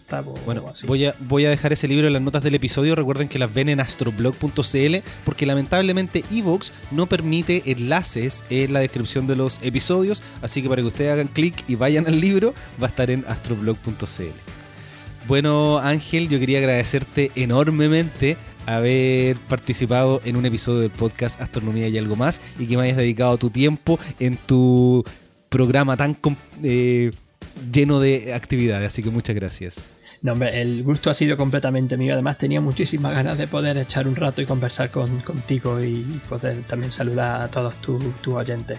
Bueno, 0.46 0.64
Voy, 0.86 1.07
a, 1.07 1.14
voy 1.18 1.46
a 1.46 1.50
dejar 1.50 1.72
ese 1.72 1.88
libro 1.88 2.07
en 2.07 2.12
las 2.12 2.22
notas 2.22 2.44
del 2.44 2.55
episodio, 2.55 2.94
recuerden 2.94 3.28
que 3.28 3.40
las 3.40 3.53
ven 3.53 3.68
en 3.68 3.80
astroblog.cl 3.80 4.96
porque 5.24 5.46
lamentablemente 5.46 6.22
Evox 6.30 6.72
no 6.92 7.07
permite 7.07 7.62
enlaces 7.66 8.44
en 8.50 8.72
la 8.72 8.80
descripción 8.80 9.26
de 9.26 9.34
los 9.34 9.61
episodios, 9.64 10.22
así 10.42 10.62
que 10.62 10.68
para 10.68 10.80
que 10.80 10.91
ustedes 10.93 11.12
hagan 11.12 11.28
clic 11.28 11.64
y 11.68 11.74
vayan 11.74 12.07
al 12.07 12.20
libro, 12.20 12.55
va 12.80 12.86
a 12.86 12.90
estar 12.90 13.11
en 13.11 13.24
astroblog.cl. 13.26 14.22
Bueno, 15.26 15.78
Ángel, 15.78 16.28
yo 16.28 16.38
quería 16.38 16.59
agradecerte 16.59 17.30
enormemente 17.34 18.36
haber 18.66 19.36
participado 19.36 20.20
en 20.24 20.36
un 20.36 20.47
episodio 20.47 20.80
del 20.80 20.90
podcast 20.90 21.40
Astronomía 21.40 21.88
y 21.88 21.99
algo 21.99 22.16
más 22.16 22.40
y 22.59 22.66
que 22.66 22.76
me 22.76 22.84
hayas 22.84 22.97
dedicado 22.97 23.36
tu 23.38 23.51
tiempo 23.51 23.99
en 24.20 24.36
tu 24.36 25.05
programa 25.49 25.97
tan 25.97 26.16
eh, 26.62 27.11
lleno 27.72 28.01
de 28.01 28.34
actividades, 28.34 28.93
así 28.93 29.03
que 29.03 29.11
muchas 29.11 29.34
gracias. 29.34 29.95
No, 30.22 30.32
hombre, 30.34 30.61
el 30.62 30.84
gusto 30.84 31.11
ha 31.11 31.14
sido 31.14 31.36
completamente 31.36 31.97
mío. 31.97 32.12
Además, 32.12 32.38
tenía 32.38 32.61
muchísimas 32.61 33.12
ganas 33.12 33.36
de 33.36 33.49
poder 33.49 33.76
echar 33.76 34.07
un 34.07 34.14
rato 34.14 34.40
y 34.40 34.47
conversar 34.47 34.93
contigo 34.93 35.82
y 35.82 36.20
poder 36.28 36.62
también 36.62 36.93
saludar 36.93 37.43
a 37.43 37.49
todos 37.49 37.74
tus 37.80 38.01
oyentes. 38.28 38.78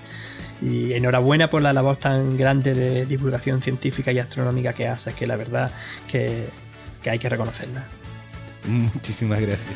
Y 0.63 0.93
enhorabuena 0.93 1.49
por 1.49 1.61
la 1.61 1.73
labor 1.73 1.97
tan 1.97 2.37
grande 2.37 2.73
de 2.73 3.05
divulgación 3.05 3.61
científica 3.61 4.11
y 4.11 4.19
astronómica 4.19 4.73
que 4.73 4.87
haces, 4.87 5.13
que 5.13 5.27
la 5.27 5.35
verdad 5.35 5.71
que, 6.09 6.45
que 7.01 7.09
hay 7.09 7.19
que 7.19 7.27
reconocerla. 7.27 7.83
Muchísimas 8.65 9.41
gracias. 9.41 9.73